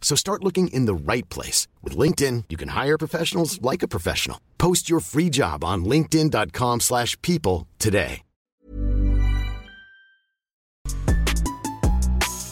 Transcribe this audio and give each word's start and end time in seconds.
So 0.00 0.16
start 0.16 0.42
looking 0.42 0.68
in 0.68 0.86
the 0.86 0.94
right 0.94 1.28
place. 1.28 1.68
With 1.82 1.98
LinkedIn, 1.98 2.44
you 2.48 2.56
can 2.56 2.68
hire 2.70 2.96
professionals 2.96 3.60
like 3.60 3.82
a 3.82 3.88
professional. 3.88 4.38
Post 4.56 4.88
your 4.88 5.00
free 5.00 5.28
job 5.28 5.62
on 5.62 5.84
linkedin.com/people 5.84 6.80
slash 6.80 7.16
people 7.20 7.66
today. 7.78 8.22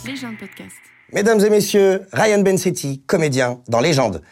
Légende 0.07 0.39
podcast. 0.39 0.77
Mesdames 1.13 1.41
et 1.45 1.51
messieurs, 1.51 2.07
Ryan 2.13 2.43
Bensetti, 2.43 3.03
comédien 3.07 3.61
dans 3.69 3.81
Légende. 3.81 4.23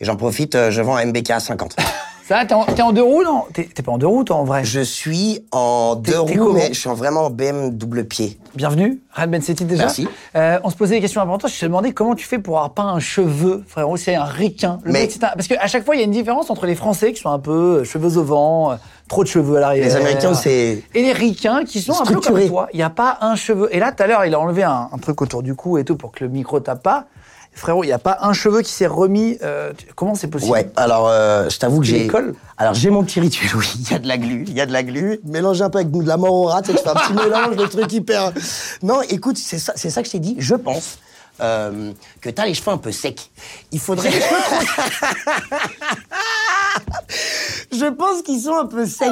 Et 0.00 0.04
j'en 0.04 0.16
profite, 0.16 0.54
euh, 0.54 0.70
je 0.70 0.82
vends 0.82 0.96
un 0.96 1.06
MBK 1.06 1.30
à 1.30 1.40
50. 1.40 1.76
Ça, 2.28 2.44
t'es 2.44 2.54
en, 2.54 2.64
t'es 2.64 2.82
en 2.82 2.92
deux 2.92 3.04
roues, 3.04 3.22
non? 3.22 3.44
T'es 3.52 3.68
t'es 3.72 3.84
pas 3.84 3.92
en 3.92 3.98
deux 3.98 4.06
roues, 4.08 4.24
toi, 4.24 4.34
en 4.36 4.42
vrai 4.44 4.64
Je 4.64 4.80
suis 4.80 5.44
en 5.52 5.94
deux 5.94 6.10
t'es 6.10 6.18
roues, 6.18 6.26
comment? 6.36 6.52
mais 6.54 6.68
je 6.72 6.80
suis 6.80 6.88
en 6.88 6.94
vraiment 6.94 7.30
BM 7.30 7.70
double 7.70 8.04
pied. 8.04 8.36
Bienvenue, 8.56 9.00
Ryan 9.12 9.28
Bensetti 9.28 9.64
déjà. 9.64 9.84
Merci. 9.84 10.08
Euh, 10.34 10.58
on 10.64 10.70
se 10.70 10.74
posait 10.74 10.96
des 10.96 11.00
questions 11.02 11.20
importantes. 11.20 11.52
Je 11.52 11.60
te 11.60 11.66
demandais 11.66 11.92
comment 11.92 12.16
tu 12.16 12.26
fais 12.26 12.40
pour 12.40 12.56
avoir 12.56 12.74
pas 12.74 12.82
un 12.82 12.98
cheveu, 12.98 13.62
frérot. 13.68 13.96
C'est 13.96 14.16
un 14.16 14.24
ricain. 14.24 14.80
Le 14.82 14.90
Mais- 14.92 15.02
mec, 15.02 15.12
c'est 15.12 15.22
un- 15.22 15.28
Parce 15.36 15.46
qu'à 15.46 15.68
chaque 15.68 15.84
fois, 15.84 15.94
il 15.94 15.98
y 15.98 16.02
a 16.02 16.04
une 16.04 16.10
différence 16.10 16.50
entre 16.50 16.66
les 16.66 16.74
Français 16.74 17.12
qui 17.12 17.20
sont 17.20 17.30
un 17.30 17.38
peu 17.38 17.82
euh, 17.82 17.84
cheveux 17.84 18.16
au 18.18 18.24
vent, 18.24 18.72
euh, 18.72 18.76
trop 19.08 19.22
de 19.22 19.28
cheveux 19.28 19.58
à 19.58 19.60
l'arrière. 19.60 19.84
Les 19.84 19.94
Américains, 19.94 20.34
c'est- 20.34 20.82
Et 20.94 21.02
les 21.02 21.12
ricains 21.12 21.62
qui 21.64 21.80
sont 21.80 21.92
un 22.00 22.04
peu 22.06 22.18
comme 22.20 22.44
toi. 22.48 22.66
Il 22.72 22.78
n'y 22.78 22.82
a 22.82 22.90
pas 22.90 23.18
un 23.20 23.36
cheveu. 23.36 23.68
Et 23.70 23.78
là, 23.78 23.92
tout 23.92 24.02
à 24.02 24.08
l'heure, 24.08 24.24
il 24.24 24.34
a 24.34 24.40
enlevé 24.40 24.64
un, 24.64 24.88
un 24.90 24.98
truc 24.98 25.22
autour 25.22 25.44
du 25.44 25.54
cou 25.54 25.78
et 25.78 25.84
tout 25.84 25.94
pour 25.96 26.10
que 26.10 26.24
le 26.24 26.30
micro 26.30 26.58
tape 26.58 26.82
pas. 26.82 27.04
Frérot, 27.56 27.84
il 27.84 27.86
n'y 27.86 27.92
a 27.94 27.98
pas 27.98 28.18
un 28.20 28.34
cheveu 28.34 28.60
qui 28.60 28.70
s'est 28.70 28.86
remis. 28.86 29.38
euh, 29.42 29.72
comment 29.94 30.14
c'est 30.14 30.28
possible? 30.28 30.52
Ouais, 30.52 30.70
alors 30.76 31.08
euh, 31.08 31.48
je 31.48 31.58
t'avoue 31.58 31.80
que 31.80 31.86
j'ai. 31.86 32.08
Alors 32.58 32.74
j'ai 32.74 32.90
mon 32.90 33.02
petit 33.02 33.18
rituel, 33.18 33.50
oui. 33.56 33.66
Il 33.80 33.90
y 33.90 33.94
a 33.94 33.98
de 33.98 34.06
la 34.06 34.18
glu, 34.18 34.44
il 34.46 34.52
y 34.52 34.60
a 34.60 34.66
de 34.66 34.72
la 34.72 34.82
glu. 34.82 35.20
Mélangé 35.24 35.64
un 35.64 35.70
peu 35.70 35.78
avec 35.78 35.90
de 35.90 36.06
la 36.06 36.18
mort 36.18 36.34
au 36.34 36.44
rat, 36.44 36.60
tu 36.60 36.72
fais 36.72 36.88
un 36.88 36.94
petit 36.94 37.12
mélange, 37.24 37.56
le 37.56 37.66
truc 37.66 37.90
hyper. 37.92 38.32
Non, 38.82 39.00
écoute, 39.08 39.38
c'est 39.38 39.58
ça, 39.58 39.72
c'est 39.74 39.88
ça 39.88 40.02
que 40.02 40.06
je 40.08 40.12
t'ai 40.12 40.18
dit. 40.18 40.36
Je 40.38 40.54
pense 40.54 40.98
euh, 41.40 41.92
que 42.20 42.30
t'as 42.30 42.46
les 42.46 42.54
cheveux 42.54 42.70
un 42.70 42.78
peu 42.78 42.92
secs. 42.92 43.30
Il 43.72 43.80
faudrait. 43.80 44.10
je 47.72 47.86
pense 47.86 48.22
qu'ils 48.22 48.40
sont 48.40 48.54
un 48.56 48.66
peu 48.66 48.86
secs. 48.86 49.08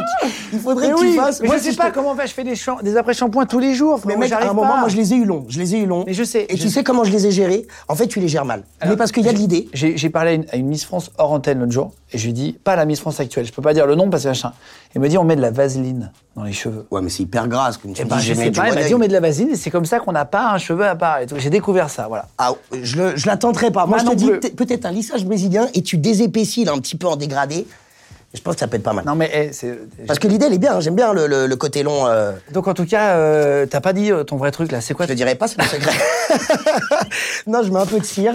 Il 0.53 0.59
faudrait 0.61 0.89
Mais 0.89 0.95
que 0.95 1.01
oui, 1.01 1.11
tu 1.13 1.17
fasses. 1.17 1.41
mais 1.41 1.47
Moi, 1.49 1.57
je 1.59 1.63
sais 1.63 1.71
si 1.73 1.77
pas 1.77 1.91
te- 1.91 1.95
comment 1.95 2.15
faire. 2.15 2.27
Je 2.27 2.33
fais 2.35 2.45
des, 2.45 2.57
champ- 2.57 2.81
des 2.83 2.97
après-shampoings 2.97 3.47
tous 3.47 3.59
les 3.59 3.75
jours. 3.75 4.01
Mais 4.07 4.17
mec, 4.17 4.33
à 4.33 4.43
un 4.43 4.53
moment, 4.53 4.69
pas. 4.73 4.77
moi, 4.81 4.89
je 4.89 4.97
les 4.97 5.13
ai 5.13 5.17
eu 5.17 5.25
longs. 5.25 5.45
Je 5.49 5.59
les 5.59 5.75
ai 5.75 5.79
eu 5.81 5.87
longs. 5.87 6.05
Mais 6.07 6.15
je 6.15 6.25
sais, 6.25 6.47
Et 6.49 6.57
je- 6.57 6.63
tu 6.63 6.71
sais 6.71 6.83
comment 6.85 7.05
je 7.05 7.13
les 7.13 7.27
ai 7.27 7.31
gérés 7.31 7.67
En 7.89 7.95
fait, 7.95 8.07
tu 8.07 8.21
les 8.21 8.29
gères 8.29 8.45
mal. 8.45 8.65
mais 8.87 8.97
parce 8.97 9.13
qu'il 9.13 9.25
y 9.25 9.29
a 9.29 9.33
de 9.33 9.39
l'idée. 9.39 9.69
J'ai 9.73 10.11
parlé 10.11 10.31
à 10.31 10.35
une, 10.35 10.47
à 10.53 10.57
une 10.57 10.67
Miss 10.67 10.85
France 10.85 11.11
hors 11.19 11.33
antenne 11.33 11.61
l'autre 11.61 11.73
jour 11.73 11.93
et 12.13 12.19
je 12.19 12.25
lui 12.25 12.31
ai 12.31 12.35
dit, 12.35 12.53
pas 12.53 12.77
la 12.77 12.85
Miss 12.85 13.01
France 13.01 13.19
actuelle, 13.21 13.45
je 13.45 13.53
peux 13.53 13.63
pas 13.63 13.75
dire 13.75 13.87
le 13.87 13.95
nom 13.97 14.09
parce 14.09 14.23
que 14.23 14.29
machin. 14.29 14.53
Elle 14.95 15.03
me 15.03 15.09
dit, 15.09 15.19
on 15.19 15.25
met 15.25 15.35
de 15.37 15.41
la 15.43 15.51
vaseline 15.51 16.13
dans 16.37 16.45
les 16.45 16.53
cheveux. 16.53 16.87
Ouais, 16.93 17.03
mais 17.03 17.11
c'est 17.11 17.25
hyper 17.25 17.49
grasse, 17.49 17.77
comme 17.79 17.93
tu 17.93 18.01
Et 18.03 18.05
dis. 18.05 18.11
ben, 18.11 18.19
je 18.19 18.33
sais 18.35 18.51
pas, 18.53 18.69
elle 18.69 18.75
m'a 18.75 18.83
dit, 18.85 18.95
on 18.95 18.99
met 18.99 19.09
de 19.09 19.13
la 19.13 19.21
vaseline 19.21 19.51
et 19.51 19.57
c'est 19.57 19.71
comme 19.71 19.85
ça 19.87 19.99
qu'on 19.99 20.13
n'a 20.13 20.25
pas 20.25 20.51
un 20.53 20.59
cheveu 20.59 20.87
à 20.87 20.95
part. 20.95 21.19
J'ai 21.37 21.51
découvert 21.51 21.91
ça, 21.91 22.07
voilà. 22.15 22.29
Ah, 22.39 22.53
je, 22.83 22.97
le- 22.97 23.17
je 23.17 23.27
la 23.27 23.37
tenterai 23.37 23.71
pas. 23.71 23.87
Moi, 23.87 24.03
Moi 24.03 24.13
je 24.19 24.27
te 24.29 24.41
dis 24.41 24.51
peut-être 24.51 24.87
un 24.87 24.91
lissage 24.93 25.25
brésilien 25.25 25.69
et 25.75 25.83
tu 25.83 25.97
désépaissis 25.99 26.65
là, 26.65 26.73
un 26.73 26.79
petit 26.79 26.97
peu 26.97 27.07
en 27.07 27.17
dégradé. 27.17 27.67
Je 28.33 28.41
pense 28.41 28.55
que 28.55 28.61
ça 28.61 28.67
peut 28.67 28.77
être 28.77 28.83
pas 28.83 28.93
mal. 28.93 29.05
Non 29.05 29.15
mais, 29.15 29.31
eh, 29.33 29.53
c'est. 29.53 29.79
Parce 30.09 30.19
que 30.19 30.27
l'idée, 30.27 30.47
elle 30.47 30.55
est 30.55 30.59
bien. 30.59 30.75
hein. 30.75 30.81
J'aime 30.81 30.97
bien 30.97 31.13
le, 31.13 31.27
le- 31.29 31.47
le 31.47 31.57
côté 31.57 31.85
long. 31.85 32.07
euh, 32.09 32.33
Donc 32.53 32.67
en 32.67 32.75
tout 32.75 32.85
cas, 32.85 33.11
euh, 33.17 33.65
t'as 33.67 33.81
pas 33.81 33.93
dit 33.93 34.11
euh, 34.11 34.25
ton 34.25 34.37
vrai 34.37 34.51
truc 34.51 34.73
là, 34.73 34.81
c'est 34.81 34.93
quoi 34.95 35.07
je 35.07 35.13
te 35.13 35.17
dirais 35.17 35.37
pas, 35.37 35.47
c'est 35.47 35.61
le 35.61 35.67
secret. 35.69 35.93
non, 37.47 37.63
je 37.63 37.71
mets 37.71 37.79
un 37.79 37.87
peu 37.87 37.99
de 38.01 38.05
cire, 38.05 38.35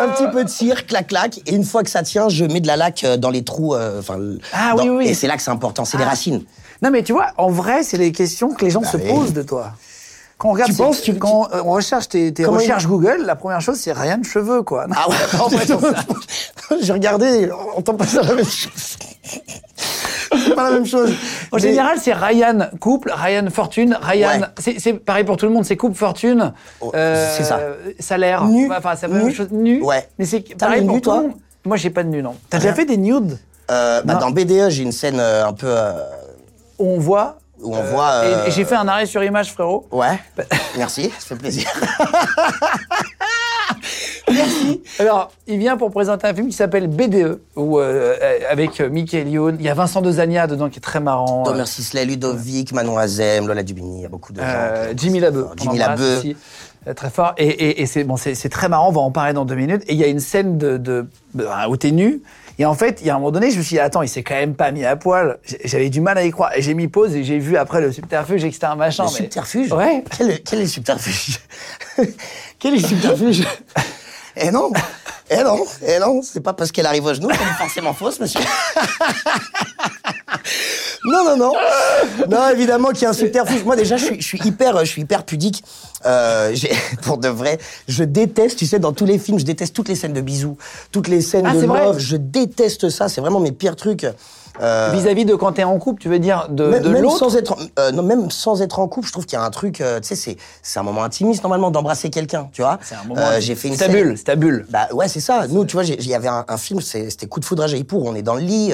un 0.00 0.08
petit 0.08 0.26
peu 0.32 0.42
de 0.44 0.48
cire, 0.48 0.86
clac, 0.86 1.06
clac. 1.08 1.38
Et 1.46 1.54
une 1.54 1.64
fois 1.64 1.82
que 1.84 1.90
ça 1.90 2.02
tient, 2.02 2.28
je 2.28 2.44
mets 2.44 2.60
de 2.60 2.66
la 2.66 2.76
laque 2.76 3.04
euh, 3.04 3.16
dans 3.16 3.30
les 3.30 3.44
trous. 3.44 3.76
Enfin, 3.76 4.16
le- 4.18 4.38
Ah 4.52 4.74
dans- 4.76 4.82
oui, 4.82 4.88
oui. 4.90 5.08
Et 5.08 5.14
c'est 5.14 5.26
là 5.28 5.36
que 5.36 5.42
c'est 5.42 5.50
important. 5.50 5.84
C'est 5.84 5.98
les 5.98 6.04
Ah. 6.04 6.08
racines. 6.10 6.42
Non 6.82 6.90
mais 6.90 7.02
tu 7.02 7.12
vois, 7.12 7.28
en 7.38 7.48
vrai, 7.50 7.82
c'est 7.82 7.96
les 7.96 8.12
questions 8.12 8.52
que 8.54 8.64
les 8.64 8.70
gens 8.70 8.84
se 8.84 8.96
oui. 8.96 9.08
posent 9.08 9.32
de 9.32 9.42
toi. 9.42 9.72
Quand 10.38 10.50
on 10.50 10.52
regarde, 10.52 10.70
Tu 10.70 10.76
ces- 10.76 10.82
penses, 10.82 11.02
tu- 11.02 11.14
quand 11.18 11.48
on 11.52 11.72
recherche 11.72 12.08
tes, 12.08 12.32
recherches 12.46 12.86
Google, 12.86 13.22
la 13.26 13.34
première 13.34 13.60
chose 13.60 13.76
c'est 13.78 13.92
rien 13.92 14.18
de 14.18 14.24
cheveux 14.24 14.62
quoi. 14.62 14.86
Ah 14.94 15.08
ouais, 15.10 15.16
en 15.40 15.48
fait, 15.48 15.72
j'ai 16.80 16.92
regardé, 16.92 17.50
on 17.74 17.78
entend 17.78 17.94
pas 17.94 18.06
ça 18.06 18.22
la 18.22 18.34
même 18.34 18.44
chose. 18.44 18.96
c'est 20.32 20.54
pas 20.54 20.64
la 20.64 20.70
même 20.76 20.86
chose. 20.86 21.10
En 21.50 21.56
Mais- 21.56 21.62
général, 21.62 21.98
c'est 22.00 22.12
Ryan 22.12 22.68
couple, 22.80 23.12
Ryan 23.14 23.48
fortune, 23.50 23.98
Ryan. 24.00 24.40
Ouais. 24.40 24.46
C'est 24.60 24.78
c'est 24.78 24.92
pareil 24.94 25.24
pour 25.24 25.36
tout 25.36 25.46
le 25.46 25.52
monde, 25.52 25.64
c'est 25.64 25.76
couple 25.76 25.96
fortune. 25.96 26.52
Oh, 26.80 26.92
euh, 26.94 27.34
c'est 27.36 27.44
ça. 27.44 27.58
Salaire. 27.98 28.44
Nu. 28.44 28.70
Enfin, 28.72 28.94
ça 28.94 29.08
peut 29.08 29.14
Nu. 29.18 29.24
même 29.24 29.34
chose. 29.34 29.48
Nu. 29.50 29.82
Ouais. 29.82 30.08
Mais 30.18 30.24
c'est 30.24 30.40
pareil 30.56 30.82
pour 30.84 30.94
nus, 30.96 31.00
tout 31.00 31.10
le 31.10 31.16
toi 31.16 31.22
monde. 31.28 31.32
Moi, 31.64 31.76
j'ai 31.76 31.90
pas 31.90 32.04
de 32.04 32.08
nu, 32.08 32.22
non. 32.22 32.34
T'as 32.48 32.58
déjà 32.58 32.72
fait 32.74 32.84
des 32.84 32.96
nudes 32.96 33.38
Euh, 33.70 34.00
bah, 34.04 34.14
Non. 34.14 34.20
dans 34.20 34.30
BDE, 34.30 34.70
j'ai 34.70 34.82
une 34.84 34.92
scène 34.92 35.18
euh, 35.20 35.44
un 35.46 35.52
peu 35.52 35.66
euh, 35.68 35.92
on 36.78 36.98
voit. 36.98 37.38
Où 37.62 37.74
on 37.76 37.82
voit. 37.82 38.24
et- 38.24 38.34
euh, 38.34 38.46
Et, 38.46 38.50
j'ai 38.50 38.64
fait 38.64 38.74
un 38.76 38.86
arrêt 38.88 39.06
sur 39.06 39.22
image, 39.22 39.52
frérot. 39.52 39.86
Ouais. 39.90 40.18
Merci, 40.76 41.10
ça 41.18 41.26
fait 41.28 41.36
plaisir. 41.36 41.68
Alors, 44.98 45.30
il 45.46 45.58
vient 45.58 45.76
pour 45.76 45.90
présenter 45.90 46.26
un 46.26 46.34
film 46.34 46.48
qui 46.48 46.52
s'appelle 46.56 46.88
BDE, 46.88 47.40
où, 47.56 47.78
euh, 47.78 48.14
avec 48.50 48.80
euh, 48.80 48.88
Michael 48.90 49.28
Youn. 49.28 49.56
Il 49.58 49.64
y 49.64 49.68
a 49.68 49.74
Vincent 49.74 50.02
Dezania 50.02 50.46
dedans 50.46 50.68
qui 50.68 50.78
est 50.78 50.82
très 50.82 51.00
marrant. 51.00 51.44
Thomas 51.44 51.66
Sisley, 51.66 52.04
Ludovic, 52.04 52.72
Manon 52.72 52.98
Azem, 52.98 53.46
Lola 53.46 53.62
Dubini, 53.62 53.98
il 53.98 54.02
y 54.02 54.06
a 54.06 54.08
beaucoup 54.08 54.32
de 54.32 54.40
gens. 54.40 54.46
Euh, 54.46 54.92
Jimmy 54.96 55.20
Labeu. 55.20 55.46
Jimmy 55.56 55.78
Labeu. 55.78 56.20
très 56.94 57.10
fort. 57.10 57.32
Et, 57.38 57.46
et- 57.48 57.82
et 57.82 57.86
c'est 57.86 58.04
bon, 58.04 58.16
c'est 58.16 58.34
c'est 58.34 58.48
très 58.48 58.68
marrant, 58.68 58.88
on 58.88 58.92
va 58.92 59.00
en 59.00 59.10
parler 59.10 59.32
dans 59.32 59.44
deux 59.44 59.54
minutes. 59.54 59.82
Et 59.86 59.92
il 59.94 59.98
y 59.98 60.04
a 60.04 60.08
une 60.08 60.20
scène 60.20 60.58
de, 60.58 60.76
de, 60.76 61.06
de- 61.34 61.46
où 61.68 61.76
t'es 61.76 61.90
nu. 61.90 62.22
Et 62.60 62.64
en 62.66 62.74
fait, 62.74 62.98
il 63.00 63.06
y 63.06 63.10
a 63.10 63.14
un 63.14 63.18
moment 63.18 63.30
donné, 63.30 63.50
je 63.52 63.58
me 63.58 63.62
suis 63.62 63.76
dit, 63.76 63.80
attends, 63.80 64.02
il 64.02 64.08
s'est 64.08 64.24
quand 64.24 64.34
même 64.34 64.54
pas 64.54 64.72
mis 64.72 64.84
à 64.84 64.96
poil. 64.96 65.38
J'avais 65.64 65.90
du 65.90 66.00
mal 66.00 66.18
à 66.18 66.24
y 66.24 66.30
croire. 66.32 66.50
Et 66.56 66.62
j'ai 66.62 66.74
mis 66.74 66.88
pause 66.88 67.14
et 67.14 67.22
j'ai 67.22 67.38
vu 67.38 67.56
après 67.56 67.80
le 67.80 67.92
subterfuge 67.92 68.42
et 68.44 68.48
que 68.48 68.54
c'était 68.54 68.66
un 68.66 68.74
machin. 68.74 69.04
Le 69.04 69.10
mais- 69.10 69.14
subterfuge? 69.16 69.72
Ouais. 69.72 70.02
Quel, 70.16 70.30
est- 70.30 70.38
quel 70.48 70.58
est 70.58 70.62
le 70.62 70.68
subterfuge? 70.68 71.38
Quel 72.58 72.74
est 72.74 72.78
le 72.78 72.86
subterfuge? 72.88 73.44
Eh 74.40 74.50
non 74.50 74.70
Eh 75.30 75.42
non 75.42 75.58
Eh 75.86 75.98
non 75.98 76.22
C'est 76.22 76.40
pas 76.40 76.54
parce 76.54 76.72
qu'elle 76.72 76.86
arrive 76.86 77.04
au 77.04 77.12
genou 77.12 77.28
qu'elle 77.28 77.36
est 77.40 77.58
forcément 77.58 77.92
fausse, 77.92 78.18
monsieur. 78.18 78.40
non, 81.04 81.24
non, 81.24 81.36
non. 81.36 81.52
Non, 82.28 82.48
évidemment 82.50 82.90
qu'il 82.90 83.02
y 83.02 83.06
a 83.06 83.10
un 83.10 83.14
subterfuge. 83.14 83.62
Moi, 83.64 83.76
déjà, 83.76 83.96
je 83.98 84.06
suis, 84.06 84.20
je 84.20 84.26
suis 84.26 84.40
hyper, 84.42 84.78
je 84.80 84.90
suis 84.90 85.02
hyper 85.02 85.24
pudique. 85.24 85.62
Euh, 86.06 86.54
pour 87.02 87.18
de 87.18 87.28
vrai, 87.28 87.58
je 87.88 88.04
déteste, 88.04 88.58
tu 88.58 88.66
sais, 88.66 88.78
dans 88.78 88.92
tous 88.92 89.04
les 89.04 89.18
films, 89.18 89.38
je 89.38 89.44
déteste 89.44 89.74
toutes 89.74 89.88
les 89.88 89.96
scènes 89.96 90.14
de 90.14 90.20
bisous, 90.22 90.56
toutes 90.92 91.08
les 91.08 91.20
scènes 91.20 91.46
Ah, 91.46 91.54
de 91.54 91.66
love. 91.66 91.98
Je 91.98 92.16
déteste 92.16 92.88
ça. 92.88 93.08
C'est 93.08 93.20
vraiment 93.20 93.40
mes 93.40 93.52
pires 93.52 93.76
trucs. 93.76 94.06
Euh, 94.60 94.90
Vis-à-vis 94.92 95.24
de 95.24 95.34
quand 95.34 95.52
t'es 95.52 95.64
en 95.64 95.78
couple, 95.78 96.02
tu 96.02 96.08
veux 96.08 96.18
dire 96.18 96.46
de, 96.48 96.64
même, 96.66 96.82
de 96.82 96.88
même 96.88 97.10
sans 97.10 97.36
être, 97.36 97.56
euh, 97.78 97.92
non, 97.92 98.02
même 98.02 98.30
sans 98.30 98.60
être 98.62 98.78
en 98.78 98.88
couple, 98.88 99.06
je 99.06 99.12
trouve 99.12 99.24
qu'il 99.26 99.38
y 99.38 99.40
a 99.40 99.44
un 99.44 99.50
truc, 99.50 99.80
euh, 99.80 100.00
tu 100.00 100.08
sais, 100.08 100.16
c'est, 100.16 100.36
c'est 100.62 100.80
un 100.80 100.82
moment 100.82 101.04
intimiste 101.04 101.42
normalement 101.42 101.70
d'embrasser 101.70 102.10
quelqu'un, 102.10 102.48
tu 102.52 102.62
vois. 102.62 102.78
C'est 102.82 102.94
un 102.96 103.04
moment. 103.04 103.20
Euh, 103.20 103.40
j'ai 103.40 103.54
fait 103.54 103.68
une 103.68 103.76
C'est 103.76 103.86
ta 103.86 103.92
bulle, 103.92 104.14
c'est 104.16 104.24
ta 104.24 104.36
bulle. 104.36 104.66
Bah 104.70 104.88
ouais, 104.92 105.08
c'est 105.08 105.20
ça. 105.20 105.46
Nous, 105.48 105.64
tu 105.64 105.74
vois, 105.74 105.84
il 105.84 106.06
y 106.08 106.14
avait 106.14 106.28
un, 106.28 106.44
un 106.48 106.56
film, 106.56 106.80
c'était 106.80 107.26
Coup 107.26 107.40
de 107.40 107.44
foudre 107.44 107.62
à 107.62 107.66
Jaipur, 107.66 108.02
on 108.04 108.14
est 108.14 108.22
dans 108.22 108.34
le 108.34 108.40
lit, 108.42 108.72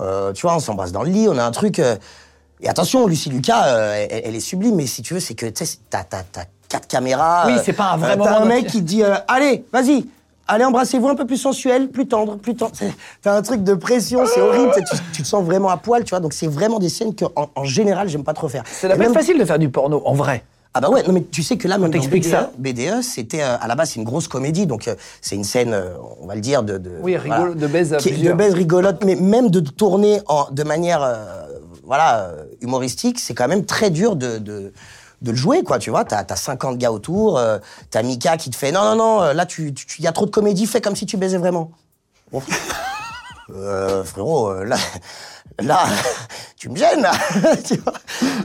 euh, 0.00 0.32
tu 0.32 0.42
vois, 0.42 0.54
on 0.54 0.60
s'embrasse 0.60 0.92
dans 0.92 1.02
le 1.02 1.10
lit, 1.10 1.26
on 1.28 1.36
a 1.38 1.44
un 1.44 1.50
truc. 1.50 1.78
et 1.80 2.68
attention, 2.68 3.06
Lucie 3.06 3.30
Lucas, 3.30 3.66
elle, 3.96 4.22
elle 4.24 4.34
est 4.36 4.40
sublime, 4.40 4.76
mais 4.76 4.86
si 4.86 5.02
tu 5.02 5.14
veux, 5.14 5.20
c'est 5.20 5.34
que 5.34 5.46
tu 5.46 5.64
sais, 5.64 5.78
t'as, 5.90 6.04
t'as, 6.04 6.22
t'as 6.30 6.44
quatre 6.68 6.86
caméras. 6.86 7.44
Oui, 7.46 7.54
c'est 7.64 7.72
pas 7.72 7.92
un 7.92 7.96
vrai 7.96 8.16
moment 8.16 8.30
T'as 8.30 8.40
un 8.42 8.44
mec 8.44 8.66
qui 8.66 8.78
te 8.78 8.86
dit, 8.86 9.02
allez, 9.26 9.64
vas-y. 9.72 10.06
Allez, 10.48 10.64
embrassez-vous 10.64 11.08
un 11.08 11.14
peu 11.14 11.26
plus 11.26 11.36
sensuel, 11.36 11.88
plus 11.90 12.08
tendre, 12.08 12.36
plus 12.38 12.54
tendre. 12.56 12.72
C'est- 12.74 12.92
T'as 13.22 13.36
un 13.36 13.42
truc 13.42 13.62
de 13.62 13.74
pression, 13.74 14.24
c'est 14.26 14.40
horrible. 14.40 14.72
tu, 15.12 15.22
te 15.22 15.26
sens 15.28 15.44
vraiment 15.44 15.68
à 15.68 15.76
poil, 15.76 16.04
tu 16.04 16.10
vois. 16.10 16.20
Donc, 16.20 16.32
c'est 16.32 16.46
vraiment 16.46 16.78
des 16.78 16.88
scènes 16.88 17.14
que, 17.14 17.26
en, 17.36 17.48
en 17.54 17.64
général, 17.64 18.08
j'aime 18.08 18.24
pas 18.24 18.32
trop 18.34 18.48
faire. 18.48 18.64
Ça 18.66 18.88
doit 18.88 18.96
pas 18.96 19.02
même- 19.04 19.12
facile 19.14 19.38
de 19.38 19.44
faire 19.44 19.58
du 19.58 19.68
porno, 19.68 20.02
en 20.06 20.14
vrai. 20.14 20.42
ah 20.74 20.80
bah 20.80 20.88
ouais, 20.90 21.02
non 21.02 21.12
mais 21.12 21.22
tu 21.30 21.42
sais 21.42 21.56
que 21.56 21.66
là, 21.68 21.76
même 21.76 21.90
BDE, 21.90 22.22
ça. 22.24 22.50
BDE, 22.58 23.02
c'était 23.02 23.42
euh, 23.42 23.56
à 23.60 23.66
la 23.68 23.74
base 23.74 23.90
c'est 23.90 23.96
une 24.00 24.04
grosse 24.04 24.28
comédie, 24.28 24.66
donc 24.66 24.86
euh, 24.86 24.94
c'est 25.20 25.34
une 25.34 25.42
scène, 25.44 25.72
euh, 25.72 25.94
on 26.20 26.26
va 26.26 26.34
le 26.34 26.40
dire, 26.40 26.62
de, 26.62 26.78
de 26.78 26.90
Oui, 27.02 27.16
rigolo- 27.16 27.54
de 27.54 27.66
baise 27.66 27.92
à 27.94 27.96
qui 27.96 28.12
de 28.12 28.32
baise 28.32 28.54
rigolote, 28.54 29.02
mais 29.04 29.16
même 29.16 29.50
de 29.50 29.60
tourner 29.60 30.20
en, 30.28 30.46
de 30.50 30.62
manière, 30.62 31.02
euh, 31.02 31.24
voilà, 31.84 32.30
humoristique, 32.60 33.18
c'est 33.18 33.34
quand 33.34 33.48
même 33.48 33.64
très 33.64 33.90
dur 33.90 34.14
de, 34.14 34.38
de 34.38 34.72
de 35.22 35.30
le 35.30 35.36
jouer, 35.36 35.62
quoi, 35.64 35.78
tu 35.78 35.90
vois. 35.90 36.04
T'as 36.04 36.24
as 36.28 36.36
50 36.36 36.78
gars 36.78 36.92
autour, 36.92 37.38
euh, 37.38 37.58
t'as 37.90 38.02
Mika 38.02 38.36
qui 38.36 38.50
te 38.50 38.56
fait 38.56 38.72
non, 38.72 38.82
non, 38.82 38.96
non, 38.96 39.22
euh, 39.22 39.32
là, 39.32 39.46
tu, 39.46 39.74
tu- 39.74 40.00
y 40.02 40.06
a 40.06 40.12
trop 40.12 40.26
de 40.26 40.30
comédie, 40.30 40.66
fais 40.66 40.80
comme 40.80 40.96
si 40.96 41.06
tu 41.06 41.16
baisais 41.16 41.38
vraiment. 41.38 41.70
euh, 43.54 44.04
frérot, 44.04 44.50
euh, 44.50 44.64
là, 44.64 44.76
là, 45.60 45.84
tu 46.56 46.68
me 46.68 46.76
gênes, 46.76 47.00
là. 47.00 47.12
Tu 47.64 47.76
vois 47.76 47.94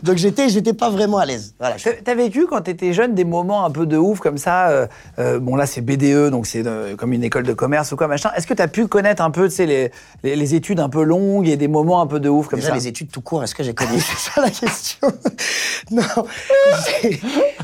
Donc 0.03 0.17
j'étais, 0.17 0.49
j'étais 0.49 0.73
pas 0.73 0.89
vraiment 0.89 1.17
à 1.17 1.25
l'aise. 1.25 1.55
Voilà. 1.59 1.75
T'as 2.03 2.15
vécu 2.15 2.45
quand 2.47 2.61
t'étais 2.61 2.93
jeune 2.93 3.15
des 3.15 3.23
moments 3.23 3.65
un 3.65 3.71
peu 3.71 3.85
de 3.85 3.97
ouf 3.97 4.19
comme 4.19 4.37
ça 4.37 4.69
euh, 4.69 4.87
euh, 5.19 5.39
Bon 5.39 5.55
là 5.55 5.65
c'est 5.65 5.81
BDE 5.81 6.29
donc 6.29 6.45
c'est 6.47 6.63
comme 6.97 7.13
une 7.13 7.23
école 7.23 7.43
de 7.43 7.53
commerce 7.53 7.91
ou 7.91 7.95
quoi 7.95 8.07
machin. 8.07 8.31
Est-ce 8.35 8.47
que 8.47 8.53
t'as 8.53 8.67
pu 8.67 8.87
connaître 8.87 9.21
un 9.21 9.31
peu 9.31 9.49
tu 9.49 9.55
sais 9.55 9.65
les, 9.65 9.91
les, 10.23 10.35
les 10.35 10.55
études 10.55 10.79
un 10.79 10.89
peu 10.89 11.03
longues 11.03 11.47
et 11.47 11.57
des 11.57 11.67
moments 11.67 12.01
un 12.01 12.07
peu 12.07 12.19
de 12.19 12.29
ouf 12.29 12.47
comme 12.47 12.59
Déjà, 12.59 12.69
ça 12.69 12.75
les 12.75 12.87
études 12.87 13.11
tout 13.11 13.21
court, 13.21 13.43
est-ce 13.43 13.55
que 13.55 13.63
j'ai 13.63 13.73
connu? 13.73 13.99
C'est 13.99 14.31
ça 14.31 14.41
la 14.41 14.49
question. 14.49 15.07
non, 15.91 16.03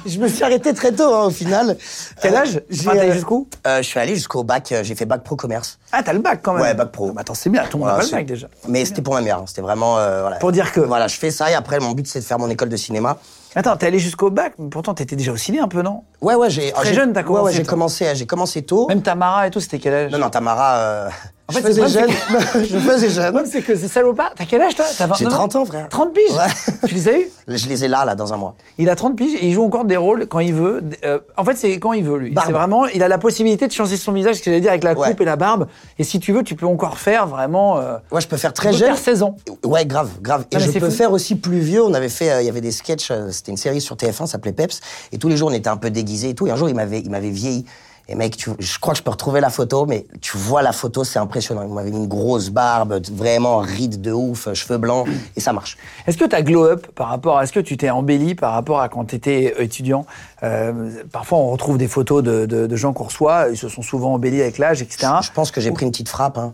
je 0.05 0.19
me 0.19 0.27
suis 0.27 0.43
arrêté 0.43 0.73
très 0.73 0.91
tôt, 0.91 1.13
hein, 1.13 1.25
au 1.25 1.31
final. 1.31 1.77
Quel 2.21 2.35
âge? 2.35 2.61
J'ai, 2.69 2.89
euh, 2.89 3.13
jusqu'où 3.13 3.47
Je 3.65 3.81
suis 3.81 3.99
allé 3.99 4.15
jusqu'au 4.15 4.43
bac, 4.43 4.73
j'ai 4.81 4.95
fait 4.95 5.05
bac 5.05 5.23
pro 5.23 5.35
commerce. 5.35 5.79
Ah 5.91 6.03
t'as 6.03 6.13
le 6.13 6.19
bac 6.19 6.39
quand 6.41 6.53
même. 6.53 6.61
Ouais, 6.61 6.73
bac 6.73 6.91
pro. 6.91 7.11
Bah, 7.11 7.23
attends 7.29 7.35
c'est 7.39 7.49
bien, 7.49 7.63
tout 7.69 7.77
le 7.77 7.83
monde 7.83 7.93
a 7.93 7.97
pas 7.97 8.03
le 8.03 8.09
bac 8.09 8.25
déjà. 8.25 8.47
Mais 8.67 8.83
c'était 8.85 9.01
pour 9.01 9.13
ma 9.13 9.21
mère, 9.21 9.37
hein, 9.37 9.43
c'était 9.45 9.61
vraiment... 9.61 9.97
euh, 9.99 10.21
voilà. 10.21 10.37
Pour 10.37 10.51
dire 10.51 10.71
que- 10.71 10.79
Voilà, 10.79 11.07
je 11.07 11.15
fais 11.17 11.29
ça 11.31 11.51
et 11.51 11.53
après, 11.53 11.79
mon 11.79 11.91
but, 11.91 12.07
c'est 12.07 12.19
de 12.19 12.25
faire 12.25 12.39
mon 12.39 12.49
école 12.49 12.69
de 12.69 12.75
cinéma. 12.77 13.17
Attends 13.55 13.75
t'es 13.77 13.87
allé 13.87 13.99
jusqu'au 13.99 14.29
bac, 14.31 14.53
mais 14.57 14.69
pourtant 14.69 14.93
t'étais 14.93 15.15
déjà 15.15 15.31
au 15.31 15.37
ciné 15.37 15.59
un 15.59 15.67
peu 15.67 15.81
non? 15.81 16.03
Ouais, 16.21 16.35
ouais, 16.35 16.49
j'ai... 16.49 16.71
Très 16.71 16.93
jeune, 16.93 17.13
t'as 17.13 17.23
commencé, 17.23 17.43
Ouais, 17.45 17.53
j'ai 17.53 17.63
commencé, 17.63 18.15
j'ai 18.15 18.25
commencé 18.25 18.61
tôt. 18.63 18.87
Même 18.87 19.01
Tamara 19.01 19.47
et 19.47 19.51
tout 19.51 19.59
c'était 19.59 19.79
quel 19.79 19.93
âge? 19.93 20.11
Non, 20.11 20.17
non, 20.19 20.29
Tamara, 20.29 20.77
euh, 20.77 21.09
En 21.49 21.51
je 21.51 21.57
fait, 21.57 21.67
faisais 21.67 21.81
le 21.81 21.87
jeune. 21.87 22.09
je 22.69 22.77
faisais 22.77 23.09
jeune. 23.09 23.41
c'est 23.45 23.61
que 23.61 23.75
c'est 23.75 23.87
salopard. 23.87 24.31
T'as 24.35 24.45
quel 24.45 24.61
âge 24.61 24.75
toi 24.75 24.85
T'as 24.97 25.07
29 25.07 25.17
J'ai 25.19 25.25
30 25.25 25.55
ans, 25.55 25.65
frère. 25.65 25.89
30 25.89 26.13
piges 26.13 26.31
Ouais. 26.31 26.87
Tu 26.87 26.93
les 26.95 27.07
as 27.09 27.17
eu 27.17 27.27
Je 27.47 27.67
les 27.67 27.83
ai 27.85 27.87
là, 27.87 28.05
là, 28.05 28.15
dans 28.15 28.31
un 28.33 28.37
mois. 28.37 28.55
Il 28.77 28.89
a 28.89 28.95
30 28.95 29.15
piges 29.17 29.33
et 29.41 29.47
il 29.47 29.53
joue 29.53 29.63
encore 29.63 29.85
des 29.85 29.97
rôles 29.97 30.27
quand 30.27 30.39
il 30.39 30.53
veut. 30.53 30.83
Euh, 31.03 31.19
en 31.37 31.43
fait, 31.43 31.55
c'est 31.57 31.79
quand 31.79 31.93
il 31.93 32.03
veut, 32.03 32.17
lui. 32.17 32.35
C'est 32.45 32.51
vraiment, 32.51 32.85
il 32.85 33.01
a 33.03 33.07
la 33.07 33.17
possibilité 33.17 33.67
de 33.67 33.71
changer 33.71 33.97
son 33.97 34.11
visage, 34.11 34.35
ce 34.35 34.39
que 34.41 34.45
j'allais 34.45 34.61
dire, 34.61 34.69
avec 34.69 34.83
la 34.83 34.93
coupe 34.95 35.05
Ouais. 35.05 35.15
et 35.19 35.25
la 35.25 35.35
barbe. 35.35 35.67
Et 35.97 36.03
si 36.03 36.19
tu 36.19 36.31
veux, 36.31 36.43
tu 36.43 36.55
peux 36.55 36.67
encore 36.67 36.97
faire 36.99 37.25
vraiment. 37.27 37.77
Euh, 37.79 37.97
Ouais, 38.11 38.21
je 38.21 38.27
peux 38.27 38.37
faire 38.37 38.53
très 38.53 38.69
tu 38.69 38.73
peux 38.75 38.79
jeune. 38.79 38.87
faire 38.89 38.97
16 39.03 39.23
ans. 39.23 39.35
Ouais, 39.65 39.85
grave, 39.85 40.09
grave. 40.21 40.45
Et 40.51 40.55
Non, 40.55 40.61
mais 40.61 40.67
je 40.67 40.71
c'est 40.71 40.79
peux 40.79 40.89
fou. 40.89 40.95
faire 40.95 41.11
aussi 41.11 41.35
plus 41.35 41.59
vieux. 41.59 41.83
On 41.83 41.93
avait 41.93 42.09
fait, 42.09 42.29
euh, 42.31 42.41
il 42.41 42.45
y 42.45 42.49
avait 42.49 42.61
des 42.61 42.71
sketchs, 42.71 43.09
euh, 43.11 43.31
c'était 43.31 43.51
une 43.51 43.57
série 43.57 43.81
sur 43.81 43.95
TF1, 43.95 44.25
ça 44.25 44.33
s'appelait 44.33 44.51
Peps. 44.53 44.79
Et 45.11 45.17
tous 45.17 45.29
les 45.29 45.37
jours, 45.37 45.49
on 45.49 45.53
était 45.53 45.69
un 45.69 45.77
peu 45.77 45.89
déguisés 45.89 46.29
et 46.29 46.35
tout. 46.35 46.45
Et 46.47 46.51
un 46.51 46.55
jour, 46.55 46.69
il 46.69 46.75
m'avait 46.75 47.29
vieilli. 47.29 47.65
Et 48.11 48.15
mec, 48.15 48.35
tu- 48.35 48.49
je 48.57 48.79
crois 48.79 48.93
que 48.93 48.97
je 48.97 49.03
peux 49.03 49.11
retrouver 49.11 49.39
la 49.39 49.51
photo, 49.51 49.85
mais 49.85 50.07
tu 50.19 50.35
vois 50.35 50.63
la 50.63 50.71
photo, 50.71 51.03
c'est 51.03 51.19
impressionnant. 51.19 51.61
Il 51.61 51.71
m'avait 51.71 51.91
mis 51.91 51.97
une 51.97 52.07
grosse 52.07 52.49
barbe, 52.49 52.99
vraiment 53.11 53.59
ride 53.59 54.01
de 54.01 54.11
ouf, 54.11 54.47
euh, 54.47 54.55
cheveux 54.55 54.79
blancs, 54.79 55.07
et 55.35 55.39
ça 55.39 55.53
marche. 55.53 55.77
Est-ce 56.07 56.17
que 56.17 56.25
tu 56.25 56.35
as 56.35 56.41
glow 56.41 56.65
up 56.65 56.87
par 56.95 57.09
rapport 57.09 57.37
à. 57.37 57.43
Est-ce 57.43 57.53
que 57.53 57.59
tu 57.59 57.77
t'es 57.77 57.91
embelli 57.91 58.33
par 58.33 58.53
rapport 58.53 58.79
à 58.81 58.89
quand 58.89 59.05
tu 59.05 59.15
étais 59.15 59.53
étudiant? 59.63 60.07
Euh, 60.41 60.89
Parfois, 61.11 61.37
on 61.37 61.49
retrouve 61.51 61.77
des 61.77 61.87
photos 61.87 62.23
de, 62.23 62.45
de- 62.47 62.65
de 62.65 62.75
gens 62.75 62.93
qu'on 62.93 63.03
reçoit. 63.03 63.49
Ils 63.51 63.57
se 63.57 63.69
sont 63.69 63.83
souvent 63.83 64.13
embellis 64.15 64.41
avec 64.41 64.57
l'âge, 64.57 64.81
etc. 64.81 65.07
Je 65.21 65.31
pense 65.31 65.51
que 65.51 65.61
j'ai 65.61 65.71
pris 65.71 65.85
une 65.85 65.91
petite 65.91 66.09
frappe. 66.09 66.37
Hein. 66.39 66.53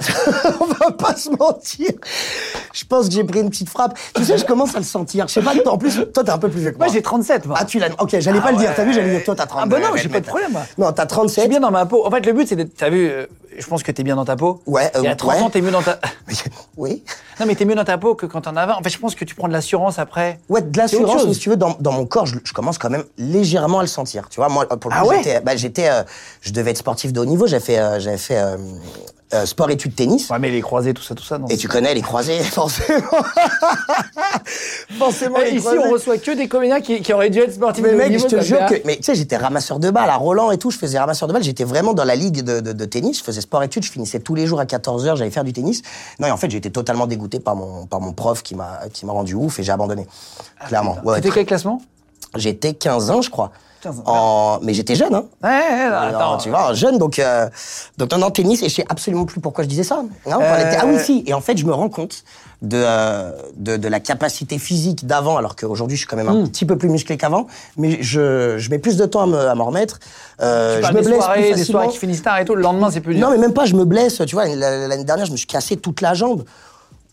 On 0.60 0.64
va 0.66 0.90
pas 0.90 1.14
se 1.14 1.30
mentir. 1.30 1.90
Je 2.72 2.84
pense 2.84 3.08
que 3.08 3.14
j'ai 3.14 3.24
pris 3.24 3.40
une 3.40 3.50
petite 3.50 3.68
frappe. 3.68 3.96
Tu 4.14 4.24
sais, 4.24 4.36
je 4.38 4.44
commence 4.44 4.74
à 4.74 4.78
le 4.78 4.84
sentir. 4.84 5.28
Je 5.28 5.34
sais 5.34 5.40
pas, 5.42 5.52
en 5.66 5.78
plus, 5.78 6.00
toi, 6.12 6.24
t'es 6.24 6.30
un 6.30 6.38
peu 6.38 6.48
plus 6.48 6.60
vieux 6.60 6.70
que 6.72 6.78
moi. 6.78 6.86
Moi, 6.86 6.94
j'ai 6.94 7.02
37. 7.02 7.46
Moi. 7.46 7.56
Ah, 7.58 7.64
tu 7.64 7.78
l'as. 7.78 7.88
Ok, 8.00 8.16
j'allais 8.18 8.40
pas 8.40 8.52
le 8.52 8.58
dire. 8.58 8.72
T'as 8.74 8.84
vu, 8.84 8.92
j'allais 8.92 9.10
dire, 9.10 9.24
toi, 9.24 9.34
t'as 9.36 9.46
32. 9.46 9.76
Ah, 9.76 9.80
bah 9.80 9.86
non, 9.88 9.96
j'ai 9.96 10.08
pas 10.08 10.20
de 10.20 10.26
problème. 10.26 10.52
moi. 10.52 10.62
Non, 10.78 10.92
t'as 10.92 11.04
Je 11.04 11.08
37. 11.08 11.42
suis 11.42 11.48
bien 11.48 11.60
dans 11.60 11.70
ma 11.70 11.86
peau. 11.86 12.04
En 12.06 12.10
fait, 12.10 12.26
le 12.26 12.32
but, 12.32 12.48
c'est 12.48 12.56
d'être. 12.56 12.74
T'as 12.76 12.90
vu, 12.90 13.08
euh, 13.08 13.26
je 13.58 13.66
pense 13.66 13.82
que 13.82 13.92
t'es 13.92 14.02
bien 14.02 14.16
dans 14.16 14.24
ta 14.24 14.36
peau. 14.36 14.60
Ouais, 14.66 14.90
euh, 14.96 15.02
Et 15.02 15.08
à 15.08 15.16
30 15.16 15.34
ouais. 15.34 15.40
ans, 15.42 15.50
t'es 15.50 15.60
mieux 15.60 15.70
dans 15.70 15.82
ta. 15.82 15.98
Oui. 16.76 17.02
Non, 17.40 17.46
mais 17.46 17.54
t'es 17.54 17.64
mieux 17.64 17.74
dans 17.74 17.84
ta 17.84 17.98
peau 17.98 18.14
que 18.14 18.26
quand 18.26 18.42
t'en 18.42 18.56
as 18.56 18.66
20. 18.66 18.74
En 18.74 18.82
fait, 18.82 18.90
je 18.90 18.98
pense 18.98 19.14
que 19.14 19.24
tu 19.24 19.34
prends 19.34 19.48
de 19.48 19.52
l'assurance 19.52 19.98
après. 19.98 20.38
Ouais, 20.48 20.62
de 20.62 20.76
l'assurance, 20.76 21.30
si 21.32 21.38
tu 21.38 21.50
veux, 21.50 21.56
dans, 21.56 21.76
dans 21.80 21.92
mon 21.92 22.06
corps, 22.06 22.26
je, 22.26 22.36
je 22.44 22.52
commence 22.52 22.78
quand 22.78 22.90
même 22.90 23.04
légèrement 23.18 23.78
à 23.78 23.82
le 23.82 23.88
sentir. 23.88 24.28
Tu 24.28 24.36
vois, 24.40 24.48
moi, 24.48 24.66
pour 24.66 24.90
le 24.90 24.96
Ah 24.98 25.02
coup, 25.02 25.08
ouais 25.10 25.16
j'étais, 25.18 25.40
bah, 25.40 25.56
j'étais, 25.56 25.88
euh, 25.88 26.02
je 26.40 26.52
devais 26.52 26.72
être 26.72 26.78
sportif 26.78 27.12
de 27.12 27.20
haut 27.20 27.24
niveau. 27.24 27.46
J'avais 27.46 27.64
fait, 27.64 27.78
euh, 27.78 28.00
j'avais 28.00 28.18
fait 28.18 28.38
euh, 28.38 28.56
euh, 29.34 29.46
sport 29.46 29.70
études 29.70 29.94
tennis. 29.94 30.30
Ouais, 30.30 30.38
mais 30.38 30.50
les 30.50 30.60
croisés, 30.60 30.94
tout 30.94 31.02
ça, 31.02 31.14
tout 31.14 31.24
ça. 31.24 31.38
Non. 31.38 31.46
Et 31.48 31.56
tu 31.56 31.68
connais 31.68 31.94
les 31.94 32.02
croisés, 32.02 32.38
forcément. 32.42 32.98
forcément, 34.98 35.36
Eh, 35.40 35.50
les 35.50 35.56
ici, 35.56 35.60
croisés. 35.66 35.80
on 35.86 35.90
reçoit 35.92 36.18
que 36.18 36.30
des 36.32 36.48
comédiens 36.48 36.80
qui, 36.80 37.00
qui 37.02 37.12
auraient 37.12 37.30
dû 37.30 37.40
être 37.40 37.54
sportifs 37.54 37.82
Mais 37.84 37.90
de 37.90 37.94
haut 37.94 37.98
mec, 37.98 38.18
je 38.18 38.26
te 38.26 38.40
jure 38.42 38.64
que. 38.66 38.74
Mais 38.84 38.96
tu 38.96 39.04
sais, 39.04 39.14
j'étais 39.14 39.36
ramasseur 39.36 39.78
de 39.78 39.90
balles 39.90 40.10
à 40.10 40.16
Roland 40.16 40.50
et 40.50 40.58
tout. 40.58 40.70
Je 40.70 40.78
faisais 40.78 40.98
ramasseur 40.98 41.28
de 41.28 41.32
balles. 41.32 41.42
J'étais 41.42 41.64
vraiment 41.64 41.94
dans 41.94 42.04
la 42.04 42.16
ligue 42.16 42.42
de, 42.42 42.60
de, 42.60 42.72
de 42.72 42.84
tennis. 42.84 43.18
Je 43.18 43.24
faisais 43.24 43.40
sport-études. 43.44 43.84
Je 43.84 43.90
finissais 43.90 44.18
tous 44.20 44.34
les 44.34 44.46
jours 44.46 44.60
à 44.60 44.64
14h. 44.64 45.16
J'allais 45.16 45.30
faire 45.30 45.44
du 45.44 45.52
tennis. 45.52 45.82
Non, 46.18 46.26
et 46.26 46.30
en 46.30 46.36
fait, 46.36 46.50
j'ai 46.50 46.58
été 46.58 46.70
totalement 46.70 47.06
dégoûté 47.06 47.40
par 47.40 47.54
mon, 47.56 47.86
par 47.86 48.00
mon 48.00 48.12
prof 48.12 48.42
qui 48.42 48.54
m'a 48.54 48.80
qui 48.92 49.06
m'a 49.06 49.12
rendu 49.12 49.34
ouf 49.34 49.58
et 49.58 49.62
j'ai 49.62 49.72
abandonné. 49.72 50.06
Clairement. 50.66 50.96
Ouais, 51.04 51.16
C'était 51.16 51.28
très- 51.28 51.40
quel 51.40 51.46
classement? 51.46 51.80
J'étais 52.36 52.74
15 52.74 53.10
ans, 53.10 53.22
je 53.22 53.30
crois. 53.30 53.52
15 53.84 54.00
ans. 54.00 54.02
En... 54.06 54.58
Mais 54.62 54.74
j'étais 54.74 54.94
jeune, 54.96 55.14
hein. 55.14 55.24
Ouais, 55.42 55.48
ouais, 55.50 55.90
non, 55.90 55.96
Alors, 55.96 56.20
attends. 56.32 56.36
tu 56.38 56.48
vois, 56.50 56.72
jeune, 56.74 56.98
donc, 56.98 57.18
euh, 57.18 57.48
donc 57.98 58.10
non, 58.12 58.18
non, 58.18 58.30
tennis, 58.30 58.62
et 58.62 58.68
je 58.68 58.74
sais 58.74 58.84
absolument 58.88 59.24
plus 59.26 59.40
pourquoi 59.40 59.62
je 59.64 59.68
disais 59.68 59.84
ça. 59.84 60.02
Non, 60.26 60.38
on 60.38 60.40
Euh, 60.42 60.58
était- 60.58 60.78
Ah 60.80 60.86
oui, 60.86 60.98
si. 60.98 61.22
Et 61.26 61.34
en 61.34 61.40
fait, 61.40 61.56
je 61.56 61.64
me 61.66 61.72
rends 61.72 61.88
compte 61.88 62.24
de, 62.62 62.82
euh, 62.82 63.30
de, 63.56 63.76
de 63.76 63.88
la 63.88 64.00
capacité 64.00 64.58
physique 64.58 65.06
d'avant, 65.06 65.36
alors 65.36 65.54
qu'aujourd'hui, 65.54 65.96
je 65.96 66.00
suis 66.00 66.08
quand 66.08 66.16
même 66.16 66.26
Hmm. 66.30 66.44
un 66.44 66.46
petit 66.46 66.64
peu 66.64 66.76
plus 66.78 66.88
musclé 66.88 67.16
qu'avant, 67.16 67.46
mais 67.76 67.98
je, 68.02 68.56
je 68.58 68.70
mets 68.70 68.78
plus 68.78 68.96
de 68.96 69.04
temps 69.06 69.22
à 69.22 69.26
me- 69.26 69.48
à 69.48 69.54
m'en 69.54 69.66
remettre. 69.66 69.98
Euh, 70.40 70.80
Tu 70.80 70.86
je 70.86 70.92
me 70.92 70.98
des 71.00 71.04
blesse 71.06 71.18
soirées, 71.18 71.34
plus 71.40 71.42
des 71.44 71.50
facilement. 71.58 71.80
soirées 71.80 71.92
qui 71.92 71.98
finissent 71.98 72.22
tard 72.22 72.38
et 72.38 72.44
tout. 72.44 72.54
Le 72.54 72.62
lendemain, 72.62 72.90
c'est 72.90 73.00
plus 73.00 73.14
dur. 73.14 73.26
Non, 73.26 73.32
mais 73.32 73.38
même 73.38 73.52
pas, 73.52 73.66
je 73.66 73.74
me 73.74 73.84
blesse. 73.84 74.22
Tu 74.26 74.34
vois, 74.34 74.46
la- 74.46 74.88
l'année 74.88 75.04
dernière, 75.04 75.26
je 75.26 75.32
me 75.32 75.36
suis 75.36 75.46
cassé 75.46 75.76
toute 75.76 76.00
la 76.00 76.14
jambe. 76.14 76.42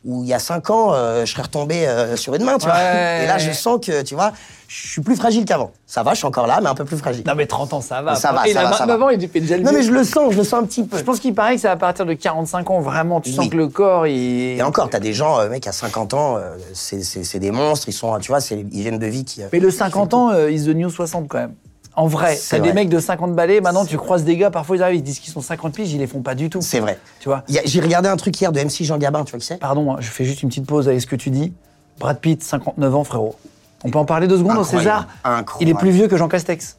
Où 0.03 0.24
il 0.24 0.30
y 0.30 0.33
a 0.33 0.39
5 0.39 0.68
ans, 0.71 0.94
euh, 0.94 1.25
je 1.25 1.31
serais 1.31 1.44
retombé 1.44 1.88
euh, 1.88 2.15
sur 2.15 2.33
une 2.33 2.44
main, 2.44 2.57
tu 2.57 2.65
vois. 2.65 2.75
Et 3.21 3.27
là, 3.27 3.38
je 3.38 3.51
sens 3.51 3.80
que, 3.86 4.01
tu 4.01 4.15
vois, 4.15 4.31
je 4.68 4.88
suis 4.88 5.01
plus 5.01 5.15
fragile 5.15 5.45
qu'avant. 5.45 5.71
Ça 5.86 6.01
va, 6.01 6.13
je 6.13 6.18
suis 6.18 6.25
encore 6.25 6.48
là, 6.48 6.59
mais 6.59 6.69
un 6.69 6.74
peu 6.74 6.86
plus 6.86 6.98
fragile. 6.98 7.24
Non, 7.27 7.36
mais 7.36 7.45
30 7.45 7.74
ans, 7.74 7.81
ça 7.81 8.01
va. 8.01 8.15
Ça 8.15 8.31
va, 8.31 8.48
Et 8.48 8.53
ça 8.53 8.62
il 8.62 8.65
a 8.65 8.69
va, 8.71 8.77
ça 8.77 8.86
29 8.88 9.00
va. 9.00 9.06
ans, 9.06 9.09
il 9.09 9.30
fait 9.30 9.39
déjà 9.42 9.57
le 9.57 9.63
Non, 9.63 9.71
mais 9.71 9.83
je 9.83 9.92
le 9.92 10.03
sens, 10.03 10.31
je 10.33 10.38
le 10.39 10.44
sens 10.44 10.63
un 10.63 10.65
petit 10.65 10.83
peu. 10.83 10.98
Je 10.98 11.03
pense 11.03 11.19
qu'il 11.19 11.36
paraît 11.36 11.53
que 11.53 11.62
c'est 11.62 11.68
à 11.68 11.75
partir 11.75 12.07
de 12.07 12.13
45 12.13 12.71
ans, 12.71 12.80
vraiment, 12.80 13.21
tu 13.21 13.31
sens 13.31 13.48
que 13.48 13.56
le 13.57 13.68
corps, 13.68 14.07
il... 14.07 14.57
Et 14.57 14.63
encore, 14.63 14.89
t'as 14.89 15.00
des 15.00 15.13
gens, 15.13 15.39
euh, 15.39 15.50
mec, 15.50 15.68
à 15.68 15.71
50 15.71 16.15
ans, 16.15 16.38
euh, 16.38 16.56
c'est- 16.74 17.03
c'est 17.03 17.24
c'est 17.24 17.39
des 17.39 17.51
monstres, 17.51 17.88
ils 17.89 17.94
sont, 17.94 18.18
tu 18.19 18.31
vois, 18.31 18.42
c'est 18.42 18.56
l'hygiène 18.56 18.98
de 18.98 19.06
vie 19.06 19.24
qui. 19.24 19.44
euh, 19.44 19.48
Mais 19.53 19.59
le 19.59 19.69
50 19.69 20.15
ans, 20.15 20.31
euh, 20.31 20.50
is 20.50 20.65
the 20.65 20.69
new 20.75 20.89
60 20.89 21.27
quand 21.27 21.38
même. 21.38 21.53
En 21.95 22.07
vrai, 22.07 22.35
C'est 22.35 22.57
t'as 22.57 22.63
des 22.63 22.71
mecs 22.73 22.88
de 22.89 22.99
50 22.99 23.35
balais, 23.35 23.59
maintenant 23.59 23.85
tu 23.85 23.97
croises 23.97 24.23
des 24.23 24.38
gars, 24.38 24.49
parfois 24.49 24.77
ils 24.77 24.83
arrivent, 24.83 24.99
ils 24.99 25.03
disent 25.03 25.19
qu'ils 25.19 25.33
sont 25.33 25.41
50 25.41 25.73
piges, 25.73 25.91
ils 25.91 25.99
les 25.99 26.07
font 26.07 26.21
pas 26.21 26.35
du 26.35 26.49
tout. 26.49 26.61
C'est 26.61 26.79
vrai. 26.79 26.97
Tu 27.19 27.27
vois 27.27 27.43
J'ai 27.49 27.81
regardé 27.81 28.07
un 28.07 28.15
truc 28.17 28.39
hier 28.39 28.51
de 28.51 28.59
MC 28.61 28.83
Jean 28.85 28.97
Gabin, 28.97 29.23
tu 29.25 29.31
vois 29.31 29.39
qui 29.39 29.45
c'est? 29.45 29.57
Pardon, 29.57 29.91
hein, 29.93 29.97
je 29.99 30.09
fais 30.09 30.23
juste 30.23 30.41
une 30.41 30.49
petite 30.49 30.65
pause 30.65 30.88
avec 30.88 31.01
ce 31.01 31.07
que 31.07 31.15
tu 31.17 31.29
dis. 31.29 31.53
Brad 31.99 32.17
Pitt, 32.19 32.41
59 32.43 32.95
ans, 32.95 33.03
frérot. 33.03 33.35
On 33.83 33.89
peut 33.89 33.99
en 33.99 34.05
parler 34.05 34.27
deux 34.27 34.38
secondes 34.38 34.57
au. 34.57 34.63
César? 34.63 35.07
Incroyable. 35.23 35.55
Il 35.59 35.69
est 35.69 35.73
plus 35.73 35.91
vieux 35.91 36.07
que 36.07 36.15
Jean 36.15 36.27
Castex. 36.29 36.77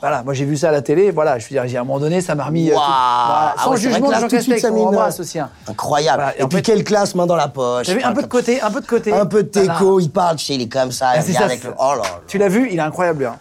Voilà, 0.00 0.22
moi 0.22 0.32
j'ai 0.32 0.44
vu 0.44 0.56
ça 0.56 0.68
à 0.68 0.72
la 0.72 0.80
télé, 0.80 1.10
voilà, 1.10 1.40
je 1.40 1.44
veux 1.44 1.48
dire, 1.50 1.66
j'ai 1.66 1.76
à 1.76 1.80
un 1.80 1.84
moment 1.84 1.98
donné, 1.98 2.20
ça 2.20 2.36
m'a 2.36 2.44
remis. 2.44 2.68
euh, 2.68 2.74
tout- 2.74 2.78
voilà, 2.78 3.54
Ah 3.58 3.64
sans 3.64 3.70
ouais, 3.72 3.76
jugement 3.78 4.08
de 4.08 4.14
Jean 4.14 4.20
tout 4.28 4.36
de 4.36 4.40
suite, 4.40 4.54
Castex, 4.54 4.72
on 4.72 4.86
embrasse 4.86 5.18
aussi. 5.18 5.40
hein. 5.40 5.50
Incroyable. 5.66 6.22
Voilà, 6.22 6.38
et 6.38 6.46
puis 6.46 6.56
fait- 6.58 6.62
quelle 6.62 6.84
classe, 6.84 7.16
main 7.16 7.26
dans 7.26 7.34
la 7.34 7.48
poche. 7.48 7.86
T'as 7.86 7.94
vu 7.94 8.02
un 8.04 8.12
peu 8.12 8.22
de 8.22 8.28
côté, 8.28 8.60
un 8.60 8.70
peu 8.70 8.80
de 8.80 8.86
côté. 8.86 9.12
Un 9.12 9.26
peu 9.26 9.42
de 9.42 9.48
teco, 9.48 9.98
il 9.98 10.10
parle, 10.10 10.36
il 10.50 10.62
est 10.62 10.68
comme 10.68 10.92
ça, 10.92 11.08
Ah, 11.14 11.16
il 11.26 11.34
ça, 11.34 11.44
avec 11.46 11.64
le. 11.64 11.72
Oh 11.80 11.94
là 11.96 12.02
là. 12.02 12.20
Tu 12.28 12.38
l'as 12.38 12.48
vu, 12.48 12.68
il 12.70 12.78
est 12.78 12.82
incroyable, 12.82 13.26
hein. 13.26 13.38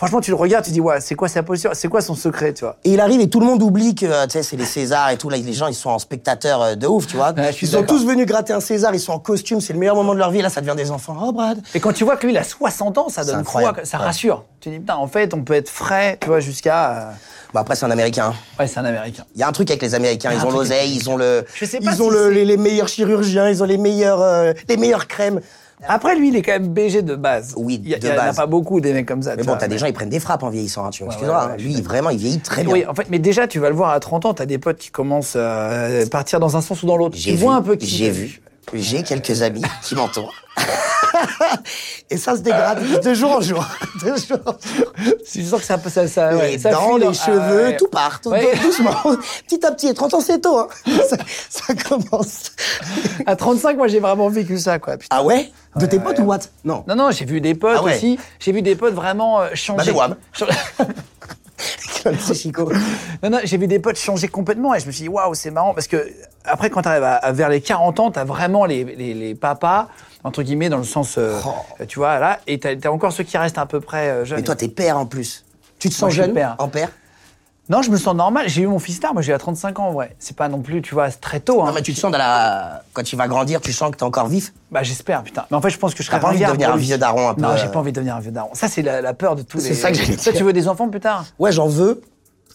Franchement, 0.00 0.22
tu 0.22 0.30
le 0.30 0.36
regardes, 0.36 0.64
tu 0.64 0.70
dis, 0.70 0.80
ouais, 0.80 0.98
c'est 1.02 1.14
quoi 1.14 1.28
sa 1.28 1.42
posture? 1.42 1.72
C'est 1.74 1.88
quoi 1.88 2.00
son 2.00 2.14
secret, 2.14 2.54
tu 2.54 2.64
vois? 2.64 2.76
Et 2.84 2.92
il 2.94 3.00
arrive 3.00 3.20
et 3.20 3.28
tout 3.28 3.38
le 3.38 3.44
monde 3.44 3.62
oublie 3.62 3.94
que 3.94 4.24
tu 4.24 4.30
sais 4.32 4.42
c'est 4.42 4.56
les 4.56 4.64
Césars 4.64 5.10
et 5.10 5.18
tout 5.18 5.28
là 5.28 5.36
les 5.36 5.52
gens 5.52 5.66
ils 5.66 5.74
sont 5.74 5.90
en 5.90 5.98
spectateur 5.98 6.62
euh, 6.62 6.74
de 6.74 6.86
ouf 6.86 7.06
tu 7.06 7.16
vois. 7.16 7.32
Ouais, 7.32 7.50
ils 7.60 7.68
sont 7.68 7.82
tous 7.82 8.06
venus 8.06 8.24
gratter 8.24 8.54
un 8.54 8.60
César, 8.60 8.94
ils 8.94 8.98
sont 9.00 9.12
en 9.12 9.18
costume, 9.18 9.60
c'est 9.60 9.74
le 9.74 9.78
meilleur 9.78 9.96
moment 9.96 10.14
de 10.14 10.18
leur 10.18 10.30
vie 10.30 10.40
là 10.40 10.48
ça 10.48 10.62
devient 10.62 10.74
des 10.74 10.90
enfants. 10.90 11.14
Oh 11.22 11.32
Brad. 11.32 11.60
Et 11.74 11.80
quand 11.80 11.92
tu 11.92 12.04
vois 12.04 12.16
que 12.16 12.26
lui, 12.26 12.32
il 12.32 12.38
a 12.38 12.44
60 12.44 12.96
ans, 12.96 13.08
ça 13.10 13.24
donne 13.26 13.44
foi, 13.44 13.74
ça 13.84 13.98
Ouais. 13.98 14.04
rassure. 14.06 14.44
Tu 14.60 14.70
dis, 14.70 14.78
putain, 14.78 14.96
en 14.96 15.06
fait, 15.06 15.34
on 15.34 15.42
peut 15.42 15.52
être 15.54 15.68
frais, 15.68 16.16
tu 16.18 16.28
vois, 16.28 16.40
jusqu'à. 16.40 16.90
euh, 16.92 17.10
Bon 17.52 17.60
après 17.60 17.74
c'est 17.74 17.84
un 17.84 17.90
américain. 17.90 18.32
Ouais, 18.58 18.66
c'est 18.68 18.78
un 18.78 18.84
Américain. 18.84 19.24
Il 19.34 19.40
y 19.40 19.42
a 19.42 19.48
un 19.48 19.52
truc 19.52 19.68
avec 19.70 19.82
les 19.82 19.94
Américains, 19.96 20.30
ils 20.32 20.46
ont 20.46 20.50
l'oseille, 20.50 20.94
ils 20.94 21.10
ont 21.10 21.16
le, 21.16 21.44
Je 21.54 21.64
sais 21.66 21.78
pas 21.80 21.92
ils 21.92 22.00
ont 22.02 22.08
si 22.08 22.14
le- 22.16 22.28
c'est- 22.28 22.34
les, 22.34 22.44
les 22.46 22.56
meilleurs 22.56 22.88
chirurgiens, 22.88 23.48
ils 23.50 23.60
ont 23.62 23.66
les 23.66 23.76
meilleurs, 23.76 24.20
euh, 24.22 24.52
les 24.68 24.76
meilleures 24.76 25.08
crèmes. 25.08 25.40
Après, 25.88 26.14
lui, 26.16 26.28
il 26.28 26.36
est 26.36 26.42
quand 26.42 26.52
même 26.52 26.68
BG 26.68 27.02
de 27.02 27.14
base. 27.16 27.54
Oui, 27.56 27.80
il 27.82 27.90
y, 27.90 27.94
a- 27.94 27.98
de 27.98 28.04
il 28.04 28.08
y 28.08 28.10
en 28.10 28.14
a 28.14 28.26
base. 28.26 28.36
pas 28.36 28.46
beaucoup 28.46 28.80
des 28.80 28.92
mecs 28.92 29.06
comme 29.06 29.22
ça. 29.22 29.34
Mais 29.36 29.42
tu 29.42 29.48
bon, 29.48 29.56
t'as 29.58 29.68
des 29.68 29.78
gens, 29.78 29.86
ils 29.86 29.92
prennent 29.92 30.08
des 30.10 30.20
frappes 30.20 30.42
en 30.42 30.50
vieillissant, 30.50 30.84
hein, 30.86 30.90
tu 30.90 31.02
vois. 31.04 31.08
Ouais, 31.12 31.14
Excuse-moi, 31.14 31.44
ouais, 31.46 31.52
ouais, 31.52 31.58
je 31.58 31.64
lui, 31.64 31.80
vraiment, 31.82 32.10
il 32.10 32.18
vieillit 32.18 32.40
très 32.40 32.62
bien. 32.64 32.72
Oui, 32.72 32.84
en 32.86 32.94
fait, 32.94 33.06
mais 33.10 33.18
déjà, 33.18 33.46
tu 33.48 33.58
vas 33.58 33.70
le 33.70 33.74
voir 33.76 33.90
à 33.90 34.00
30 34.00 34.26
ans, 34.26 34.34
t'as 34.34 34.46
des 34.46 34.58
potes 34.58 34.78
qui 34.78 34.90
commencent 34.90 35.36
à 35.36 35.88
partir 36.10 36.38
dans 36.40 36.56
un 36.56 36.60
sens 36.60 36.82
ou 36.82 36.86
dans 36.86 36.96
l'autre. 36.96 37.16
Tu 37.18 37.30
vu, 37.30 37.36
vois 37.36 37.54
un 37.54 37.62
peu 37.62 37.76
qui 37.76 37.86
j'ai 37.86 38.10
vu. 38.10 38.40
J'ai 38.74 39.02
quelques 39.02 39.42
amis 39.42 39.62
qui 39.82 39.94
m'entourent. 39.94 40.34
Et 42.10 42.16
ça 42.16 42.36
se 42.36 42.40
dégrade 42.40 43.00
de 43.02 43.14
jour 43.14 43.30
en 43.32 43.40
jour. 43.40 43.64
De 44.02 44.16
jour 44.16 44.38
en 44.46 44.52
jour. 44.52 44.92
Tu 45.30 45.42
sens 45.44 45.60
que 45.60 45.66
ça, 45.66 45.78
ça, 45.78 46.08
ça, 46.08 46.36
ouais, 46.36 46.52
les 46.52 46.58
ça 46.58 46.70
dents, 46.70 46.98
dans- 46.98 47.08
les 47.10 47.14
cheveux, 47.14 47.64
Ah, 47.64 47.68
ouais. 47.68 47.76
tout 47.76 47.88
part, 47.88 48.20
tout, 48.20 48.30
Ouais. 48.30 48.56
doucement. 48.62 48.94
Petit 49.46 49.64
à 49.66 49.72
petit, 49.72 49.88
et 49.88 49.94
30 49.94 50.14
ans, 50.14 50.20
c'est 50.20 50.40
tôt. 50.40 50.58
Hein. 50.58 50.68
Ça, 51.08 51.16
ça 51.50 51.74
commence. 51.74 52.52
À 53.26 53.36
35, 53.36 53.76
moi, 53.76 53.88
j'ai 53.88 54.00
vraiment 54.00 54.28
vécu 54.28 54.58
ça, 54.58 54.78
quoi. 54.78 54.96
Putain. 54.96 55.14
Ah 55.18 55.22
ouais? 55.22 55.50
De 55.76 55.86
tes 55.86 55.98
potes 55.98 56.18
ouais. 56.18 56.24
ou 56.24 56.28
what? 56.28 56.38
Non. 56.64 56.84
Non, 56.88 56.94
non, 56.96 57.10
j'ai 57.10 57.24
vu 57.26 57.40
des 57.40 57.54
potes 57.54 57.76
Ah 57.78 57.82
ouais. 57.82 57.94
aussi. 57.96 58.18
J'ai 58.38 58.52
vu 58.52 58.62
des 58.62 58.74
potes 58.76 58.94
vraiment 58.94 59.40
euh, 59.40 59.48
changer. 59.54 59.92
Bah, 59.92 60.08
Chico. 62.34 62.72
Non, 63.22 63.28
non, 63.30 63.38
j'ai 63.44 63.58
vu 63.58 63.66
des 63.66 63.78
potes 63.78 63.98
changer 63.98 64.28
complètement 64.28 64.74
et 64.74 64.80
je 64.80 64.86
me 64.86 64.92
suis 64.92 65.02
dit, 65.02 65.08
waouh, 65.08 65.34
c'est 65.34 65.50
marrant 65.50 65.74
parce 65.74 65.86
que 65.86 66.08
après, 66.44 66.70
quand 66.70 66.80
tu 66.82 66.88
arrives 66.88 67.04
à, 67.04 67.16
à 67.16 67.32
vers 67.32 67.50
les 67.50 67.60
40 67.60 68.00
ans, 68.00 68.10
tu 68.10 68.18
as 68.18 68.24
vraiment 68.24 68.64
les, 68.64 68.84
les, 68.84 69.12
les 69.12 69.34
papas, 69.34 69.88
entre 70.24 70.42
guillemets, 70.42 70.68
dans 70.68 70.78
le 70.78 70.84
sens, 70.84 71.16
euh, 71.18 71.38
Oh. 71.46 71.84
tu 71.88 71.98
vois, 71.98 72.18
là, 72.18 72.40
et 72.46 72.58
tu 72.58 72.68
as, 72.68 72.92
encore 72.92 73.12
ceux 73.12 73.24
qui 73.24 73.36
restent 73.38 73.58
à 73.58 73.66
peu 73.66 73.80
près 73.80 74.08
euh, 74.10 74.24
jeunes. 74.24 74.38
Mais 74.38 74.44
toi, 74.44 74.56
t'es 74.56 74.68
père 74.68 74.98
en 74.98 75.06
plus. 75.06 75.44
Tu 75.78 75.88
te 75.88 75.94
sens 75.94 76.12
jeune 76.12 76.34
père. 76.34 76.56
en 76.58 76.68
père? 76.68 76.90
Non, 77.68 77.82
je 77.82 77.90
me 77.92 77.96
sens 77.96 78.16
normal. 78.16 78.48
J'ai 78.48 78.62
eu 78.62 78.66
mon 78.66 78.80
fils 78.80 78.98
tard, 78.98 79.12
moi 79.12 79.22
j'ai 79.22 79.32
à 79.32 79.38
35 79.38 79.78
ans 79.78 79.86
en 79.88 79.92
vrai. 79.92 80.16
C'est 80.18 80.36
pas 80.36 80.48
non 80.48 80.60
plus, 80.60 80.82
tu 80.82 80.92
vois, 80.92 81.08
c'est 81.08 81.20
très 81.20 81.38
tôt. 81.38 81.62
Hein. 81.62 81.66
Non, 81.66 81.72
mais 81.72 81.82
tu 81.82 81.94
te 81.94 82.00
sens 82.00 82.10
dans 82.10 82.18
la. 82.18 82.82
Quand 82.92 83.04
tu 83.04 83.14
vas 83.14 83.28
grandir, 83.28 83.60
tu 83.60 83.72
sens 83.72 83.92
que 83.92 83.96
t'es 83.96 84.02
encore 84.02 84.26
vif? 84.26 84.52
Bah 84.72 84.82
j'espère, 84.82 85.22
putain. 85.22 85.46
Mais 85.52 85.56
en 85.56 85.60
fait, 85.60 85.70
je 85.70 85.78
pense 85.78 85.94
que 85.94 86.02
je 86.02 86.08
serai 86.08 86.16
T'as 86.16 86.22
pas 86.22 86.28
envie 86.30 86.40
de 86.40 86.46
devenir 86.46 86.72
un 86.72 86.76
vieux 86.76 86.98
daron 86.98 87.28
un 87.28 87.34
peu, 87.34 87.42
Non, 87.42 87.56
j'ai 87.56 87.66
euh. 87.66 87.70
pas 87.70 87.78
envie 87.78 87.92
de 87.92 87.96
devenir 87.96 88.16
un 88.16 88.20
vieux 88.20 88.32
daron. 88.32 88.50
Ça, 88.54 88.66
c'est 88.66 88.82
la, 88.82 89.00
la 89.00 89.14
peur 89.14 89.36
de 89.36 89.42
tous 89.42 89.60
C'est 89.60 89.68
les. 89.68 89.74
ça 89.76 89.92
que 89.92 89.96
Toi, 90.04 90.04
dire. 90.16 90.32
tu 90.34 90.42
veux 90.42 90.52
des 90.52 90.66
enfants 90.66 90.88
plus 90.88 90.98
tard? 90.98 91.24
Ouais, 91.38 91.52
j'en 91.52 91.68
veux, 91.68 92.00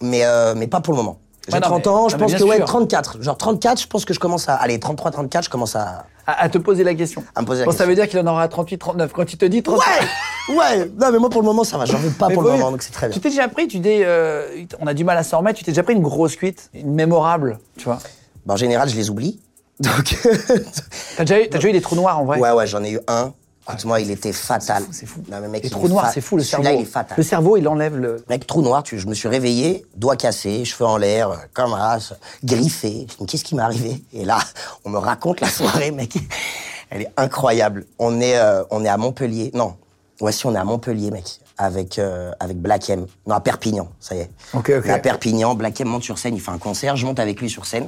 mais, 0.01 0.25
euh, 0.25 0.53
mais 0.53 0.67
pas 0.67 0.81
pour 0.81 0.93
le 0.93 0.97
moment. 0.97 1.17
J'ai 1.47 1.53
Ouais, 1.53 1.59
non, 1.59 1.67
30 1.67 1.85
mais- 1.85 1.91
ans, 1.91 2.09
je 2.09 2.15
mais 2.15 2.21
pense 2.23 2.33
que 2.33 2.43
ouais, 2.43 2.55
sûr. 2.57 2.65
34. 2.65 3.21
Genre 3.21 3.37
34, 3.37 3.81
je 3.81 3.87
pense 3.87 4.03
que 4.05 4.13
je 4.13 4.19
commence 4.19 4.49
à. 4.49 4.55
Allez, 4.55 4.79
33, 4.79 5.11
34, 5.11 5.43
je 5.45 5.49
commence 5.49 5.75
à. 5.75 6.05
à, 6.25 6.43
à 6.43 6.49
te 6.49 6.57
poser 6.57 6.83
la 6.83 6.95
question. 6.95 7.23
À 7.35 7.41
me 7.41 7.45
poser 7.45 7.59
la 7.61 7.65
bon, 7.65 7.71
ça 7.71 7.77
question. 7.77 7.89
veut 7.89 7.95
dire 7.95 8.07
qu'il 8.09 8.19
en 8.19 8.27
aura 8.27 8.47
38, 8.47 8.77
39. 8.79 9.13
Quand 9.13 9.31
il 9.31 9.37
te 9.37 9.45
dit 9.45 9.61
38. 9.61 9.85
Ouais 10.49 10.55
Ouais 10.57 10.91
Non, 10.99 11.11
mais 11.11 11.19
moi 11.19 11.29
pour 11.29 11.41
le 11.41 11.45
moment, 11.47 11.63
ça 11.63 11.77
va, 11.77 11.85
j'en 11.85 11.97
veux 11.97 12.09
pas 12.09 12.29
pour 12.29 12.41
le 12.43 12.51
moment, 12.51 12.71
donc 12.71 12.81
c'est 12.83 12.91
très 12.91 13.07
bien. 13.07 13.13
Tu 13.13 13.19
t'es 13.19 13.29
déjà 13.29 13.47
pris, 13.47 13.67
tu 13.67 13.79
dis, 13.79 13.89
euh, 14.03 14.47
on 14.79 14.87
a 14.87 14.93
du 14.93 15.03
mal 15.03 15.17
à 15.17 15.23
s'en 15.23 15.39
remettre, 15.39 15.57
tu 15.59 15.63
t'es 15.65 15.71
déjà 15.71 15.83
pris 15.83 15.93
une 15.93 16.01
grosse 16.03 16.35
cuite, 16.35 16.69
une 16.73 16.93
mémorable, 16.93 17.59
tu 17.77 17.85
vois. 17.85 17.99
Bah, 18.45 18.53
en 18.53 18.57
général, 18.57 18.87
je 18.89 18.95
les 18.95 19.09
oublie. 19.09 19.39
Donc. 19.79 20.15
T'as 21.17 21.23
déjà, 21.25 21.41
eu- 21.43 21.47
déjà 21.49 21.67
eu 21.67 21.71
des 21.73 21.81
trous 21.81 21.95
noirs 21.95 22.19
en 22.19 22.25
vrai 22.25 22.39
ouais, 22.39 22.51
ouais, 22.51 22.65
j'en 22.67 22.83
ai 22.83 22.91
eu 22.91 22.99
un. 23.07 23.33
Écoute-moi, 23.67 23.99
il 24.01 24.11
était 24.11 24.31
fatal. 24.31 24.83
C'est 24.91 25.05
fou. 25.05 25.21
Non, 25.29 25.39
mais 25.41 25.47
mec, 25.47 25.65
est 25.65 25.75
noirs, 25.87 26.05
fa- 26.05 26.11
c'est 26.11 26.21
fou, 26.21 26.37
le 26.37 26.43
cerveau. 26.43 26.63
Celui-là, 26.65 26.79
il 26.81 26.83
est 26.83 26.89
fatal. 26.91 27.17
Le 27.17 27.23
cerveau, 27.23 27.57
il 27.57 27.67
enlève 27.67 27.95
le. 27.97 28.23
Mec, 28.29 28.45
trou 28.45 28.61
noir, 28.61 28.83
tu, 28.83 28.99
je 28.99 29.07
me 29.07 29.13
suis 29.13 29.27
réveillé, 29.27 29.85
doigts 29.95 30.15
cassés, 30.15 30.63
cheveux 30.65 30.85
en 30.85 30.97
l'air, 30.97 31.31
comme 31.53 31.73
race, 31.73 32.13
griffé. 32.43 33.07
Je 33.09 33.13
me 33.15 33.19
dis, 33.19 33.25
qu'est-ce 33.25 33.43
qui 33.43 33.55
m'est 33.55 33.63
arrivé? 33.63 34.03
Et 34.13 34.23
là, 34.25 34.37
on 34.83 34.89
me 34.89 34.97
raconte 34.99 35.41
la 35.41 35.49
soirée, 35.49 35.91
mec. 35.91 36.13
Elle 36.91 37.01
est 37.03 37.11
incroyable. 37.17 37.85
On 37.97 38.21
est, 38.21 38.37
euh, 38.37 38.63
on 38.69 38.85
est 38.85 38.89
à 38.89 38.97
Montpellier. 38.97 39.49
Non, 39.55 39.75
ouais, 40.21 40.31
si, 40.31 40.45
on 40.45 40.53
est 40.53 40.59
à 40.59 40.63
Montpellier, 40.63 41.09
mec. 41.11 41.39
Avec, 41.57 41.97
euh, 41.99 42.31
avec 42.39 42.57
Black 42.61 42.89
M. 42.89 43.05
Non, 43.25 43.35
à 43.35 43.39
Perpignan, 43.39 43.87
ça 43.99 44.13
y 44.13 44.19
est. 44.19 44.29
Ok, 44.53 44.71
ok. 44.77 44.83
On 44.85 44.89
est 44.89 44.91
À 44.91 44.99
Perpignan, 44.99 45.55
Black 45.55 45.79
M 45.81 45.87
monte 45.87 46.03
sur 46.03 46.17
scène, 46.19 46.35
il 46.35 46.41
fait 46.41 46.51
un 46.51 46.57
concert, 46.57 46.97
je 46.97 47.05
monte 47.05 47.17
avec 47.19 47.39
lui 47.41 47.49
sur 47.49 47.65
scène. 47.65 47.87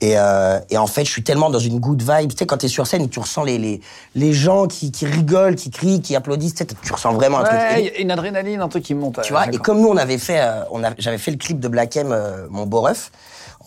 Et, 0.00 0.12
euh, 0.16 0.60
et 0.70 0.78
en 0.78 0.86
fait, 0.86 1.04
je 1.04 1.10
suis 1.10 1.24
tellement 1.24 1.50
dans 1.50 1.58
une 1.58 1.80
good 1.80 2.00
vibe. 2.02 2.30
Tu 2.30 2.36
sais, 2.36 2.46
quand 2.46 2.58
t'es 2.58 2.68
sur 2.68 2.86
scène, 2.86 3.08
tu 3.08 3.18
ressens 3.18 3.42
les, 3.44 3.58
les, 3.58 3.80
les 4.14 4.32
gens 4.32 4.66
qui, 4.68 4.92
qui 4.92 5.06
rigolent, 5.06 5.56
qui 5.56 5.70
crient, 5.70 6.00
qui 6.00 6.14
applaudissent. 6.14 6.54
Tu 6.54 6.58
sais, 6.64 6.66
tu 6.84 6.92
ressens 6.92 7.12
vraiment 7.14 7.38
un 7.38 7.44
truc. 7.44 7.58
Et- 7.96 8.02
une 8.02 8.10
adrénaline, 8.12 8.60
un 8.60 8.68
truc 8.68 8.84
qui 8.84 8.94
monte. 8.94 9.20
tu 9.22 9.32
vois, 9.32 9.46
et 9.52 9.58
comme 9.58 9.80
nous, 9.80 9.88
on 9.88 9.96
avait 9.96 10.18
fait, 10.18 10.40
euh, 10.40 10.62
on 10.70 10.82
j'avais 10.98 11.18
fait 11.18 11.32
le 11.32 11.36
clip 11.36 11.58
de 11.58 11.66
Black 11.68 11.96
M, 11.96 12.10
euh, 12.12 12.46
mon 12.50 12.64
beau 12.66 12.80
ref. 12.82 13.10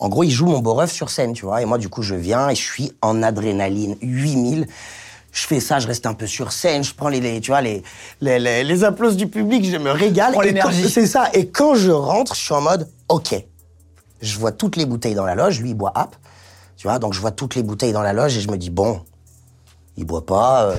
En 0.00 0.08
gros, 0.08 0.24
il 0.24 0.30
joue 0.30 0.46
mon 0.46 0.60
beau 0.60 0.74
ref 0.74 0.90
sur 0.90 1.10
scène, 1.10 1.32
tu 1.34 1.44
vois. 1.44 1.60
Et 1.60 1.64
moi, 1.66 1.76
du 1.78 1.88
coup, 1.88 2.02
je 2.02 2.14
viens 2.14 2.48
et 2.48 2.54
je 2.54 2.62
suis 2.62 2.92
en 3.02 3.22
adrénaline, 3.22 3.96
8000. 4.00 4.66
Je 5.32 5.46
fais 5.46 5.60
ça, 5.60 5.78
je 5.80 5.86
reste 5.86 6.06
un 6.06 6.14
peu 6.14 6.26
sur 6.26 6.50
scène, 6.52 6.82
je 6.84 6.94
prends 6.94 7.08
les, 7.08 7.20
les- 7.20 7.40
tu 7.40 7.50
vois, 7.50 7.60
les, 7.60 7.82
les, 8.20 8.38
les, 8.38 8.64
les 8.64 8.84
applaudissements 8.84 9.18
du 9.18 9.28
public, 9.28 9.64
je 9.70 9.76
me 9.76 9.90
régale. 9.90 10.32
Prends 10.32 10.40
l'énergie. 10.42 10.88
C'est 10.90 11.06
ça. 11.06 11.28
Et 11.34 11.48
quand 11.48 11.74
je 11.74 11.90
rentre, 11.90 12.34
je 12.34 12.40
suis 12.40 12.54
en 12.54 12.60
mode, 12.62 12.88
OK. 13.08 13.34
Je 14.22 14.38
vois 14.38 14.52
toutes 14.52 14.76
les 14.76 14.86
bouteilles 14.86 15.14
dans 15.14 15.26
la 15.26 15.34
loge, 15.34 15.60
lui, 15.60 15.70
il 15.70 15.74
boit 15.74 15.92
hop. 15.96 16.16
Tu 16.76 16.86
vois, 16.88 16.98
donc 16.98 17.12
je 17.12 17.20
vois 17.20 17.30
toutes 17.32 17.54
les 17.54 17.62
bouteilles 17.62 17.92
dans 17.92 18.02
la 18.02 18.12
loge 18.12 18.36
et 18.36 18.40
je 18.40 18.50
me 18.50 18.56
dis, 18.56 18.70
bon, 18.70 19.02
il 19.96 20.04
boit 20.04 20.24
pas. 20.24 20.64
euh, 20.70 20.76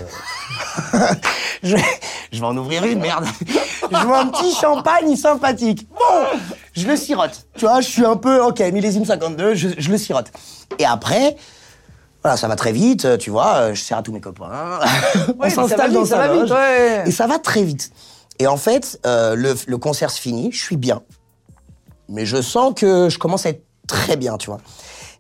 je, 1.64 1.76
vais, 1.76 1.84
je 2.32 2.40
vais 2.40 2.46
en 2.46 2.58
ouvrir 2.58 2.84
une, 2.86 3.00
merde. 3.00 3.26
je 3.92 4.06
vois 4.06 4.20
un 4.22 4.28
petit 4.28 4.54
champagne 4.54 5.16
sympathique. 5.16 5.88
Bon, 5.92 6.40
je 6.74 6.88
le 6.88 6.96
sirote. 6.96 7.46
Tu 7.56 7.66
vois, 7.66 7.82
je 7.82 7.88
suis 7.90 8.06
un 8.06 8.16
peu, 8.16 8.42
ok, 8.42 8.60
millésime 8.72 9.06
52, 9.06 9.54
je, 9.56 9.70
je 9.78 9.90
le 9.92 9.98
sirote. 9.98 10.32
Et 10.80 10.86
après, 10.86 11.36
voilà, 12.24 12.38
ça 12.38 12.48
va 12.48 12.56
très 12.56 12.72
vite, 12.72 13.18
tu 13.20 13.30
vois, 13.30 13.74
je 13.74 13.82
sers 13.82 13.98
à 13.98 14.02
tous 14.04 14.12
mes 14.14 14.22
copains. 14.22 14.80
Ouais, 15.38 15.48
On 15.48 15.50
s'installe 15.50 15.92
dans 15.94 16.06
sa 16.06 16.28
vite, 16.30 16.42
loge. 16.42 16.52
ouais. 16.52 17.04
Et 17.06 17.12
ça 17.12 17.28
va 17.28 17.38
très 17.40 17.64
vite. 17.64 17.92
Et 18.40 18.48
en 18.48 18.58
fait, 18.58 19.00
euh, 19.06 19.36
le, 19.36 19.56
le 19.68 19.78
concert 19.78 20.10
se 20.10 20.20
finit, 20.20 20.52
je 20.52 20.60
suis 20.62 20.78
bien. 20.78 21.02
Mais 22.10 22.26
je 22.26 22.42
sens 22.42 22.74
que 22.76 23.10
je 23.10 23.18
commence 23.18 23.46
à 23.46 23.50
être 23.50 23.64
très 23.88 24.18
bien, 24.18 24.38
tu 24.38 24.48
vois. 24.48 24.60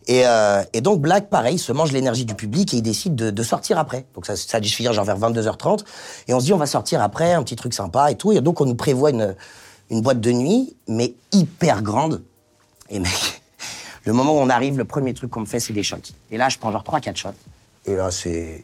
Et, 0.08 0.24
euh, 0.26 0.64
donc 0.82 1.02
Black, 1.02 1.30
pareil, 1.30 1.58
se 1.58 1.72
mange 1.72 1.92
l'énergie 1.92 2.26
du 2.26 2.36
public 2.36 2.74
et 2.74 2.78
il 2.78 2.82
décide 2.82 3.16
de, 3.16 3.44
sortir 3.44 3.78
après. 3.78 4.06
Donc 4.16 4.26
ça, 4.26 4.36
ça 4.36 4.58
a 4.58 4.60
dû 4.60 4.70
genre 4.70 5.06
vers 5.06 5.18
22h30. 5.18 5.84
Et 6.28 6.34
on 6.34 6.40
se 6.40 6.46
dit, 6.46 6.54
on 6.54 6.58
va 6.58 6.66
sortir 6.66 7.02
après, 7.02 7.34
un 7.34 7.44
petit 7.44 7.56
truc 7.56 7.74
sympa 7.74 8.12
et 8.12 8.16
tout. 8.16 8.32
Et 8.32 8.42
donc 8.42 8.60
on 8.62 8.66
nous 8.66 8.76
prévoit 8.76 9.12
une, 9.12 9.36
une 9.90 10.02
boîte 10.02 10.20
de 10.20 10.32
nuit, 10.32 10.76
mais 10.88 11.14
hyper 11.32 11.82
grande. 11.82 12.22
Et 12.90 13.00
mec, 13.00 13.42
le 14.06 14.14
moment 14.14 14.34
où 14.34 14.40
on 14.40 14.50
arrive, 14.50 14.78
le 14.78 14.86
premier 14.86 15.14
truc 15.14 15.32
qu'on 15.32 15.42
me 15.42 15.46
fait, 15.46 15.60
c'est 15.60 15.74
des 15.74 15.84
shots. 15.84 15.98
Et 16.32 16.38
là, 16.38 16.50
je 16.50 16.58
prends 16.58 16.72
genre 16.72 16.84
3-4 16.84 17.16
shots. 17.16 17.30
Et 17.86 17.96
là, 17.96 18.12
c'est... 18.12 18.62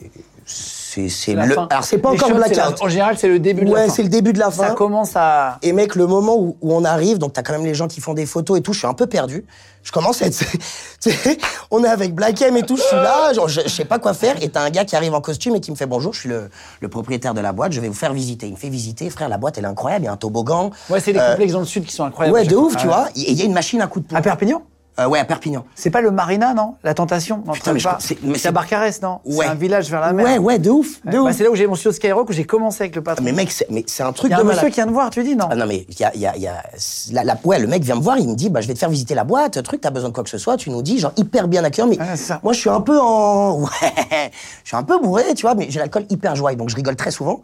C'est 1.07 1.33
le... 1.35 1.53
fin. 1.53 1.67
Alors, 1.69 1.83
c'est 1.85 1.97
pas 1.99 2.11
Les 2.11 2.17
encore 2.17 2.37
la- 2.37 2.47
blackout. 2.49 2.81
En 2.81 2.89
général, 2.89 3.17
c'est 3.17 3.27
le 3.29 3.39
début 3.39 3.61
de 3.61 3.67
la 3.67 3.71
Ouais, 3.73 3.87
fin. 3.87 3.93
c'est 3.93 4.03
le 4.03 4.09
début 4.09 4.33
de 4.33 4.39
la 4.39 4.51
fin. 4.51 4.67
Ça 4.69 4.73
commence 4.73 5.11
à. 5.15 5.57
Et 5.61 5.71
mec, 5.71 5.95
le 5.95 6.07
moment 6.07 6.35
où, 6.35 6.57
où 6.61 6.73
on 6.73 6.83
arrive, 6.83 7.17
donc 7.19 7.33
t'as 7.33 7.43
quand 7.43 7.53
même 7.53 7.65
les 7.65 7.73
gens 7.75 7.87
qui 7.87 8.01
font 8.01 8.13
des 8.13 8.25
photos 8.25 8.57
et 8.59 8.61
tout, 8.61 8.73
je 8.73 8.79
suis 8.79 8.87
un 8.87 8.93
peu 8.93 9.07
perdu. 9.07 9.45
Je 9.81 9.93
commence 9.93 10.21
à 10.21 10.25
être... 10.25 10.37
tu 11.01 11.09
sais, 11.11 11.37
on 11.71 11.81
est 11.85 11.87
avec 11.87 12.13
Black 12.13 12.41
M 12.41 12.57
et 12.57 12.63
tout, 12.63 12.75
je 12.75 12.81
suis 12.81 12.95
là, 12.97 13.31
genre, 13.33 13.47
je, 13.47 13.61
je 13.63 13.69
sais 13.69 13.85
pas 13.85 13.97
quoi 13.97 14.13
faire. 14.13 14.35
Et 14.43 14.49
t'as 14.49 14.61
un 14.61 14.69
gars 14.71 14.83
qui 14.83 14.95
arrive 14.97 15.13
en 15.13 15.21
costume 15.21 15.55
et 15.55 15.61
qui 15.61 15.71
me 15.71 15.75
fait 15.77 15.85
bonjour, 15.85 16.13
je 16.13 16.19
suis 16.19 16.29
le, 16.29 16.49
le 16.81 16.87
propriétaire 16.89 17.33
de 17.33 17.39
la 17.39 17.53
boîte, 17.53 17.71
je 17.71 17.79
vais 17.79 17.87
vous 17.87 17.93
faire 17.93 18.11
visiter. 18.11 18.47
Il 18.47 18.51
me 18.53 18.57
fait 18.57 18.67
visiter, 18.69 19.09
frère, 19.09 19.29
la 19.29 19.37
boîte 19.37 19.57
elle 19.57 19.63
est 19.63 19.67
incroyable, 19.69 20.03
il 20.03 20.07
y 20.07 20.09
a 20.09 20.11
un 20.11 20.17
toboggan. 20.17 20.71
Ouais, 20.89 20.99
c'est 20.99 21.13
les 21.13 21.19
Euh, 21.19 21.29
complexes 21.29 21.53
dans 21.53 21.59
le 21.61 21.65
sud 21.65 21.85
qui 21.85 21.93
sont 21.95 22.03
incroyables. 22.03 22.33
Ouais, 22.37 22.45
de 22.45 22.55
ouf, 22.57 22.75
tu 22.75 22.87
Ouais. 22.87 22.93
vois. 22.93 23.07
Et 23.15 23.31
il 23.31 23.39
y 23.39 23.41
a 23.41 23.45
une 23.45 23.53
machine 23.53 23.81
à 23.81 23.87
coup 23.87 24.01
de 24.01 24.05
poing. 24.07 24.17
À 24.19 24.21
Perpignan? 24.21 24.61
Euh, 24.99 25.07
Ouais, 25.07 25.19
à 25.19 25.25
Perpignan. 25.25 25.63
C'est 25.75 25.89
pas 25.89 26.01
le 26.01 26.11
Marina, 26.11 26.53
non? 26.53 26.75
La 26.83 26.93
Tentation? 26.93 27.41
Non, 27.45 27.53
Putain, 27.53 27.73
mais 27.73 27.81
pas. 27.81 27.97
c'est- 27.99 28.45
à 28.45 28.51
Barcarès, 28.51 29.01
non? 29.01 29.19
Ouais. 29.25 29.45
C'est 29.45 29.51
un 29.51 29.55
village 29.55 29.89
vers 29.89 30.01
la 30.01 30.11
mer. 30.13 30.25
Ouais, 30.25 30.37
ouais, 30.37 30.59
de 30.59 30.69
ouf, 30.69 30.99
de 31.05 31.11
Ouais, 31.11 31.23
bah, 31.23 31.29
ouf. 31.29 31.35
c'est 31.37 31.43
là 31.43 31.51
où 31.51 31.55
j'ai 31.55 31.67
mon 31.67 31.75
studio 31.75 31.91
Skyrock 31.93 32.29
où 32.29 32.33
j'ai 32.33 32.43
commencé 32.45 32.83
avec 32.83 32.95
le 32.95 33.01
patron. 33.01 33.23
Mais 33.23 33.31
mec, 33.31 33.51
c'est 33.51 33.69
mais 33.69 33.83
c'est 33.87 34.03
un 34.03 34.11
truc 34.11 34.29
Il 34.29 34.31
y 34.31 34.33
a 34.33 34.37
de 34.37 34.41
un 34.41 34.43
malade. 34.45 34.57
monsieur 34.57 34.69
qui 34.69 34.75
vient 34.75 34.85
de 34.87 34.91
voir, 34.91 35.09
tu 35.09 35.23
dis 35.23 35.35
non? 35.35 35.47
Ah 35.49 35.55
non 35.55 35.65
mais 35.65 35.85
il 35.89 35.99
y 35.99 36.03
a, 36.03 36.15
y 36.15 36.25
a, 36.25 36.35
y 36.37 36.47
a 36.47 36.63
la, 37.11 37.23
la- 37.23 37.37
ouais 37.45 37.59
le 37.59 37.67
mec 37.67 37.83
vient 37.83 37.95
me 37.95 38.01
voir 38.01 38.17
il 38.17 38.27
me 38.27 38.35
dit 38.35 38.49
bah 38.49 38.59
je 38.61 38.67
vais 38.67 38.73
te 38.73 38.79
faire 38.79 38.89
visiter 38.89 39.15
la 39.15 39.23
boîte 39.23 39.61
truc 39.63 39.81
t'as 39.81 39.89
besoin 39.89 40.09
de 40.09 40.13
quoi 40.13 40.23
que 40.23 40.29
ce 40.29 40.37
soit 40.37 40.57
tu 40.57 40.69
nous 40.69 40.81
dis 40.81 40.99
genre 40.99 41.13
hyper 41.17 41.47
bien 41.47 41.63
accueillant 41.63 41.87
mais 41.87 41.97
ça. 42.17 42.39
moi 42.43 42.53
je 42.53 42.59
suis 42.59 42.69
un 42.69 42.81
peu 42.81 42.99
en 42.99 43.59
ouais 43.61 44.31
je 44.63 44.67
suis 44.69 44.77
un 44.77 44.83
peu 44.83 44.99
bourré 44.99 45.33
tu 45.35 45.43
vois 45.43 45.55
mais 45.55 45.67
j'ai 45.69 45.79
l'alcool 45.79 46.05
hyper 46.09 46.35
joyeux 46.35 46.57
donc 46.57 46.69
je 46.69 46.75
rigole 46.75 46.95
très 46.95 47.11
souvent 47.11 47.41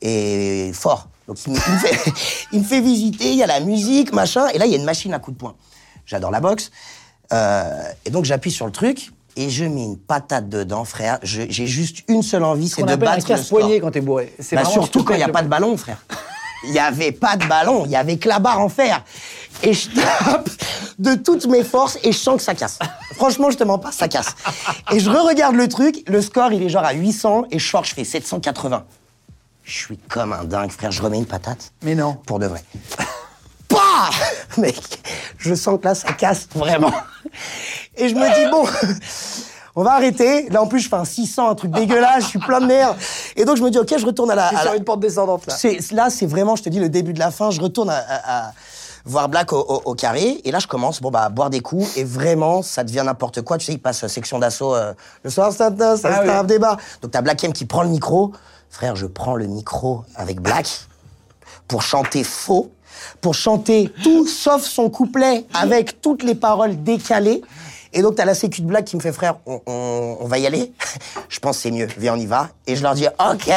et 0.00 0.70
fort 0.74 1.08
donc 1.28 1.38
il 1.46 1.52
me, 1.52 1.58
il 1.58 1.72
me 1.72 1.78
fait 1.78 2.12
il 2.52 2.58
me 2.60 2.64
fait 2.64 2.80
visiter 2.80 3.30
il 3.30 3.36
y 3.36 3.42
a 3.42 3.46
la 3.46 3.60
musique 3.60 4.12
machin 4.12 4.46
et 4.54 4.58
là 4.58 4.66
il 4.66 4.72
y 4.72 4.74
a 4.74 4.78
une 4.78 4.84
machine 4.84 5.12
à 5.14 5.18
coups 5.18 5.36
de 5.36 5.40
poing 5.40 5.54
j'adore 6.06 6.30
la 6.30 6.40
boxe 6.40 6.70
Euh, 7.32 7.82
et 8.04 8.10
donc 8.10 8.24
j'appuie 8.26 8.50
sur 8.50 8.66
le 8.66 8.72
truc 8.72 9.10
et 9.36 9.48
je 9.48 9.64
mets 9.64 9.84
une 9.84 9.96
patate 9.96 10.50
dedans 10.50 10.84
frère 10.84 11.18
j'ai 11.22 11.48
juste 11.66 12.04
une 12.08 12.22
seule 12.22 12.44
envie 12.44 12.68
c'est 12.68 12.82
de 12.82 12.90
appelle 12.90 13.08
un 13.08 13.12
battre 13.12 13.16
le 13.16 13.22
score 13.22 13.36
casse-poignet 13.36 13.80
quand 13.80 13.90
t'es 13.90 14.02
bourré. 14.02 14.34
C'est 14.38 14.56
bah, 14.56 14.66
surtout 14.66 15.02
quand 15.02 15.14
il 15.14 15.18
n'y 15.18 15.22
a 15.22 15.28
pas 15.28 15.42
de 15.42 15.48
ballon, 15.48 15.76
frère. 15.78 15.96
Il 16.64 16.70
n'y 16.72 16.78
avait 16.78 17.10
pas 17.12 17.36
de 17.36 17.46
ballon, 17.46 17.84
il 17.86 17.90
y 17.90 17.96
avait 17.96 18.18
que 18.18 18.28
la 18.28 18.38
barre 18.38 18.60
en 18.60 18.68
fer. 18.68 19.02
Et 19.62 19.72
je 19.72 19.88
tape 19.90 20.48
de 20.98 21.14
toutes 21.14 21.46
mes 21.46 21.64
forces 21.64 21.98
et 22.04 22.12
je 22.12 22.18
sens 22.18 22.36
que 22.36 22.42
ça 22.42 22.54
casse. 22.54 22.78
Franchement, 23.14 23.50
je 23.50 23.56
te 23.56 23.64
mens 23.64 23.78
pas, 23.78 23.92
ça 23.92 24.08
casse. 24.08 24.34
Et 24.92 25.00
je 25.00 25.10
re-regarde 25.10 25.56
le 25.56 25.68
truc, 25.68 26.04
le 26.06 26.20
score, 26.20 26.52
il 26.52 26.62
est 26.62 26.68
genre 26.68 26.84
à 26.84 26.92
800 26.92 27.46
et 27.50 27.58
je 27.58 27.68
sors, 27.68 27.84
je 27.84 27.94
fais 27.94 28.04
780. 28.04 28.84
Je 29.64 29.72
suis 29.72 29.96
comme 29.96 30.32
un 30.32 30.44
dingue, 30.44 30.70
frère. 30.70 30.90
Je 30.92 31.02
remets 31.02 31.18
une 31.18 31.26
patate. 31.26 31.72
Mais 31.82 31.94
non. 31.94 32.14
Pour 32.26 32.38
de 32.38 32.46
vrai. 32.46 32.62
Pah 34.56 34.60
Mec, 34.60 35.00
je 35.38 35.54
sens 35.54 35.78
que 35.80 35.84
là, 35.86 35.94
ça 35.94 36.12
casse 36.12 36.46
vraiment. 36.54 36.92
Et 37.96 38.08
je 38.08 38.14
me 38.14 38.34
dis, 38.34 38.50
bon, 38.50 38.64
on 39.76 39.82
va 39.82 39.92
arrêter. 39.94 40.48
Là, 40.50 40.62
en 40.62 40.66
plus, 40.66 40.80
je 40.80 40.88
fais 40.88 40.96
un 40.96 41.04
600, 41.04 41.48
un 41.50 41.54
truc 41.54 41.70
dégueulasse, 41.70 42.24
je 42.24 42.28
suis 42.28 42.38
plein 42.38 42.60
de 42.60 42.66
merde. 42.66 42.96
Et 43.36 43.44
donc, 43.44 43.56
je 43.56 43.62
me 43.62 43.70
dis, 43.70 43.78
ok, 43.78 43.94
je 43.98 44.06
retourne 44.06 44.30
à 44.30 44.34
la. 44.34 44.50
C'est 44.50 44.56
sur 44.56 44.70
la- 44.70 44.76
une 44.76 44.84
porte 44.84 45.00
descendante 45.00 45.46
là. 45.46 45.54
là, 45.92 46.10
c'est 46.10 46.26
vraiment, 46.26 46.56
je 46.56 46.62
te 46.62 46.68
dis, 46.68 46.78
le 46.80 46.88
début 46.88 47.12
de 47.12 47.18
la 47.18 47.30
fin. 47.30 47.50
Je 47.50 47.60
retourne 47.60 47.90
à, 47.90 47.96
à- 47.98 48.46
à 48.48 48.52
voir 49.04 49.28
Black 49.28 49.52
au, 49.52 49.58
au- 49.60 49.82
au 49.90 49.94
carré. 49.94 50.40
Et 50.44 50.50
là, 50.52 50.58
je 50.58 50.66
commence 50.66 51.00
bon, 51.00 51.10
bah, 51.10 51.22
à 51.22 51.28
boire 51.28 51.50
des 51.50 51.60
coups. 51.60 51.96
Et 51.96 52.04
vraiment, 52.04 52.62
ça 52.62 52.84
devient 52.84 53.02
n'importe 53.04 53.42
quoi. 53.42 53.58
Tu 53.58 53.66
sais, 53.66 53.72
il 53.72 53.80
passe 53.80 54.04
euh, 54.04 54.08
section 54.08 54.38
d'assaut. 54.38 54.74
euh, 54.74 54.92
le 55.22 55.30
soir, 55.30 55.52
ça, 55.52 55.70
ça, 55.76 55.96
ça 55.96 56.08
Ah 56.26 56.40
oui. 56.42 56.46
des 56.46 56.58
bars. 56.58 56.76
Donc, 57.02 57.10
t'as 57.10 57.20
Black 57.22 57.42
M 57.44 57.52
qui 57.52 57.64
prend 57.64 57.82
le 57.82 57.88
micro. 57.88 58.32
Frère, 58.70 58.96
je 58.96 59.06
prends 59.06 59.34
le 59.36 59.46
micro 59.46 60.04
avec 60.16 60.40
Black 60.40 60.66
pour 61.68 61.82
chanter 61.82 62.24
faux, 62.24 62.70
pour 63.20 63.34
chanter 63.34 63.90
tout 64.02 64.26
sauf 64.26 64.62
son 64.62 64.90
couplet 64.90 65.44
avec 65.54 66.00
toutes 66.00 66.22
les 66.22 66.34
paroles 66.34 66.82
décalées. 66.82 67.42
Et 67.92 68.00
donc, 68.00 68.16
t'as 68.16 68.24
la 68.24 68.34
sécu 68.34 68.62
de 68.62 68.66
Black 68.66 68.86
qui 68.86 68.96
me 68.96 69.00
fait, 69.00 69.12
frère, 69.12 69.36
on, 69.46 70.16
va 70.22 70.38
y 70.38 70.46
aller 70.46 70.72
Je 71.28 71.38
pense 71.40 71.58
c'est 71.58 71.70
mieux, 71.70 71.86
viens, 71.98 72.14
on 72.14 72.18
y 72.18 72.26
va. 72.26 72.48
Et 72.66 72.74
je 72.74 72.82
leur 72.82 72.94
dis, 72.94 73.06
OK. 73.06 73.52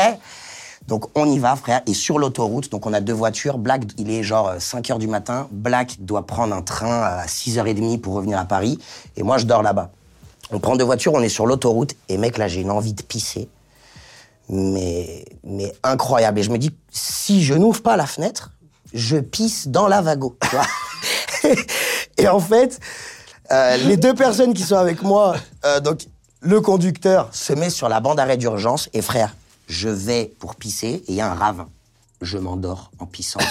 Donc, 0.88 1.06
on 1.16 1.30
y 1.30 1.40
va, 1.40 1.56
frère. 1.56 1.82
Et 1.88 1.94
sur 1.94 2.20
l'autoroute, 2.20 2.70
donc 2.70 2.86
on 2.86 2.94
a 2.94 3.00
deux 3.00 3.14
voitures. 3.14 3.58
Black, 3.58 3.84
il 3.98 4.12
est 4.12 4.24
genre 4.24 4.56
5 4.60 4.92
heures 4.92 5.00
du 5.00 5.08
matin. 5.08 5.48
Black 5.52 5.96
doit 6.00 6.28
prendre 6.28 6.54
un 6.54 6.62
train 6.62 7.02
à 7.02 7.26
6h30 7.26 8.00
pour 8.02 8.14
revenir 8.14 8.38
à 8.38 8.46
Paris. 8.46 8.78
Et 9.16 9.24
moi, 9.24 9.38
je 9.38 9.46
dors 9.46 9.64
là-bas. 9.64 9.92
On 10.52 10.60
prend 10.60 10.76
deux 10.76 10.84
voitures, 10.84 11.14
on 11.14 11.22
est 11.22 11.30
sur 11.30 11.48
l'autoroute. 11.48 11.96
Et 12.10 12.18
mec, 12.18 12.38
là, 12.38 12.48
j'ai 12.48 12.62
une 12.62 12.72
envie 12.72 12.94
de 12.94 13.02
pisser 13.02 13.50
mais, 14.50 15.26
mais 15.44 15.74
incroyable. 15.84 16.40
Et 16.40 16.44
je 16.44 16.52
me 16.52 16.58
dis, 16.58 16.72
si 16.92 17.44
je 17.44 17.54
n'ouvre 17.54 17.82
pas 17.82 17.98
la 17.98 18.06
fenêtre, 18.06 18.52
je 18.96 19.18
pisse 19.18 19.68
dans 19.68 19.88
la 19.88 20.02
vago. 20.02 20.38
et 22.18 22.28
en 22.28 22.40
fait, 22.40 22.80
euh, 23.52 23.78
les 23.78 23.98
deux 23.98 24.16
personnes 24.16 24.54
qui 24.54 24.64
sont 24.64 24.78
avec 24.78 25.04
moi, 25.04 25.36
euh, 25.66 25.80
donc 25.80 26.08
le 26.42 26.62
conducteur 26.62 27.30
se 27.34 27.54
met 27.54 27.70
sur 27.70 27.90
la 27.90 28.00
bande 28.00 28.20
arrêt 28.20 28.38
d'urgence 28.38 28.90
et 28.94 29.02
frère, 29.02 29.36
je 29.68 29.90
vais 29.90 30.34
pour 30.40 30.56
pisser 30.56 30.88
et 30.88 31.04
il 31.10 31.16
y 31.16 31.22
a 31.22 31.30
un 31.30 31.36
ravin. 31.36 31.68
Je 32.22 32.38
m'endors 32.38 32.92
en 33.00 33.06
pissant. 33.06 33.42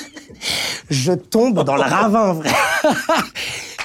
je 0.90 1.12
tombe 1.12 1.64
dans 1.64 1.76
le 1.76 1.82
ravin, 1.82 2.34
vrai. 2.34 2.50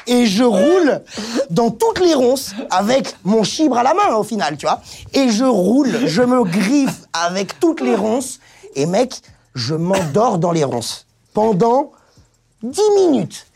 Et 0.06 0.25
je 0.25 0.44
roule 0.44 1.02
dans 1.50 1.72
toutes 1.72 2.02
les 2.02 2.13
ronces 2.13 2.54
avec 2.70 3.16
mon 3.24 3.44
chibre 3.44 3.78
à 3.78 3.84
la 3.84 3.94
main, 3.94 4.16
au 4.16 4.24
final, 4.24 4.58
tu 4.58 4.66
vois. 4.66 4.82
Et 5.13 5.30
je 5.30 5.46
roule, 5.46 6.08
je 6.08 6.22
me 6.22 6.44
griffe 6.44 7.04
avec 7.13 7.58
toutes 7.62 7.80
les 7.80 7.96
ronces. 7.96 8.42
Et 8.75 8.86
mec, 8.86 9.22
je 9.53 9.75
m'endors 9.75 10.38
dans 10.39 10.51
les 10.51 10.63
ronces. 10.63 11.05
Pendant 11.33 11.91
10 12.63 12.79
minutes. 12.95 13.48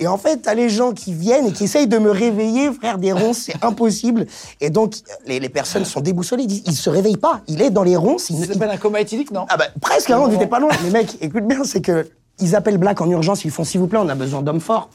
Et 0.00 0.06
en 0.06 0.16
fait, 0.16 0.38
t'as 0.42 0.54
les 0.54 0.68
gens 0.68 0.92
qui 0.92 1.12
viennent 1.12 1.46
et 1.48 1.52
qui 1.52 1.64
essayent 1.64 1.88
de 1.88 1.98
me 1.98 2.10
réveiller, 2.12 2.72
frère, 2.72 2.98
des 2.98 3.10
ronces, 3.12 3.38
c'est 3.46 3.64
impossible. 3.64 4.26
Et 4.60 4.70
donc, 4.70 4.94
les, 5.26 5.40
les 5.40 5.48
personnes 5.48 5.84
sont 5.84 6.00
déboussolées, 6.00 6.44
ils 6.44 6.46
disent, 6.48 6.62
il 6.66 6.76
se 6.76 6.88
réveille 6.88 7.16
pas, 7.16 7.40
il 7.48 7.60
est 7.62 7.70
dans 7.70 7.82
les 7.82 7.96
ronces. 7.96 8.30
Il, 8.30 8.36
Ça 8.38 8.44
il- 8.44 8.52
s'appelle 8.52 8.70
un 8.70 8.76
coma 8.76 9.00
éthylique, 9.00 9.32
non? 9.32 9.46
Ah 9.48 9.56
bah 9.56 9.64
presque, 9.80 10.10
hein, 10.10 10.20
on 10.20 10.28
n'était 10.28 10.46
pas 10.46 10.60
loin. 10.60 10.70
Mais 10.84 10.90
mec, 10.90 11.16
écoute 11.20 11.44
bien, 11.44 11.64
c'est 11.64 11.80
que 11.80 12.08
ils 12.38 12.54
appellent 12.54 12.78
Black 12.78 13.00
en 13.00 13.10
urgence, 13.10 13.44
ils 13.44 13.50
font 13.50 13.64
s'il 13.64 13.80
vous 13.80 13.88
plaît, 13.88 13.98
on 14.00 14.08
a 14.08 14.14
besoin 14.14 14.42
d'hommes 14.42 14.60
forts. 14.60 14.88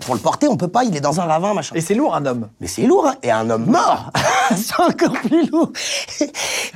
Pour 0.00 0.14
le 0.14 0.20
porter, 0.20 0.48
on 0.48 0.56
peut 0.56 0.68
pas, 0.68 0.84
il 0.84 0.96
est 0.96 1.00
dans 1.00 1.20
un 1.20 1.24
ravin, 1.24 1.52
machin. 1.52 1.74
Et 1.74 1.80
c'est 1.82 1.94
lourd, 1.94 2.14
un 2.14 2.24
homme. 2.24 2.48
Mais 2.60 2.68
c'est 2.68 2.82
lourd, 2.86 3.06
hein. 3.06 3.16
Et 3.22 3.30
un 3.30 3.50
homme 3.50 3.66
mort, 3.66 4.10
c'est 4.56 4.80
encore 4.80 5.12
plus 5.12 5.46
lourd. 5.50 5.72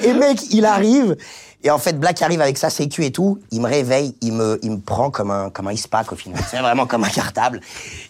Et 0.02 0.12
mec, 0.12 0.40
il 0.50 0.66
arrive. 0.66 1.16
Et 1.64 1.70
en 1.70 1.78
fait, 1.78 1.98
Black 1.98 2.22
arrive 2.22 2.40
avec 2.40 2.58
sa 2.58 2.70
sécu 2.70 3.04
et 3.04 3.12
tout. 3.12 3.40
Il 3.52 3.60
me 3.60 3.68
réveille, 3.68 4.16
il 4.20 4.32
me, 4.32 4.58
il 4.62 4.72
me 4.72 4.80
prend 4.80 5.10
comme 5.10 5.30
un, 5.30 5.48
comme 5.50 5.68
un 5.68 5.72
ispac 5.72 6.10
au 6.12 6.16
final. 6.16 6.42
C'est 6.50 6.58
vraiment 6.58 6.86
comme 6.86 7.04
un 7.04 7.08
cartable. 7.08 7.60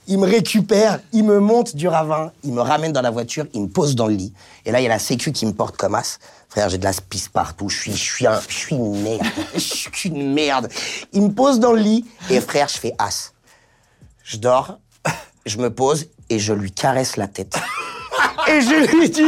Il 0.07 0.19
me 0.19 0.27
récupère, 0.27 1.01
il 1.13 1.25
me 1.25 1.39
monte 1.39 1.77
du 1.77 1.87
ravin, 1.87 2.33
il 2.45 2.53
me 2.53 2.63
ramène 2.63 2.93
dans 2.93 3.03
la 3.03 3.11
voiture, 3.11 3.47
il 3.53 3.63
me 3.63 3.69
pose 3.69 3.95
dans 3.95 4.07
le 4.07 4.15
lit. 4.15 4.33
Et 4.65 4.73
là, 4.73 4.81
il 4.81 4.85
y 4.85 4.87
a 4.87 4.91
la 4.91 4.99
sécu 4.99 5.33
qui 5.33 5.45
me 5.45 5.53
porte 5.53 5.77
comme 5.77 5.95
as. 5.95 6.19
Frère, 6.49 6.71
j'ai 6.71 6.79
de 6.79 6.85
la 6.85 6.93
pisse 6.93 7.29
partout. 7.29 7.69
Je 7.69 7.79
suis, 7.79 7.93
je 7.93 8.03
suis 8.03 8.27
un, 8.27 8.41
je 8.49 8.55
suis 8.55 8.75
une 8.75 9.03
merde. 9.03 9.27
Je 9.55 9.61
suis 9.99 10.09
une 10.09 10.33
merde. 10.33 10.69
Il 11.13 11.23
me 11.23 11.33
pose 11.33 11.61
dans 11.61 11.73
le 11.73 11.81
lit 11.81 12.07
et 12.31 12.41
frère, 12.41 12.69
je 12.69 12.79
fais 12.79 12.95
as. 12.99 13.33
Je 14.25 14.39
dors, 14.39 14.79
je 15.45 15.59
me 15.59 15.71
pose 15.73 16.07
et 16.31 16.39
je 16.39 16.53
lui 16.53 16.73
caresse 16.73 17.17
la 17.17 17.27
tête. 17.27 17.59
Et 18.49 18.61
je 18.61 18.97
lui 18.97 19.11
dis 19.11 19.23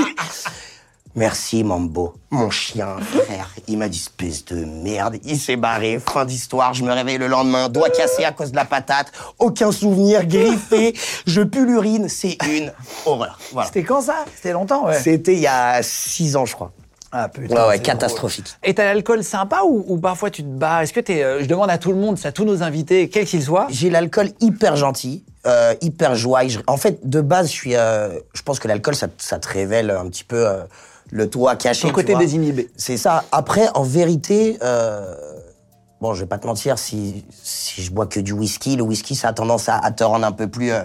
Merci, 1.16 1.62
Mambo, 1.62 2.14
mon 2.30 2.50
chien, 2.50 2.96
frère. 2.98 3.48
Il 3.68 3.78
m'a 3.78 3.88
dit 3.88 3.98
espèce 3.98 4.44
de 4.46 4.64
merde. 4.64 5.16
Il 5.24 5.38
s'est 5.38 5.54
barré. 5.54 6.00
Fin 6.04 6.24
d'histoire. 6.24 6.74
Je 6.74 6.82
me 6.82 6.90
réveille 6.92 7.18
le 7.18 7.28
lendemain, 7.28 7.68
doigt 7.68 7.88
cassé 7.88 8.24
à 8.24 8.32
cause 8.32 8.50
de 8.50 8.56
la 8.56 8.64
patate. 8.64 9.12
Aucun 9.38 9.70
souvenir, 9.70 10.26
griffé. 10.26 10.92
Je 11.26 11.42
pue 11.42 11.66
l'urine. 11.66 12.08
C'est 12.08 12.36
une 12.50 12.72
horreur. 13.06 13.38
Voilà. 13.52 13.68
C'était 13.68 13.84
quand 13.84 14.00
ça? 14.00 14.24
C'était 14.34 14.52
longtemps, 14.52 14.86
ouais. 14.86 14.98
C'était 14.98 15.34
il 15.34 15.40
y 15.40 15.46
a 15.46 15.82
six 15.84 16.34
ans, 16.34 16.46
je 16.46 16.54
crois. 16.54 16.72
Ah 17.12 17.28
putain. 17.28 17.54
Ouais, 17.62 17.68
ouais, 17.68 17.78
catastrophique. 17.78 18.46
drôle. 18.46 18.70
Et 18.70 18.74
t'as 18.74 18.86
l'alcool 18.86 19.22
sympa 19.22 19.60
ou, 19.64 19.84
ou 19.86 19.98
parfois 19.98 20.30
tu 20.30 20.42
te 20.42 20.48
bats? 20.48 20.82
Est-ce 20.82 20.92
que 20.92 20.98
t'es. 20.98 21.22
euh, 21.22 21.42
je 21.42 21.46
demande 21.46 21.70
à 21.70 21.78
tout 21.78 21.90
le 21.92 21.96
monde, 21.98 22.18
c'est 22.18 22.26
à 22.26 22.32
tous 22.32 22.44
nos 22.44 22.64
invités, 22.64 23.08
quels 23.08 23.24
qu'ils 23.26 23.44
soient? 23.44 23.68
J'ai 23.70 23.88
l'alcool 23.88 24.30
hyper 24.40 24.74
gentil, 24.74 25.24
euh, 25.46 25.74
hyper 25.80 26.16
joie. 26.16 26.48
Je- 26.48 26.58
En 26.66 26.76
fait, 26.76 27.08
de 27.08 27.20
base, 27.20 27.46
je 27.46 27.52
suis. 27.52 27.76
euh, 27.76 28.18
je 28.32 28.42
pense 28.42 28.58
que 28.58 28.66
l'alcool, 28.66 28.96
ça, 28.96 29.06
ça 29.18 29.38
te 29.38 29.46
révèle 29.46 29.92
un 29.92 30.08
petit 30.08 30.24
peu 30.24 30.44
euh, 30.44 30.64
le 31.14 31.30
toit 31.30 31.54
caché. 31.56 31.86
Tu 31.86 31.92
côté 31.94 32.16
désinhibé. 32.16 32.68
C'est 32.76 32.96
ça. 32.96 33.24
Après, 33.30 33.68
en 33.74 33.84
vérité, 33.84 34.58
euh, 34.62 35.14
bon, 36.00 36.12
je 36.12 36.20
vais 36.22 36.26
pas 36.26 36.38
te 36.38 36.46
mentir, 36.46 36.76
si, 36.78 37.24
si 37.42 37.82
je 37.82 37.92
bois 37.92 38.06
que 38.06 38.18
du 38.18 38.32
whisky, 38.32 38.74
le 38.76 38.82
whisky, 38.82 39.14
ça 39.14 39.28
a 39.28 39.32
tendance 39.32 39.68
à, 39.68 39.76
à 39.78 39.90
te 39.92 40.02
rendre 40.02 40.26
un 40.26 40.32
peu 40.32 40.48
plus. 40.48 40.72
euh, 40.72 40.82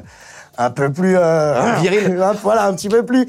un 0.62 0.70
peu 0.72 0.92
plus 0.92 1.16
euh, 1.18 1.76
Viril. 1.82 2.22
un- 2.22 2.34
voilà 2.34 2.66
un 2.68 2.74
petit 2.74 2.90
peu 2.90 3.06
plus 3.06 3.26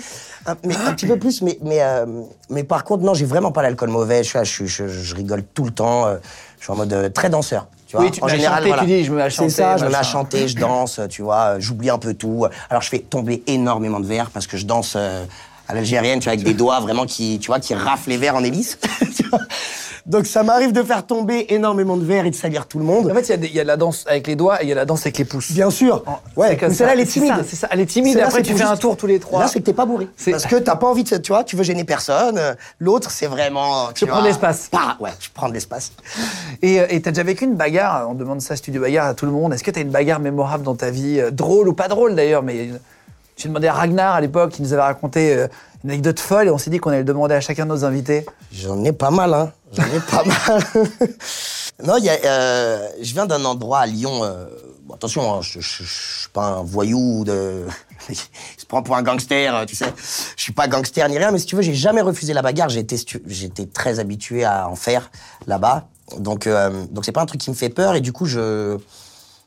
un, 0.46 0.56
mais, 0.64 0.74
un 0.76 0.92
petit 0.94 1.06
peu 1.06 1.16
plus 1.16 1.42
mais 1.42 1.58
mais 1.62 1.80
euh, 1.80 2.04
mais 2.48 2.64
par 2.64 2.82
contre 2.82 3.04
non 3.04 3.14
j'ai 3.14 3.24
vraiment 3.26 3.52
pas 3.52 3.62
l'alcool 3.62 3.88
mauvais 3.90 4.24
je, 4.24 4.42
suis- 4.44 4.66
je, 4.66 4.66
je, 4.66 4.88
je 4.88 5.14
rigole 5.14 5.44
tout 5.44 5.62
le 5.64 5.70
temps 5.70 6.08
je 6.58 6.64
suis 6.64 6.72
en 6.72 6.76
mode 6.76 7.12
très 7.14 7.30
danseur 7.30 7.68
tu 7.86 7.94
vois 7.96 8.06
Oui, 8.06 8.10
tu 8.10 8.20
à 8.24 8.26
chanter, 8.36 8.72
tu 8.80 8.84
dis, 8.86 9.04
je 9.04 9.12
me 9.12 9.16
mets 9.18 9.22
à 9.22 9.30
chanter, 9.30 9.50
ça 9.50 9.76
je 9.76 9.84
me 9.84 9.90
mets 9.90 9.94
à 9.94 9.98
machin. 10.00 10.10
chanter 10.10 10.48
je 10.48 10.56
danse 10.56 11.00
tu 11.08 11.22
vois 11.22 11.60
j'oublie 11.60 11.90
un 11.90 11.98
peu 11.98 12.14
tout 12.14 12.46
alors 12.68 12.82
je 12.82 12.88
fais 12.88 12.98
tomber 12.98 13.44
énormément 13.46 14.00
de 14.00 14.06
verres 14.06 14.30
parce 14.30 14.48
que 14.48 14.56
je 14.56 14.66
danse 14.66 14.94
euh, 14.96 15.24
à 15.70 15.74
l'algérienne 15.74 16.20
tu 16.20 16.24
vois 16.24 16.32
avec 16.34 16.44
des 16.44 16.54
doigts 16.54 16.80
vraiment 16.80 17.06
qui 17.06 17.38
tu 17.40 17.46
vois 17.48 17.60
qui 17.60 17.74
raflent 17.74 18.10
les 18.10 18.16
verres 18.16 18.36
en 18.36 18.44
hélice 18.44 18.78
Tu 19.16 19.24
donc 20.06 20.26
ça 20.26 20.42
m'arrive 20.42 20.72
de 20.72 20.82
faire 20.82 21.06
tomber 21.06 21.46
énormément 21.50 21.96
de 21.96 22.04
verres 22.04 22.26
et 22.26 22.30
de 22.30 22.34
salir 22.34 22.66
tout 22.66 22.78
le 22.78 22.84
monde 22.84 23.10
En 23.10 23.14
fait, 23.14 23.28
il 23.34 23.54
y 23.54 23.58
a 23.58 23.62
y, 23.62 23.64
de 23.64 23.66
la 23.68 23.76
danse 23.76 24.04
avec 24.08 24.26
les 24.26 24.34
doigts 24.34 24.60
et 24.60 24.64
il 24.64 24.68
y 24.68 24.72
a 24.72 24.74
la 24.74 24.84
danse 24.86 25.02
avec 25.02 25.18
les 25.18 25.24
pouces. 25.24 25.52
Bien 25.52 25.70
sûr. 25.70 26.02
Ouais, 26.36 26.58
mais 26.60 26.72
celle-là, 26.74 26.94
elle 26.94 27.00
est 27.00 27.06
timide. 27.06 27.34
c'est 27.46 27.56
ça. 27.56 27.68
Elle 27.70 27.80
est 27.80 27.86
timide, 27.86 28.16
et 28.16 28.22
après, 28.22 28.42
tu 28.42 28.54
fais 28.54 28.64
un 28.64 28.76
tour 28.76 28.96
tous 28.96 29.06
les 29.06 29.20
trois. 29.20 29.40
Là, 29.40 29.46
c'est 29.46 29.60
que 29.60 29.64
t'es 29.66 29.72
pas 29.72 29.84
bourré. 29.84 30.08
Parce 30.30 30.46
que 30.46 30.56
t'as 30.56 30.76
pas 30.76 30.86
envie 30.88 31.04
de, 31.04 31.16
tu 31.18 31.32
vois, 31.32 31.44
tu 31.44 31.54
veux 31.54 31.62
gêner 31.64 31.84
personne. 31.84 32.40
L'autre, 32.78 33.10
c'est 33.10 33.26
vraiment. 33.26 33.90
Tu 33.94 34.06
prends 34.06 34.20
de 34.22 34.26
l'espace. 34.26 34.68
pas- 34.68 34.96
Ouais, 35.00 35.10
je 35.20 35.28
prends 35.32 35.48
de 35.48 35.54
l'espace. 35.54 35.92
Et 36.62 37.00
t'as 37.02 37.10
déjà 37.10 37.22
vécu 37.22 37.44
une 37.44 37.54
bagarre? 37.56 38.08
On 38.10 38.14
demande 38.14 38.40
ça, 38.40 38.56
studio 38.56 38.80
bagarre, 38.80 39.06
à 39.08 39.14
tout 39.14 39.26
le 39.26 39.32
monde. 39.32 39.52
Est-ce 39.52 39.62
que 39.64 39.70
t'as 39.70 39.80
une 39.82 39.90
bagarre 39.90 40.20
mémorable 40.20 40.64
dans 40.64 40.74
ta 40.74 40.90
vie? 40.90 41.20
Euh, 41.20 41.30
Drôle 41.30 41.68
ou 41.68 41.72
pas 41.74 41.88
drôle 41.88 42.14
d'ailleurs, 42.14 42.42
mais 42.42 42.70
j'ai 43.40 43.48
demandé 43.48 43.68
à 43.68 43.72
Ragnar 43.72 44.14
à 44.14 44.20
l'époque, 44.20 44.52
qui 44.52 44.62
nous 44.62 44.72
avait 44.72 44.82
raconté 44.82 45.34
euh, 45.34 45.48
une 45.82 45.90
anecdote 45.90 46.20
folle 46.20 46.48
et 46.48 46.50
on 46.50 46.58
s'est 46.58 46.70
dit 46.70 46.78
qu'on 46.78 46.90
allait 46.90 46.98
le 46.98 47.04
demander 47.04 47.34
à 47.34 47.40
chacun 47.40 47.64
de 47.64 47.70
nos 47.70 47.84
invités. 47.84 48.26
J'en 48.52 48.82
ai 48.84 48.92
pas 48.92 49.10
mal, 49.10 49.32
hein. 49.32 49.52
J'en 49.72 49.84
ai 49.84 50.00
pas 50.00 50.24
mal. 50.24 50.62
non, 51.84 51.94
euh, 52.04 52.88
je 53.00 53.12
viens 53.12 53.26
d'un 53.26 53.44
endroit 53.44 53.80
à 53.80 53.86
Lyon. 53.86 54.22
euh, 54.24 54.46
attention, 54.92 55.32
hein, 55.32 55.40
je, 55.40 55.60
je, 55.60 55.84
je 55.84 56.20
suis 56.20 56.28
pas 56.32 56.46
un 56.48 56.62
voyou 56.62 57.24
de. 57.24 57.64
il 58.10 58.16
se 58.16 58.66
prend 58.66 58.82
pour 58.82 58.96
un 58.96 59.02
gangster, 59.02 59.64
tu 59.66 59.74
sais. 59.74 59.92
Je 60.36 60.42
suis 60.42 60.52
pas 60.52 60.68
gangster 60.68 61.08
ni 61.08 61.16
rien, 61.16 61.30
mais 61.30 61.38
si 61.38 61.46
tu 61.46 61.56
veux, 61.56 61.62
j'ai 61.62 61.74
jamais 61.74 62.02
refusé 62.02 62.34
la 62.34 62.42
bagarre. 62.42 62.68
J'étais, 62.68 62.96
j'étais 63.26 63.66
très 63.66 64.00
habitué 64.00 64.44
à 64.44 64.68
en 64.68 64.76
faire 64.76 65.10
là-bas. 65.46 65.88
Donc, 66.18 66.46
euh, 66.46 66.84
donc 66.90 67.04
c'est 67.04 67.12
pas 67.12 67.22
un 67.22 67.26
truc 67.26 67.40
qui 67.40 67.50
me 67.50 67.54
fait 67.54 67.68
peur 67.70 67.94
et 67.94 68.00
du 68.00 68.12
coup, 68.12 68.26
je, 68.26 68.76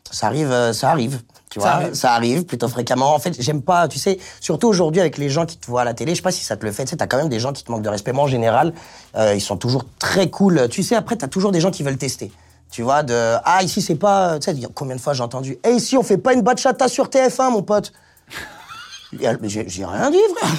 ça 0.10 0.28
arrive, 0.28 0.72
ça 0.72 0.90
arrive. 0.90 1.22
Tu 1.54 1.60
Ça 1.60 1.68
vois, 1.68 1.76
arrive. 1.76 1.94
ça 1.94 2.14
arrive 2.14 2.46
plutôt 2.46 2.68
fréquemment. 2.68 3.14
En 3.14 3.20
fait, 3.20 3.40
j'aime 3.40 3.62
pas, 3.62 3.88
tu 3.88 4.00
sais, 4.00 4.18
surtout 4.40 4.68
aujourd'hui 4.68 5.00
avec 5.00 5.20
les 5.20 5.30
gens 5.30 5.46
qui 5.46 5.58
te 5.58 5.68
voient 5.68 5.82
à 5.82 5.86
la 5.86 5.94
télé, 5.94 6.14
je 6.14 6.16
sais 6.16 6.22
pas 6.24 6.32
si 6.32 6.44
ça 6.44 6.58
te 6.58 6.66
le 6.66 6.72
fait, 6.72 6.86
tu 6.86 6.90
sais, 6.90 6.98
t'as 6.98 7.06
quand 7.06 7.18
même 7.18 7.30
des 7.30 7.40
gens 7.40 7.54
qui 7.54 7.64
te 7.64 7.72
manquent 7.72 7.84
de 7.84 7.90
respect. 7.90 8.12
Moi, 8.12 8.24
en 8.24 8.28
général, 8.28 8.74
euh, 9.16 9.36
ils 9.36 9.42
sont 9.42 9.56
toujours 9.56 9.84
très 10.00 10.32
cool. 10.32 10.68
Tu 10.70 10.82
sais, 10.82 10.96
après, 10.96 11.16
t'as 11.16 11.28
toujours 11.28 11.52
des 11.52 11.62
gens 11.62 11.70
qui 11.70 11.84
veulent 11.84 11.98
tester. 11.98 12.32
Tu 12.72 12.82
vois, 12.82 13.04
de, 13.04 13.36
ah, 13.44 13.62
ici, 13.62 13.84
c'est 13.84 13.94
pas, 13.94 14.40
tu 14.40 14.52
sais, 14.52 14.68
combien 14.74 14.96
de 14.96 15.02
fois 15.02 15.14
j'ai 15.14 15.22
entendu, 15.22 15.60
eh, 15.64 15.74
ici, 15.74 15.96
on 15.96 16.02
fait 16.02 16.18
pas 16.18 16.34
une 16.34 16.42
bachata 16.42 16.88
sur 16.88 17.08
TF1, 17.08 17.52
mon 17.52 17.62
pote. 17.62 17.94
J'ai 19.44 19.86
rien 19.86 20.10
dit, 20.10 20.18
frère. 20.36 20.52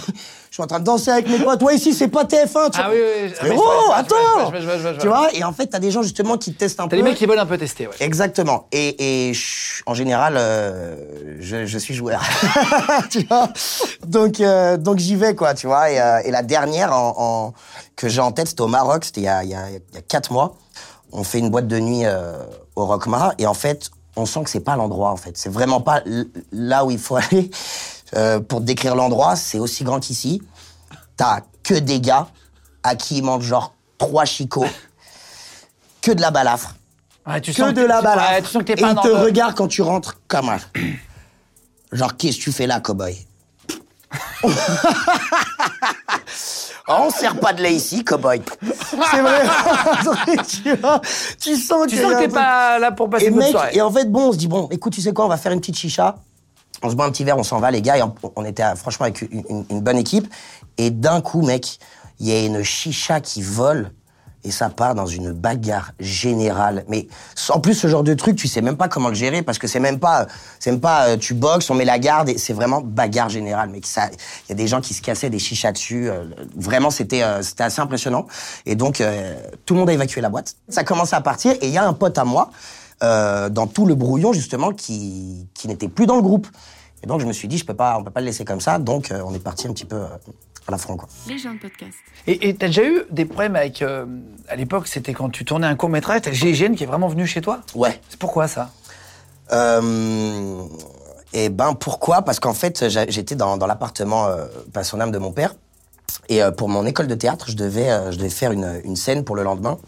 Je 0.54 0.58
suis 0.58 0.62
en 0.62 0.68
train 0.68 0.78
de 0.78 0.84
danser 0.84 1.10
avec 1.10 1.28
mes 1.28 1.40
potes. 1.40 1.60
Ouais, 1.64 1.74
ici, 1.74 1.92
c'est 1.92 2.06
pas 2.06 2.22
TF1. 2.22 2.70
Tu 2.70 2.78
Ah 2.80 2.88
oui, 2.88 2.96
oui, 2.96 3.22
oui. 3.24 3.30
Frérot, 3.34 3.64
attends. 3.92 4.52
Tu 5.00 5.08
vois. 5.08 5.28
et 5.34 5.42
en 5.42 5.52
fait, 5.52 5.66
t'as 5.66 5.80
des 5.80 5.90
gens, 5.90 6.02
justement, 6.02 6.38
qui 6.38 6.52
te 6.54 6.58
testent 6.60 6.78
un 6.78 6.84
peu. 6.84 6.90
T'as 6.90 6.96
les 6.98 7.02
mecs 7.02 7.16
qui 7.16 7.26
veulent 7.26 7.40
un 7.40 7.44
peu 7.44 7.58
tester, 7.58 7.88
ouais. 7.88 7.94
Exactement. 7.98 8.68
Et, 8.70 9.30
et 9.30 9.34
je- 9.34 9.82
en 9.84 9.94
général, 9.94 10.34
euh, 10.36 10.94
je, 11.40 11.66
je 11.66 11.76
suis 11.78 11.92
joueur. 11.92 12.22
tu 13.10 13.24
vois 13.26 13.48
donc, 14.06 14.38
euh, 14.38 14.76
donc 14.76 14.98
j'y 14.98 15.16
vais, 15.16 15.34
quoi, 15.34 15.54
tu 15.54 15.66
vois. 15.66 15.90
Et, 15.90 16.00
euh, 16.00 16.20
et 16.24 16.30
la 16.30 16.44
dernière 16.44 16.92
en, 16.92 17.14
en- 17.16 17.52
que 17.96 18.08
j'ai 18.08 18.20
en 18.20 18.30
tête, 18.30 18.46
c'était 18.46 18.62
au 18.62 18.68
Maroc, 18.68 19.04
c'était 19.06 19.22
il 19.22 19.24
y 19.24 19.28
a, 19.28 19.42
il 19.42 19.50
y, 19.50 19.54
a, 19.56 19.68
il 19.70 19.74
y 19.94 19.98
a 19.98 20.02
quatre 20.02 20.30
mois. 20.32 20.54
On 21.10 21.24
fait 21.24 21.40
une 21.40 21.50
boîte 21.50 21.66
de 21.66 21.80
nuit 21.80 22.02
euh, 22.04 22.32
au 22.76 22.86
Rockmar 22.86 23.32
et 23.38 23.46
en 23.48 23.54
fait, 23.54 23.90
on 24.14 24.24
sent 24.24 24.44
que 24.44 24.50
c'est 24.50 24.60
pas 24.60 24.76
l'endroit, 24.76 25.10
en 25.10 25.16
fait. 25.16 25.36
C'est 25.36 25.50
vraiment 25.52 25.80
pas 25.80 26.00
là 26.52 26.84
où 26.84 26.92
il 26.92 26.98
faut 27.00 27.16
aller. 27.32 27.50
Euh, 28.16 28.38
pour 28.40 28.60
décrire 28.60 28.94
l'endroit, 28.94 29.34
c'est 29.36 29.58
aussi 29.58 29.82
grand 29.84 29.98
qu'ici. 30.00 30.40
T'as 31.16 31.40
que 31.62 31.74
des 31.74 32.00
gars 32.00 32.28
à 32.82 32.94
qui 32.94 33.18
il 33.18 33.24
manque 33.24 33.42
genre 33.42 33.74
trois 33.98 34.24
chicots, 34.24 34.66
que 36.02 36.12
de 36.12 36.20
la 36.20 36.30
balafre 36.30 36.74
Ouais, 37.26 37.40
tu 37.40 37.52
que 37.52 37.56
sens 37.56 37.72
de 37.72 37.82
la 37.82 37.98
tu- 37.98 38.04
balafre. 38.04 38.30
ouais, 38.32 38.42
tu 38.42 38.48
sens 38.48 38.62
que 38.62 38.66
t'es 38.66 38.72
Et 38.74 38.76
pas 38.82 38.90
il 38.90 38.94
dans 38.94 39.02
te 39.02 39.08
le- 39.08 39.14
regarde 39.16 39.54
quand 39.56 39.66
tu 39.68 39.80
rentres 39.82 40.18
comme 40.28 40.48
un. 40.50 40.58
Genre, 41.92 42.16
qu'est-ce 42.16 42.38
que 42.38 42.42
tu 42.42 42.52
fais 42.52 42.66
là, 42.66 42.80
cowboy? 42.80 43.16
On 46.86 47.08
sert 47.10 47.40
pas 47.40 47.52
de 47.54 47.62
lait 47.62 47.74
ici, 47.74 48.04
cowboy. 48.04 48.42
C'est 48.60 48.96
vrai. 49.20 49.46
tu, 50.46 50.74
vois, 50.76 51.00
tu 51.40 51.56
sens 51.56 51.86
Tu 51.88 51.96
que 51.96 52.04
un 52.14 52.18
t'es 52.18 52.28
pas 52.28 52.78
là 52.78 52.92
pour 52.92 53.08
passer 53.08 53.24
Et 53.24 53.28
une 53.28 53.36
mec, 53.36 53.50
soirée. 53.52 53.70
et 53.74 53.80
en 53.80 53.90
fait, 53.90 54.04
bon, 54.04 54.28
on 54.28 54.32
se 54.32 54.36
dit, 54.36 54.48
bon, 54.48 54.68
écoute, 54.70 54.92
tu 54.92 55.00
sais 55.00 55.12
quoi, 55.14 55.24
on 55.24 55.28
va 55.28 55.38
faire 55.38 55.52
une 55.52 55.60
petite 55.60 55.78
chicha. 55.78 56.16
On 56.84 56.90
se 56.90 56.96
boit 56.96 57.06
un 57.06 57.10
petit 57.10 57.24
verre, 57.24 57.38
on 57.38 57.42
s'en 57.42 57.60
va, 57.60 57.70
les 57.70 57.80
gars. 57.80 57.94
On, 58.36 58.44
était 58.44 58.62
franchement 58.76 59.06
avec 59.06 59.22
une, 59.22 59.80
bonne 59.80 59.96
équipe. 59.96 60.28
Et 60.76 60.90
d'un 60.90 61.22
coup, 61.22 61.40
mec, 61.40 61.78
il 62.20 62.28
y 62.28 62.32
a 62.32 62.44
une 62.44 62.62
chicha 62.62 63.20
qui 63.20 63.40
vole. 63.40 63.90
Et 64.46 64.50
ça 64.50 64.68
part 64.68 64.94
dans 64.94 65.06
une 65.06 65.32
bagarre 65.32 65.92
générale. 65.98 66.84
Mais 66.88 67.08
en 67.48 67.60
plus, 67.60 67.72
ce 67.72 67.86
genre 67.86 68.02
de 68.02 68.12
truc, 68.12 68.36
tu 68.36 68.46
sais 68.46 68.60
même 68.60 68.76
pas 68.76 68.88
comment 68.88 69.08
le 69.08 69.14
gérer 69.14 69.40
parce 69.40 69.56
que 69.56 69.66
c'est 69.66 69.80
même 69.80 69.98
pas, 69.98 70.26
c'est 70.60 70.70
même 70.70 70.82
pas, 70.82 71.08
euh, 71.08 71.16
tu 71.16 71.32
boxes, 71.32 71.70
on 71.70 71.74
met 71.74 71.86
la 71.86 71.98
garde 71.98 72.28
et 72.28 72.36
c'est 72.36 72.52
vraiment 72.52 72.82
bagarre 72.82 73.30
générale. 73.30 73.70
Mais 73.72 73.80
ça, 73.82 74.10
il 74.12 74.50
y 74.50 74.52
a 74.52 74.54
des 74.54 74.66
gens 74.66 74.82
qui 74.82 74.92
se 74.92 75.00
cassaient 75.00 75.30
des 75.30 75.38
chichas 75.38 75.72
dessus. 75.72 76.10
euh, 76.10 76.24
vraiment, 76.54 76.90
c'était, 76.90 77.22
euh, 77.22 77.40
c'était 77.40 77.64
assez 77.64 77.80
impressionnant. 77.80 78.26
Et 78.66 78.74
donc, 78.74 79.02
tout 79.64 79.72
le 79.72 79.80
monde 79.80 79.88
a 79.88 79.94
évacué 79.94 80.20
la 80.20 80.28
boîte. 80.28 80.56
Ça 80.68 80.84
commence 80.84 81.14
à 81.14 81.22
partir 81.22 81.52
et 81.52 81.68
il 81.68 81.72
y 81.72 81.78
a 81.78 81.86
un 81.86 81.94
pote 81.94 82.18
à 82.18 82.24
moi 82.24 82.50
dans 83.00 83.66
tout 83.66 83.86
le 83.86 83.94
brouillon 83.94 84.32
justement 84.32 84.72
qui 84.72 85.46
n'était 85.64 85.88
plus 85.88 86.04
dans 86.04 86.16
le 86.16 86.22
groupe. 86.22 86.46
Et 87.04 87.06
donc, 87.06 87.20
je 87.20 87.26
me 87.26 87.32
suis 87.34 87.46
dit, 87.48 87.58
je 87.58 87.66
peux 87.66 87.74
pas, 87.74 87.98
on 87.98 88.02
peut 88.02 88.10
pas 88.10 88.20
le 88.20 88.26
laisser 88.26 88.46
comme 88.46 88.62
ça. 88.62 88.78
Donc, 88.78 89.10
euh, 89.12 89.20
on 89.26 89.34
est 89.34 89.38
parti 89.38 89.68
un 89.68 89.72
petit 89.74 89.84
peu 89.84 89.96
euh, 89.96 90.06
à 90.66 90.70
la 90.70 90.78
front, 90.78 90.96
quoi. 90.96 91.06
Les 91.28 91.36
gens 91.36 91.52
de 91.52 91.58
podcast. 91.58 91.92
Et 92.26 92.48
et 92.48 92.54
t'as 92.56 92.68
déjà 92.68 92.82
eu 92.82 93.02
des 93.10 93.26
problèmes 93.26 93.56
avec. 93.56 93.82
euh, 93.82 94.06
à 94.48 94.56
l'époque, 94.56 94.88
c'était 94.88 95.12
quand 95.12 95.28
tu 95.28 95.44
tournais 95.44 95.66
un 95.66 95.76
court 95.76 95.90
métrage, 95.90 96.22
t'as 96.22 96.32
GIGN 96.32 96.74
qui 96.74 96.84
est 96.84 96.86
vraiment 96.86 97.08
venu 97.08 97.26
chez 97.26 97.42
toi? 97.42 97.60
Ouais. 97.74 98.00
C'est 98.08 98.18
pourquoi 98.18 98.48
ça? 98.48 98.70
Euh, 99.52 100.62
et 101.34 101.50
ben 101.50 101.74
pourquoi? 101.74 102.22
Parce 102.22 102.40
qu'en 102.40 102.54
fait, 102.54 102.88
j'a- 102.88 103.06
j'étais 103.08 103.34
dans, 103.34 103.56
dans 103.56 103.66
l'appartement 103.66 104.26
euh, 104.26 104.46
pas 104.72 104.84
son 104.84 105.00
âme 105.00 105.10
de 105.10 105.18
mon 105.18 105.32
père. 105.32 105.54
Et 106.28 106.42
euh, 106.42 106.50
pour 106.50 106.68
mon 106.68 106.86
école 106.86 107.06
de 107.08 107.14
théâtre, 107.14 107.46
je 107.50 107.56
devais, 107.56 107.90
euh, 107.90 108.10
je 108.12 108.16
devais 108.16 108.30
faire 108.30 108.52
une, 108.52 108.80
une 108.84 108.96
scène 108.96 109.24
pour 109.24 109.36
le 109.36 109.42
lendemain. 109.42 109.78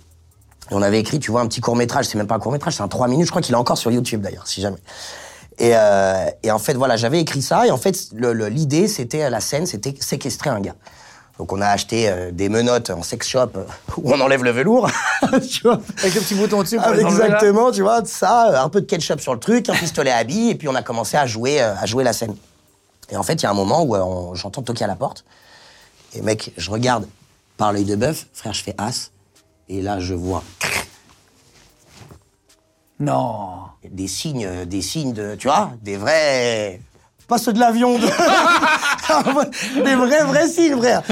Et 0.71 0.75
on 0.75 0.83
avait 0.83 0.99
écrit, 1.01 1.19
tu 1.21 1.31
vois, 1.31 1.41
un 1.41 1.47
petit 1.47 1.61
court 1.61 1.77
métrage. 1.77 2.07
C'est 2.07 2.19
même 2.19 2.27
pas 2.27 2.35
un 2.35 2.41
court 2.41 2.53
métrage, 2.53 2.75
c'est 2.75 2.83
un 2.83 2.89
3 2.89 3.09
minutes. 3.09 3.27
Je 3.27 3.31
crois 3.31 3.41
qu'il 3.43 3.55
est 3.55 3.59
encore 3.59 3.79
sur 3.79 3.91
YouTube 3.91 4.21
d'ailleurs, 4.21 4.47
si 4.47 4.61
jamais. 4.61 4.77
Et, 5.59 5.73
euh, 5.75 6.27
et 6.43 6.51
en 6.51 6.59
fait, 6.59 6.75
voilà, 6.75 6.97
j'avais 6.97 7.21
écrit 7.21 7.43
ça. 7.43 7.67
Et 7.67 7.71
en 7.71 7.79
fait, 7.79 8.09
l'idée, 8.13 8.89
c'était 8.89 9.29
la 9.31 9.41
scène, 9.41 9.67
c'était 9.67 9.95
séquestrer 10.01 10.51
un 10.51 10.61
gars. 10.61 10.75
Donc 11.39 11.53
on 11.53 11.61
a 11.61 11.67
acheté 11.67 12.09
euh, 12.09 12.31
des 12.31 12.49
menottes 12.49 12.89
en 12.91 13.03
sex 13.03 13.29
shop 13.29 13.51
euh, 13.57 13.65
où 13.99 14.13
on 14.13 14.21
enlève 14.21 14.43
le 14.43 14.53
velours, 14.53 14.91
tu 15.51 15.63
vois. 15.63 15.81
Avec 15.99 16.15
le 16.15 16.21
petit 16.21 16.35
bouton 16.35 16.63
dessus 16.63 16.77
pour 16.77 16.87
Ah, 16.87 16.97
exactement, 16.97 17.71
tu 17.71 17.83
vois, 17.83 18.05
ça, 18.07 18.63
un 18.63 18.69
peu 18.71 18.81
de 18.81 18.87
ketchup 18.87 19.21
sur 19.21 19.35
le 19.35 19.41
truc, 19.41 19.69
un 19.69 19.75
pistolet 19.75 20.11
à 20.11 20.25
billes, 20.25 20.51
et 20.51 20.55
puis 20.55 20.69
on 20.69 20.75
a 20.75 20.83
commencé 20.83 21.17
à 21.17 21.27
jouer, 21.27 21.61
euh, 21.61 21.75
à 21.75 21.85
jouer 21.85 22.05
la 22.05 22.15
scène. 22.15 22.35
Et 23.11 23.17
en 23.17 23.23
fait, 23.23 23.35
il 23.35 23.43
y 23.43 23.47
a 23.47 23.51
un 23.51 23.55
moment 23.55 23.85
où 23.85 24.35
j'entends 24.35 24.63
toquer 24.63 24.85
à 24.85 24.89
la 24.89 24.97
porte, 24.97 25.25
et 26.15 26.23
mec, 26.23 26.53
je 26.57 26.71
regarde 26.71 27.07
par 27.59 27.73
l'œil 27.73 27.85
de 27.85 27.97
bœuf, 27.97 28.27
frère, 28.33 28.55
je 28.55 28.63
fais 28.63 28.75
as, 28.79 29.11
et 29.69 29.83
là, 29.83 30.01
je 30.01 30.15
vois 30.15 30.43
Non. 32.99 33.61
des 33.89 34.09
signes, 34.09 34.49
des 34.65 34.83
signes 34.83 35.13
de, 35.13 35.35
tu 35.35 35.49
vois, 35.49 35.73
des 35.83 35.97
vrais, 35.97 36.81
pas 37.29 37.39
ceux 37.39 37.53
de 37.53 37.59
l'avion, 37.61 37.99
de- 37.99 38.07
des 39.85 39.95
vrais, 39.95 40.25
vrais 40.25 40.49
signes, 40.49 40.77
frère. 40.77 41.03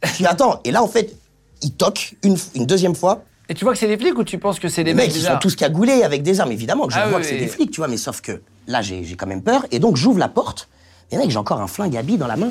Puis 0.00 0.26
attends, 0.26 0.60
et 0.64 0.72
là, 0.72 0.82
en 0.82 0.88
fait, 0.88 1.14
il 1.62 1.72
toque 1.74 2.16
une, 2.24 2.36
une 2.54 2.66
deuxième 2.66 2.94
fois, 2.96 3.22
Et 3.48 3.54
tu 3.54 3.64
vois 3.64 3.72
que 3.72 3.78
c'est 3.78 3.86
des 3.86 3.96
flics 3.98 4.18
ou 4.18 4.24
tu 4.24 4.38
penses 4.38 4.58
que 4.58 4.68
c'est 4.68 4.82
des 4.82 4.90
Les 4.90 4.94
mecs 4.94 5.06
mecs, 5.08 5.16
ils 5.16 5.22
sont 5.22 5.38
tous 5.38 5.54
cagoulés 5.54 6.02
avec 6.02 6.22
des 6.24 6.40
armes, 6.40 6.50
évidemment. 6.52 6.86
que 6.86 6.92
Je 6.92 6.98
Ah 6.98 7.06
vois 7.08 7.18
oui, 7.18 7.22
que 7.22 7.28
c'est 7.28 7.34
oui. 7.34 7.40
des 7.40 7.48
flics, 7.48 7.70
tu 7.70 7.76
vois, 7.80 7.88
mais 7.88 7.96
sauf 7.96 8.20
que 8.20 8.42
là, 8.66 8.82
j'ai 8.82 9.04
j'ai 9.04 9.14
quand 9.14 9.26
même 9.28 9.42
peur. 9.42 9.64
Et 9.70 9.78
donc, 9.78 9.96
j'ouvre 9.96 10.18
la 10.18 10.28
porte. 10.28 10.68
Et 11.12 11.16
mec, 11.18 11.30
j'ai 11.30 11.38
encore 11.38 11.60
un 11.60 11.66
flingue 11.68 11.96
à 11.96 12.02
billes 12.02 12.18
dans 12.18 12.26
la 12.26 12.36
main. 12.36 12.50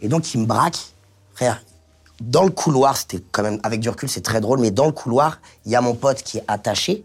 Et 0.00 0.08
donc, 0.08 0.32
il 0.34 0.40
me 0.40 0.46
braque. 0.46 0.78
Frère, 1.34 1.60
dans 2.20 2.44
le 2.44 2.50
couloir, 2.50 2.96
c'était 2.96 3.22
quand 3.32 3.42
même, 3.42 3.58
avec 3.62 3.80
du 3.80 3.88
recul, 3.88 4.08
c'est 4.08 4.20
très 4.22 4.40
drôle, 4.40 4.60
mais 4.60 4.70
dans 4.70 4.86
le 4.86 4.92
couloir, 4.92 5.40
il 5.66 5.72
y 5.72 5.76
a 5.76 5.80
mon 5.80 5.94
pote 5.94 6.22
qui 6.22 6.38
est 6.38 6.44
attaché 6.48 7.04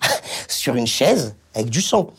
sur 0.48 0.74
une 0.74 0.86
chaise 0.86 1.34
avec 1.54 1.68
du 1.70 1.80
sang. 1.82 2.10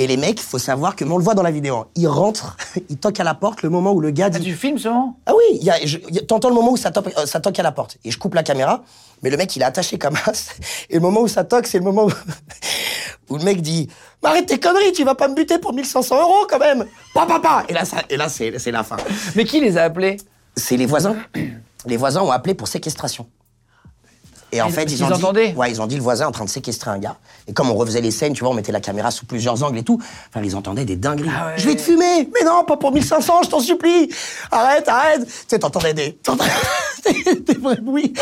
Et 0.00 0.06
les 0.06 0.16
mecs, 0.16 0.38
faut 0.40 0.60
savoir 0.60 0.94
que, 0.94 1.04
mais 1.04 1.10
on 1.12 1.18
le 1.18 1.24
voit 1.24 1.34
dans 1.34 1.42
la 1.42 1.50
vidéo, 1.50 1.74
hein, 1.76 1.86
ils 1.96 2.06
rentrent, 2.06 2.56
ils 2.88 2.96
toquent 2.98 3.18
à 3.18 3.24
la 3.24 3.34
porte 3.34 3.62
le 3.62 3.68
moment 3.68 3.90
où 3.92 4.00
le 4.00 4.10
gars 4.12 4.26
Ah, 4.26 4.38
dit 4.38 4.44
tu 4.44 4.54
filmes 4.54 4.78
souvent 4.78 5.16
ah 5.26 5.32
oui, 5.36 5.58
il 5.60 5.64
y 5.64 5.70
a- 5.70 5.84
je- 5.84 5.98
il 6.08 6.14
y 6.14 6.18
a- 6.20 6.22
t'entends 6.22 6.48
le 6.50 6.54
moment 6.54 6.70
où 6.72 6.76
ça 6.76 6.92
toque, 6.92 7.12
euh, 7.18 7.26
ça 7.26 7.40
toque 7.40 7.58
à 7.58 7.64
la 7.64 7.72
porte. 7.72 7.96
Et 8.04 8.12
je 8.12 8.18
coupe 8.18 8.34
la 8.34 8.44
caméra, 8.44 8.84
mais 9.22 9.30
le 9.30 9.36
mec, 9.36 9.54
il 9.56 9.62
est 9.62 9.64
attaché 9.64 9.98
comme 9.98 10.14
as. 10.26 10.50
Et 10.88 10.94
le 10.94 11.00
moment 11.00 11.22
où 11.22 11.28
ça 11.28 11.42
toque, 11.42 11.66
c'est 11.66 11.78
le 11.78 11.84
moment 11.84 12.04
où, 12.06 12.10
où 13.28 13.38
le 13.38 13.44
mec 13.44 13.60
dit 13.60 13.88
Mais 14.22 14.28
arrête 14.30 14.46
tes 14.46 14.60
conneries, 14.60 14.92
tu 14.92 15.02
vas 15.02 15.16
pas 15.16 15.26
me 15.26 15.34
buter 15.34 15.58
pour 15.58 15.72
1500 15.72 16.20
euros 16.22 16.46
quand 16.48 16.60
même 16.60 16.86
Pa, 17.12 17.26
pa, 17.26 17.40
pa 17.40 17.64
Et 17.68 17.72
là, 17.72 17.84
ça, 17.84 17.96
et 18.08 18.16
là 18.16 18.28
c'est 18.28 18.56
c'est 18.60 18.70
la 18.70 18.84
fin. 18.84 18.96
Mais 19.34 19.44
qui 19.44 19.58
les 19.60 19.76
a 19.76 19.82
appelés? 19.84 20.16
C'est 20.56 20.76
les 20.76 20.86
voisins. 20.86 21.16
Les 21.86 21.96
voisins 21.96 22.22
ont 22.22 22.30
appelé 22.30 22.54
pour 22.54 22.68
séquestration. 22.68 23.26
Et 24.50 24.62
en 24.62 24.68
Ils- 24.68 24.72
fait, 24.72 24.84
ils 24.84 24.86
qu'ils 24.96 25.04
ont 25.04 25.08
dit, 25.08 25.12
entendaient 25.12 25.54
ouais, 25.56 25.70
ils 25.70 25.82
ont 25.82 25.86
dit 25.86 25.96
le 25.96 26.00
voisin 26.02 26.24
est 26.24 26.28
en 26.28 26.32
train 26.32 26.46
de 26.46 26.48
séquestrer 26.50 26.90
un 26.90 26.98
gars. 26.98 27.16
Et 27.48 27.52
comme 27.52 27.70
on 27.70 27.74
refaisait 27.74 28.00
les 28.00 28.10
scènes, 28.10 28.32
tu 28.32 28.40
vois, 28.40 28.48
on 28.50 28.54
mettait 28.54 28.72
la 28.72 28.80
caméra 28.80 29.10
sous 29.10 29.26
plusieurs 29.26 29.62
angles 29.62 29.76
et 29.76 29.82
tout. 29.82 30.00
Enfin, 30.30 30.42
ils 30.42 30.56
entendaient 30.56 30.86
des 30.86 30.96
dingueries. 30.96 31.28
Ah 31.38 31.48
ouais. 31.48 31.52
Je 31.58 31.68
vais 31.68 31.76
te 31.76 31.82
fumer, 31.82 32.30
mais 32.32 32.46
non, 32.46 32.64
pas 32.64 32.78
pour 32.78 32.90
1500, 32.92 33.42
je 33.44 33.50
t'en 33.50 33.60
supplie. 33.60 34.08
Arrête, 34.50 34.88
arrête. 34.88 35.26
Tu 35.26 35.32
sais, 35.48 35.58
t'entendais 35.58 35.92
des, 35.92 36.14
t'entendais 36.14 36.50
des- 37.24 37.34
des 37.40 37.54
vrais 37.60 37.76
bruits. 37.76 38.14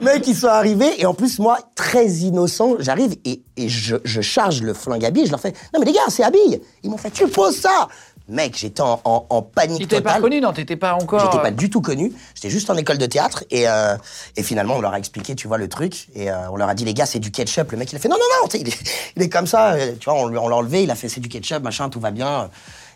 Mec, 0.00 0.24
ils 0.28 0.36
sont 0.36 0.46
arrivés 0.46 1.00
et 1.00 1.04
en 1.06 1.14
plus 1.14 1.40
moi, 1.40 1.58
très 1.74 2.06
innocent, 2.08 2.76
j'arrive 2.78 3.16
et, 3.24 3.42
et 3.56 3.68
je, 3.68 3.96
je 4.04 4.20
charge 4.20 4.62
le 4.62 4.72
flingue 4.72 5.04
à 5.04 5.10
billes. 5.10 5.26
Je 5.26 5.32
leur 5.32 5.40
fais, 5.40 5.52
non 5.74 5.80
mais 5.80 5.86
les 5.86 5.92
gars, 5.92 6.00
c'est 6.10 6.22
à 6.22 6.30
billes. 6.30 6.60
Ils 6.84 6.90
m'ont 6.90 6.96
fait, 6.96 7.10
tu 7.10 7.26
poses 7.26 7.56
ça. 7.56 7.88
Mec, 8.28 8.56
j'étais 8.58 8.80
en, 8.80 9.00
en, 9.04 9.26
en 9.30 9.42
panique 9.42 9.80
Ils 9.80 9.86
t'avaient 9.86 10.02
pas 10.02 10.10
totale. 10.10 10.22
reconnu, 10.24 10.40
non 10.40 10.52
T'étais 10.52 10.74
pas 10.76 10.94
encore. 10.94 11.20
J'étais 11.20 11.40
pas 11.42 11.50
du 11.52 11.70
tout 11.70 11.80
connu. 11.80 12.12
J'étais 12.34 12.50
juste 12.50 12.68
en 12.70 12.76
école 12.76 12.98
de 12.98 13.06
théâtre 13.06 13.44
et, 13.50 13.68
euh, 13.68 13.96
et 14.36 14.42
finalement 14.42 14.74
on 14.76 14.80
leur 14.80 14.92
a 14.94 14.98
expliqué, 14.98 15.36
tu 15.36 15.46
vois, 15.46 15.58
le 15.58 15.68
truc 15.68 16.08
et 16.14 16.30
euh, 16.30 16.50
on 16.50 16.56
leur 16.56 16.68
a 16.68 16.74
dit 16.74 16.84
les 16.84 16.94
gars 16.94 17.06
c'est 17.06 17.20
du 17.20 17.30
ketchup. 17.30 17.70
Le 17.70 17.78
mec 17.78 17.92
il 17.92 17.96
a 17.96 17.98
fait 18.00 18.08
non 18.08 18.16
non 18.16 18.24
non, 18.42 18.48
il 18.54 18.68
est, 18.68 18.78
il 19.16 19.22
est 19.22 19.28
comme 19.28 19.46
ça. 19.46 19.74
euh, 19.74 19.92
Tu 20.00 20.10
vois, 20.10 20.18
on, 20.20 20.26
l'a 20.28 20.40
enlevé, 20.56 20.82
il 20.82 20.90
a 20.90 20.96
fait 20.96 21.08
c'est 21.08 21.20
du 21.20 21.28
ketchup, 21.28 21.62
machin, 21.62 21.88
tout 21.88 22.00
va 22.00 22.10
bien. 22.10 22.50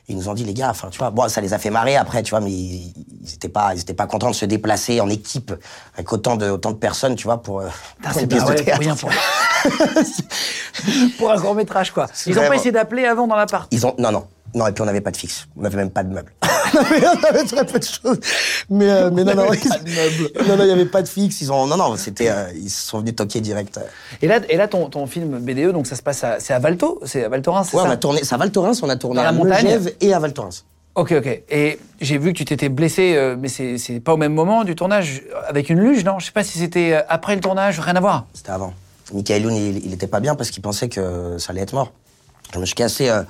Ils 0.09 0.17
nous 0.17 0.29
ont 0.29 0.35
dit 0.35 0.43
les 0.43 0.55
gars, 0.55 0.71
enfin 0.71 0.89
tu 0.91 0.99
vois, 0.99 1.11
bon 1.11 1.29
ça 1.29 1.41
les 1.41 1.55
a 1.55 1.59
fait 1.61 1.71
marrer 1.71 1.95
après, 1.95 2.25
tu 2.25 2.31
vois, 2.31 2.41
mais 2.41 2.51
ils, 2.51 2.93
ils 3.23 3.35
étaient 3.35 3.49
pas, 3.49 3.73
ils 3.75 3.81
étaient 3.83 3.95
pas 3.95 4.09
contents 4.09 4.31
de 4.31 4.35
se 4.35 4.47
déplacer 4.47 5.01
en 5.01 5.09
équipe 5.09 5.53
avec 5.95 6.13
autant 6.13 6.35
de 6.35 6.51
autant 6.51 6.73
de 6.73 6.77
personnes, 6.79 7.15
tu 7.15 7.25
vois, 7.25 7.41
pour, 7.41 7.61
euh, 7.61 7.69
pour 8.03 8.13
c'est 8.13 8.27
pas 8.27 8.41
de 8.41 8.45
ouais, 8.49 8.55
théâtre. 8.65 8.81
rien 8.81 8.97
pour. 8.97 9.11
pour 11.19 11.31
un 11.31 11.39
court 11.41 11.55
métrage, 11.55 11.93
quoi. 11.93 12.07
Ils 12.27 12.37
ont 12.39 12.49
pas 12.49 12.57
essayé 12.57 12.73
d'appeler 12.73 13.05
avant 13.05 13.29
dans 13.29 13.37
l'appart. 13.37 13.69
Ils 13.71 13.87
ont 13.87 13.95
non 13.99 14.11
non 14.11 14.27
non 14.55 14.67
et 14.67 14.73
puis 14.73 14.83
on 14.83 14.87
n'avait 14.87 15.01
pas 15.01 15.11
de 15.11 15.17
fixe, 15.17 15.47
on 15.57 15.63
n'avait 15.63 15.77
même 15.77 15.91
pas 15.91 16.03
de 16.03 16.13
meubles. 16.13 16.33
on 16.75 17.25
avait 17.29 17.45
très 17.45 17.67
peu 17.67 17.79
de 17.79 17.85
choses. 17.85 18.19
Mais 18.69 18.89
euh, 18.91 19.11
mais 19.13 19.25
non 19.25 19.35
non, 19.35 19.43
avait 19.49 19.57
ils- 19.59 19.69
pas 19.69 19.79
de 19.79 19.85
meubles. 19.91 20.49
non 20.49 20.57
non 20.57 20.65
il 20.65 20.69
y 20.69 20.73
avait 20.73 20.85
pas 20.87 21.03
de 21.03 21.09
fixe. 21.09 21.41
Ils 21.41 21.51
ont 21.53 21.67
non 21.67 21.77
non 21.77 21.97
c'était 21.97 22.31
euh, 22.31 22.51
ils 22.55 22.71
sont 22.71 23.01
venus 23.01 23.17
toquer 23.17 23.41
direct. 23.41 23.79
Et 24.23 24.27
là, 24.29 24.41
et 24.49 24.57
là 24.57 24.69
ton, 24.69 24.89
ton 24.89 25.07
film 25.07 25.39
BDE, 25.41 25.73
donc 25.73 25.87
ça 25.87 25.97
se 25.97 26.03
passe 26.03 26.23
à, 26.25 26.41
c'est 26.41 26.53
à 26.53 26.59
Valto 26.59 27.01
C'est 27.05 27.25
à 27.25 27.29
Val 27.29 27.43
Thorens, 27.43 27.65
c'est 27.71 27.77
Ouais, 27.77 27.83
on 27.87 27.91
a 27.91 27.97
tourné 27.97 28.25
ça 28.25 28.37
à 28.37 28.39
Val 28.39 28.51
Thorens, 28.53 28.83
on 28.83 28.89
a 28.89 28.97
tourné 28.97 29.17
Dans 29.17 29.23
la 29.23 29.29
à 29.31 29.33
montagne 29.33 29.65
Megève 29.65 29.93
et 30.01 30.13
à 30.15 30.19
Val 30.19 30.33
Thorens. 30.33 30.65
Ok, 30.97 31.13
ok. 31.13 31.43
Et 31.51 31.79
j'ai 32.01 32.19
vu 32.19 32.33
que 32.33 32.39
tu 32.39 32.45
t'étais 32.45 32.69
blessé, 32.69 33.15
euh, 33.15 33.37
mais 33.39 33.47
c'est 33.49 33.79
c'est 33.79 34.01
pas 34.01 34.13
au 34.15 34.17
même 34.17 34.35
moment 34.35 34.65
du 34.65 34.75
tournage, 34.75 35.23
avec 35.49 35.71
une 35.71 35.79
luge, 35.79 36.05
non? 36.05 36.19
Je 36.19 36.27
sais 36.27 36.33
pas 36.33 36.43
si 36.43 36.59
c'était 36.59 36.93
euh, 36.95 37.01
après 37.09 37.35
le 37.37 37.41
tournage, 37.41 37.79
rien 37.79 37.95
à 37.95 38.01
voir. 38.01 38.27
C'était 38.35 38.51
avant. 38.51 38.75
Michael 39.15 39.43
Youn, 39.43 39.55
il, 39.55 39.87
il 39.87 39.93
était 39.93 40.09
pas 40.09 40.19
bien 40.21 40.35
parce 40.35 40.51
qu'il 40.51 40.63
pensait 40.63 40.89
que 40.89 41.37
ça 41.39 41.53
allait 41.53 41.63
être 41.63 41.73
mort. 41.75 41.93
Je 42.55 42.59
me 42.59 42.67
suis 42.67 42.75
cassé 42.75 43.09
euh, 43.09 43.23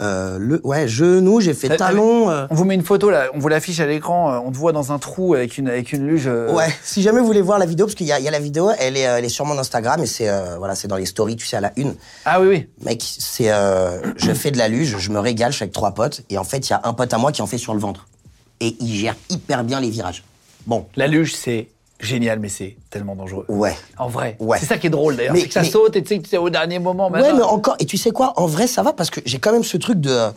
euh, 0.00 0.38
le 0.38 0.60
ouais 0.64 0.88
genou, 0.88 1.40
j'ai 1.40 1.52
fait 1.52 1.70
Euh, 1.70 1.76
talon. 1.76 2.30
euh, 2.30 2.46
On 2.50 2.54
vous 2.54 2.64
met 2.64 2.74
une 2.74 2.82
photo 2.82 3.10
là, 3.10 3.26
on 3.34 3.38
vous 3.38 3.48
l'affiche 3.48 3.80
à 3.80 3.86
l'écran, 3.86 4.42
on 4.46 4.50
te 4.50 4.56
voit 4.56 4.72
dans 4.72 4.92
un 4.92 4.98
trou 4.98 5.34
avec 5.34 5.58
une, 5.58 5.68
avec 5.68 5.92
une 5.92 6.06
luge. 6.06 6.26
Ouais, 6.26 6.74
si 6.82 7.02
jamais 7.02 7.20
vous 7.20 7.26
voulez 7.26 7.42
voir 7.42 7.58
la 7.58 7.66
vidéo, 7.66 7.84
parce 7.86 7.94
qu'il 7.94 8.06
y, 8.06 8.12
a- 8.12 8.18
y 8.20 8.26
a 8.28 8.30
la 8.30 8.38
vidéo, 8.40 8.70
elle 8.78 8.96
est, 8.96 9.00
elle 9.00 9.24
est 9.24 9.28
sur 9.28 9.44
mon 9.44 9.58
Instagram 9.58 10.02
et 10.02 10.06
c'est 10.06 10.28
euh, 10.30 10.56
voilà, 10.58 10.74
c'est 10.74 10.88
dans 10.88 10.96
les 10.96 11.06
stories, 11.06 11.36
tu 11.36 11.46
sais, 11.46 11.56
à 11.56 11.60
la 11.60 11.72
une. 11.76 11.94
Ah 12.24 12.40
oui, 12.40 12.48
oui. 12.48 12.68
Mec, 12.84 13.02
c'est 13.18 13.52
euh, 13.52 13.98
je 14.16 14.32
fais 14.32 14.50
de 14.50 14.58
la 14.58 14.68
luge, 14.68 14.96
je 14.98 15.10
me 15.10 15.18
régale, 15.20 15.52
je 15.52 15.56
suis 15.56 15.62
avec 15.64 15.74
trois 15.74 15.92
potes 15.92 16.22
et 16.30 16.38
en 16.38 16.44
fait, 16.44 16.66
il 16.68 16.70
y 16.70 16.74
a 16.74 16.80
un 16.84 16.94
pote 16.94 17.12
à 17.12 17.18
moi 17.18 17.30
qui 17.32 17.42
en 17.42 17.46
fait 17.46 17.58
sur 17.58 17.74
le 17.74 17.80
ventre 17.80 18.06
et 18.60 18.74
il 18.80 18.94
gère 18.94 19.16
hyper 19.28 19.64
bien 19.64 19.80
les 19.80 19.90
virages. 19.90 20.24
Bon, 20.66 20.86
La 20.96 21.08
luge, 21.08 21.34
c'est 21.34 21.68
génial, 22.02 22.38
mais 22.40 22.48
c'est 22.48 22.76
tellement 22.90 23.14
dangereux. 23.16 23.46
ouais. 23.48 23.76
En 23.98 24.08
vrai. 24.08 24.36
Ouais. 24.40 24.58
C'est 24.60 24.66
ça 24.66 24.76
qui 24.78 24.88
est 24.88 24.90
drôle 24.90 25.16
d'ailleurs. 25.16 25.36
C'est 25.36 25.46
que 25.48 25.52
ça 25.54 25.62
mais- 25.62 25.70
saute 25.70 25.96
et 25.96 26.02
tu 26.02 26.08
sais 26.08 26.18
que 26.20 26.28
c'est 26.28 26.38
au 26.38 26.50
dernier 26.50 26.78
moment. 26.78 27.06
Ouais, 27.10 27.20
maintenant. 27.20 27.36
mais 27.36 27.42
encore. 27.42 27.76
Et 27.78 27.86
tu 27.86 27.96
sais 27.96 28.10
quoi 28.10 28.32
En 28.36 28.46
vrai, 28.46 28.66
ça 28.66 28.82
va 28.82 28.92
parce 28.92 29.10
que 29.10 29.20
j'ai 29.24 29.38
quand 29.38 29.52
même 29.52 29.64
ce 29.64 29.76
truc 29.76 29.98
de. 30.00 30.28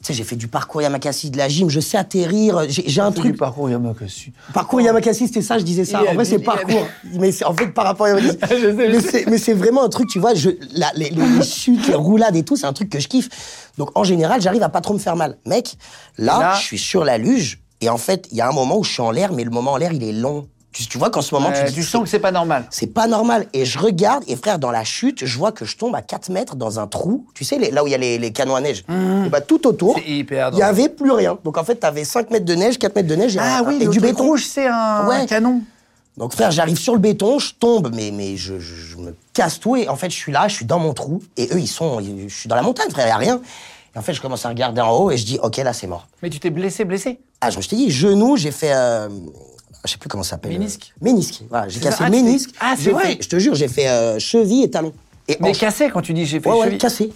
Tu 0.00 0.08
sais, 0.08 0.14
j'ai 0.14 0.24
fait 0.24 0.34
du 0.34 0.48
parcours 0.48 0.82
Yamakasi, 0.82 1.30
de 1.30 1.38
la 1.38 1.48
gym, 1.48 1.70
je 1.70 1.78
sais 1.78 1.96
atterrir. 1.96 2.62
J'ai 2.68 3.00
un 3.00 3.12
truc. 3.12 3.30
du 3.32 3.38
parcours 3.38 3.70
Yamakasi. 3.70 4.32
Parcours 4.52 4.80
Yamakasi, 4.80 5.28
c'était 5.28 5.42
ça, 5.42 5.58
je 5.60 5.62
disais 5.62 5.84
ça. 5.84 6.00
Il 6.02 6.08
En 6.08 6.14
vrai, 6.14 6.24
c'est 6.24 6.36
il 6.38 6.42
parcours. 6.42 6.88
Mais 7.20 7.30
c'est 7.30 7.44
en 7.44 7.54
fait 7.54 7.68
par 7.68 7.84
rapport 7.84 8.06
à 8.06 8.18
Yamakasi. 8.18 8.36
Je 8.62 8.98
sais, 9.00 9.24
mais 9.28 9.38
c'est- 9.38 9.52
vraiment 9.54 9.84
un 9.84 9.88
truc, 9.88 10.08
tu 10.08 10.18
vois, 10.18 10.34
je, 10.34 10.50
la- 10.74 10.90
les- 10.96 11.10
les 11.10 11.42
chutes, 11.44 11.86
les 11.86 11.94
roulades 11.94 12.34
et 12.34 12.42
tout, 12.42 12.56
c'est 12.56 12.66
un 12.66 12.72
truc 12.72 12.90
que 12.90 12.98
je 12.98 13.06
kiffe. 13.06 13.70
Donc 13.78 13.90
en 13.96 14.02
général, 14.02 14.40
j'arrive 14.42 14.64
à 14.64 14.68
pas 14.70 14.80
trop 14.80 14.94
me 14.94 14.98
faire 14.98 15.14
mal. 15.14 15.38
Mec, 15.46 15.76
là, 16.18 16.38
Là- 16.40 16.54
je 16.56 16.62
suis 16.62 16.78
sur 16.78 17.04
la 17.04 17.16
luge 17.16 17.60
et 17.80 17.88
en 17.88 17.96
fait, 17.96 18.26
il 18.32 18.38
y 18.38 18.40
a 18.40 18.48
un 18.48 18.52
moment 18.52 18.78
où 18.78 18.82
je 18.82 18.90
suis 18.92 19.02
en 19.02 19.12
l'air, 19.12 19.32
mais 19.32 19.44
le 19.44 19.50
moment 19.50 19.72
en 19.74 19.76
l'air, 19.76 19.92
il 19.92 20.02
est 20.02 20.10
long. 20.12 20.48
Tu, 20.72 20.86
tu 20.86 20.96
vois 20.96 21.10
qu'en 21.10 21.20
ce 21.20 21.34
moment, 21.34 21.50
Ouais, 21.50 21.66
tu, 21.66 21.72
tu 21.74 21.82
sens 21.82 22.02
que 22.02 22.08
c'est 22.08 22.18
pas 22.18 22.30
normal. 22.32 22.64
c'est 22.70 22.86
pas 22.86 23.06
normal. 23.06 23.46
Et 23.52 23.64
je 23.66 23.78
regarde, 23.78 24.24
et 24.26 24.36
frère, 24.36 24.58
dans 24.58 24.70
la 24.70 24.84
chute, 24.84 25.24
je 25.26 25.38
vois 25.38 25.52
que 25.52 25.64
je 25.66 25.76
tombe 25.76 25.94
à 25.94 26.00
4 26.00 26.30
mètres 26.30 26.56
dans 26.56 26.80
un 26.80 26.86
trou. 26.86 27.26
Tu 27.34 27.44
sais, 27.44 27.58
les- 27.58 27.70
là 27.70 27.84
où 27.84 27.86
il 27.86 27.90
y 27.90 27.94
a 27.94 27.98
les, 27.98 28.16
les 28.18 28.32
canons 28.32 28.54
à 28.56 28.60
neige. 28.62 28.84
Et 28.88 29.28
bah, 29.28 29.42
tout 29.42 29.66
autour, 29.66 29.98
il 30.06 30.26
y 30.56 30.62
avait 30.62 30.88
plus 30.88 31.10
rien. 31.10 31.36
Donc 31.44 31.58
en 31.58 31.64
fait, 31.64 31.74
t'avais 31.76 32.04
5 32.04 32.30
mètres 32.30 32.46
de 32.46 32.54
neige, 32.54 32.78
4 32.78 32.96
mètres 32.96 33.08
de 33.08 33.14
neige 33.16 33.36
et, 33.36 33.40
Ah 33.40 33.58
un- 33.58 33.64
oui, 33.64 33.78
et 33.82 33.84
le 33.84 33.90
du 33.90 34.00
béton. 34.00 34.24
rouge, 34.24 34.46
c'est 34.48 34.66
un, 34.66 35.06
Ouais. 35.06 35.16
un 35.16 35.26
canon. 35.26 35.60
Donc 36.16 36.32
frère, 36.32 36.50
j'arrive 36.50 36.78
sur 36.78 36.94
le 36.94 37.00
béton, 37.00 37.38
je 37.38 37.52
tombe, 37.54 37.90
mais, 37.94 38.10
mais 38.10 38.36
je, 38.36 38.58
je- 38.58 38.74
je 38.74 38.96
me 38.96 39.14
casse 39.34 39.60
tout. 39.60 39.76
Et 39.76 39.88
en 39.88 39.96
fait, 39.96 40.08
je 40.10 40.16
suis 40.16 40.32
là, 40.32 40.48
je 40.48 40.54
suis 40.54 40.64
dans 40.66 40.78
mon 40.78 40.94
trou. 40.94 41.22
Et 41.36 41.48
eux, 41.52 41.58
ils 41.58 41.66
sont. 41.68 42.00
Je 42.00 42.34
suis 42.34 42.48
dans 42.48 42.56
la 42.56 42.62
montagne, 42.62 42.90
frère, 42.90 43.06
il 43.06 43.10
y 43.10 43.12
a 43.12 43.16
rien. 43.18 43.40
Et 43.94 43.98
en 43.98 44.02
fait, 44.02 44.14
je 44.14 44.22
commence 44.22 44.46
à 44.46 44.48
regarder 44.48 44.80
en 44.80 44.90
haut 44.90 45.10
et 45.10 45.18
je 45.18 45.24
dis, 45.26 45.38
OK, 45.42 45.58
là, 45.58 45.74
c'est 45.74 45.86
mort. 45.86 46.06
Mais 46.22 46.30
tu 46.30 46.40
t'es 46.40 46.48
blessé, 46.48 46.84
blessé? 46.86 47.20
Ah, 47.42 47.50
je, 47.50 47.60
je 47.60 47.68
t'ai 47.68 47.76
dit, 47.76 47.90
genou, 47.90 48.36
j'ai 48.38 48.50
fait. 48.52 48.72
euh, 48.72 49.08
je 49.84 49.90
sais 49.90 49.98
plus 49.98 50.08
comment 50.08 50.22
ça 50.22 50.30
s'appelle. 50.30 50.52
Ménisque. 50.52 50.92
euh, 50.96 51.04
Ménisque. 51.04 51.42
Voilà, 51.50 51.68
j'ai 51.68 51.78
C'est 51.78 51.84
ça. 51.84 51.90
cassé 51.90 52.02
Ah, 52.06 52.10
ménisque. 52.10 52.50
Ah, 52.60 52.74
c'est 52.78 52.90
vrai. 52.90 53.18
Je 53.20 53.28
te 53.28 53.38
jure, 53.38 53.54
j'ai 53.54 53.68
fait 53.68 53.88
euh, 53.88 54.18
cheville 54.18 54.62
et 54.64 54.70
talon. 54.70 54.92
Et 55.28 55.36
Mais 55.40 55.52
cassé 55.52 55.88
quand 55.92 56.02
tu 56.02 56.12
dis 56.12 56.26
j'ai 56.26 56.40
fait 56.40 56.48
Ouais, 56.48 56.56
ouais, 56.58 56.64
cheville. 56.66 56.78
cassé. 56.78 57.12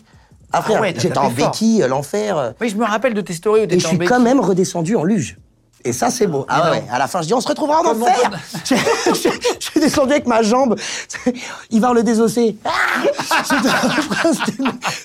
Après, 0.53 0.75
Ah 0.77 0.81
ouais, 0.81 0.93
t'as 0.93 1.01
j'étais 1.01 1.19
en 1.19 1.31
béquille, 1.31 1.83
euh, 1.83 1.89
l'enfer. 1.89 2.55
Oui, 2.61 2.69
je 2.69 2.77
me 2.77 2.85
rappelle 2.85 3.15
de 3.15 3.21
tes 3.21 3.33
stories 3.35 3.61
où 3.61 3.65
Et 3.65 3.69
t'étais 3.69 3.81
je 3.81 3.87
en 3.87 3.91
suis 3.91 3.99
béquille. 3.99 4.09
quand 4.17 4.21
même 4.21 4.41
redescendu 4.41 4.95
en 4.97 5.03
luge. 5.05 5.37
Et 5.85 5.93
ça, 5.93 6.11
c'est 6.11 6.27
beau. 6.27 6.45
Ah 6.49 6.73
ouais, 6.73 6.85
à 6.91 6.99
la 6.99 7.07
fin, 7.07 7.23
je 7.23 7.27
dis, 7.29 7.35
on 7.35 7.41
se 7.41 7.47
retrouvera 7.47 7.81
en 7.81 7.87
enfer. 7.87 8.31
suis 9.81 9.89
descendu 9.89 10.13
avec 10.13 10.27
ma 10.27 10.43
jambe. 10.43 10.77
Il 11.71 11.81
va 11.81 11.93
le 11.93 12.03
désosser. 12.03 12.57
Ah 12.65 12.71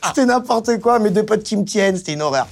C'était- 0.08 0.26
n'importe 0.26 0.80
quoi. 0.80 1.00
Mes 1.00 1.10
deux 1.10 1.24
potes 1.24 1.44
qui 1.44 1.58
me 1.58 1.64
tiennent, 1.66 1.98
c'était 1.98 2.14
une 2.14 2.22
horreur. 2.22 2.48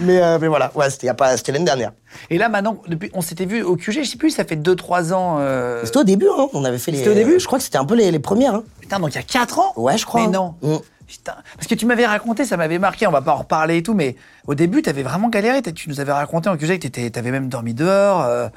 Mais, 0.00 0.20
euh, 0.22 0.38
mais 0.40 0.48
voilà, 0.48 0.70
ouais, 0.74 0.90
c'était 0.90 1.12
l'année 1.52 1.64
dernière. 1.64 1.92
Et 2.30 2.38
là, 2.38 2.48
maintenant, 2.48 2.78
depuis, 2.88 3.10
on 3.14 3.20
s'était 3.22 3.44
vu 3.46 3.62
au 3.62 3.76
QG, 3.76 4.02
je 4.02 4.08
sais 4.10 4.16
plus, 4.18 4.30
ça 4.30 4.44
fait 4.44 4.56
2-3 4.56 5.12
ans. 5.12 5.36
euh, 5.40 5.82
C'était 5.84 5.98
au 5.98 6.04
début, 6.04 6.26
hein. 6.28 6.46
On 6.52 6.64
avait 6.64 6.78
fait 6.78 6.90
les. 6.90 6.98
C'était 6.98 7.10
au 7.10 7.14
début 7.14 7.38
Je 7.40 7.46
crois 7.46 7.58
que 7.58 7.64
c'était 7.64 7.78
un 7.78 7.84
peu 7.84 7.94
les, 7.94 8.10
les 8.10 8.18
premières. 8.18 8.54
Hein. 8.56 8.64
Putain, 8.80 8.98
donc 9.00 9.10
il 9.12 9.16
y 9.16 9.18
a 9.18 9.22
4 9.22 9.58
ans? 9.58 9.72
Ouais, 9.76 9.96
je 9.96 10.04
crois. 10.06 10.20
Mais 10.22 10.28
non. 10.28 10.54
Mm. 10.62 10.76
Putain. 11.06 11.34
Parce 11.56 11.66
que 11.66 11.74
tu 11.74 11.84
m'avais 11.86 12.06
raconté, 12.06 12.44
ça 12.44 12.56
m'avait 12.56 12.78
marqué, 12.78 13.06
on 13.06 13.10
va 13.10 13.20
pas 13.22 13.32
en 13.32 13.36
reparler 13.38 13.78
et 13.78 13.82
tout, 13.82 13.94
mais 13.94 14.16
au 14.46 14.54
début, 14.54 14.82
t'avais 14.82 15.02
vraiment 15.02 15.28
galéré. 15.28 15.60
Tu 15.62 15.88
nous 15.90 16.00
avais 16.00 16.12
raconté 16.12 16.48
en 16.48 16.56
QG 16.56 16.78
que 16.78 17.08
t'avais 17.08 17.30
même 17.30 17.48
dormi 17.48 17.74
dehors. 17.74 18.22
euh, 18.22 18.48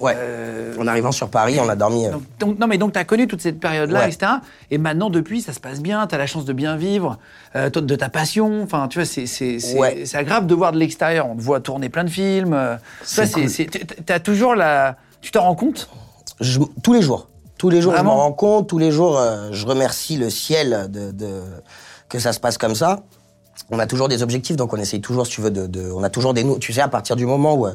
Ouais. 0.00 0.14
euh, 0.16 0.74
En 0.78 0.86
arrivant 0.88 1.12
sur 1.12 1.28
Paris, 1.28 1.58
on 1.60 1.68
a 1.68 1.76
dormi. 1.76 2.06
euh, 2.06 2.10
donc, 2.12 2.22
donc- 2.40 2.58
non, 2.58 2.66
mais 2.66 2.78
donc, 2.78 2.92
tu 2.92 2.98
as 2.98 3.04
connu 3.04 3.26
toute 3.28 3.40
cette 3.40 3.60
période-là, 3.60 4.00
Ouais. 4.00 4.08
etc. 4.12 4.32
Et 4.70 4.78
maintenant, 4.78 5.08
depuis, 5.08 5.40
ça 5.40 5.52
se 5.52 5.60
passe 5.60 5.80
bien, 5.80 6.06
tu 6.08 6.14
as 6.14 6.18
la 6.18 6.26
chance 6.26 6.44
de 6.44 6.52
bien 6.52 6.76
vivre, 6.76 7.18
euh, 7.54 7.70
de 7.70 7.94
ta 7.96 8.08
passion. 8.08 8.62
Enfin, 8.64 8.88
tu 8.88 8.98
vois, 8.98 9.06
c'est 9.06 9.26
c'est- 9.26 9.60
c'est- 9.60 9.78
Ouais. 9.78 10.04
agréable 10.14 10.46
de 10.48 10.54
voir 10.54 10.72
de 10.72 10.78
l'extérieur. 10.78 11.26
On 11.28 11.36
te 11.36 11.42
voit 11.42 11.60
tourner 11.60 11.88
plein 11.88 12.04
de 12.04 12.10
films. 12.10 12.50
tu 12.50 13.14
vois, 13.14 13.26
C'est 13.26 13.30
cool. 13.32 13.48
c'est- 13.48 13.68
c'est- 13.72 14.04
t'as 14.04 14.18
toujours 14.18 14.54
la. 14.56 14.96
Tu 15.20 15.30
t'en 15.30 15.42
rends 15.42 15.54
compte? 15.54 15.88
Je- 16.40 16.60
tous 16.82 16.92
les 16.92 17.00
jours. 17.02 17.28
Tous 17.56 17.70
les 17.70 17.80
jours, 17.80 17.92
Vraiment 17.92 18.10
je 18.10 18.16
m'en 18.16 18.22
rends 18.24 18.32
compte. 18.32 18.68
Tous 18.68 18.78
les 18.78 18.90
jours, 18.90 19.16
euh, 19.16 19.50
je 19.52 19.64
remercie 19.64 20.16
le 20.16 20.28
ciel 20.28 20.88
de, 20.90 21.12
de- 21.12 21.42
que 22.08 22.18
ça 22.18 22.32
se 22.32 22.40
passe 22.40 22.58
comme 22.58 22.74
ça. 22.74 23.04
On 23.70 23.78
a 23.78 23.86
toujours 23.86 24.08
des 24.08 24.22
objectifs, 24.24 24.56
donc 24.56 24.74
on 24.74 24.76
essaye 24.76 25.00
toujours, 25.00 25.24
si 25.26 25.34
tu 25.34 25.40
veux, 25.40 25.50
de, 25.52 25.66
de- 25.68 25.90
on 25.92 26.02
a 26.02 26.10
toujours 26.10 26.34
des 26.34 26.44
Tu 26.58 26.72
sais, 26.72 26.80
à 26.82 26.88
partir 26.88 27.14
du 27.16 27.24
moment 27.24 27.54
où, 27.54 27.68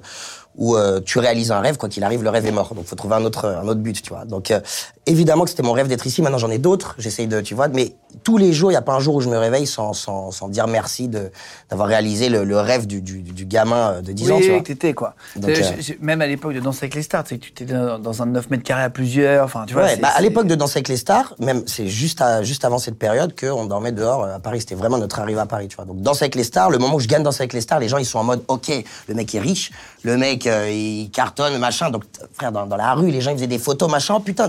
où 0.56 0.76
euh, 0.76 1.00
tu 1.00 1.20
réalises 1.20 1.52
un 1.52 1.60
rêve, 1.62 1.78
quoi 1.78 1.88
qu'il 1.90 2.04
arrive, 2.04 2.22
le 2.24 2.30
rêve 2.30 2.46
est 2.46 2.52
mort. 2.52 2.74
Donc, 2.76 2.86
faut 2.86 2.96
trouver 2.96 3.16
un 3.16 3.24
autre, 3.24 3.46
un 3.46 3.68
autre 3.68 3.80
but, 3.80 4.02
tu 4.02 4.10
vois. 4.10 4.26
Donc, 4.26 4.52
euh, 4.52 4.60
évidemment 5.06 5.44
que 5.46 5.50
c'était 5.52 5.64
mon 5.64 5.72
rêve 5.72 5.88
d'être 5.88 6.06
ici. 6.06 6.22
Maintenant, 6.22 6.38
j'en 6.38 6.50
ai 6.50 6.58
d'autres. 6.58 6.96
J'essaye 6.98 7.28
de, 7.28 7.40
tu 7.40 7.56
vois, 7.56 7.68
mais 7.70 7.94
tous 8.24 8.38
les 8.38 8.52
jours, 8.52 8.70
il 8.72 8.74
y 8.74 8.78
a 8.78 8.82
pas 8.82 8.94
un 8.94 9.00
jour 9.00 9.16
où 9.16 9.22
je 9.22 9.30
me 9.30 9.38
réveille 9.38 9.68
sans, 9.68 9.94
sans, 9.94 10.32
sans 10.32 10.50
dire 10.50 10.68
merci 10.68 11.08
de 11.08 11.32
d'avoir 11.70 11.88
réalisé 11.88 12.28
le, 12.30 12.44
le 12.44 12.60
rêve 12.60 12.88
du, 12.88 13.02
du, 13.02 13.22
du 13.22 13.46
gamin 13.46 13.92
euh, 13.92 14.02
de 14.02 14.12
10 14.12 14.32
ans, 14.32 14.38
tu 14.38 14.44
oui, 14.44 14.50
vois. 14.50 14.62
t'étais, 14.62 14.94
quoi. 14.94 15.16
Donc, 15.38 15.52
euh, 15.52 15.62
j'ai- 15.80 15.98
Même 16.02 16.22
à 16.22 16.28
l'époque 16.28 16.54
de 16.54 16.60
Danse 16.60 16.78
avec 16.80 16.96
les 16.96 17.04
stars, 17.04 17.24
tu 17.24 17.36
sais 17.36 17.40
que 17.40 17.46
tu 17.46 17.52
étais 17.52 17.66
dans, 17.74 18.00
dans 18.00 18.22
un 18.22 18.26
9 18.26 18.50
mètres 18.50 18.64
carrés 18.64 18.84
à 18.84 18.90
plusieurs. 18.90 19.46
Enfin, 19.46 19.64
tu 19.68 19.76
vois. 19.76 19.84
Ouais, 19.84 19.98
bah, 19.98 20.10
à 20.14 20.22
l'époque 20.22 20.48
de 20.48 20.56
Danser 20.56 20.78
avec 20.78 20.88
les 20.90 20.98
stars, 20.98 21.36
même 21.40 21.64
c'est 21.68 21.88
juste 21.88 22.22
à, 22.22 22.44
juste 22.44 22.66
avant 22.66 22.80
cette 22.80 22.98
période 22.98 23.34
qu'on 23.40 23.66
dormait 23.66 23.92
dehors 23.94 24.24
euh, 24.24 24.36
à 24.36 24.40
Paris. 24.40 24.60
C'était 24.62 24.76
vraiment 24.76 24.98
notre 24.98 25.20
arrivée 25.20 25.40
à 25.40 25.46
Paris, 25.46 25.68
tu 25.70 25.76
vois. 25.78 25.86
Donc 25.86 26.02
Danser 26.02 26.24
avec 26.24 26.36
les 26.36 26.44
stars, 26.44 26.70
le 26.70 26.80
moment 26.80 26.96
où 26.96 27.00
je 27.00 27.08
gagne 27.08 27.24
Danser 27.24 27.44
avec 27.44 27.54
les 27.54 27.62
stars, 27.62 27.80
les 27.80 27.88
gens 27.88 27.98
ils 27.98 28.06
sont 28.06 28.20
en 28.20 28.24
mode 28.24 28.44
OK, 28.48 28.72
le 29.08 29.14
mec 29.14 29.34
est 29.36 29.40
riche, 29.40 29.72
le 30.04 30.18
mec 30.18 30.39
euh, 30.48 30.70
il 30.70 31.10
cartonne, 31.12 31.58
machin. 31.58 31.90
Donc 31.90 32.04
frère 32.34 32.52
dans, 32.52 32.66
dans 32.66 32.78
la 32.78 32.94
rue, 32.94 33.12
les 33.12 33.22
gens 33.22 33.32
ils 33.32 33.36
faisaient 33.38 33.48
des 33.48 33.60
photos, 33.60 33.90
machin. 33.90 34.20
Putain, 34.20 34.48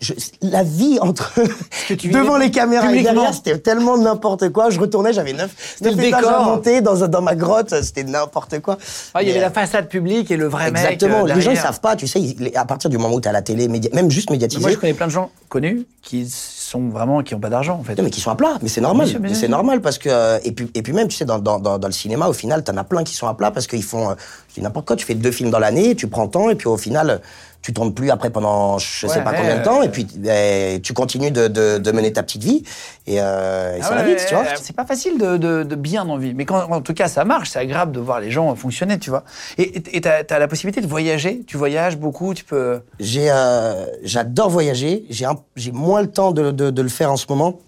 je- 0.00 0.12
la 0.42 0.62
vie 0.62 0.98
entre 1.00 1.32
devant 2.12 2.36
les 2.36 2.50
caméras 2.50 2.84
et 2.84 2.88
publiquement. 2.88 3.12
derrière, 3.14 3.32
c'était 3.34 3.56
tellement 3.58 3.96
n'importe 3.96 4.50
quoi. 4.50 4.68
Je 4.68 4.78
retournais, 4.78 5.12
j'avais 5.14 5.32
neuf, 5.32 5.78
neuf 5.80 5.92
étages 5.98 6.12
à 6.24 6.28
décor. 6.28 6.44
monter 6.44 6.80
dans, 6.82 7.08
dans 7.08 7.22
ma 7.22 7.34
grotte, 7.34 7.82
c'était 7.82 8.04
n'importe 8.04 8.60
quoi. 8.60 8.76
Ah, 9.14 9.22
il 9.22 9.28
y 9.28 9.30
avait 9.30 9.38
euh, 9.38 9.42
la 9.42 9.50
façade 9.50 9.88
publique 9.88 10.30
et 10.30 10.36
le 10.36 10.48
vrai 10.48 10.70
mec. 10.70 10.82
Exactement. 10.84 11.24
euh, 11.24 11.34
les 11.34 11.40
gens 11.40 11.50
ils 11.50 11.56
savent 11.56 11.80
pas, 11.80 11.96
tu 11.96 12.06
sais, 12.06 12.20
ils- 12.20 12.52
à 12.56 12.66
partir 12.66 12.90
du 12.90 12.98
moment 12.98 13.14
où 13.14 13.20
tu 13.22 13.28
à 13.28 13.32
la 13.32 13.40
télé, 13.42 13.68
média- 13.68 13.90
même 13.94 14.10
juste 14.10 14.28
médiatisé. 14.30 14.60
Moi, 14.60 14.70
je 14.72 14.76
connais 14.76 14.92
plein 14.94 15.06
de 15.06 15.12
gens 15.12 15.30
connus 15.48 15.86
qui 16.02 16.26
sont 16.66 16.88
vraiment 16.88 17.22
qui 17.22 17.34
ont 17.34 17.40
pas 17.40 17.48
d'argent 17.48 17.78
en 17.80 17.82
fait. 17.82 17.94
Non, 17.96 18.04
mais 18.04 18.10
qui 18.10 18.20
sont 18.20 18.30
à 18.30 18.34
plat, 18.34 18.58
mais 18.62 18.68
c'est 18.68 18.80
normal. 18.80 19.08
C'est 19.32 19.48
normal 19.48 19.80
parce 19.80 19.98
que 19.98 20.08
euh, 20.08 20.38
et 20.44 20.52
puis 20.52 20.70
et 20.74 20.82
puis 20.82 20.92
même 20.92 21.08
tu 21.08 21.16
sais 21.16 21.24
dans 21.24 21.38
dans 21.38 21.58
dans, 21.58 21.78
dans 21.78 21.88
le 21.88 21.92
cinéma 21.92 22.28
au 22.28 22.32
final 22.32 22.64
t'en 22.64 22.76
as 22.76 22.84
plein 22.84 23.04
qui 23.04 23.14
sont 23.14 23.26
à 23.26 23.34
plat 23.34 23.50
parce 23.50 23.66
qu'ils 23.66 23.82
font 23.82 24.10
euh, 24.10 24.14
n'importe 24.58 24.86
quoi 24.86 24.96
tu 24.96 25.06
fais 25.06 25.14
deux 25.14 25.30
films 25.30 25.50
dans 25.50 25.58
l'année 25.58 25.94
tu 25.94 26.08
prends 26.08 26.26
temps 26.28 26.50
et 26.50 26.54
puis 26.54 26.68
au 26.68 26.76
final 26.76 27.20
tu 27.66 27.72
tournes 27.72 27.92
plus 27.92 28.12
après 28.12 28.30
pendant 28.30 28.78
je 28.78 29.08
sais 29.08 29.18
Ouais, 29.18 29.24
pas 29.24 29.32
ouais, 29.32 29.38
combien 29.38 29.56
de 29.56 29.60
euh, 29.60 29.64
temps 29.64 29.82
et 29.82 29.88
puis 29.88 30.06
euh, 30.24 30.78
tu 30.78 30.92
continues 30.92 31.32
de, 31.32 31.48
de, 31.48 31.78
de 31.78 31.90
mener 31.90 32.12
ta 32.12 32.22
petite 32.22 32.44
vie 32.44 32.62
et, 33.08 33.20
euh, 33.20 33.76
et 33.76 33.82
ça 33.82 33.88
Ah 33.90 33.94
va 33.96 34.02
vite 34.04 34.24
tu 34.28 34.34
vois. 34.36 34.44
C'est 34.62 34.76
pas 34.76 34.84
facile 34.86 35.18
de, 35.18 35.74
bien 35.74 36.08
en 36.08 36.16
vivre. 36.16 36.36
Mais 36.36 36.44
quand, 36.44 36.70
en 36.70 36.80
tout 36.80 36.94
cas, 36.94 37.08
ça 37.08 37.24
marche. 37.24 37.50
C'est 37.50 37.58
agréable 37.58 37.90
de 37.90 37.98
voir 37.98 38.20
les 38.20 38.30
gens 38.30 38.54
fonctionner, 38.54 39.00
tu 39.00 39.10
vois. 39.10 39.24
Et 39.58 40.00
t'as 40.00 40.22
as 40.30 40.38
la 40.38 40.46
possibilité 40.46 40.80
de 40.80 40.86
voyager? 40.86 41.42
Tu 41.44 41.56
voyages 41.56 41.96
beaucoup? 41.96 42.34
Tu 42.34 42.44
peux. 42.44 42.80
J'ai, 43.00 43.30
euh, 43.32 43.84
j'adore 44.04 44.48
voyager. 44.48 45.04
J'ai, 45.10 45.26
j'ai 45.56 45.72
moins 45.72 46.02
le 46.02 46.10
temps 46.10 46.30
de, 46.30 46.52
de, 46.52 46.82
le 46.82 46.88
faire 46.88 47.10
en 47.10 47.16
ce 47.16 47.26
moment 47.28 47.58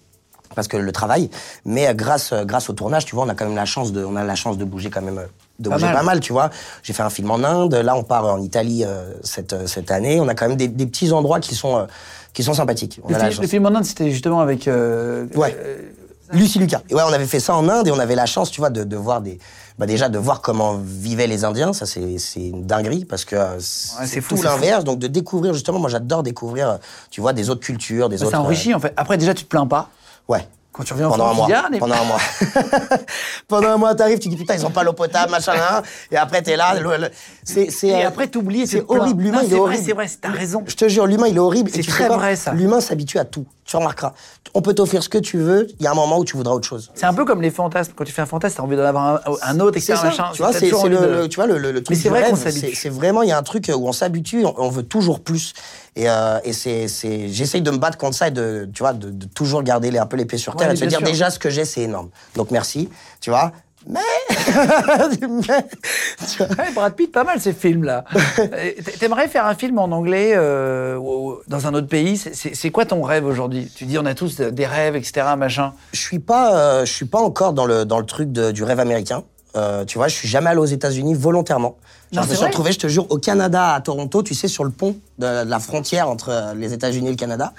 parce 0.55 0.69
que 0.69 0.77
le 0.77 0.91
travail. 0.93 1.29
Mais 1.65 1.87
euh, 1.87 1.93
grâce, 1.93 2.31
euh, 2.31 2.45
grâce 2.45 2.69
au 2.69 2.73
tournage, 2.73 3.05
tu 3.05 3.15
vois, 3.15 3.25
on 3.25 3.29
a 3.29 3.35
quand 3.35 3.45
même 3.45 3.55
la 3.55 3.65
chance 3.65 3.91
de, 3.91 4.03
on 4.05 4.15
a 4.15 4.23
la 4.23 4.35
chance 4.35 4.57
de 4.57 4.63
bouger 4.65 4.89
quand 4.89 5.01
même, 5.01 5.17
euh, 5.17 5.25
de 5.59 5.69
bouger 5.69 5.91
pas 5.91 6.03
mal, 6.03 6.19
tu 6.19 6.33
vois. 6.33 6.49
J'ai 6.83 6.93
fait 6.93 7.03
un 7.03 7.09
film 7.09 7.29
en 7.31 7.43
Inde. 7.43 7.73
Là, 7.75 7.95
on 7.95 8.03
part 8.03 8.25
en 8.25 8.41
Italie 8.41 8.83
euh, 8.85 9.13
cette 9.23 9.53
euh, 9.53 9.67
cette 9.67 9.91
année. 9.91 10.19
On 10.19 10.27
a 10.27 10.35
quand 10.35 10.47
même 10.47 10.57
des, 10.57 10.67
des 10.67 10.85
petits 10.85 11.11
endroits 11.11 11.39
qui 11.39 11.55
sont 11.55 11.77
euh, 11.77 11.85
qui 12.33 12.43
sont 12.43 12.53
sympathiques. 12.53 12.99
On 13.03 13.09
Le, 13.09 13.15
a 13.15 13.17
la 13.19 13.25
fi- 13.25 13.31
chance. 13.35 13.41
le 13.41 13.47
film 13.47 13.65
en 13.65 13.75
Inde, 13.75 13.85
c'était 13.85 14.11
justement 14.11 14.39
avec. 14.41 14.67
euh, 14.67 15.25
Ouais. 15.35 15.55
euh, 15.59 15.77
Lucie 16.31 16.59
Lucas. 16.59 16.81
Et 16.89 16.93
ouais, 16.93 17.01
on 17.07 17.11
avait 17.11 17.25
fait 17.25 17.39
ça 17.39 17.55
en 17.55 17.67
Inde 17.67 17.87
et 17.87 17.91
on 17.91 17.97
avait 17.97 18.13
la 18.13 18.27
chance, 18.27 18.51
tu 18.51 18.61
vois, 18.61 18.69
de, 18.69 18.83
de 18.83 18.95
voir 18.95 19.19
des, 19.21 19.39
bah 19.79 19.87
déjà 19.87 20.09
de 20.09 20.19
voir 20.19 20.41
comment 20.41 20.77
vivaient 20.79 21.25
les 21.25 21.43
Indiens. 21.43 21.73
Ça, 21.73 21.87
c'est, 21.87 22.19
c'est 22.19 22.39
une 22.49 22.67
dinguerie 22.67 23.03
parce 23.03 23.25
que 23.25 23.35
euh, 23.35 23.57
c'est, 23.59 24.21
fou, 24.21 24.35
tout 24.35 24.43
l'inverse. 24.43 24.83
Donc 24.83 24.99
de 24.99 25.07
découvrir 25.07 25.55
justement, 25.55 25.79
moi 25.79 25.89
j'adore 25.89 26.21
découvrir, 26.21 26.77
tu 27.09 27.19
vois, 27.19 27.33
des 27.33 27.49
autres 27.49 27.61
cultures, 27.61 28.09
des 28.09 28.21
autres. 28.21 28.31
ça 28.31 28.41
enrichit 28.41 28.75
en 28.75 28.79
fait. 28.79 28.93
Après, 28.95 29.17
déjà, 29.17 29.33
tu 29.33 29.43
te 29.45 29.49
plains 29.49 29.65
pas. 29.65 29.89
ouais. 30.27 30.47
Quand 30.79 30.85
tu 30.85 30.93
reviens 30.93 31.07
en 31.09 31.11
Pendant 31.11 31.31
un 31.31 31.33
mois. 31.33 31.47
ah, 31.53 31.67
Pendant 31.77 31.95
un 31.95 32.03
mois. 32.05 32.19
Pendant 33.49 33.67
un 33.67 33.77
mois, 33.77 33.95
t'arrives, 33.95 34.19
tu 34.19 34.29
dis 34.29 34.37
putain, 34.37 34.55
ils 34.55 34.65
ont 34.65 34.69
pas 34.69 34.83
l'eau 34.83 34.93
potable, 34.93 35.29
machin, 35.29 35.51
hein. 35.57 35.81
Et 36.09 36.15
après, 36.15 36.41
t'es 36.41 36.55
là. 36.55 36.73
c'est, 37.43 37.69
c'est, 37.69 37.87
Et 37.87 38.05
euh, 38.05 38.07
après, 38.07 38.27
t'oublies. 38.27 38.65
C'est 38.65 38.85
horrible. 38.87 39.23
L'humain, 39.23 39.41
il 39.41 39.47
est 39.47 39.49
c'est 39.49 39.55
vrai, 39.55 39.59
horrible. 39.59 39.83
C'est 39.85 39.91
vrai, 39.91 40.07
t'as 40.21 40.29
raison. 40.29 40.63
Je 40.65 40.75
te 40.75 40.87
jure, 40.87 41.05
l'humain, 41.05 41.27
il 41.27 41.35
est 41.35 41.39
horrible. 41.39 41.69
C'est 41.69 41.85
très 41.85 42.07
vrai, 42.07 42.37
ça. 42.37 42.53
L'humain 42.53 42.79
s'habitue 42.79 43.19
à 43.19 43.25
tout. 43.25 43.45
Tu 43.69 43.77
remarqueras. 43.77 44.13
On 44.55 44.63
peut 44.63 44.73
t'offrir 44.73 45.03
ce 45.03 45.09
que 45.09 45.19
tu 45.19 45.37
veux. 45.37 45.67
Il 45.79 45.83
y 45.83 45.87
a 45.87 45.91
un 45.91 45.93
moment 45.93 46.17
où 46.17 46.25
tu 46.25 46.35
voudras 46.35 46.53
autre 46.55 46.67
chose. 46.67 46.89
C'est 46.95 47.05
un 47.05 47.13
peu 47.13 47.23
comme 47.23 47.39
les 47.39 47.51
fantasmes. 47.51 47.93
Quand 47.95 48.03
tu 48.03 48.11
fais 48.11 48.23
un 48.23 48.25
fantasme, 48.25 48.55
t'as 48.57 48.63
envie 48.63 48.75
d'en 48.75 48.83
avoir 48.83 49.05
un, 49.05 49.19
un 49.43 49.59
autre, 49.59 49.77
C'est 49.79 49.91
etc. 49.91 49.95
ça, 49.95 50.03
machin. 50.05 50.31
tu 50.33 50.41
vois, 50.41 50.51
c'est 50.53 50.71
le, 50.71 50.89
de- 50.97 51.05
le- 51.05 51.29
tu 51.29 51.35
vois, 51.35 51.45
le, 51.45 51.59
le, 51.59 51.71
le 51.71 51.83
truc 51.83 51.95
Mais 51.95 52.01
c'est 52.01 52.09
vrai 52.09 52.27
qu'on 52.31 52.35
s'habitue. 52.35 52.73
c'est- 52.73 52.89
vraiment, 52.89 53.21
il 53.21 53.29
y 53.29 53.31
a 53.31 53.37
un 53.37 53.43
truc 53.43 53.71
où 53.71 53.87
on 53.87 53.91
s'habitue, 53.91 54.43
on, 54.43 54.55
on 54.57 54.69
veut 54.69 54.81
toujours 54.81 55.19
plus. 55.19 55.53
Et, 55.95 56.09
euh, 56.09 56.39
et 56.43 56.53
c'est, 56.53 56.87
c'est, 56.87 57.29
j'essaye 57.29 57.61
de 57.61 57.69
me 57.69 57.77
battre 57.77 57.99
contre 57.99 58.15
ça 58.17 58.29
et 58.29 58.31
de, 58.31 58.67
tu 58.73 58.81
vois, 58.81 58.93
de, 58.93 59.11
de 59.11 59.25
toujours 59.27 59.61
garder 59.61 59.91
les, 59.91 59.99
un 59.99 60.07
peu 60.07 60.17
les 60.17 60.25
pieds 60.25 60.39
sur 60.39 60.55
terre 60.55 60.69
Ouais, 60.69 60.73
et 60.73 60.75
de 60.75 60.79
se 60.79 60.85
dire 60.85 60.97
sûr. 60.97 61.07
déjà 61.07 61.29
ce 61.29 61.37
que 61.37 61.51
j'ai, 61.51 61.63
c'est 61.63 61.81
énorme. 61.81 62.09
Donc 62.35 62.49
merci, 62.49 62.89
tu 63.21 63.29
vois. 63.29 63.51
Mais, 63.87 63.99
mais- 65.21 65.65
tu 66.27 66.37
vois. 66.43 66.47
Ouais, 66.47 66.71
Brad 66.75 66.93
Pitt, 66.95 67.11
pas 67.11 67.23
mal 67.23 67.39
ces 67.39 67.53
films-là. 67.53 68.03
T'aimerais 68.99 69.27
faire 69.27 69.45
un 69.45 69.55
film 69.55 69.79
en 69.79 69.85
anglais 69.91 70.33
euh, 70.35 70.97
ou- 70.97 71.37
dans 71.47 71.65
un 71.67 71.73
autre 71.73 71.87
pays? 71.87 72.17
C'est- 72.17 72.69
quoi 72.71 72.85
ton 72.85 73.01
rêve 73.03 73.25
aujourd'hui? 73.25 73.71
Tu 73.73 73.85
dis 73.85 73.97
on 73.97 74.05
a 74.05 74.13
tous 74.15 74.37
des 74.41 74.65
rêves, 74.65 74.95
etc. 74.95 75.25
Machin. 75.37 75.73
je 75.93 75.99
suis 75.99 76.19
pas, 76.19 76.55
euh, 76.55 76.85
je 76.85 76.91
suis 76.91 77.05
pas 77.05 77.19
encore 77.19 77.53
dans 77.53 77.65
le 77.65 77.85
dans 77.85 77.99
le 77.99 78.05
truc 78.05 78.31
de- 78.31 78.51
du 78.51 78.63
rêve 78.63 78.79
américain. 78.79 79.23
Euh, 79.55 79.83
tu 79.85 79.97
vois, 79.97 80.07
je 80.07 80.15
suis 80.15 80.27
jamais 80.27 80.51
allé 80.51 80.59
aux 80.59 80.65
États-Unis 80.65 81.15
volontairement. 81.15 81.77
Non, 82.11 82.17
Genre, 82.21 82.23
je 82.25 82.29
me 82.29 82.33
suis 82.35 82.37
vrai 82.37 82.47
retrouvé, 82.49 82.71
je 82.71 82.77
te 82.79 82.87
jure, 82.87 83.07
au 83.09 83.17
Canada, 83.17 83.73
à 83.73 83.81
Toronto, 83.81 84.21
tu 84.21 84.35
sais, 84.35 84.47
sur 84.47 84.63
le 84.63 84.69
pont 84.69 84.95
de, 85.17 85.43
de 85.45 85.49
la 85.49 85.59
frontière 85.59 86.07
entre 86.07 86.53
les 86.55 86.71
États-Unis 86.73 87.07
et 87.07 87.11
le 87.11 87.15
Canada. 87.17 87.53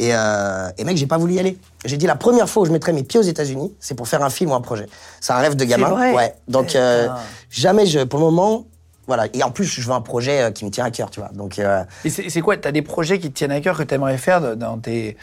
Et, 0.00 0.14
euh, 0.14 0.70
et 0.78 0.84
mec, 0.84 0.96
j'ai 0.96 1.06
pas 1.06 1.18
voulu 1.18 1.34
y 1.34 1.38
aller. 1.38 1.58
J'ai 1.84 1.98
dit 1.98 2.06
la 2.06 2.16
première 2.16 2.48
fois 2.48 2.62
où 2.62 2.66
je 2.66 2.72
mettrai 2.72 2.92
mes 2.94 3.02
pieds 3.02 3.20
aux 3.20 3.24
États-Unis, 3.24 3.74
c'est 3.80 3.94
pour 3.94 4.08
faire 4.08 4.22
un 4.24 4.30
film 4.30 4.50
ou 4.50 4.54
un 4.54 4.62
projet. 4.62 4.86
C'est 5.20 5.34
un 5.34 5.38
rêve 5.38 5.56
de 5.56 5.64
gamin. 5.64 5.90
vrai 5.90 6.14
Ouais. 6.14 6.34
Donc 6.48 6.74
euh, 6.74 7.02
Putain. 7.02 7.18
jamais, 7.50 7.84
je, 7.86 8.00
pour 8.00 8.18
le 8.18 8.24
moment, 8.24 8.64
voilà. 9.06 9.26
Et 9.34 9.42
en 9.42 9.50
plus, 9.50 9.66
je 9.66 9.86
veux 9.86 9.92
un 9.92 10.00
projet 10.00 10.40
euh, 10.40 10.50
qui 10.52 10.64
me 10.64 10.70
tient 10.70 10.86
à 10.86 10.90
cœur, 10.90 11.10
tu 11.10 11.20
vois. 11.20 11.28
Donc 11.34 11.58
euh, 11.58 11.84
Et 12.04 12.10
c'est 12.10 12.40
quoi 12.40 12.56
T'as 12.56 12.72
des 12.72 12.80
projets 12.82 13.18
qui 13.18 13.30
te 13.30 13.36
tiennent 13.36 13.52
à 13.52 13.60
cœur 13.60 13.76
que 13.76 13.82
t'aimerais 13.82 14.16
faire 14.16 14.56
dans 14.56 14.78
tes 14.78 15.18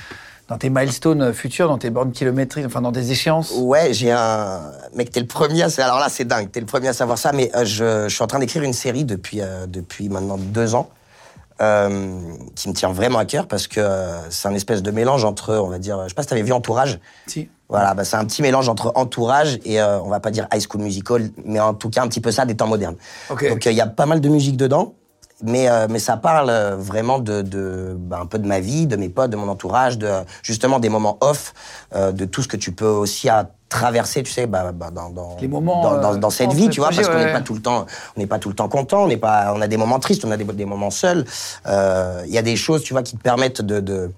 dans 0.48 0.58
tes 0.58 0.70
milestones 0.70 1.34
futurs, 1.34 1.68
dans 1.68 1.78
tes 1.78 1.90
bornes 1.90 2.12
kilométriques, 2.13 2.66
enfin 2.66 2.82
dans 2.82 2.92
des 2.94 3.12
échéances? 3.12 3.52
Ouais, 3.58 3.94
j'ai 3.94 4.12
un 4.12 4.62
mec. 4.96 5.12
T'es 5.12 5.20
le 5.20 5.26
premier. 5.28 5.63
À... 5.63 5.68
Alors 5.80 6.00
là, 6.00 6.08
c'est 6.10 6.26
dingue. 6.26 6.52
T'es 6.52 6.60
le 6.60 6.66
premier 6.66 6.90
à 6.90 6.94
savoir 6.94 7.18
ça. 7.18 7.32
Mais 7.34 7.50
euh, 7.56 7.66
je, 7.66 8.08
je 8.08 8.13
suis 8.13 8.24
en 8.24 8.28
train 8.28 8.40
d'écrire 8.40 8.63
une 8.63 8.74
série 8.74 9.04
depuis 9.06 9.42
euh, 9.42 9.66
depuis 9.68 10.08
maintenant 10.08 10.38
deux 10.38 10.76
ans, 10.76 10.90
euh, 11.62 12.20
qui 12.56 12.70
me 12.70 12.74
tient 12.74 12.91
vraiment 12.91 13.20
à 13.20 13.26
cœur 13.26 13.48
parce 13.48 13.67
que 13.67 13.80
euh, 13.80 14.30
c'est 14.30 14.48
un 14.48 14.54
espèce 14.54 14.84
de 14.84 14.91
mélange 14.91 15.26
entre, 15.26 15.56
on 15.56 15.67
va 15.67 15.80
dire, 15.80 16.02
je 16.04 16.10
sais 16.10 16.15
pas 16.15 16.22
si 16.22 16.30
t'avais 16.30 16.43
vu 16.43 16.54
Entourage. 16.54 17.00
Si. 17.28 17.50
Voilà, 17.70 17.93
bah, 17.93 18.06
c'est 18.06 18.15
un 18.15 18.26
petit 18.26 18.41
mélange 18.41 18.70
entre 18.70 18.93
Entourage 18.96 19.60
et 19.65 19.82
euh, 19.82 20.00
on 20.02 20.10
va 20.10 20.20
pas 20.20 20.32
dire 20.32 20.48
High 20.54 20.65
School 20.67 20.82
Musical, 20.82 21.30
mais 21.43 21.60
en 21.60 21.74
tout 21.74 21.89
cas 21.89 22.02
un 22.02 22.08
petit 22.08 22.22
peu 22.22 22.32
ça 22.32 22.46
des 22.46 22.56
temps 22.56 22.67
modernes. 22.67 22.96
Ok. 23.30 23.50
Donc 23.50 23.65
il 23.65 23.74
y 23.74 23.82
a 23.82 23.88
pas 23.88 24.06
mal 24.06 24.22
de 24.22 24.30
musique 24.30 24.58
dedans. 24.58 24.93
Mais, 25.43 25.70
euh, 25.70 25.86
mais 25.88 26.00
ça 26.00 26.17
parle 26.17 26.50
euh, 26.50 26.76
vraiment 26.76 27.20
de, 27.20 27.43
de 27.43 27.96
bah, 27.96 28.20
un 28.20 28.26
peu 28.26 28.39
de 28.39 28.48
ma 28.48 28.60
vie, 28.60 28.88
de 28.88 28.96
mes 28.96 29.08
potes, 29.08 29.30
de 29.30 29.36
mon 29.36 29.48
entourage, 29.50 30.00
de 30.00 30.10
justement 30.41 30.80
des 30.80 30.89
moments 30.89 31.20
off, 31.22 31.54
euh, 31.93 32.12
de 32.12 32.26
tout 32.26 32.41
ce 32.41 32.48
que 32.48 32.58
tu 32.58 32.72
peux 32.72 32.88
aussi 32.88 33.30
à 33.30 33.48
traverser, 33.69 34.23
tu 34.23 34.32
sais, 34.32 34.47
bah, 34.47 34.71
bah, 34.73 34.91
dans, 34.91 35.10
dans, 35.10 35.36
Les 35.41 35.47
moments, 35.47 35.82
dans, 35.82 35.99
dans, 35.99 36.13
euh, 36.13 36.17
dans 36.17 36.30
cette 36.30 36.53
vie, 36.53 36.69
tu 36.69 36.80
vois, 36.80 36.89
parce 36.89 37.08
qu'on 37.08 37.17
n'est 37.17 37.25
ouais. 37.25 37.34
pas 37.34 37.41
tout 37.41 37.53
le 37.53 37.62
temps, 37.62 37.86
on 38.15 38.19
n'est 38.19 38.27
pas 38.27 38.39
tout 38.39 38.49
le 38.49 38.56
temps 38.56 38.69
content, 38.69 39.03
on 39.03 39.08
n'est 39.08 39.17
pas, 39.17 39.53
on 39.56 39.62
a 39.62 39.67
des 39.67 39.77
moments 39.77 39.99
tristes, 39.99 40.23
on 40.25 40.32
a 40.32 40.38
des, 40.38 40.45
des 40.45 40.65
moments 40.65 40.89
seuls. 40.91 41.25
Euh, 41.65 42.21
Il 42.25 42.32
y 42.34 42.38
a 42.38 42.41
des 42.41 42.56
choses, 42.56 42.84
tu 42.84 42.93
vois, 42.93 43.03
qui 43.03 43.17
te 43.17 43.21
permettent 43.21 43.62
de, 43.62 43.80
de, 43.80 44.12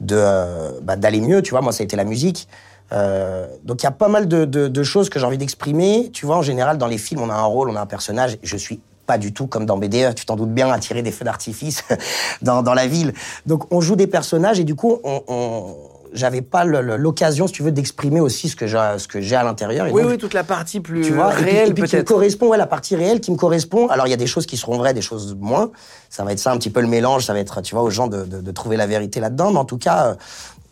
de 0.00 0.16
euh, 0.18 0.70
bah, 0.82 0.96
d'aller 0.96 1.20
mieux, 1.20 1.42
tu 1.42 1.50
vois. 1.50 1.60
Moi, 1.60 1.72
ça 1.72 1.82
a 1.82 1.84
été 1.84 1.96
la 1.96 2.04
musique. 2.04 2.48
Euh, 2.92 3.46
donc 3.64 3.82
il 3.82 3.84
y 3.84 3.88
a 3.88 3.90
pas 3.90 4.08
mal 4.08 4.28
de, 4.28 4.44
de, 4.44 4.68
de 4.68 4.82
choses 4.84 5.10
que 5.10 5.18
j'ai 5.18 5.26
envie 5.26 5.38
d'exprimer. 5.38 6.10
Tu 6.12 6.24
vois, 6.24 6.36
en 6.36 6.42
général, 6.42 6.78
dans 6.78 6.86
les 6.86 6.98
films, 6.98 7.20
on 7.20 7.30
a 7.30 7.34
un 7.34 7.42
rôle, 7.44 7.68
on 7.68 7.76
a 7.76 7.80
un 7.80 7.86
personnage. 7.86 8.38
Je 8.42 8.56
suis 8.56 8.80
pas 9.06 9.18
du 9.18 9.32
tout 9.32 9.46
comme 9.46 9.66
dans 9.66 9.76
BDE, 9.76 10.14
tu 10.14 10.24
t'en 10.26 10.36
doutes 10.36 10.52
bien, 10.52 10.70
à 10.70 10.78
tirer 10.78 11.02
des 11.02 11.12
feux 11.12 11.24
d'artifice 11.24 11.84
dans, 12.42 12.62
dans 12.62 12.74
la 12.74 12.86
ville. 12.86 13.12
Donc 13.44 13.72
on 13.72 13.80
joue 13.80 13.94
des 13.96 14.06
personnages 14.06 14.58
et 14.58 14.64
du 14.64 14.74
coup, 14.74 14.98
on, 15.04 15.20
on- 15.28 15.76
j'avais 16.16 16.42
pas 16.42 16.64
l'occasion, 16.64 17.46
si 17.46 17.52
tu 17.52 17.62
veux, 17.62 17.70
d'exprimer 17.72 18.20
aussi 18.20 18.48
ce 18.48 18.56
que 18.56 18.66
j'ai, 18.66 18.78
ce 18.98 19.06
que 19.06 19.20
j'ai 19.20 19.36
à 19.36 19.44
l'intérieur. 19.44 19.86
Oui, 19.92 20.02
donc, 20.02 20.10
oui, 20.10 20.18
toute 20.18 20.34
la 20.34 20.44
partie 20.44 20.80
plus 20.80 21.02
tu 21.02 21.12
vois, 21.12 21.32
et 21.32 21.36
puis- 21.36 21.44
réelle 21.44 21.70
et 21.70 21.74
puis, 21.74 21.82
qui 21.84 21.96
me 21.96 22.02
correspond, 22.02 22.48
ouais, 22.48 22.58
la 22.58 22.66
partie 22.66 22.96
réelle 22.96 23.20
qui 23.20 23.30
me 23.30 23.36
correspond. 23.36 23.88
Alors 23.88 24.06
il 24.06 24.10
y 24.10 24.14
a 24.14 24.16
des 24.18 24.26
choses 24.26 24.46
qui 24.46 24.56
seront 24.56 24.76
vraies, 24.78 24.94
des 24.94 25.02
choses 25.02 25.36
moins. 25.38 25.70
Ça 26.10 26.24
va 26.24 26.32
être 26.32 26.38
ça 26.38 26.50
un 26.52 26.56
petit 26.58 26.70
peu 26.70 26.80
le 26.80 26.88
mélange. 26.88 27.24
Ça 27.26 27.32
va 27.32 27.38
être, 27.38 27.60
tu 27.62 27.74
vois, 27.74 27.84
aux 27.84 27.90
gens 27.90 28.06
de, 28.08 28.24
de, 28.24 28.40
de 28.40 28.50
trouver 28.50 28.76
la 28.76 28.86
vérité 28.86 29.20
là-dedans. 29.20 29.52
Mais 29.52 29.58
en 29.58 29.64
tout 29.64 29.78
cas, 29.78 30.06
euh, 30.06 30.14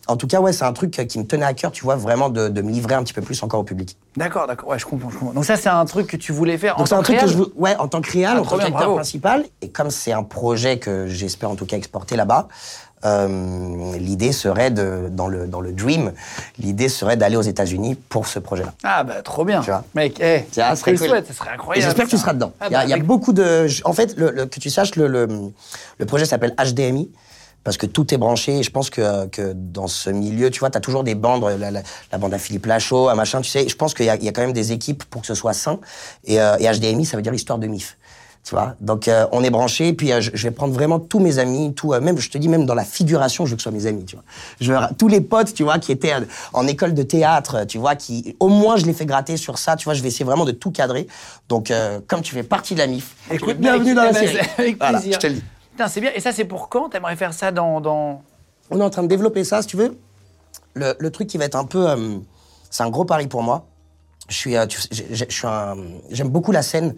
en 0.06 0.16
tout 0.16 0.26
cas, 0.26 0.38
ouais, 0.40 0.52
c'est 0.52 0.64
un 0.64 0.72
truc 0.74 0.90
qui 1.08 1.18
me 1.18 1.24
tenait 1.24 1.46
à 1.46 1.54
cœur, 1.54 1.72
tu 1.72 1.82
vois, 1.82 1.96
vraiment 1.96 2.28
de, 2.28 2.48
de 2.48 2.60
me 2.62 2.70
livrer 2.70 2.94
un 2.94 3.02
petit 3.02 3.14
peu 3.14 3.22
plus 3.22 3.42
encore 3.42 3.60
au 3.60 3.64
public. 3.64 3.96
D'accord, 4.18 4.46
d'accord. 4.46 4.68
Ouais, 4.68 4.78
je 4.78 4.84
comprends, 4.84 5.08
je 5.08 5.16
comprends. 5.16 5.32
Donc 5.32 5.46
ça, 5.46 5.56
c'est 5.56 5.70
un 5.70 5.84
truc 5.86 6.06
que 6.08 6.18
tu 6.18 6.30
voulais 6.30 6.58
faire 6.58 6.74
en 6.74 6.78
Donc 6.80 6.88
c'est 6.88 6.94
tant 6.94 7.00
un 7.00 7.02
truc 7.02 7.16
que 7.18 7.24
réal 7.24 7.36
veux, 7.38 7.52
ouais, 7.56 7.74
en 7.76 7.88
tant 7.88 8.02
que 8.02 8.10
réal, 8.12 8.34
Ah, 8.36 8.40
en 8.42 8.44
tant 8.44 8.58
qu'acteur 8.58 8.94
principal, 8.96 9.44
et 9.62 9.70
comme 9.70 9.90
c'est 9.90 10.12
un 10.12 10.22
projet 10.22 10.78
que 10.78 11.06
j'espère 11.06 11.50
en 11.50 11.54
tout 11.54 11.64
cas 11.64 11.78
exporter 11.78 12.16
là-bas, 12.16 12.48
euh, 13.04 13.96
l'idée 13.98 14.32
serait 14.32 14.70
de, 14.70 15.08
dans 15.10 15.28
le 15.28 15.46
dans 15.46 15.60
le 15.60 15.72
dream, 15.72 16.12
l'idée 16.58 16.88
serait 16.88 17.16
d'aller 17.16 17.36
aux 17.36 17.42
États-Unis 17.42 17.94
pour 18.08 18.26
ce 18.26 18.38
projet-là. 18.38 18.72
Ah 18.82 19.04
bah 19.04 19.22
trop 19.22 19.44
bien. 19.44 19.60
Tu 19.60 19.70
vois. 19.70 19.84
Mec, 19.94 20.18
eh, 20.20 20.44
Ça 20.52 20.70
je 20.70 20.74
te 20.74 20.78
serait 20.80 20.94
cool. 20.96 21.08
souhaite, 21.08 21.26
ça 21.26 21.32
serait 21.34 21.50
incroyable. 21.50 21.84
j'espère 21.86 22.04
que 22.06 22.10
tu 22.10 22.16
ça. 22.16 22.22
seras 22.22 22.32
dedans. 22.34 22.52
Ah 22.60 22.66
il, 22.68 22.72
y 22.72 22.76
a, 22.76 22.78
bah, 22.82 22.86
y 22.86 22.92
a 22.92 22.98
beaucoup 22.98 23.32
de. 23.32 23.66
En 23.84 23.92
fait, 23.92 24.16
le- 24.16 24.30
le- 24.30 24.46
que 24.46 24.58
tu 24.60 24.70
saches, 24.70 24.96
le, 24.96 25.06
le, 25.06 25.28
le 25.98 26.06
projet 26.06 26.24
s'appelle 26.24 26.54
HDMI. 26.58 27.10
Parce 27.62 27.78
que 27.78 27.86
tout 27.86 28.12
est 28.12 28.18
branché 28.18 28.58
et 28.58 28.62
je 28.62 28.70
pense 28.70 28.90
que, 28.90 29.24
que 29.28 29.54
dans 29.54 29.86
ce 29.86 30.10
milieu, 30.10 30.50
tu 30.50 30.60
vois, 30.60 30.68
tu 30.68 30.76
as 30.76 30.82
toujours 30.82 31.02
des 31.02 31.14
bandes, 31.14 31.42
la, 31.58 31.70
la- 31.70 31.80
la 32.12 32.18
bande 32.18 32.34
à 32.34 32.38
Philippe 32.38 32.66
Lachaud, 32.66 33.08
à 33.08 33.14
machin, 33.14 33.40
tu 33.40 33.48
sais. 33.48 33.66
Je 33.66 33.74
pense 33.74 33.94
qu'il 33.94 34.04
y, 34.04 34.10
a- 34.10 34.16
il 34.16 34.24
y 34.24 34.28
a 34.28 34.32
quand 34.32 34.42
même 34.42 34.52
des 34.52 34.72
équipes 34.72 35.02
pour 35.04 35.22
que 35.22 35.26
ce 35.26 35.32
soit 35.34 35.54
sain. 35.54 35.78
Et, 36.24 36.38
euh, 36.42 36.58
et 36.58 36.64
HDMI, 36.70 37.06
ça 37.06 37.16
veut 37.16 37.22
dire 37.22 37.32
histoire 37.32 37.58
de 37.58 37.66
MIF. 37.66 37.96
Tu 38.44 38.54
vois? 38.54 38.74
Donc 38.82 39.08
euh, 39.08 39.26
on 39.32 39.42
est 39.42 39.48
branché, 39.48 39.94
puis 39.94 40.12
euh, 40.12 40.20
je, 40.20 40.30
je 40.34 40.42
vais 40.42 40.50
prendre 40.50 40.74
vraiment 40.74 40.98
tous 41.00 41.18
mes 41.18 41.38
amis, 41.38 41.72
tout, 41.72 41.94
euh, 41.94 42.00
même, 42.02 42.18
je 42.18 42.28
te 42.28 42.36
dis, 42.36 42.48
même 42.48 42.66
dans 42.66 42.74
la 42.74 42.84
figuration, 42.84 43.46
je 43.46 43.52
veux 43.52 43.56
que 43.56 43.62
ce 43.62 43.70
soit 43.70 43.76
mes 43.76 43.86
amis, 43.86 44.04
tu 44.04 44.16
vois. 44.16 44.24
Je 44.60 44.70
veux, 44.70 44.78
tous 44.98 45.08
les 45.08 45.22
potes, 45.22 45.54
tu 45.54 45.62
vois, 45.62 45.78
qui 45.78 45.92
étaient 45.92 46.12
en 46.52 46.66
école 46.66 46.92
de 46.92 47.02
théâtre, 47.02 47.64
tu 47.64 47.78
vois, 47.78 47.94
qui, 47.96 48.36
au 48.40 48.48
moins, 48.48 48.76
je 48.76 48.84
les 48.84 48.92
fais 48.92 49.06
gratter 49.06 49.38
sur 49.38 49.56
ça, 49.56 49.76
tu 49.76 49.84
vois, 49.84 49.94
je 49.94 50.02
vais 50.02 50.08
essayer 50.08 50.26
vraiment 50.26 50.44
de 50.44 50.52
tout 50.52 50.70
cadrer. 50.70 51.06
Donc, 51.48 51.72
comme 52.06 52.20
tu 52.20 52.34
fais 52.34 52.42
partie 52.42 52.74
de 52.74 52.80
la 52.80 52.86
MIF, 52.86 53.16
Écoute, 53.30 53.56
bienvenue 53.56 53.94
dans 53.94 54.02
la 54.04 54.12
série. 54.12 54.36
Avec 54.58 54.76
Voilà, 54.76 54.98
plaisir. 54.98 55.14
je 55.14 55.18
te 55.20 55.26
le 55.28 55.34
dis. 55.34 55.44
Putain, 55.70 55.88
c'est 55.88 56.00
bien. 56.02 56.10
Et 56.14 56.20
ça, 56.20 56.32
c'est 56.32 56.44
pour 56.44 56.68
quand? 56.68 56.90
T'aimerais 56.90 57.16
faire 57.16 57.32
ça 57.32 57.50
dans, 57.50 57.80
dans... 57.80 58.22
On 58.70 58.78
est 58.78 58.84
en 58.84 58.90
train 58.90 59.02
de 59.02 59.08
développer 59.08 59.42
ça, 59.44 59.62
si 59.62 59.68
tu 59.68 59.78
veux. 59.78 59.96
Le, 60.74 60.94
le 60.98 61.10
truc 61.10 61.28
qui 61.28 61.38
va 61.38 61.46
être 61.46 61.56
un 61.56 61.64
peu, 61.64 61.86
c'est 62.70 62.82
un 62.82 62.90
gros 62.90 63.06
pari 63.06 63.26
pour 63.26 63.42
moi. 63.42 63.64
Je 64.28 64.36
suis, 64.36 64.54
tu 64.68 64.80
je 64.90 65.24
suis 65.28 65.46
un, 65.46 65.76
j'aime 66.10 66.28
beaucoup 66.30 66.50
la 66.52 66.62
scène 66.62 66.94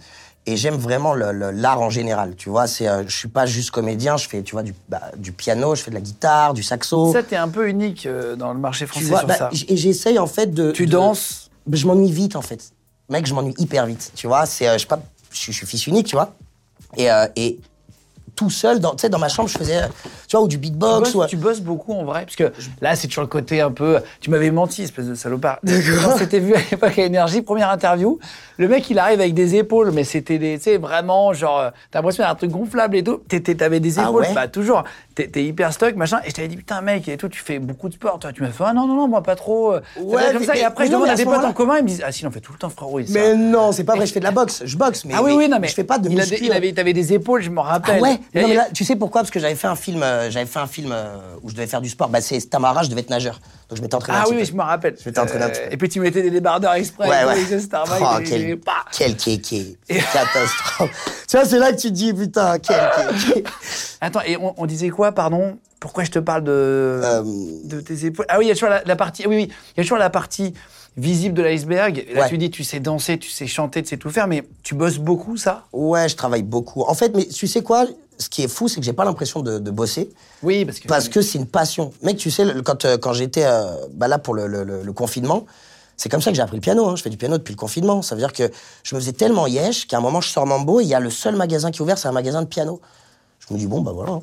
et 0.46 0.56
j'aime 0.56 0.76
vraiment 0.76 1.14
l'art 1.14 1.80
en 1.80 1.90
général. 1.90 2.34
Tu 2.36 2.48
vois, 2.48 2.66
c'est, 2.66 2.86
euh, 2.88 3.02
je 3.06 3.16
suis 3.16 3.28
pas 3.28 3.46
juste 3.46 3.70
comédien, 3.70 4.16
je 4.16 4.28
fais, 4.28 4.42
tu 4.42 4.52
vois, 4.52 4.62
du, 4.62 4.74
bah, 4.88 5.02
du 5.16 5.32
piano, 5.32 5.74
je 5.74 5.82
fais 5.82 5.90
de 5.90 5.96
la 5.96 6.00
guitare, 6.00 6.54
du 6.54 6.62
saxo. 6.62 7.12
Ça, 7.12 7.22
t'es 7.22 7.36
un 7.36 7.48
peu 7.48 7.68
unique 7.68 8.06
euh, 8.06 8.36
dans 8.36 8.52
le 8.52 8.58
marché 8.60 8.84
tu 8.84 8.90
français 8.92 9.06
vois, 9.06 9.18
sur 9.20 9.28
bah, 9.28 9.36
ça. 9.36 9.50
et 9.52 9.76
j'essaye 9.76 10.18
en 10.18 10.26
fait 10.26 10.52
de. 10.54 10.70
Tu 10.70 10.86
de- 10.86 10.92
danses? 10.92 11.50
Bah, 11.66 11.76
Je 11.76 11.86
m'ennuie 11.86 12.12
vite 12.12 12.36
en 12.36 12.42
fait. 12.42 12.70
Mec, 13.08 13.26
je 13.26 13.34
m'ennuie 13.34 13.54
hyper 13.58 13.86
vite. 13.86 14.12
Tu 14.14 14.26
vois, 14.26 14.46
c'est, 14.46 14.68
euh, 14.68 14.74
je 14.74 14.78
sais 14.80 14.86
pas, 14.86 15.00
je 15.30 15.38
suis- 15.38 15.52
je 15.52 15.58
suis 15.58 15.66
fils 15.66 15.86
unique, 15.86 16.06
tu 16.06 16.16
vois. 16.16 16.34
Et, 16.96 17.08
et 17.36 17.58
tout 18.36 18.50
seul, 18.50 18.80
dans, 18.80 18.94
tu 18.94 19.02
sais, 19.02 19.08
dans 19.08 19.18
ma 19.18 19.28
chambre, 19.28 19.48
je 19.48 19.58
faisais, 19.58 19.80
tu 20.36 20.38
vois, 20.38 20.44
ou 20.44 20.48
du 20.48 20.56
tu 20.56 20.60
beatbox. 20.60 20.98
bosses, 21.00 21.14
ou, 21.14 21.22
euh, 21.22 21.26
tu 21.26 21.36
bosses 21.36 21.60
beaucoup 21.60 21.92
en 21.92 22.04
vrai 22.04 22.24
Parce 22.24 22.36
que 22.36 22.52
là, 22.80 22.94
c'est 22.96 23.06
toujours 23.08 23.22
le 23.22 23.28
côté 23.28 23.60
un 23.60 23.70
peu. 23.70 23.98
Tu 24.20 24.30
m'avais 24.30 24.50
menti, 24.50 24.82
espèce 24.82 25.06
de 25.06 25.14
salopard. 25.14 25.58
Quand 25.64 26.16
c'était 26.18 26.38
vu 26.40 26.54
à 26.54 26.58
l'époque 26.70 26.98
à 26.98 27.02
Énergie, 27.02 27.42
première 27.42 27.70
interview, 27.70 28.18
le 28.58 28.68
mec, 28.68 28.88
il 28.90 28.98
arrive 28.98 29.20
avec 29.20 29.34
des 29.34 29.56
épaules, 29.56 29.90
mais 29.92 30.04
c'était 30.04 30.38
des. 30.38 30.56
Tu 30.58 30.64
sais, 30.64 30.76
vraiment, 30.78 31.32
genre. 31.32 31.58
euh, 31.60 31.70
T'as 31.90 31.98
l'impression 31.98 32.22
d'avoir 32.22 32.32
un 32.34 32.36
truc 32.38 32.50
gonflable 32.50 32.96
et 32.96 33.02
tout. 33.04 33.20
T'avais 33.56 33.80
des 33.80 33.98
Ah 33.98 34.02
épaules, 34.04 34.22
ouais 34.22 34.32
bah 34.34 34.48
toujours. 34.48 34.84
T'es 35.14 35.44
hyper 35.44 35.72
stock, 35.72 35.94
machin. 35.96 36.18
Et 36.26 36.30
je 36.30 36.34
t'avais 36.34 36.48
dit, 36.48 36.56
putain, 36.56 36.82
mec, 36.82 37.08
et 37.08 37.16
tout, 37.16 37.28
tu 37.30 37.40
fais 37.40 37.58
beaucoup 37.58 37.88
de 37.88 37.94
sport. 37.94 38.18
Toi, 38.18 38.32
tu 38.34 38.42
m'as 38.42 38.50
fait, 38.50 38.64
ah 38.66 38.74
non, 38.74 38.86
non, 38.86 38.94
non, 38.96 39.08
moi, 39.08 39.22
pas 39.22 39.34
trop. 39.34 39.72
euh, 39.72 39.80
Ouais, 39.98 40.30
comme 40.32 40.42
ça. 40.44 40.56
Et 40.56 40.62
après, 40.64 40.86
je 40.86 40.92
demande 40.92 41.08
à 41.08 41.14
des 41.14 41.24
potes 41.24 41.44
en 41.44 41.52
commun, 41.54 41.78
ils 41.78 41.84
me 41.84 41.88
disent, 41.88 42.02
ah 42.06 42.12
si, 42.12 42.26
on 42.26 42.30
fait 42.30 42.40
tout 42.40 42.52
le 42.52 42.58
temps, 42.58 42.68
frérot. 42.68 43.00
il-. 43.00 43.10
Mais 43.12 43.34
non, 43.34 43.72
c'est 43.72 43.84
pas 43.84 43.94
vrai, 43.96 44.04
je 44.06 44.12
fais 44.12 44.20
de 44.20 44.24
la 44.24 44.30
boxe, 44.30 44.62
je 44.66 44.76
boxe, 44.76 45.04
mais, 45.06 45.14
Ah 45.16 45.22
oui, 45.22 45.32
oui, 45.36 45.48
non, 45.48 45.58
mais. 45.60 45.68
je 45.68 45.74
fais 45.74 45.84
pas 45.84 45.98
de 45.98 46.10
il, 46.10 46.18
il 46.42 46.52
avait, 46.52 46.72
t'avais 46.72 46.92
des 46.92 47.12
épaules, 47.14 47.40
je 47.42 47.50
m'en 47.50 47.62
Ah 47.64 47.72
rappelle. 47.72 48.02
ouais 48.02 48.18
Et- 48.34 48.42
Non 48.42 48.48
mais 48.48 48.54
là, 48.54 48.66
tu 48.74 48.84
sais 48.84 48.96
pourquoi? 48.96 49.22
Parce 49.22 49.30
que 49.30 49.40
j'avais 49.40 49.54
fait 49.54 49.66
un 49.68 49.74
film, 49.76 50.02
euh, 50.26 50.30
j'avais 50.30 50.46
fait 50.46 50.58
un 50.58 50.66
film 50.66 50.90
euh, 50.92 51.16
où 51.42 51.48
je 51.50 51.54
devais 51.54 51.66
faire 51.66 51.80
du 51.80 51.88
sport. 51.88 52.08
Bah 52.08 52.20
c'est 52.20 52.40
Tamara, 52.50 52.82
je 52.82 52.88
devais 52.90 53.00
être 53.00 53.10
nageur, 53.10 53.40
donc 53.68 53.78
je 53.78 53.82
m'étais 53.82 53.94
entraîné. 53.94 54.18
un 54.18 54.20
Ah 54.20 54.24
petit 54.24 54.32
oui, 54.34 54.38
peu. 54.40 54.44
je 54.44 54.52
me 54.54 54.62
rappelle. 54.62 54.96
Je 55.02 55.08
m'étais 55.08 55.18
entraîné 55.20 55.44
un 55.44 55.48
petit 55.50 55.60
Euh, 55.60 55.66
peu. 55.68 55.72
Et 55.72 55.76
puis 55.76 55.88
tu 55.88 56.00
mettais 56.00 56.22
des 56.22 56.30
débardeurs 56.30 56.72
exprès. 56.74 57.08
Ouais, 57.08 57.24
ouais. 57.24 57.58
Starbucks, 57.60 57.98
Oh, 58.00 58.18
et- 58.20 58.24
quel, 58.24 58.42
et- 58.50 58.60
quel 58.92 59.16
kéké. 59.16 59.78
Catastrophe. 60.12 60.90
tu 61.28 61.36
vois, 61.36 61.46
c'est 61.46 61.58
là 61.58 61.72
que 61.72 61.80
tu 61.80 61.88
te 61.88 61.92
dis, 61.94 62.12
putain, 62.12 62.58
quel 62.58 62.76
kéké. 63.18 63.44
Attends, 64.00 64.20
et 64.26 64.36
on, 64.36 64.54
on 64.56 64.66
disait 64.66 64.88
quoi, 64.90 65.12
pardon? 65.12 65.58
Pourquoi 65.80 66.04
je 66.04 66.10
te 66.10 66.18
parle 66.18 66.42
de, 66.44 66.50
Euh, 66.52 67.22
de 67.64 67.80
tes 67.80 68.06
épaules? 68.06 68.24
Ah 68.28 68.38
oui, 68.38 68.46
il 68.46 68.48
y 68.48 68.50
a 68.50 68.54
toujours 68.54 68.70
la, 68.70 68.82
la 68.84 68.96
partie. 68.96 69.26
Oui, 69.26 69.36
oui, 69.36 69.42
il 69.76 69.78
y 69.78 69.80
a 69.80 69.84
toujours 69.84 69.98
la 69.98 70.10
partie 70.10 70.54
visible 70.96 71.34
de 71.34 71.42
l'iceberg. 71.42 72.06
Là, 72.14 72.22
Ouais. 72.22 72.28
tu 72.30 72.38
dis, 72.38 72.50
tu 72.50 72.64
sais 72.64 72.80
danser, 72.80 73.18
tu 73.18 73.28
sais 73.30 73.46
chanter, 73.46 73.82
tu 73.82 73.90
sais 73.90 73.96
tout 73.98 74.08
faire, 74.10 74.26
mais 74.26 74.42
tu 74.62 74.74
bosses 74.74 74.96
beaucoup, 74.98 75.36
ça? 75.36 75.66
Ouais, 75.74 76.08
je 76.08 76.16
travaille 76.16 76.42
beaucoup. 76.42 76.82
En 76.82 76.94
fait, 76.94 77.14
mais 77.14 77.26
tu 77.26 77.46
sais 77.46 77.62
quoi? 77.62 77.84
Ce 78.18 78.28
qui 78.28 78.42
est 78.42 78.48
fou, 78.48 78.68
c'est 78.68 78.80
que 78.80 78.86
j'ai 78.86 78.92
pas 78.92 79.04
l'impression 79.04 79.40
de, 79.40 79.58
de 79.58 79.70
bosser. 79.70 80.10
Oui, 80.42 80.64
parce 80.64 80.78
que. 80.80 80.88
Parce 80.88 81.08
que 81.08 81.20
c'est 81.22 81.38
une 81.38 81.46
passion. 81.46 81.92
Mec, 82.02 82.16
tu 82.16 82.30
sais, 82.30 82.44
quand, 82.64 82.84
euh, 82.84 82.96
quand 82.98 83.12
j'étais 83.12 83.44
euh, 83.44 83.74
bah 83.92 84.08
là 84.08 84.18
pour 84.18 84.34
le, 84.34 84.46
le- 84.46 84.64
le- 84.64 84.82
le 84.82 84.92
confinement, 84.92 85.44
c'est 85.98 86.08
comme 86.08 86.20
ça 86.22 86.30
que 86.30 86.36
j'ai 86.36 86.42
appris 86.42 86.56
le 86.56 86.60
piano. 86.62 86.86
hein. 86.88 86.96
Je 86.96 87.02
fais 87.02 87.10
du 87.10 87.16
piano 87.16 87.36
depuis 87.38 87.52
le 87.52 87.58
confinement. 87.58 88.02
Ça 88.02 88.14
veut 88.14 88.20
dire 88.20 88.32
que 88.32 88.50
je 88.82 88.94
me 88.94 89.00
faisais 89.00 89.12
tellement 89.12 89.46
yesh 89.46 89.86
qu'à 89.86 89.98
un 89.98 90.00
moment, 90.00 90.20
je 90.20 90.28
sors 90.28 90.46
Mambo 90.46 90.80
et 90.80 90.84
il 90.84 90.88
y 90.88 90.94
a 90.94 91.00
le 91.00 91.10
seul 91.10 91.36
magasin 91.36 91.70
qui 91.70 91.78
est 91.78 91.82
ouvert, 91.82 91.98
c'est 91.98 92.08
un 92.08 92.12
magasin 92.12 92.42
de 92.42 92.46
piano. 92.46 92.80
Je 93.48 93.52
me 93.54 93.58
dis, 93.58 93.66
bon, 93.66 93.80
bah 93.82 93.92
voilà. 93.94 94.12
hein. 94.12 94.22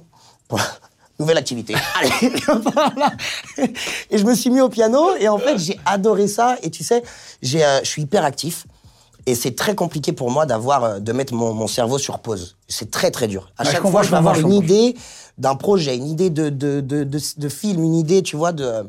Nouvelle 1.19 1.37
activité. 1.37 1.75
Allez, 1.99 2.33
voilà. 2.47 3.11
Et 4.09 4.17
je 4.17 4.23
me 4.25 4.33
suis 4.33 4.49
mis 4.49 4.61
au 4.61 4.69
piano 4.69 5.15
et 5.19 5.27
en 5.29 5.37
fait, 5.37 5.57
j'ai 5.59 5.79
adoré 5.85 6.27
ça. 6.27 6.57
Et 6.63 6.71
tu 6.71 6.83
sais, 6.83 7.03
euh, 7.55 7.79
je 7.83 7.87
suis 7.87 8.01
hyper 8.01 8.25
actif. 8.25 8.65
Et 9.25 9.35
c'est 9.35 9.55
très 9.55 9.75
compliqué 9.75 10.11
pour 10.11 10.31
moi 10.31 10.45
d'avoir, 10.45 10.83
euh, 10.83 10.99
de 10.99 11.11
mettre 11.13 11.33
mon, 11.33 11.53
mon 11.53 11.67
cerveau 11.67 11.97
sur 11.97 12.19
pause. 12.19 12.57
C'est 12.67 12.91
très 12.91 13.11
très 13.11 13.27
dur. 13.27 13.51
À 13.57 13.63
je 13.63 13.71
chaque 13.71 13.87
fois, 13.87 14.03
je 14.03 14.09
vais 14.11 14.17
avoir 14.17 14.39
une 14.39 14.53
idée 14.53 14.95
d'un 15.37 15.55
projet, 15.55 15.95
une 15.95 16.07
idée 16.07 16.29
de, 16.29 16.49
de, 16.49 16.81
de, 16.81 17.03
de 17.03 17.49
film, 17.49 17.83
une 17.83 17.95
idée, 17.95 18.21
tu 18.21 18.35
vois, 18.35 18.51
de, 18.51 18.83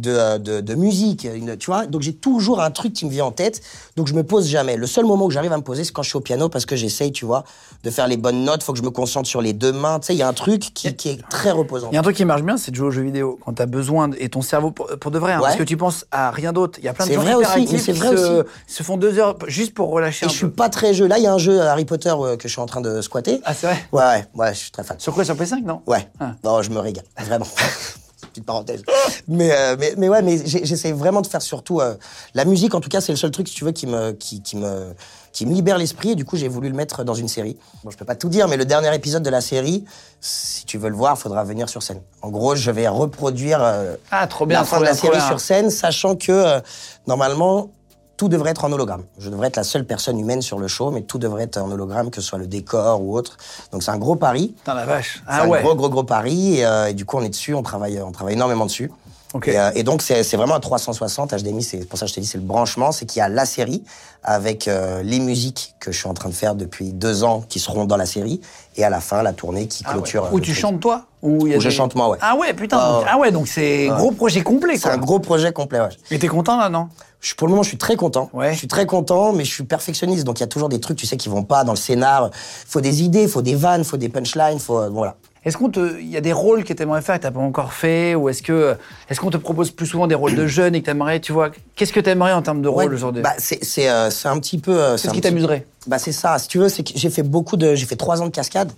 de, 0.00 0.38
de, 0.38 0.60
de 0.60 0.74
musique, 0.74 1.24
une, 1.32 1.56
tu 1.56 1.66
vois. 1.70 1.86
Donc 1.86 2.02
j'ai 2.02 2.14
toujours 2.14 2.60
un 2.60 2.70
truc 2.70 2.92
qui 2.92 3.04
me 3.06 3.10
vient 3.10 3.24
en 3.26 3.32
tête. 3.32 3.60
Donc 3.96 4.06
je 4.06 4.14
me 4.14 4.22
pose 4.22 4.46
jamais. 4.48 4.76
Le 4.76 4.86
seul 4.86 5.04
moment 5.04 5.26
où 5.26 5.30
j'arrive 5.30 5.52
à 5.52 5.56
me 5.56 5.62
poser, 5.62 5.84
c'est 5.84 5.92
quand 5.92 6.02
je 6.02 6.08
suis 6.10 6.16
au 6.18 6.20
piano 6.20 6.48
parce 6.48 6.66
que 6.66 6.76
j'essaye, 6.76 7.12
tu 7.12 7.24
vois, 7.24 7.44
de 7.84 7.90
faire 7.90 8.06
les 8.08 8.16
bonnes 8.16 8.44
notes. 8.44 8.62
Faut 8.62 8.72
que 8.72 8.78
je 8.78 8.84
me 8.84 8.90
concentre 8.90 9.28
sur 9.28 9.40
les 9.42 9.52
deux 9.52 9.72
mains. 9.72 9.98
Tu 10.00 10.06
sais, 10.08 10.14
il 10.14 10.18
y 10.18 10.22
a 10.22 10.28
un 10.28 10.32
truc 10.32 10.60
qui, 10.74 10.94
qui 10.94 11.08
est 11.10 11.28
très 11.28 11.50
reposant. 11.50 11.88
Il 11.90 11.94
y 11.94 11.96
a 11.96 12.00
un 12.00 12.02
truc 12.02 12.16
qui 12.16 12.24
marche 12.24 12.42
bien, 12.42 12.56
c'est 12.56 12.70
de 12.70 12.76
jouer 12.76 12.88
aux 12.88 12.92
jeux 12.92 13.02
vidéo. 13.02 13.38
Quand 13.44 13.54
tu 13.54 13.62
as 13.62 13.66
besoin, 13.66 14.08
de- 14.08 14.16
et 14.20 14.28
ton 14.28 14.42
cerveau, 14.42 14.70
pour, 14.70 14.86
pour 15.00 15.10
de 15.10 15.18
vrai, 15.18 15.32
hein, 15.32 15.38
Ouais. 15.38 15.44
parce 15.44 15.56
que 15.56 15.62
tu 15.64 15.76
penses 15.76 16.06
à 16.10 16.30
rien 16.30 16.52
d'autre. 16.52 16.78
Il 16.78 16.84
y 16.84 16.88
a 16.88 16.92
plein 16.94 17.06
de 17.06 17.12
gens 17.12 17.20
vrai 17.22 17.34
aussi, 17.34 17.60
mais 17.60 17.78
qui 17.78 17.92
vrai 17.92 18.08
se, 18.16 18.40
aussi. 18.40 18.48
se 18.66 18.82
font 18.82 18.96
deux 18.96 19.18
heures 19.18 19.36
juste 19.46 19.74
pour 19.74 19.90
relâcher 19.90 20.24
Et 20.24 20.28
un 20.28 20.32
je 20.32 20.36
suis 20.36 20.46
peu. 20.46 20.52
pas 20.52 20.68
très 20.68 20.94
jeu. 20.94 21.06
Là, 21.06 21.18
il 21.18 21.24
y 21.24 21.26
a 21.26 21.32
un 21.32 21.38
jeu 21.38 21.60
Harry 21.60 21.84
Potter 21.84 22.12
euh, 22.18 22.36
que 22.36 22.48
je 22.48 22.52
suis 22.52 22.60
en 22.60 22.66
train 22.66 22.80
de 22.80 23.00
squatter. 23.00 23.40
Ah, 23.44 23.54
c'est 23.54 23.66
vrai? 23.66 23.88
Ouais, 23.92 24.02
ouais, 24.02 24.26
ouais, 24.34 24.54
je 24.54 24.58
suis 24.58 24.70
très 24.70 24.84
fan. 24.84 24.98
Sur 24.98 25.14
quoi? 25.14 25.24
Sur 25.24 25.34
P5, 25.36 25.62
non? 25.64 25.82
Ouais. 25.86 26.08
Ah. 26.20 26.34
Non, 26.44 26.62
je 26.62 26.70
me 26.70 26.78
régale, 26.78 27.04
vraiment. 27.24 27.46
Petite 28.28 28.44
parenthèse. 28.44 28.82
Mais, 29.26 29.50
euh, 29.52 29.76
mais, 29.78 29.94
mais 29.96 30.08
ouais, 30.08 30.22
mais 30.22 30.38
j'essaie 30.46 30.92
vraiment 30.92 31.20
de 31.20 31.26
faire 31.26 31.42
surtout 31.42 31.80
euh, 31.80 31.94
la 32.34 32.44
musique. 32.44 32.74
En 32.74 32.80
tout 32.80 32.88
cas, 32.88 33.00
c'est 33.00 33.12
le 33.12 33.16
seul 33.18 33.30
truc, 33.30 33.48
si 33.48 33.54
tu 33.54 33.64
veux, 33.64 33.72
qui 33.72 33.86
me, 33.86 34.12
qui, 34.12 34.42
qui 34.42 34.56
me, 34.56 34.94
qui 35.32 35.46
me 35.46 35.52
libère 35.52 35.78
l'esprit. 35.78 36.10
Et 36.10 36.14
du 36.14 36.24
coup, 36.24 36.36
j'ai 36.36 36.48
voulu 36.48 36.68
le 36.68 36.74
mettre 36.74 37.04
dans 37.04 37.14
une 37.14 37.28
série. 37.28 37.56
Bon, 37.84 37.90
je 37.90 37.96
peux 37.96 38.04
pas 38.04 38.14
tout 38.14 38.28
dire, 38.28 38.48
mais 38.48 38.56
le 38.56 38.64
dernier 38.64 38.94
épisode 38.94 39.22
de 39.22 39.30
la 39.30 39.40
série, 39.40 39.84
si 40.20 40.64
tu 40.66 40.78
veux 40.78 40.88
le 40.88 40.96
voir, 40.96 41.18
faudra 41.18 41.44
venir 41.44 41.68
sur 41.68 41.82
scène. 41.82 42.00
En 42.22 42.30
gros, 42.30 42.54
je 42.54 42.70
vais 42.70 42.88
reproduire 42.88 43.62
euh, 43.62 43.94
Ah, 44.10 44.26
trop 44.26 44.46
bien, 44.46 44.58
la 44.60 44.64
trop 44.64 44.76
fin 44.76 44.80
de 44.80 44.84
la 44.86 44.92
bien, 44.92 45.00
série 45.00 45.20
sur 45.20 45.40
scène, 45.40 45.70
sachant 45.70 46.16
que 46.16 46.60
normalement. 47.06 47.70
Tout 48.18 48.28
devrait 48.28 48.50
être 48.50 48.64
en 48.64 48.72
hologramme. 48.72 49.04
Je 49.18 49.30
devrais 49.30 49.46
être 49.46 49.56
la 49.56 49.64
seule 49.64 49.86
personne 49.86 50.18
humaine 50.18 50.42
sur 50.42 50.58
le 50.58 50.68
show, 50.68 50.90
mais 50.90 51.02
tout 51.02 51.18
devrait 51.18 51.44
être 51.44 51.56
en 51.56 51.70
hologramme, 51.70 52.10
que 52.10 52.20
ce 52.20 52.26
soit 52.28 52.38
le 52.38 52.46
décor 52.48 53.00
ou 53.00 53.16
autre. 53.16 53.38
Donc 53.72 53.82
c'est 53.82 53.92
un 53.92 53.96
gros 53.96 54.16
pari. 54.16 54.48
Putain, 54.58 54.74
la 54.74 54.84
vache. 54.84 55.14
C'est 55.18 55.22
Ah 55.28 55.42
un 55.44 55.46
gros, 55.46 55.74
gros, 55.76 55.88
gros 55.88 56.02
pari. 56.04 56.58
Et, 56.58 56.66
euh, 56.66 56.88
et 56.88 56.94
du 56.94 57.04
coup, 57.06 57.16
on 57.16 57.22
est 57.22 57.28
dessus, 57.30 57.54
on 57.54 57.62
travaille, 57.62 58.02
on 58.02 58.10
travaille 58.12 58.34
énormément 58.34 58.66
dessus. 58.66 58.90
Ok. 59.34 59.46
Et, 59.48 59.58
euh, 59.60 59.70
et 59.76 59.82
donc, 59.84 60.02
c'est 60.02 60.22
c'est 60.24 60.36
vraiment 60.36 60.56
un 60.56 60.60
360 60.60 61.32
HDMI. 61.32 61.62
C'est 61.62 61.88
pour 61.88 61.96
ça 61.98 62.06
que 62.06 62.10
je 62.10 62.14
t'ai 62.16 62.20
dit, 62.22 62.26
c'est 62.26 62.38
le 62.38 62.44
branchement. 62.44 62.90
C'est 62.92 63.06
qu'il 63.06 63.20
y 63.20 63.22
a 63.22 63.28
la 63.28 63.44
série 63.46 63.84
avec 64.24 64.66
euh, 64.66 65.02
les 65.04 65.20
musiques 65.20 65.74
que 65.78 65.92
je 65.92 65.98
suis 65.98 66.08
en 66.08 66.14
train 66.14 66.28
de 66.30 66.34
faire 66.34 66.56
depuis 66.56 66.92
deux 66.92 67.22
ans 67.22 67.44
qui 67.48 67.60
seront 67.60 67.84
dans 67.84 67.96
la 67.98 68.06
série. 68.06 68.40
Et 68.76 68.82
à 68.84 68.90
la 68.90 69.00
fin, 69.00 69.22
la 69.22 69.32
tournée 69.32 69.68
qui 69.68 69.84
Ah 69.86 69.92
clôture. 69.92 70.24
euh, 70.24 70.28
Où 70.32 70.40
tu 70.40 70.50
truc. 70.52 70.60
chantes 70.62 70.80
toi? 70.80 71.04
Y 71.22 71.54
a 71.54 71.56
Où 71.58 71.60
je 71.60 71.70
chante 71.70 71.94
moi, 71.94 72.08
ouais. 72.08 72.18
Ah 72.20 72.36
ouais, 72.36 72.52
putain. 72.54 72.78
Ah 72.80 72.88
donc- 72.92 73.02
ouais. 73.02 73.08
Ah 73.12 73.18
ouais, 73.18 73.30
donc 73.30 73.46
c'est 73.48 73.86
gros 73.88 74.10
projet 74.12 74.42
complet, 74.42 74.76
C'est 74.78 74.88
un 74.88 74.96
gros 74.98 75.18
projet 75.20 75.52
complet, 75.52 75.80
ouais. 75.80 75.88
Et 76.10 76.18
t'es 76.18 76.28
content 76.28 76.56
là, 76.58 76.68
non? 76.68 76.88
Je 77.20 77.34
pour 77.34 77.46
le 77.48 77.50
moment, 77.52 77.62
je 77.64 77.68
suis 77.68 77.78
très 77.78 77.96
content. 77.96 78.30
Ouais. 78.32 78.52
Je 78.52 78.58
suis 78.58 78.68
très 78.68 78.86
content, 78.86 79.32
mais 79.32 79.44
je 79.44 79.50
suis 79.52 79.64
perfectionniste. 79.64 80.24
Donc, 80.24 80.38
il 80.38 80.42
y 80.42 80.44
a 80.44 80.48
toujours 80.48 80.68
des 80.68 80.78
trucs, 80.80 80.96
tu 80.96 81.06
sais, 81.06 81.16
qui 81.16 81.28
vont 81.28 81.42
pas 81.42 81.64
dans 81.64 81.72
le 81.72 81.78
scénar. 81.78 82.30
faut 82.32 82.80
des 82.80 83.02
idées, 83.02 83.26
faut 83.26 83.42
des 83.42 83.54
vannes, 83.56 83.82
faut 83.84 83.96
des 83.96 84.08
punchlines, 84.08 84.60
faut, 84.60 84.78
euh, 84.78 84.88
voilà. 84.88 85.16
Est-ce 85.44 85.56
qu'on 85.56 85.70
te, 85.70 85.98
il 86.00 86.08
y 86.08 86.16
a 86.16 86.20
des 86.20 86.32
rôles 86.32 86.62
que 86.64 86.72
t'aimerais 86.72 87.00
faire 87.00 87.14
et 87.14 87.18
que 87.18 87.22
t'as 87.22 87.30
pas 87.30 87.40
encore 87.40 87.72
fait, 87.72 88.14
ou 88.14 88.28
est-ce 88.28 88.42
que, 88.42 88.76
est-ce 89.08 89.18
qu'on 89.20 89.30
te 89.30 89.36
propose 89.36 89.70
plus 89.70 89.86
souvent 89.86 90.06
des 90.06 90.14
rôles 90.14 90.34
de 90.34 90.46
jeunes 90.46 90.74
et 90.74 90.80
que 90.80 90.86
t'aimerais, 90.86 91.20
tu 91.20 91.32
vois, 91.32 91.50
qu'est-ce 91.74 91.92
que 91.92 92.00
t'aimerais 92.00 92.32
en 92.32 92.42
termes 92.42 92.60
de 92.60 92.68
rôle 92.68 92.88
Ouais, 92.88 92.94
aujourd'hui? 92.94 93.22
bah, 93.22 93.32
c'est, 93.38 93.64
c'est, 93.64 93.88
euh, 93.88 94.10
c'est 94.10 94.28
un 94.28 94.38
petit 94.40 94.58
peu. 94.58 94.72
euh, 94.78 94.96
c'est 94.96 95.08
un 95.08 95.12
qui 95.12 95.20
petit- 95.20 95.28
t'amuserait? 95.28 95.66
Bah 95.86 95.98
c'est 95.98 96.12
ça. 96.12 96.38
Si 96.38 96.48
tu 96.48 96.58
veux, 96.58 96.68
c'est 96.68 96.82
que 96.82 96.90
j'ai 96.94 97.08
fait 97.08 97.22
beaucoup 97.22 97.56
de, 97.56 97.74
j'ai 97.74 97.86
fait 97.86 97.96
trois 97.96 98.20
ans 98.20 98.26
de 98.26 98.30
cascade. 98.30 98.70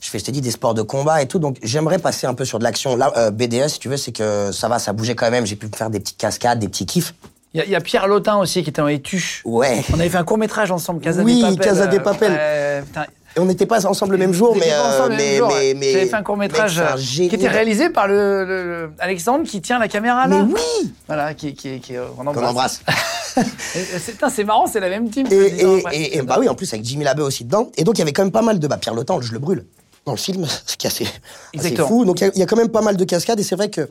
Je 0.00 0.08
fais, 0.08 0.18
je 0.18 0.24
t'ai 0.24 0.32
dit, 0.32 0.40
des 0.40 0.50
sports 0.52 0.72
de 0.74 0.82
combat 0.82 1.20
et 1.20 1.26
tout. 1.28 1.38
Donc 1.38 1.58
j'aimerais 1.62 1.98
passer 1.98 2.26
un 2.26 2.32
peu 2.34 2.44
sur 2.46 2.58
de 2.58 2.64
l'action. 2.64 2.96
Là, 2.96 3.12
euh, 3.18 3.30
BDS, 3.30 3.68
si 3.68 3.78
tu 3.80 3.88
veux, 3.88 3.96
c'est 3.98 4.12
que 4.12 4.50
ça 4.52 4.68
va, 4.68 4.78
ça 4.78 4.92
bougeait 4.94 5.14
quand 5.16 5.30
même. 5.30 5.44
J'ai 5.46 5.56
pu 5.56 5.66
me 5.66 5.76
faire 5.76 5.90
des 5.90 6.00
petites 6.00 6.16
cascades, 6.16 6.58
des 6.58 6.68
petits 6.68 6.86
kiffs. 6.86 7.14
Il 7.54 7.58
y, 7.58 7.60
a- 7.60 7.66
il 7.66 7.70
y 7.70 7.76
a 7.76 7.80
Pierre 7.80 8.08
Lotin 8.08 8.36
aussi 8.38 8.62
qui 8.64 8.70
était 8.70 8.84
les 8.84 9.00
Tuches. 9.00 9.42
Ouais. 9.44 9.82
On 9.92 10.00
avait 10.00 10.08
fait 10.08 10.18
un 10.18 10.24
court 10.24 10.38
métrage 10.38 10.70
ensemble, 10.72 11.00
Casa 11.00 11.22
Oui, 11.22 11.36
des 11.36 11.42
Papel. 11.42 11.58
Casa 11.58 11.86
des 11.86 11.98
euh, 11.98 12.00
Papel. 12.00 12.32
euh, 12.36 12.82
on 13.36 13.44
n'était 13.46 13.66
pas 13.66 13.84
ensemble 13.86 14.12
le 14.12 14.18
même 14.18 14.32
jour, 14.32 14.54
Vous 14.54 14.60
mais, 14.60 14.70
euh, 14.72 15.08
mais, 15.08 15.36
jour, 15.38 15.48
mais, 15.48 15.74
mais- 15.74 15.92
J'avais 15.92 16.06
fait 16.06 16.14
un 16.16 16.22
court 16.22 16.36
métrage 16.36 16.78
un 16.80 16.94
qui 16.96 17.24
était 17.26 17.48
réalisé 17.48 17.90
par 17.90 18.06
le, 18.08 18.44
le- 18.44 18.64
le- 18.64 18.90
Alexandre 19.00 19.44
qui 19.44 19.60
tient 19.60 19.78
la 19.78 19.88
caméra 19.88 20.26
là. 20.28 20.36
Mais 20.44 20.52
oui 20.54 20.92
Voilà, 21.06 21.34
qui, 21.34 21.54
qui, 21.54 21.80
qui, 21.80 21.96
euh, 21.96 22.04
on 22.18 22.26
embrasse. 22.26 22.80
c'est 24.30 24.44
marrant, 24.44 24.66
c'est 24.66 24.80
la 24.80 24.88
même 24.88 25.10
team. 25.10 25.26
Et, 25.30 25.50
disant, 25.50 25.78
et 25.92 26.22
bah 26.22 26.36
oui, 26.38 26.48
en 26.48 26.54
plus 26.54 26.72
avec 26.72 26.84
Jimmy 26.84 27.04
Labeu 27.04 27.22
aussi 27.24 27.44
dedans. 27.44 27.70
Et 27.76 27.84
donc 27.84 27.96
il 27.96 28.00
y 28.00 28.02
avait 28.02 28.12
quand 28.12 28.22
même 28.22 28.32
pas 28.32 28.42
mal 28.42 28.58
de 28.58 28.66
bah 28.68 28.76
Pierre 28.78 28.94
Le 28.94 29.04
Temps, 29.04 29.20
je 29.20 29.32
le 29.32 29.38
brûle 29.38 29.64
dans 30.06 30.12
le 30.12 30.18
film, 30.18 30.44
ce 30.66 30.76
qui 30.76 30.86
est 30.86 30.90
assez, 30.90 31.04
assez 31.04 31.12
Exactement. 31.54 31.88
fou. 31.88 32.04
Donc 32.04 32.20
il 32.20 32.24
y 32.24 32.26
a- 32.28 32.32
il 32.34 32.38
y, 32.38 32.42
a 32.42 32.46
quand 32.46 32.56
même 32.56 32.68
pas 32.68 32.82
mal 32.82 32.96
de 32.96 33.04
cascades 33.04 33.40
et 33.40 33.44
c'est 33.44 33.56
vrai 33.56 33.68
que 33.70 33.88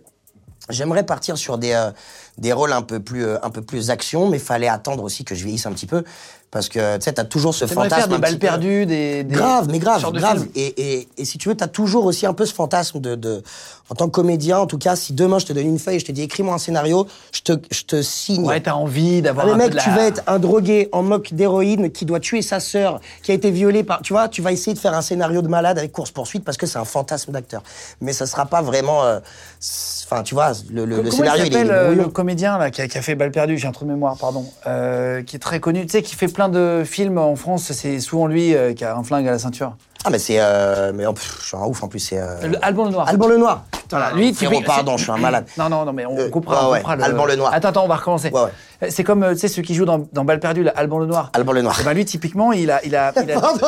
j'aimerais 0.70 1.04
partir 1.04 1.38
sur 1.38 1.58
des 1.58 1.72
euh, 1.74 1.92
des 2.38 2.54
rôles 2.54 2.72
un 2.74 2.82
peu 2.82 3.00
plus 3.00 3.26
euh, 3.26 3.38
un 3.44 3.50
peu 3.50 3.62
plus 3.62 3.90
action, 3.90 4.30
mais 4.30 4.40
fallait 4.40 4.68
attendre 4.68 5.04
aussi 5.04 5.24
que 5.24 5.36
je 5.36 5.44
vieillisse 5.44 5.66
un 5.66 5.72
petit 5.74 5.86
peu 5.88 6.04
parce 6.52 6.70
que 6.70 6.98
tu 6.98 7.04
sais 7.04 7.14
t'as 7.14 7.24
toujours 7.24 7.54
ce 7.56 7.66
fantasme 7.66 7.96
faire 7.96 8.08
des 8.08 8.18
balles 8.20 8.38
perdues, 8.40 8.86
des, 8.86 9.24
des- 9.24 9.36
Grave, 9.36 9.68
mais 9.70 9.80
grave, 9.80 10.00
genre 10.02 10.12
de 10.12 10.20
grave. 10.20 10.38
film. 10.40 10.50
Et, 10.56 10.94
et, 11.00 11.08
et 11.18 11.26
si 11.26 11.38
tu 11.40 11.50
veux, 11.50 11.56
t'as 11.56 11.68
toujours 11.68 12.06
aussi 12.06 12.26
un 12.28 12.34
peu 12.34 12.46
ce 12.46 12.54
fantasme 12.54 13.00
de, 13.00 13.16
de, 13.16 13.42
en 13.90 13.96
tant 13.96 14.06
que 14.06 14.12
comédien, 14.12 14.60
en 14.60 14.66
tout 14.66 14.78
cas, 14.78 14.96
si 14.96 15.14
demain 15.14 15.40
je 15.40 15.46
te 15.46 15.54
donne 15.54 15.68
une 15.68 15.78
feuille 15.80 15.98
et 15.98 16.00
je 16.00 16.06
te 16.06 16.12
dis 16.12 16.22
écris-moi 16.24 16.54
un 16.56 16.58
scénario, 16.58 17.06
je 17.32 17.42
te, 17.42 17.54
je 17.72 17.84
te 17.84 18.02
signe. 18.02 18.46
Ouais, 18.46 18.60
t'as 18.62 18.74
envie 18.74 19.18
Ah, 19.20 19.22
d'avoir 19.22 19.46
mais 19.48 19.52
un 19.52 19.56
mec, 19.58 19.66
peu 19.68 19.72
de 19.72 19.76
la... 19.78 19.84
tu 19.84 19.90
vas 19.92 20.06
être 20.08 20.22
un 20.28 20.40
drogué 20.40 20.90
en 20.94 21.04
moque 21.04 21.34
d'héroïne 21.34 21.92
qui 21.92 22.06
doit 22.06 22.20
tuer 22.20 22.42
sa 22.42 22.60
sœur, 22.60 23.02
qui 23.24 23.32
a 23.32 23.34
été 23.34 23.52
violée 23.52 23.84
par. 23.84 24.02
Tu 24.02 24.14
vois, 24.14 24.30
tu 24.30 24.42
vas 24.42 24.52
essayer 24.52 24.74
de 24.74 24.80
faire 24.80 24.94
un 24.94 25.02
scénario 25.02 25.42
de 25.42 25.48
malade 25.48 25.78
avec 25.78 25.92
course-poursuite 25.92 26.44
parce 26.44 26.58
que 26.58 26.66
c'est 26.66 26.80
un 26.80 26.86
fantasme 26.86 27.32
d'acteur. 27.34 27.62
Mais 28.02 28.14
ça 28.14 28.26
sera 28.26 28.46
pas 28.46 28.62
vraiment. 28.62 29.04
euh, 29.04 29.20
Enfin, 30.06 30.24
tu 30.24 30.36
vois, 30.36 30.52
le, 30.70 30.86
le- 30.86 31.10
scénario, 31.10 31.46
il 31.46 31.54
il 31.54 31.58
est, 31.58 31.70
euh, 31.72 31.96
le 31.96 32.08
comédien 32.10 32.58
là, 32.58 32.70
qui, 32.70 32.82
a, 32.82 32.88
qui 32.88 32.98
a 32.98 33.02
fait 33.02 33.16
Balle 33.16 33.32
perdue, 33.32 33.58
j'ai 33.58 33.68
un 33.68 33.72
trou 33.72 33.86
de 33.86 33.90
mémoire, 33.92 34.18
pardon, 34.18 34.46
euh, 34.68 35.24
qui 35.24 35.38
est 35.38 35.40
très 35.40 35.60
connu, 35.60 35.86
tu 35.86 35.92
sais, 35.92 36.02
qui 36.04 36.16
fait 36.16 36.28
plein 36.28 36.50
de 36.50 36.84
films 36.86 37.18
en 37.18 37.36
France, 37.36 37.72
c'est 37.72 38.00
souvent 38.00 38.28
lui 38.28 38.54
euh, 38.56 38.74
qui 38.74 38.84
a 38.84 38.96
un 38.96 39.04
flingue 39.04 39.28
à 39.28 39.32
la 39.32 39.40
ceinture. 39.40 39.76
Ah, 40.06 40.10
mais 40.10 40.20
c'est. 40.20 40.38
euh, 40.40 40.92
mais 40.94 41.06
oh, 41.06 41.14
pff, 41.14 41.38
je 41.42 41.48
suis 41.48 41.58
un 41.58 41.62
ouf 41.66 41.82
en 41.84 41.88
plus, 41.88 42.00
c'est. 42.00 42.20
euh, 42.20 42.36
Le 42.48 42.58
Alban 42.66 42.86
le 42.86 42.92
Noir. 42.92 43.08
Alban 43.08 43.28
le 43.28 43.38
Noir. 43.38 43.64
Putain, 43.72 43.98
Voilà, 44.00 44.14
lui, 44.16 44.34
frérot, 44.34 44.54
typique- 44.56 44.66
pardon, 44.68 44.94
c'est- 44.94 44.98
je 45.00 45.04
suis 45.04 45.12
un 45.12 45.18
malade. 45.18 45.46
Non, 45.58 45.70
non, 45.70 45.86
non, 45.86 45.94
mais 45.94 46.06
on 46.06 46.18
Euh, 46.18 46.30
coupera, 46.30 46.56
ouais, 46.56 46.62
on 46.68 46.72
ouais, 46.72 46.80
coupera 46.80 46.96
le... 46.96 47.04
Alban 47.04 47.26
le 47.26 47.36
Noir. 47.36 47.54
Attends, 47.54 47.70
attends, 47.70 47.84
on 47.86 47.88
va 47.88 47.96
recommencer. 47.98 48.30
Ouais, 48.30 48.42
ouais. 48.42 48.50
Euh, 48.84 48.88
C'est 48.90 49.04
comme, 49.04 49.24
euh, 49.24 49.34
tu 49.34 49.40
sais, 49.40 49.48
ceux 49.48 49.62
qui 49.62 49.76
jouent 49.76 49.86
dans, 49.86 50.06
dans 50.12 50.24
Balle 50.26 50.40
perdue, 50.40 50.64
là, 50.64 50.74
Alban 50.76 51.00
le 51.00 51.06
Noir. 51.06 51.30
Alban 51.34 51.52
le 51.54 51.62
Noir. 51.62 51.78
Eh 51.80 51.84
ben, 51.84 51.94
lui, 51.94 52.06
typiquement, 52.06 52.52
il 52.54 52.70
a... 52.72 52.80
Il 52.86 52.96
a, 52.96 53.12
il 53.24 53.32
a... 53.32 53.40
Pardon. 53.40 53.68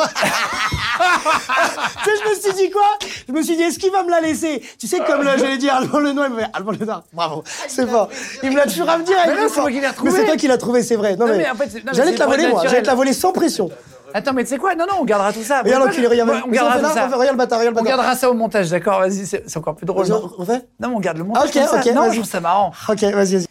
tu 2.04 2.10
sais, 2.10 2.16
je 2.24 2.30
me 2.30 2.34
suis 2.40 2.52
dit 2.64 2.70
quoi? 2.70 2.82
Je 3.28 3.32
me 3.32 3.42
suis 3.42 3.56
dit, 3.56 3.62
est-ce 3.62 3.78
qu'il 3.78 3.90
va 3.92 4.02
me 4.02 4.10
la 4.10 4.20
laisser? 4.20 4.62
Tu 4.78 4.86
sais, 4.86 4.98
comme 5.00 5.22
là, 5.22 5.36
j'allais 5.36 5.58
dire 5.58 5.74
Alban 5.74 6.00
le 6.00 6.12
Noir, 6.12 6.26
il 6.28 6.34
me 6.34 6.40
fait 6.40 6.46
Alban 6.52 6.72
le 6.78 6.84
Noir. 6.86 7.02
Bravo, 7.12 7.44
c'est 7.68 7.86
fort. 7.86 8.08
Il 8.42 8.50
me 8.50 8.56
l'a 8.56 8.64
toujours 8.66 8.88
à 8.88 8.98
me 8.98 9.04
dire. 9.04 9.16
Mais 9.26 9.34
non, 9.34 9.48
c'est 9.52 9.60
moi 9.60 9.70
qui 9.70 9.80
l'ai 9.80 9.86
retrouvé. 9.88 10.10
Mais 10.12 10.18
c'est 10.18 10.24
toi 10.26 10.36
qui 10.36 10.48
l'as 10.48 10.58
trouvé, 10.58 10.82
c'est 10.82 10.96
vrai. 10.96 11.16
Non, 11.16 11.26
Non, 11.26 11.32
mais, 11.32 11.38
mais 11.38 11.50
en 11.50 11.54
fait, 11.54 11.68
c'est- 11.70 11.78
non, 11.78 11.84
mais 11.86 11.94
j'allais 11.94 12.10
c'est 12.10 12.14
te 12.16 12.20
la 12.20 12.26
voler, 12.26 12.48
moi. 12.48 12.62
J'allais 12.64 12.82
te 12.82 12.86
la 12.86 12.94
voler 12.94 13.12
sans 13.12 13.32
pression. 13.32 13.70
Attends, 14.16 14.32
mais 14.32 14.44
tu 14.44 14.50
sais 14.50 14.56
quoi? 14.58 14.74
Non, 14.74 14.86
non, 14.88 14.94
on 15.00 15.04
gardera 15.04 15.30
tout 15.32 15.42
ça. 15.42 15.60
Regarde 15.60 15.84
l'enculé, 15.84 16.06
regarde. 16.06 16.30
On 16.46 16.50
gardera 16.50 16.78
tout 16.78 16.84
on 16.86 16.88
fait 16.88 16.94
ça. 16.94 17.06
Regarde 17.08 17.30
le 17.32 17.36
bâtard, 17.36 17.58
regarde 17.58 17.74
le 17.74 17.80
On 17.80 17.84
bâtard. 17.84 17.98
gardera 17.98 18.16
ça 18.16 18.30
au 18.30 18.34
montage, 18.34 18.70
d'accord 18.70 19.00
Vas-y, 19.00 19.26
c'est 19.26 19.48
c'est 19.48 19.58
encore 19.58 19.76
plus 19.76 19.84
drôle. 19.84 20.10
On 20.10 20.20
refait 20.26 20.66
Non, 20.80 20.88
mais 20.88 20.94
on 20.96 21.00
garde 21.00 21.18
le 21.18 21.24
montage. 21.24 21.48
Ok, 21.48 21.52
comme 21.52 21.66
ça. 21.66 21.80
ok, 21.80 21.94
Non, 21.94 22.00
vas-y. 22.02 22.10
je 22.12 22.20
trouve 22.20 22.30
ça 22.30 22.40
marrant. 22.40 22.72
Ok, 22.88 23.00
vas-y, 23.02 23.12
vas-y. 23.36 23.46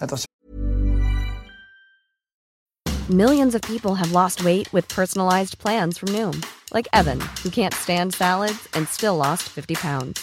Attention. 0.00 0.26
Millions 3.10 3.54
of 3.54 3.60
people 3.62 3.94
have 3.96 4.12
lost 4.12 4.44
weight 4.44 4.72
with 4.72 4.88
personalized 4.88 5.58
plans 5.58 5.98
from 5.98 6.08
Noom, 6.10 6.42
like 6.72 6.86
Evan, 6.92 7.20
who 7.42 7.50
can't 7.50 7.74
stand 7.74 8.14
salads 8.14 8.68
and 8.74 8.88
still 8.88 9.16
lost 9.16 9.42
50 9.42 9.74
pounds. 9.74 10.20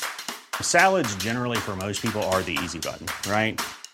Salads, 0.62 1.14
generally, 1.18 1.58
for 1.58 1.76
most 1.76 2.02
people, 2.02 2.22
are 2.32 2.42
the 2.42 2.58
easy 2.64 2.80
button, 2.80 3.06
right? 3.30 3.60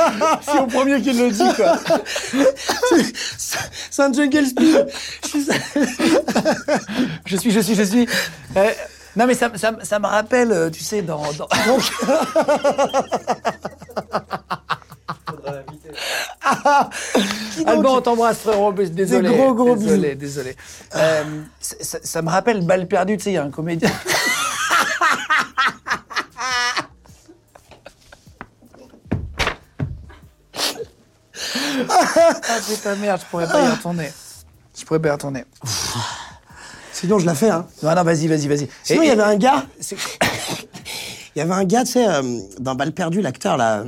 C'est 0.42 0.58
au 0.58 0.66
premier 0.66 1.00
qui 1.02 1.12
le 1.12 1.30
dit, 1.30 1.54
quoi. 1.56 1.76
C'est 3.90 4.02
un 4.02 4.12
jungle 4.12 4.46
speed. 4.46 4.86
Je 5.24 5.28
suis- 5.28 5.46
Je 7.26 7.36
suis, 7.36 7.50
je 7.50 7.60
suis, 7.60 7.74
je 7.74 7.82
suis. 7.82 8.08
Euh, 8.56 8.70
non, 9.16 9.26
mais 9.26 9.34
ça, 9.34 9.50
ça, 9.56 9.72
ça 9.82 9.98
me 9.98 10.06
rappelle, 10.06 10.52
euh, 10.52 10.70
tu 10.70 10.82
sais, 10.84 11.02
dans. 11.02 11.20
dans... 11.32 11.48
Alban, 17.66 17.96
on 17.96 18.00
t'embrasse, 18.00 18.38
frérot. 18.38 18.72
mais 18.72 18.86
Désolé. 18.88 19.28
Des 19.28 19.34
gros, 19.36 19.54
gros 19.54 19.76
désolé, 19.76 20.14
désolé. 20.14 20.56
Euh, 20.96 21.22
ça, 21.60 21.76
ça- 21.80 21.98
ça 22.02 22.22
me 22.22 22.28
rappelle 22.30 22.64
Balle 22.64 22.86
perdue, 22.86 23.16
tu 23.16 23.24
sais, 23.24 23.30
il 23.30 23.34
y 23.34 23.38
a 23.38 23.44
un 23.44 23.50
comédien. 23.50 23.90
Ah 31.90 32.58
putain, 32.68 32.96
merde, 32.96 33.20
je 33.22 33.26
pourrais 33.30 33.46
pas 33.48 33.62
y 33.62 33.68
retourner. 33.68 34.12
Je 34.78 34.84
pourrais 34.84 35.00
pas 35.00 35.08
y 35.08 35.12
retourner. 35.12 35.44
Sinon, 36.92 37.18
je 37.18 37.26
la 37.26 37.34
fais, 37.34 37.50
hein. 37.50 37.66
Non, 37.82 37.94
non, 37.94 38.02
vas-y, 38.02 38.26
vas-y, 38.28 38.48
vas-y. 38.48 38.68
Sinon, 38.82 39.02
Et- 39.02 39.06
il 39.06 39.08
y 39.08 39.12
avait 39.12 39.22
un 39.22 39.36
gars. 39.36 39.64
c'est- 39.80 39.96
Il 41.36 41.38
y 41.38 41.42
avait 41.42 41.52
un 41.54 41.64
gars, 41.64 41.84
tu 41.84 41.92
sais, 41.92 42.06
euh, 42.08 42.22
dans 42.58 42.74
Balle 42.74 42.90
perdue, 42.92 43.20
l'acteur, 43.22 43.56
là. 43.56 43.84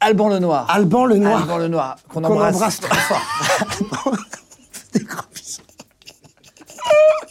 Alban 0.00 0.28
le 0.30 0.38
Noir. 0.38 0.66
Alban 0.70 1.04
le 1.04 1.16
Noir. 1.16 1.42
Alban 1.42 1.58
le 1.58 1.68
Noir, 1.68 1.96
qu'on 2.08 2.22
Qu'on 2.22 2.28
embrasse. 2.32 2.54
embrasse 2.54 2.80
très 2.80 2.96
fort. 2.96 3.20
Des 4.94 5.00
gros 5.00 5.20
bisous. 5.34 5.60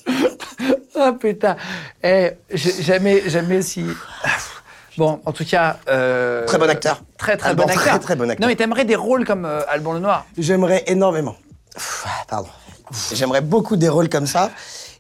Ah 0.98 1.12
putain. 1.20 1.58
Eh, 2.04 2.32
j'ai 2.52 2.82
jamais, 2.82 3.28
jamais 3.30 3.62
si. 3.62 3.84
Bon, 4.98 5.22
en 5.26 5.32
tout 5.32 5.46
cas. 5.46 5.78
euh, 5.90 6.46
Très 6.46 6.58
bon 6.58 6.70
acteur. 6.70 7.02
Très, 7.18 7.38
très 7.38 7.50
Alban, 7.50 7.64
bon 7.64 7.70
acteur. 7.70 7.84
très, 7.86 8.00
très 8.00 8.16
bon 8.16 8.30
acteur. 8.30 8.42
Non, 8.42 8.48
mais 8.48 8.56
t'aimerais 8.56 8.86
des 8.86 8.96
rôles 8.96 9.26
comme 9.26 9.46
euh, 9.46 9.62
Alban 9.68 9.94
le 9.94 10.00
Noir. 10.00 10.26
J'aimerais 10.38 10.84
énormément. 10.88 11.36
Pff, 11.74 12.06
Pardon. 12.28 12.50
J'aimerais 13.14 13.42
beaucoup 13.42 13.76
des 13.76 13.90
rôles 13.90 14.10
comme 14.10 14.28
ça. 14.28 14.52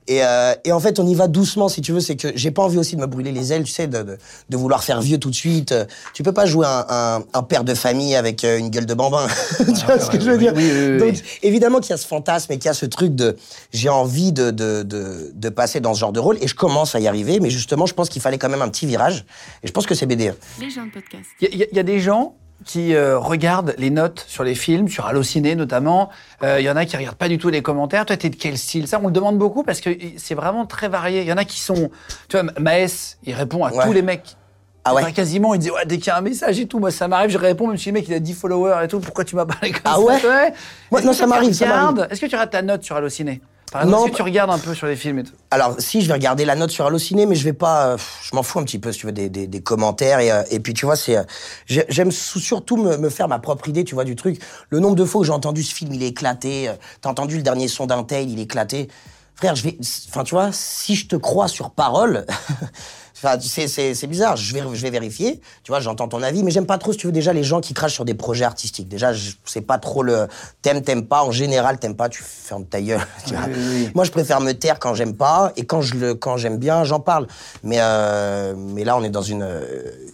Et, 0.07 0.23
euh, 0.23 0.53
et 0.63 0.71
en 0.71 0.79
fait, 0.79 0.99
on 0.99 1.07
y 1.07 1.15
va 1.15 1.27
doucement, 1.27 1.67
si 1.67 1.81
tu 1.81 1.91
veux. 1.91 1.99
C'est 1.99 2.15
que 2.15 2.27
j'ai 2.35 2.51
pas 2.51 2.61
envie 2.63 2.77
aussi 2.77 2.95
de 2.95 3.01
me 3.01 3.07
brûler 3.07 3.31
les 3.31 3.51
ailes, 3.53 3.63
tu 3.63 3.71
sais, 3.71 3.87
de, 3.87 4.03
de, 4.03 4.17
de 4.49 4.57
vouloir 4.57 4.83
faire 4.83 5.01
vieux 5.01 5.17
tout 5.17 5.29
de 5.31 5.35
suite. 5.35 5.73
Tu 6.13 6.21
peux 6.21 6.31
pas 6.31 6.45
jouer 6.45 6.67
un, 6.67 6.85
un, 6.89 7.23
un 7.33 7.43
père 7.43 7.63
de 7.63 7.73
famille 7.73 8.15
avec 8.15 8.43
euh, 8.43 8.59
une 8.59 8.69
gueule 8.69 8.85
de 8.85 8.93
bambin. 8.93 9.25
tu 9.57 9.85
vois 9.85 9.99
ce 9.99 10.09
que 10.11 10.19
je 10.19 10.25
veux 10.29 10.33
oui, 10.37 10.43
dire 10.43 10.53
oui, 10.55 10.69
oui, 10.71 10.87
oui, 10.91 11.11
Donc, 11.11 11.21
évidemment 11.41 11.79
qu'il 11.79 11.89
y 11.89 11.93
a 11.93 11.97
ce 11.97 12.05
fantasme 12.07 12.51
et 12.53 12.57
qu'il 12.57 12.65
y 12.65 12.69
a 12.69 12.73
ce 12.75 12.85
truc 12.85 13.15
de 13.15 13.35
j'ai 13.73 13.89
envie 13.89 14.31
de, 14.31 14.51
de, 14.51 14.83
de, 14.83 15.31
de 15.33 15.49
passer 15.49 15.79
dans 15.79 15.93
ce 15.93 15.99
genre 16.01 16.13
de 16.13 16.19
rôle. 16.19 16.37
Et 16.41 16.47
je 16.47 16.55
commence 16.55 16.93
à 16.95 16.99
y 16.99 17.07
arriver. 17.07 17.39
Mais 17.39 17.49
justement, 17.49 17.85
je 17.85 17.93
pense 17.93 18.09
qu'il 18.09 18.21
fallait 18.21 18.37
quand 18.37 18.49
même 18.49 18.61
un 18.61 18.69
petit 18.69 18.85
virage. 18.85 19.25
Et 19.63 19.67
je 19.67 19.71
pense 19.71 19.85
que 19.87 19.95
c'est 19.95 20.05
BD. 20.05 20.31
Les 20.59 20.69
gens 20.69 20.85
de 20.85 20.91
podcast. 20.91 21.25
Il 21.41 21.55
y, 21.57 21.63
a- 21.63 21.67
il 21.71 21.75
y 21.75 21.79
a 21.79 21.83
des 21.83 21.99
gens 21.99 22.35
qui 22.66 22.95
euh, 22.95 23.18
regardent 23.20 23.76
les 23.78 23.91
notes 23.91 24.26
sur 24.28 24.43
les 24.43 24.55
films, 24.55 24.89
sur 24.89 25.05
Allociné 25.05 25.55
notamment. 25.55 26.09
Euh, 26.43 26.59
Il 26.59 26.66
y 26.66 26.70
en 26.70 26.76
a 26.76 26.86
qui 26.86 26.97
regardent 26.97 27.16
pas 27.16 27.30
du 27.30 27.38
tout 27.38 27.49
les 27.49 27.61
commentaires. 27.61 28.05
Toi, 28.05 28.18
t'es 28.18 28.30
de 28.30 28.36
quel 28.36 28.57
style? 28.57 28.88
Ça, 28.88 28.99
on 29.01 29.07
le 29.07 29.13
demande 29.13 29.38
beaucoup 29.38 29.63
parce 29.63 29.80
que 29.82 29.91
c'est 30.18 30.36
vraiment 30.36 30.66
très 30.66 30.89
varié. 30.89 31.22
Il 31.22 31.28
y 31.28 31.32
en 31.34 31.38
a 31.38 31.45
qui 31.45 31.59
sont... 31.59 31.91
Tu 32.28 32.38
vois, 32.38 32.51
Maes, 32.59 33.18
il 33.24 33.34
répond 33.34 33.63
à 33.63 33.72
Ouais. 33.72 33.86
tous 33.86 33.93
les 33.93 34.01
mecs. 34.01 34.36
Ah 34.84 34.93
ouais 34.93 35.11
Quasiment, 35.13 35.53
il 35.55 35.59
dit, 35.59 35.72
ouais, 35.72 35.86
dès 35.86 35.97
qu'il 35.97 36.07
y 36.07 36.09
a 36.11 36.18
un 36.18 36.22
message 36.22 36.59
et 36.59 36.68
tout, 36.68 36.78
moi, 36.80 36.91
ça 36.91 37.07
m'arrive, 37.07 37.32
je 37.32 37.38
réponds, 37.39 37.68
même 37.68 37.78
si 37.78 37.89
le 37.89 37.93
mec, 37.93 38.07
il 38.07 38.13
a 38.13 38.20
10 38.20 38.34
followers 38.34 38.84
et 38.84 38.88
tout, 38.88 38.99
pourquoi 38.99 39.26
tu 39.26 39.36
m'as 39.36 39.45
parlé 39.45 39.72
comme 39.72 39.82
Ah 39.86 39.93
ça 39.95 39.99
ouais 39.99 40.24
Ouais. 40.26 40.53
Moi, 40.91 41.01
non, 41.01 41.13
ça 41.13 41.26
m'arrive, 41.26 41.49
Est-ce 41.49 42.22
que 42.22 42.26
tu 42.28 42.36
regardes 42.36 42.51
ta 42.51 42.61
note 42.61 42.84
sur 42.84 42.95
Allociné? 42.95 43.41
Par 43.76 43.84
exemple, 43.84 44.09
Non, 44.09 44.15
tu 44.15 44.21
regardes 44.21 44.51
un 44.51 44.57
peu 44.57 44.73
sur 44.73 44.88
les 44.88 44.95
films 44.95 45.19
et 45.19 45.23
tout 45.26 45.34
Alors, 45.51 45.76
si, 45.80 45.99
je 46.01 46.07
vais 46.07 46.13
regarder 46.13 46.45
la 46.45 46.55
note 46.55 46.71
sur 46.71 46.86
Allociné, 46.86 47.26
mais 47.26 47.36
je 47.36 47.43
vais 47.43 47.51
pas. 47.51 47.88
euh, 47.88 47.97
je 48.23 48.34
m'en 48.34 48.41
fous 48.41 48.59
un 48.59 48.63
petit 48.63 48.80
peu, 48.80 48.93
si 48.93 48.99
tu 48.99 49.05
veux, 49.05 49.11
des, 49.11 49.28
des, 49.28 49.47
des 49.47 49.59
commentaires. 49.61 50.21
Et, 50.21 50.32
euh, 50.32 50.43
et 50.49 50.61
puis, 50.61 50.73
tu 50.73 50.86
vois, 50.86 50.95
c'est. 50.95 51.17
euh, 51.17 51.23
j'ai- 51.65 51.84
J'aime 51.89 52.09
surtout 52.11 52.78
me, 52.78 52.95
me 52.95 53.09
faire 53.09 53.28
ma 53.28 53.38
propre 53.38 53.67
idée, 53.67 53.84
tu 53.84 53.93
vois, 53.93 54.05
du 54.05 54.15
truc. 54.15 54.41
Le 54.69 54.80
nombre 54.80 54.95
de 54.95 55.03
fois 55.03 55.19
où 55.19 55.23
j'ai 55.26 55.34
entendu 55.34 55.61
ce 55.61 55.76
film, 55.76 55.91
il 55.93 56.01
est 56.03 56.07
éclaté. 56.07 56.71
T'as 57.01 57.09
entendu 57.09 57.36
le 57.36 57.43
dernier 57.43 57.67
son 57.67 57.86
d'un 57.86 58.03
tel, 58.05 58.30
il 58.30 58.39
est 58.39 58.43
éclaté. 58.43 58.88
Frère, 59.36 59.55
je 59.55 59.63
vais. 59.63 59.78
Enfin, 60.07 60.23
tu 60.23 60.34
vois, 60.36 60.51
si 60.53 60.95
je 60.95 61.07
te 61.07 61.17
crois 61.17 61.49
sur 61.49 61.71
parole. 61.71 62.26
Enfin, 63.26 63.39
c'est 63.39 64.07
bizarre. 64.07 64.36
Je 64.38 64.53
vais, 64.53 64.61
je 64.73 64.82
vais 64.82 64.89
vérifier. 64.91 65.41
Tu 65.63 65.71
vois, 65.71 65.80
j'entends 65.80 66.07
ton 66.07 66.21
avis, 66.21 66.43
mais 66.43 66.51
j'aime 66.51 66.65
pas 66.65 66.78
trop, 66.78 66.91
si 66.91 66.99
tu 66.99 67.07
veux, 67.07 67.13
déjà 67.13 67.34
les 67.34 67.43
gens 67.43 67.59
qui 67.61 67.73
crachent 67.73 67.93
sur 67.93 68.05
des 68.05 68.13
projets 68.13 68.45
artistiques. 68.45 68.88
Déjà, 68.88 69.11
c'est 69.45 69.61
pas 69.61 69.78
trop 69.78 70.03
le. 70.03 70.28
T'aimes, 70.61 70.82
t'aimes 70.82 71.05
pas. 71.05 71.23
En 71.23 71.32
général, 71.32 71.80
t'aimes 71.80 71.95
pas, 71.95 72.09
tu 72.09 72.21
fermes 72.23 72.65
ta 72.65 72.82
gueule. 72.82 72.99
tu 73.26 73.34
vois. 73.34 73.47
Moi, 73.95 74.03
je 74.03 74.11
préfère 74.11 74.41
me 74.41 74.51
taire 74.53 74.80
quand 74.80 74.93
j'aime 74.93 75.15
pas, 75.15 75.51
et 75.57 75.65
quand 75.65 75.82
je 75.82 75.95
le, 75.95 76.13
quand 76.15 76.38
j'aime 76.38 76.57
bien, 76.57 76.84
j'en 76.84 76.99
parle. 76.99 77.28
Mais, 77.63 77.78
euh, 77.80 78.53
mais 78.57 78.84
là, 78.84 78.95
on 78.97 79.03
est 79.03 79.09
dans 79.09 79.21
une, 79.21 79.43
euh, 79.43 79.61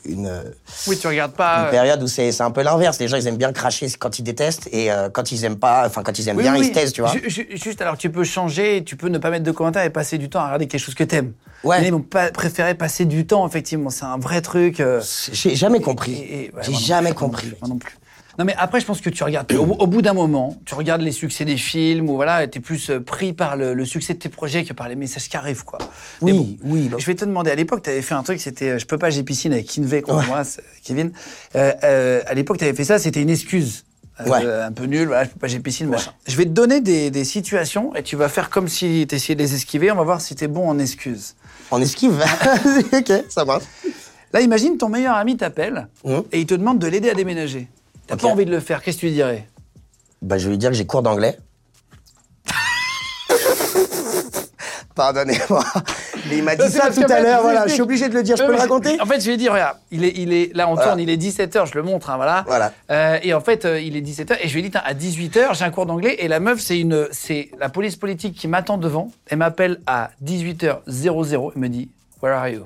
une, 0.05 0.31
Oui, 0.87 0.97
tu 0.97 1.07
regardes 1.07 1.33
pas. 1.33 1.65
une 1.65 1.71
période 1.71 2.01
où 2.03 2.07
c'est 2.07 2.39
un 2.41 2.51
peu 2.51 2.61
l'inverse. 2.63 2.99
Les 2.99 3.07
gens, 3.07 3.17
ils 3.17 3.27
aiment 3.27 3.37
bien 3.37 3.51
cracher 3.51 3.87
quand 3.99 4.19
ils 4.19 4.23
détestent, 4.23 4.69
et 4.71 4.91
euh, 4.91 5.09
quand 5.09 5.31
ils 5.31 5.43
aiment 5.45 5.59
pas, 5.59 5.83
enfin, 5.85 6.03
quand 6.03 6.17
ils 6.17 6.27
aiment 6.29 6.37
bien, 6.37 6.55
ils 6.55 6.65
se 6.65 6.71
taisent, 6.71 6.93
tu 6.93 7.01
vois. 7.01 7.11
Ju- 7.11 7.29
ju- 7.29 7.47
Juste, 7.51 7.81
alors 7.81 7.97
tu 7.97 8.09
peux 8.09 8.23
changer, 8.23 8.83
tu 8.85 8.95
peux 8.95 9.09
ne 9.09 9.17
pas 9.17 9.29
mettre 9.29 9.43
de 9.43 9.51
commentaires 9.51 9.83
et 9.83 9.89
passer 9.89 10.17
du 10.17 10.29
temps 10.29 10.39
à 10.39 10.45
regarder 10.45 10.67
quelque 10.67 10.81
chose 10.81 10.95
que 10.95 11.03
t'aimes. 11.03 11.33
Ouais. 11.63 11.75
A, 11.77 11.81
Ils 11.83 11.91
vont 11.91 11.99
pas 12.01 12.31
préférer 12.31 12.73
passer 12.73 13.00
passer 13.03 13.05
du 13.17 13.25
temps, 13.25 13.47
effectivement. 13.47 13.89
C'est 13.89 14.05
un 14.05 14.17
vrai 14.17 14.41
truc. 14.41 14.79
euh, 14.79 15.01
J'ai 15.31 15.55
jamais 15.55 15.79
compris. 15.81 16.13
et- 16.13 16.51
ouais, 16.53 16.61
J'ai 16.63 16.71
moi 16.71 16.81
jamais 16.81 17.09
moi 17.11 17.19
compris. 17.19 17.47
Moi 17.61 17.69
non 17.69 17.77
plus. 17.77 17.95
Non, 18.39 18.45
mais 18.45 18.55
après, 18.57 18.79
je 18.79 18.85
pense 18.85 19.01
que 19.01 19.09
tu 19.09 19.23
regardes, 19.25 19.51
au, 19.53 19.63
au 19.63 19.87
bout 19.87 20.01
d'un 20.01 20.13
moment, 20.13 20.55
tu 20.65 20.73
regardes 20.73 21.01
les 21.01 21.11
succès 21.11 21.43
des 21.43 21.57
films, 21.57 22.09
ou 22.09 22.15
voilà, 22.15 22.47
t'es 22.47 22.61
plus 22.61 22.89
euh, 22.89 22.99
pris 23.01 23.33
par 23.33 23.57
le, 23.57 23.73
le 23.73 23.85
succès 23.85 24.13
de 24.13 24.19
tes 24.19 24.29
projets 24.29 24.63
que 24.63 24.71
par 24.71 24.87
les 24.87 24.95
messages 24.95 25.27
qui 25.27 25.35
arrivent, 25.35 25.65
quoi. 25.65 25.79
Oui, 26.21 26.57
oui, 26.63 26.87
bah- 26.89 26.97
Je 26.97 27.05
vais 27.07 27.15
te 27.15 27.25
demander, 27.25 27.51
à 27.51 27.55
l'époque, 27.55 27.83
t'avais 27.83 28.01
fait 28.01 28.13
un 28.15 28.23
truc, 28.23 28.39
c'était 28.39 28.69
euh, 28.69 28.79
Je 28.79 28.85
peux 28.85 28.97
pas, 28.97 29.09
j'ai 29.09 29.23
piscine 29.23 29.51
avec 29.51 29.65
Kinvey, 29.67 30.01
embrasse, 30.09 30.59
euh, 30.59 30.63
Kevin. 30.83 31.11
Euh, 31.55 31.73
euh, 31.83 32.21
à 32.25 32.33
l'époque, 32.33 32.57
t'avais 32.57 32.73
fait 32.73 32.85
ça, 32.85 32.99
c'était 32.99 33.21
une 33.21 33.29
excuse. 33.29 33.83
Euh, 34.21 34.29
Ouais. 34.29 34.45
un 34.45 34.71
peu 34.71 34.85
nul, 34.85 35.07
voilà, 35.07 35.25
je 35.25 35.29
peux 35.29 35.39
pas, 35.39 35.47
j'ai 35.47 35.59
piscine, 35.59 35.87
machin. 35.87 36.11
Je 36.27 36.35
vais 36.37 36.45
te 36.45 36.49
donner 36.51 36.79
des, 36.79 37.11
des 37.11 37.25
situations 37.25 37.93
et 37.95 38.03
tu 38.03 38.15
vas 38.15 38.29
faire 38.29 38.49
comme 38.49 38.67
si 38.69 39.05
t'essayais 39.09 39.35
de 39.35 39.41
les 39.41 39.55
esquiver. 39.55 39.91
On 39.91 39.95
va 39.95 40.03
voir 40.03 40.21
si 40.21 40.35
t'es 40.35 40.47
bon 40.47 40.69
en 40.69 40.79
excuses. 40.79 41.35
On 41.71 41.81
esquive. 41.81 42.21
ok, 42.93 43.11
ça 43.29 43.45
marche. 43.45 43.63
Là, 44.33 44.41
imagine 44.41 44.77
ton 44.77 44.89
meilleur 44.89 45.15
ami 45.15 45.37
t'appelle 45.37 45.87
Mhm. 46.03 46.23
et 46.31 46.39
il 46.39 46.45
te 46.45 46.53
demande 46.53 46.79
de 46.79 46.87
l'aider 46.87 47.09
à 47.09 47.13
déménager. 47.13 47.67
T'as 48.07 48.17
pas 48.17 48.27
envie 48.27 48.45
de 48.45 48.51
le 48.51 48.59
faire, 48.59 48.81
qu'est-ce 48.81 48.97
que 48.97 49.01
tu 49.01 49.05
lui 49.07 49.13
dirais? 49.13 49.47
Bah, 50.21 50.37
je 50.37 50.45
vais 50.45 50.51
lui 50.51 50.57
dire 50.57 50.69
que 50.69 50.75
j'ai 50.75 50.85
cours 50.85 51.01
d'anglais. 51.01 51.37
Pardonnez-moi. 54.95 55.63
Mais 56.29 56.37
il 56.37 56.43
m'a 56.43 56.55
dit 56.55 56.69
ça 56.69 56.91
tout 56.91 57.01
à 57.09 57.19
l'heure, 57.19 57.39
je 57.39 57.43
voilà. 57.43 57.67
Je 57.67 57.73
suis 57.73 57.81
obligé 57.81 58.09
de 58.09 58.13
le 58.13 58.23
dire. 58.23 58.37
Je 58.37 58.43
peux 58.43 58.51
le 58.51 58.57
raconter? 58.57 58.99
En 59.01 59.05
fait, 59.05 59.19
je 59.19 59.31
vais 59.31 59.37
dire, 59.37 59.53
regarde, 59.53 59.77
il 59.91 60.03
est, 60.03 60.13
il 60.15 60.33
est, 60.33 60.55
là, 60.55 60.67
on 60.69 60.75
tourne, 60.75 60.99
il 60.99 61.09
est 61.09 61.17
17h, 61.17 61.67
je 61.71 61.75
le 61.75 61.83
montre, 61.83 62.09
hein, 62.09 62.17
voilà. 62.17 62.43
Voilà. 62.47 62.71
Euh, 62.89 63.17
et 63.23 63.33
en 63.33 63.41
fait, 63.41 63.65
euh, 63.65 63.79
il 63.79 63.95
est 63.97 64.01
17h, 64.01 64.37
et 64.41 64.47
je 64.47 64.53
lui 64.53 64.65
ai 64.65 64.69
dit, 64.69 64.77
à 64.77 64.93
18h, 64.93 65.55
j'ai 65.57 65.65
un 65.65 65.71
cours 65.71 65.85
d'anglais, 65.85 66.15
et 66.19 66.27
la 66.27 66.39
meuf, 66.39 66.59
c'est 66.59 66.79
une, 66.79 67.07
c'est 67.11 67.49
la 67.59 67.69
police 67.69 67.95
politique 67.95 68.35
qui 68.35 68.47
m'attend 68.47 68.77
devant. 68.77 69.11
Elle 69.27 69.39
m'appelle 69.39 69.79
à 69.87 70.11
18h00, 70.23 71.51
elle 71.55 71.61
me 71.61 71.69
dit, 71.69 71.89
Where 72.21 72.35
are 72.35 72.49
you? 72.49 72.65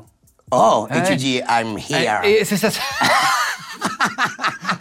Oh, 0.52 0.88
et 0.94 1.02
tu 1.04 1.16
dis 1.16 1.42
I'm 1.50 1.78
here. 1.78 2.22
Et 2.24 2.46
c'est 2.46 2.58
ça. 2.58 2.70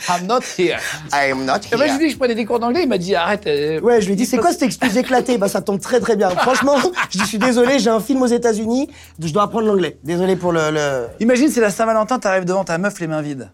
I'm 0.09 0.27
not 0.27 0.41
here. 0.59 0.79
I'm 1.13 1.45
not 1.45 1.61
Et 1.73 1.77
moi, 1.77 1.79
je 1.79 1.79
lui 1.79 1.83
ai 1.83 1.89
here. 1.89 1.99
dit 1.99 2.05
que 2.07 2.13
je 2.13 2.17
prenais 2.19 2.35
des 2.35 2.45
cours 2.45 2.61
d'anglais, 2.61 2.83
il 2.83 2.89
m'a 2.89 2.99
dit, 2.99 3.15
arrête. 3.15 3.47
euh, 3.47 3.81
Ouais, 3.81 4.01
je 4.01 4.07
lui 4.07 4.13
ai 4.13 4.17
dit, 4.17 4.27
c'est 4.27 4.39
quoi 4.39 4.53
cette 4.53 4.63
excuse 4.63 4.97
éclatée 4.97 5.39
Bah, 5.39 5.49
ça 5.49 5.63
tombe 5.63 5.81
très 5.81 6.01
très 6.01 6.17
bien. 6.17 6.31
Franchement, 6.39 6.77
je 7.11 7.19
dis, 7.19 7.25
je 7.25 7.29
suis 7.29 7.39
désolé, 7.39 7.79
j'ai 7.79 7.91
un 7.91 8.01
film 8.01 8.23
aux 8.23 8.27
États-Unis, 8.27 8.91
je 9.21 9.33
dois 9.33 9.45
apprendre 9.45 9.67
l'anglais. 9.67 9.99
Désolé 10.05 10.37
pour 10.37 10.53
le. 10.53 10.71
le... 10.71 11.07
Imagine, 11.21 11.49
c'est 11.49 11.61
la 11.61 11.71
Saint-Valentin, 11.71 12.19
t'arrives 12.19 12.45
devant 12.45 12.65
ta 12.65 12.79
meuf 12.79 13.01
les 13.01 13.07
mains 13.07 13.23
vides. 13.23 13.51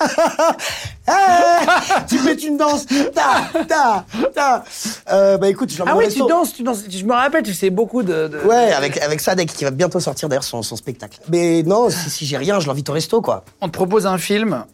tu 2.08 2.18
fais 2.18 2.34
une 2.34 2.56
danse 2.56 2.86
Ta, 3.14 3.64
ta, 3.64 4.04
ta. 4.34 4.64
Euh, 5.12 5.38
bah 5.38 5.48
écoute, 5.48 5.72
je 5.72 5.82
Ah 5.86 5.96
oui, 5.96 6.08
tu 6.08 6.20
danses, 6.20 6.54
tu 6.54 6.62
danses. 6.62 6.84
Je 6.88 7.04
me 7.04 7.12
rappelle, 7.12 7.42
tu 7.42 7.54
sais 7.54 7.70
beaucoup 7.70 8.02
de. 8.02 8.28
de- 8.28 8.38
Ouais, 8.46 8.72
avec, 8.72 8.98
avec 8.98 9.20
Sadek 9.20 9.52
qui 9.52 9.64
va 9.64 9.70
bientôt 9.70 10.00
sortir 10.00 10.28
d'ailleurs 10.28 10.44
son, 10.44 10.62
son 10.62 10.76
spectacle. 10.76 11.18
Mais 11.30 11.62
non, 11.64 11.90
si, 11.90 12.10
si 12.10 12.26
j'ai 12.26 12.36
rien, 12.36 12.60
je 12.60 12.66
l'invite 12.68 12.88
au 12.88 12.92
resto, 12.92 13.20
quoi. 13.20 13.44
On 13.60 13.68
te 13.68 13.72
propose 13.72 14.06
un 14.06 14.18
film, 14.18 14.64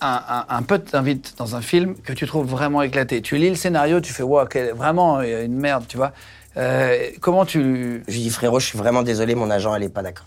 un, 0.00 0.20
un, 0.28 0.44
un 0.48 0.62
pote 0.62 0.86
t'invite 0.90 1.34
dans 1.38 1.54
un 1.56 1.60
film 1.60 1.94
que 1.96 2.12
tu 2.12 2.26
trouves 2.26 2.46
vraiment 2.46 2.82
éclaté. 2.82 3.22
Tu 3.22 3.36
lis 3.36 3.50
le 3.50 3.56
scénario, 3.56 4.00
tu 4.00 4.12
fais, 4.12 4.22
wow, 4.22 4.46
quel- 4.46 4.72
vraiment 4.74 5.22
il 5.22 5.30
y 5.30 5.34
a 5.34 5.40
une 5.42 5.56
merde, 5.56 5.84
tu 5.88 5.96
vois. 5.96 6.12
Euh, 6.56 6.96
comment 7.20 7.44
tu. 7.44 8.02
Je 8.06 8.12
lui 8.12 8.20
dis, 8.22 8.30
frérot, 8.30 8.60
je 8.60 8.66
suis 8.66 8.78
vraiment 8.78 9.02
désolé, 9.02 9.34
mon 9.34 9.50
agent, 9.50 9.74
elle 9.74 9.82
est 9.84 9.88
pas 9.88 10.02
d'accord. 10.02 10.26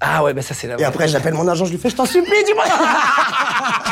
Ah 0.00 0.22
ouais, 0.22 0.34
bah 0.34 0.42
ça 0.42 0.52
c'est 0.52 0.66
la 0.66 0.78
Et 0.78 0.84
après, 0.84 1.08
j'appelle 1.08 1.32
mon 1.32 1.48
agent, 1.48 1.64
je 1.64 1.70
lui 1.72 1.78
fais, 1.78 1.88
je 1.88 1.96
t'en 1.96 2.04
supplie, 2.04 2.44
dis-moi 2.44 2.64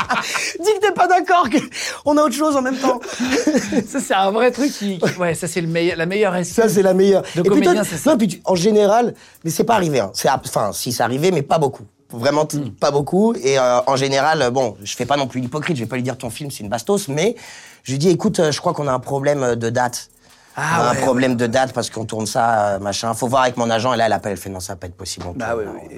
Dis 0.61 0.71
que 0.81 0.87
t'es 0.87 0.93
pas 0.93 1.07
d'accord, 1.09 1.49
que 1.51 1.59
on 2.05 2.17
a 2.17 2.23
autre 2.23 2.35
chose 2.35 2.57
en 2.57 2.63
même 2.63 2.77
temps. 2.77 3.01
Ça 3.89 4.01
c'est 4.01 4.15
un 4.15 4.31
vrai 4.31 4.51
truc 4.51 4.73
qui. 4.73 4.99
qui- 4.99 5.19
Ouais, 5.19 5.35
ça 5.35 5.47
c'est 5.49 5.61
le 5.61 5.69
meilleur, 5.69 5.97
la 5.97 6.07
meilleure. 6.07 6.35
Ça, 6.45 6.69
c'est 6.69 6.83
la 6.83 6.95
meilleure. 6.95 7.23
Le 7.37 7.47
Et 7.47 7.51
puis 7.51 7.61
toi, 7.63 7.75
c'est 7.85 7.97
ça. 7.97 8.11
Non, 8.13 8.19
puis 8.19 8.29
tu- 8.29 8.41
en 8.45 8.55
général, 8.55 9.15
mais 9.45 9.51
c'est 9.51 9.65
pas 9.65 9.75
arrivé. 9.75 10.01
Hein. 10.01 10.11
C'est, 10.15 10.29
enfin, 10.29 10.73
si 10.73 10.93
c'est 10.93 11.03
arrivé, 11.03 11.31
mais 11.31 11.43
pas 11.43 11.59
beaucoup. 11.59 11.85
Vraiment 12.11 12.45
t- 12.47 12.57
Hmm. 12.59 12.71
pas 12.71 12.91
beaucoup. 12.91 13.35
Et 13.43 13.59
euh, 13.59 13.81
en 13.87 13.97
général, 13.97 14.43
euh, 14.43 14.51
bon, 14.51 14.77
je 14.83 14.95
fais 14.95 15.07
pas 15.07 15.17
non 15.17 15.27
plus 15.27 15.41
l'hypocrite. 15.41 15.77
Je 15.77 15.83
vais 15.83 15.89
pas 15.89 15.97
lui 15.97 16.03
dire 16.03 16.17
ton 16.19 16.31
film 16.31 16.51
c'est 16.51 16.61
une 16.63 16.69
bastos, 16.69 17.09
mais 17.09 17.35
je 17.83 17.93
lui 17.93 17.99
dis 17.99 18.09
écoute, 18.11 18.39
euh, 18.41 18.53
je 18.53 18.61
crois 18.61 18.73
qu'on 18.73 18.87
a 18.89 18.93
un 18.93 19.01
problème 19.01 19.55
de 19.57 19.71
date. 19.71 20.11
Ah 20.57 20.63
on 20.63 20.85
a 20.87 20.91
ouais, 20.93 20.99
un 20.99 21.01
problème 21.01 21.35
de 21.35 21.47
date 21.49 21.73
parce 21.73 21.91
qu'on 21.91 22.05
tourne 22.05 22.27
ça, 22.27 22.75
euh, 22.75 22.79
machin. 22.79 23.13
Faut 23.15 23.27
voir 23.27 23.43
avec 23.43 23.57
mon 23.57 23.69
agent. 23.71 23.93
Et 23.95 23.97
là, 23.97 24.07
elle 24.07 24.13
appelle, 24.13 24.33
elle 24.33 24.39
fait 24.39 24.51
non, 24.51 24.61
ça 24.61 24.75
va 24.75 24.77
pas 24.77 24.87
être 24.87 24.95
possible. 24.97 25.27
Bah 25.35 25.55
oui, 25.57 25.65
oui. 25.67 25.97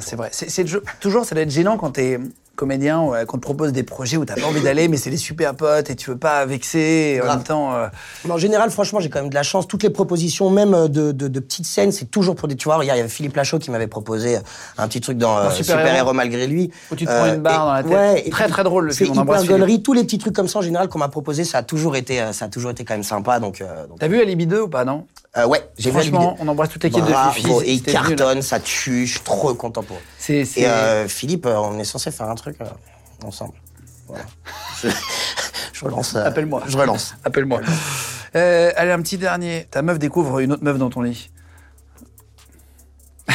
C'est 0.00 0.14
vrai. 0.16 0.28
C'est, 0.32 0.48
c'est 0.50 0.64
toujours, 1.00 1.24
ça 1.24 1.34
doit 1.34 1.42
être 1.42 1.50
gênant 1.50 1.76
quand 1.76 1.90
t'es 1.92 2.20
comédien, 2.58 3.00
ou, 3.00 3.14
euh, 3.14 3.24
qu'on 3.24 3.36
te 3.38 3.42
propose 3.42 3.72
des 3.72 3.84
projets 3.84 4.16
où 4.16 4.24
t'as 4.24 4.34
pas 4.34 4.46
envie 4.46 4.60
d'aller, 4.60 4.88
mais 4.88 4.96
c'est 4.96 5.10
des 5.10 5.16
super 5.16 5.54
potes 5.54 5.88
et 5.90 5.96
tu 5.96 6.10
veux 6.10 6.18
pas 6.18 6.44
vexer. 6.44 7.14
Et 7.16 7.22
en 7.22 7.26
même 7.26 7.42
temps. 7.44 7.74
euh, 7.74 7.86
Mais 8.24 8.32
en 8.32 8.36
général, 8.38 8.70
franchement, 8.70 8.98
j'ai 9.00 9.08
quand 9.08 9.20
même 9.20 9.30
de 9.30 9.34
la 9.34 9.42
chance. 9.44 9.66
Toutes 9.68 9.82
les 9.84 9.90
propositions, 9.90 10.50
même 10.50 10.74
euh, 10.74 10.88
de, 10.88 11.12
de, 11.12 11.28
de 11.28 11.40
petites 11.40 11.66
scènes, 11.66 11.92
c'est 11.92 12.06
toujours 12.10 12.34
pour 12.34 12.48
des. 12.48 12.56
Tu 12.56 12.64
vois, 12.68 12.78
il 12.84 12.88
y 12.88 12.90
avait 12.90 13.08
Philippe 13.08 13.36
Lachaud 13.36 13.58
qui 13.60 13.70
m'avait 13.70 13.86
proposé 13.86 14.36
euh, 14.36 14.40
un 14.76 14.88
petit 14.88 15.00
truc 15.00 15.16
dans 15.18 15.38
euh, 15.38 15.50
Super 15.50 15.76
Super, 15.78 15.86
Héros. 15.86 15.96
Héros 15.98 16.12
malgré 16.12 16.46
lui. 16.46 16.70
Où 16.90 16.96
tu 16.96 17.06
te 17.06 17.10
prends 17.10 17.26
une 17.26 17.36
barre 17.40 17.78
et- 17.78 17.82
dans 17.82 17.90
la 17.92 17.98
tête. 18.04 18.14
Ouais, 18.16 18.22
et 18.26 18.30
Très, 18.30 18.48
très 18.48 18.64
drôle, 18.64 18.86
le 18.86 18.92
C'est 18.92 19.04
film, 19.04 19.24
gaulerie. 19.24 19.82
Tous 19.82 19.92
les 19.92 20.02
petits 20.02 20.18
trucs 20.18 20.34
comme 20.34 20.48
ça 20.48 20.58
en 20.58 20.62
général 20.62 20.88
qu'on 20.88 20.98
m'a 20.98 21.08
proposé, 21.08 21.44
ça 21.44 21.58
a 21.58 21.62
toujours 21.62 21.94
été, 21.96 22.20
ça 22.32 22.46
a 22.46 22.48
toujours 22.48 22.72
été 22.72 22.84
quand 22.84 22.94
même 22.94 23.02
sympa. 23.04 23.38
Donc, 23.40 23.60
euh, 23.60 23.86
donc, 23.86 23.98
T'as 24.00 24.08
vu 24.08 24.20
Alibi 24.20 24.46
2 24.46 24.62
ou 24.62 24.68
pas, 24.68 24.84
non? 24.84 25.06
Euh, 25.36 25.46
ouais, 25.46 25.70
j'ai 25.78 25.90
Franchement, 25.90 26.36
on 26.40 26.48
embrasse 26.48 26.70
toute 26.70 26.82
l'équipe 26.84 27.04
de 27.04 27.12
Fifi. 27.32 27.50
Et 27.64 27.74
il 27.74 27.82
hein. 27.90 27.92
cartonne, 27.92 28.40
ça 28.42 28.60
tue. 28.60 29.06
Je 29.06 29.12
suis 29.12 29.20
trop 29.20 29.52
content 29.54 29.82
pour 29.82 29.96
eux. 29.96 30.32
Et 30.32 30.66
euh, 30.66 31.06
Philippe, 31.06 31.44
euh, 31.46 31.56
on 31.56 31.78
est 31.78 31.84
censé 31.84 32.10
faire 32.10 32.30
un 32.30 32.34
truc 32.34 32.56
euh, 32.60 32.64
ensemble. 33.24 33.54
Voilà. 34.06 34.24
je, 34.82 34.88
je 35.72 35.84
relance. 35.84 36.16
Appelle-moi. 36.16 36.62
Je 36.66 36.78
relance. 36.78 37.14
Appelle-moi. 37.24 37.60
Allez, 38.34 38.92
un 38.92 39.02
petit 39.02 39.18
dernier. 39.18 39.68
Ta 39.70 39.82
meuf 39.82 39.98
découvre 39.98 40.38
une 40.40 40.52
autre 40.52 40.64
meuf 40.64 40.78
dans 40.78 40.88
ton 40.88 41.02
lit. 41.02 41.30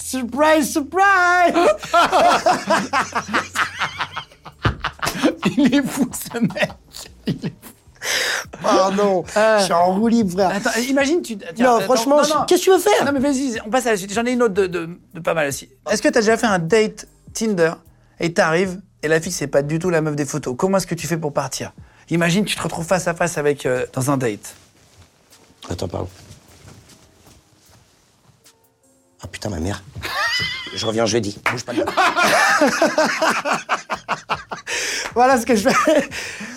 Surprise, 0.00 0.70
surprise 0.72 1.54
Il 5.56 5.74
est 5.74 5.86
fou, 5.86 6.10
ce 6.12 6.38
mec. 6.38 6.70
Il 7.26 7.46
est 7.46 7.54
fou. 7.62 7.79
Pardon, 8.62 9.24
Euh. 9.36 9.58
je 9.58 9.64
suis 9.64 9.72
en 9.72 9.94
roue 9.94 10.08
libre, 10.08 10.32
frère. 10.32 10.50
Attends, 10.50 10.78
imagine, 10.88 11.22
tu. 11.22 11.36
tiens, 11.36 11.48
non, 11.58 11.76
attends, 11.76 11.84
franchement, 11.94 12.22
qu'est-ce 12.46 12.60
que 12.60 12.64
tu 12.64 12.70
veux 12.70 12.78
faire 12.78 13.04
Non, 13.04 13.12
mais 13.12 13.20
vas-y, 13.20 13.60
on 13.66 13.70
passe 13.70 13.86
à 13.86 13.90
la 13.92 13.96
suite. 13.96 14.12
J'en 14.12 14.24
ai 14.24 14.32
une 14.32 14.42
autre 14.42 14.54
de, 14.54 14.66
de- 14.66 14.88
de 15.14 15.20
pas 15.20 15.34
mal 15.34 15.48
aussi. 15.48 15.68
Est-ce 15.90 16.00
que 16.02 16.08
t'as 16.08 16.20
déjà 16.20 16.36
fait 16.36 16.46
un 16.46 16.58
date 16.58 17.06
Tinder 17.34 17.72
et 18.18 18.32
t'arrives 18.32 18.80
et 19.02 19.08
la 19.08 19.20
fille, 19.20 19.32
c'est 19.32 19.46
pas 19.46 19.62
du 19.62 19.78
tout 19.78 19.90
la 19.90 20.00
meuf 20.00 20.16
des 20.16 20.24
photos? 20.24 20.54
Comment 20.58 20.78
est-ce 20.78 20.86
que 20.86 20.94
tu 20.94 21.06
fais 21.06 21.16
pour 21.18 21.32
partir? 21.32 21.72
Imagine, 22.10 22.44
tu 22.44 22.56
te 22.56 22.62
retrouves 22.62 22.86
face 22.86 23.06
à 23.06 23.14
face 23.14 23.38
avec. 23.38 23.66
euh, 23.66 23.86
dans 23.92 24.10
un 24.10 24.16
date. 24.16 24.54
Attends, 25.70 25.88
pardon. 25.88 26.08
Ah 29.22 29.26
putain, 29.28 29.50
ma 29.50 29.60
mère. 29.60 29.82
Je, 30.74 30.86
reviens 30.86 31.06
jeudi. 31.06 31.38
Bouge 31.50 31.64
pas 31.64 31.72
de 31.72 31.78
là. 31.80 31.86
voilà 35.14 35.38
ce 35.40 35.46
que 35.46 35.54
je 35.56 35.68
fais. 35.68 36.08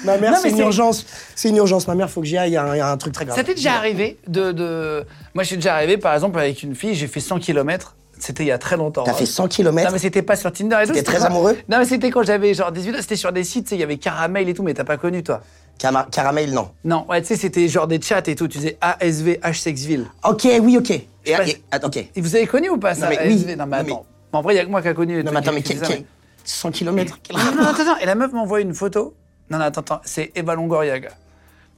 Ma 0.05 0.17
mère, 0.17 0.31
Non, 0.31 0.37
c'est 0.37 0.43
mais 0.45 0.49
une 0.51 0.57
c'est- 0.57 0.63
urgence. 0.63 1.05
C'est 1.35 1.49
une 1.49 1.57
urgence. 1.57 1.87
Ma 1.87 1.95
mère, 1.95 2.09
faut 2.09 2.21
que 2.21 2.27
j'y 2.27 2.37
aille. 2.37 2.51
Il 2.51 2.53
y, 2.53 2.57
a 2.57 2.63
un- 2.63 2.75
il 2.75 2.77
y 2.77 2.81
a 2.81 2.89
un 2.89 2.97
truc 2.97 3.13
très 3.13 3.25
grave. 3.25 3.35
Ça 3.37 3.43
t'est 3.43 3.55
déjà 3.55 3.73
arrivé 3.73 4.17
de, 4.27 4.51
de... 4.51 5.05
Moi, 5.33 5.43
je 5.43 5.47
suis 5.47 5.55
déjà 5.57 5.73
arrivé, 5.75 5.97
par 5.97 6.13
exemple, 6.13 6.37
avec 6.39 6.61
une 6.63 6.75
fille, 6.75 6.95
j'ai 6.95 7.07
fait 7.07 7.19
100 7.19 7.39
km. 7.39 7.95
C'était 8.23 8.43
il 8.45 8.47
y 8.47 8.51
a 8.51 8.57
très 8.57 8.77
longtemps. 8.77 9.03
T'as 9.03 9.11
hein. 9.11 9.15
fait 9.15 9.25
100 9.25 9.49
km 9.49 9.85
Non, 9.85 9.91
mais 9.91 9.99
c'était 9.99 10.21
pas 10.21 10.37
sur 10.37 10.49
Tinder 10.53 10.77
et 10.81 10.87
tout. 10.87 10.93
T'étais 10.93 11.03
très 11.03 11.25
amoureux 11.25 11.57
Non, 11.67 11.77
mais 11.79 11.83
c'était 11.83 12.09
quand 12.09 12.23
j'avais 12.23 12.53
genre 12.53 12.71
18 12.71 12.91
ans. 12.95 12.97
C'était 13.01 13.17
sur 13.17 13.33
des 13.33 13.43
sites, 13.43 13.65
tu 13.65 13.71
sais, 13.71 13.75
il 13.75 13.81
y 13.81 13.83
avait 13.83 13.97
Caramel 13.97 14.47
et 14.47 14.53
tout, 14.53 14.63
mais 14.63 14.73
t'as 14.73 14.85
pas 14.85 14.95
connu, 14.95 15.23
toi. 15.23 15.41
Cama- 15.77 16.07
Caramel, 16.09 16.53
non. 16.53 16.69
Non, 16.85 17.05
ouais, 17.09 17.21
tu 17.21 17.27
sais, 17.27 17.35
c'était 17.35 17.67
genre 17.67 17.85
des 17.85 17.99
chats 18.01 18.23
et 18.25 18.35
tout. 18.35 18.47
Tu 18.47 18.59
disais 18.59 18.77
ASV, 18.79 19.39
H-Sexville. 19.43 20.05
Ok, 20.23 20.47
oui, 20.61 20.77
ok. 20.77 20.91
Et, 21.25 21.35
attends, 21.69 21.87
ok. 21.87 21.97
Et 21.97 22.21
vous 22.21 22.33
avez 22.37 22.47
connu 22.47 22.69
ou 22.69 22.77
pas 22.77 22.95
ça 22.95 23.09
mais 23.09 23.17
ASV 23.17 23.27
oui. 23.27 23.35
Non, 23.41 23.45
mais 23.45 23.55
Non, 23.57 23.65
mais- 23.67 23.91
attends. 23.91 24.05
En 24.31 24.41
vrai, 24.41 24.53
il 24.53 24.57
y 24.57 24.59
a 24.61 24.63
que 24.65 24.69
moi 24.69 24.81
qui 24.81 24.87
a 24.87 24.93
connu. 24.93 25.21
Non, 25.21 25.31
mais 25.33 25.39
attends, 25.39 25.51
mais 25.51 25.61
qui- 25.61 25.73
qui 25.73 25.79
quel- 25.79 25.79
faisait 25.79 25.91
ça, 25.91 25.97
quel- 25.97 26.05
100 26.45 26.71
km 26.71 27.19
Non, 27.33 27.39
non, 27.39 27.51
non, 27.55 27.67
attends, 27.67 27.81
attends. 27.81 27.97
Et 27.97 28.05
la 28.05 28.15
meuf 28.15 28.31
m'envoie 28.31 28.61
une 28.61 28.73
photo. 28.73 29.15
Non, 29.49 29.57
non, 29.57 29.65
attends, 29.65 29.81
attends. 29.81 30.01
C'est 30.05 30.31
Eva 30.35 30.55
Longoria, 30.55 30.97
gars. 30.97 31.09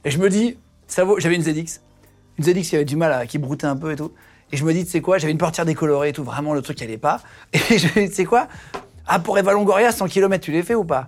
Et 0.04 0.12
je 0.12 0.18
me 0.18 0.30
dis, 0.30 0.56
ça 0.86 1.02
vaut. 1.02 1.18
J'avais 1.18 1.34
une 1.34 1.42
ZX. 1.42 1.80
Une 2.38 2.44
ZX 2.44 2.68
qui 2.70 2.76
avait 2.76 2.84
du 2.84 2.94
mal 2.96 3.12
à. 3.12 3.26
qui 3.26 3.38
broutait 3.38 3.66
un 3.66 3.76
peu 3.76 3.90
et 3.90 3.96
tout. 3.96 4.12
Et 4.52 4.56
je 4.56 4.64
me 4.64 4.72
dis, 4.72 4.84
tu 4.84 4.90
sais 4.90 5.00
quoi, 5.00 5.18
j'avais 5.18 5.32
une 5.32 5.38
portière 5.38 5.66
décolorée 5.66 6.10
et 6.10 6.12
tout. 6.12 6.24
Vraiment, 6.24 6.54
le 6.54 6.62
truc, 6.62 6.76
qui 6.78 6.84
allait 6.84 6.98
pas. 6.98 7.20
Et 7.52 7.58
je 7.78 7.86
me 7.88 8.04
dis, 8.04 8.08
tu 8.10 8.14
sais 8.14 8.24
quoi 8.24 8.46
Ah, 9.06 9.18
pour 9.18 9.38
Eva 9.38 9.52
Longoria, 9.52 9.90
100 9.92 10.06
km, 10.08 10.44
tu 10.44 10.52
les 10.52 10.62
fais 10.62 10.74
ou 10.74 10.84
pas? 10.84 11.06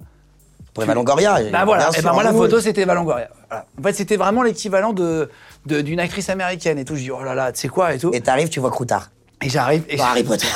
Pour 0.75 0.83
Eva 0.85 0.95
Longoria. 0.95 1.39
Bah 1.53 1.65
voilà. 1.65 1.89
Et 1.89 1.93
sûr, 1.95 2.03
ben 2.03 2.13
moi, 2.13 2.23
la 2.23 2.33
oui. 2.33 2.39
photo, 2.39 2.61
c'était 2.61 2.83
Eva 2.83 2.95
Longoria. 2.95 3.29
Voilà. 3.49 3.67
En 3.79 3.83
fait, 3.83 3.93
c'était 3.95 4.17
vraiment 4.17 4.43
l'équivalent 4.43 4.93
de 4.93 5.31
de- 5.67 5.81
d'une 5.81 6.01
actrice 6.01 6.29
américaine 6.31 6.79
et 6.79 6.85
tout. 6.85 6.95
Je 6.95 7.01
dis, 7.03 7.11
oh 7.11 7.23
là 7.23 7.35
là, 7.35 7.53
tu 7.53 7.61
sais 7.61 7.69
quoi 7.69 7.95
et 7.95 7.99
tout. 7.99 8.11
Et 8.13 8.21
t'arrives, 8.21 8.49
tu 8.49 8.61
vois 8.61 8.71
Croutard. 8.71 9.11
Et 9.41 9.49
j'arrive. 9.49 9.85
Et 9.89 9.97
Dans 9.97 10.05
Harry 10.05 10.25
Potter. 10.25 10.49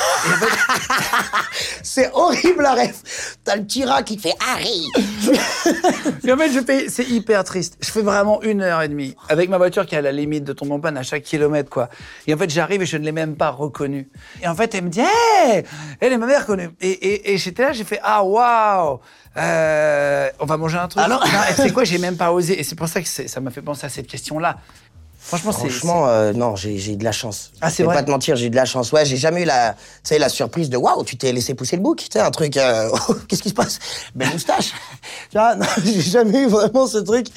c'est 1.82 2.10
horrible 2.12 2.62
la 2.62 2.74
ref. 2.74 3.36
T'as 3.44 3.56
le 3.56 3.66
tyran 3.66 4.02
qui 4.02 4.18
fait 4.18 4.34
Harry. 4.52 4.88
Et 6.26 6.32
en 6.32 6.36
fait, 6.36 6.52
je 6.52 6.60
fais, 6.60 6.88
c'est 6.88 7.04
hyper 7.04 7.44
triste. 7.44 7.76
Je 7.80 7.90
fais 7.90 8.02
vraiment 8.02 8.42
une 8.42 8.60
heure 8.60 8.82
et 8.82 8.88
demie 8.88 9.14
avec 9.28 9.48
ma 9.50 9.58
voiture 9.58 9.86
qui 9.86 9.94
est 9.94 9.98
à 9.98 10.02
la 10.02 10.10
limite 10.10 10.44
de 10.44 10.52
tomber 10.52 10.72
en 10.72 10.80
panne 10.80 10.96
à 10.96 11.02
chaque 11.04 11.22
kilomètre, 11.22 11.70
quoi. 11.70 11.90
Et 12.26 12.34
en 12.34 12.36
fait, 12.36 12.50
j'arrive 12.50 12.82
et 12.82 12.86
je 12.86 12.96
ne 12.96 13.04
l'ai 13.04 13.12
même 13.12 13.36
pas 13.36 13.50
reconnue. 13.50 14.08
Et 14.42 14.48
en 14.48 14.54
fait, 14.54 14.74
elle 14.74 14.84
me 14.84 14.88
dit, 14.88 15.00
hey 15.00 15.64
elle 16.00 16.18
m'avait 16.18 16.38
reconnue. 16.38 16.70
Et, 16.80 16.90
et, 16.90 17.32
et 17.32 17.38
j'étais 17.38 17.62
là, 17.62 17.72
j'ai 17.72 17.84
fait, 17.84 18.00
ah 18.02 18.24
waouh, 18.24 19.00
euh, 19.36 20.28
on 20.40 20.44
va 20.44 20.56
manger 20.56 20.78
un 20.78 20.88
truc. 20.88 21.02
Alors 21.02 21.24
et 21.24 21.54
c'est 21.54 21.72
quoi, 21.72 21.84
j'ai 21.84 21.98
même 21.98 22.16
pas 22.16 22.32
osé. 22.32 22.58
Et 22.58 22.64
c'est 22.64 22.74
pour 22.74 22.88
ça 22.88 23.00
que 23.00 23.08
ça 23.08 23.40
m'a 23.40 23.50
fait 23.50 23.62
penser 23.62 23.86
à 23.86 23.88
cette 23.88 24.06
question-là. 24.06 24.58
Franchement, 25.24 25.52
c'est. 25.52 25.68
Franchement, 25.68 26.08
euh, 26.08 26.32
non, 26.32 26.56
j'ai 26.56 26.74
eu 26.92 26.96
de 26.96 27.04
la 27.04 27.12
chance. 27.12 27.52
Ah, 27.60 27.70
c'est 27.70 27.76
Je 27.76 27.82
vais 27.82 27.84
vrai 27.86 27.94
pas 27.96 28.02
te 28.02 28.10
mentir, 28.10 28.34
j'ai 28.36 28.46
eu 28.46 28.50
de 28.50 28.56
la 28.56 28.64
chance. 28.64 28.90
Ouais, 28.92 29.04
j'ai 29.06 29.16
jamais 29.16 29.42
eu 29.42 29.44
la, 29.44 29.72
tu 29.74 29.78
sais, 30.02 30.18
la 30.18 30.28
surprise 30.28 30.68
de 30.68 30.76
waouh, 30.76 31.04
tu 31.04 31.16
t'es 31.16 31.32
laissé 31.32 31.54
pousser 31.54 31.76
le 31.76 31.82
bouc, 31.82 31.98
tu 32.00 32.06
sais, 32.12 32.18
un 32.20 32.30
truc. 32.32 32.56
euh, 32.56 32.90
Qu'est-ce 33.28 33.42
qui 33.42 33.48
se 33.48 33.54
passe? 33.54 33.78
Belle 34.14 34.30
moustache. 34.30 34.72
tu 35.30 35.38
vois, 35.38 35.54
non, 35.54 35.64
j'ai 35.84 36.00
jamais 36.00 36.42
eu 36.42 36.48
vraiment 36.48 36.86
ce 36.86 36.98
truc. 36.98 37.28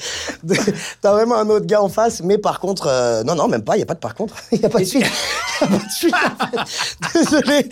de- 0.42 0.56
T'as 1.00 1.12
vraiment 1.12 1.36
un 1.36 1.48
autre 1.48 1.64
gars 1.66 1.80
en 1.80 1.88
face, 1.88 2.20
mais 2.22 2.38
par 2.38 2.58
contre, 2.60 2.88
euh, 2.88 3.22
non, 3.22 3.34
non, 3.36 3.46
même 3.48 3.62
pas. 3.62 3.76
Il 3.76 3.80
y 3.80 3.82
a 3.84 3.86
pas 3.86 3.94
de 3.94 4.00
par 4.00 4.14
contre. 4.14 4.34
Il 4.52 4.60
y 4.60 4.66
a 4.66 4.68
pas 4.68 4.80
de 4.80 4.84
suite. 4.84 5.06
Y 5.60 5.64
a 5.64 5.66
pas 5.68 5.76
de 5.78 5.90
suite. 5.90 6.14
en 6.14 6.46
fait. 6.64 7.18
Désolé. 7.18 7.68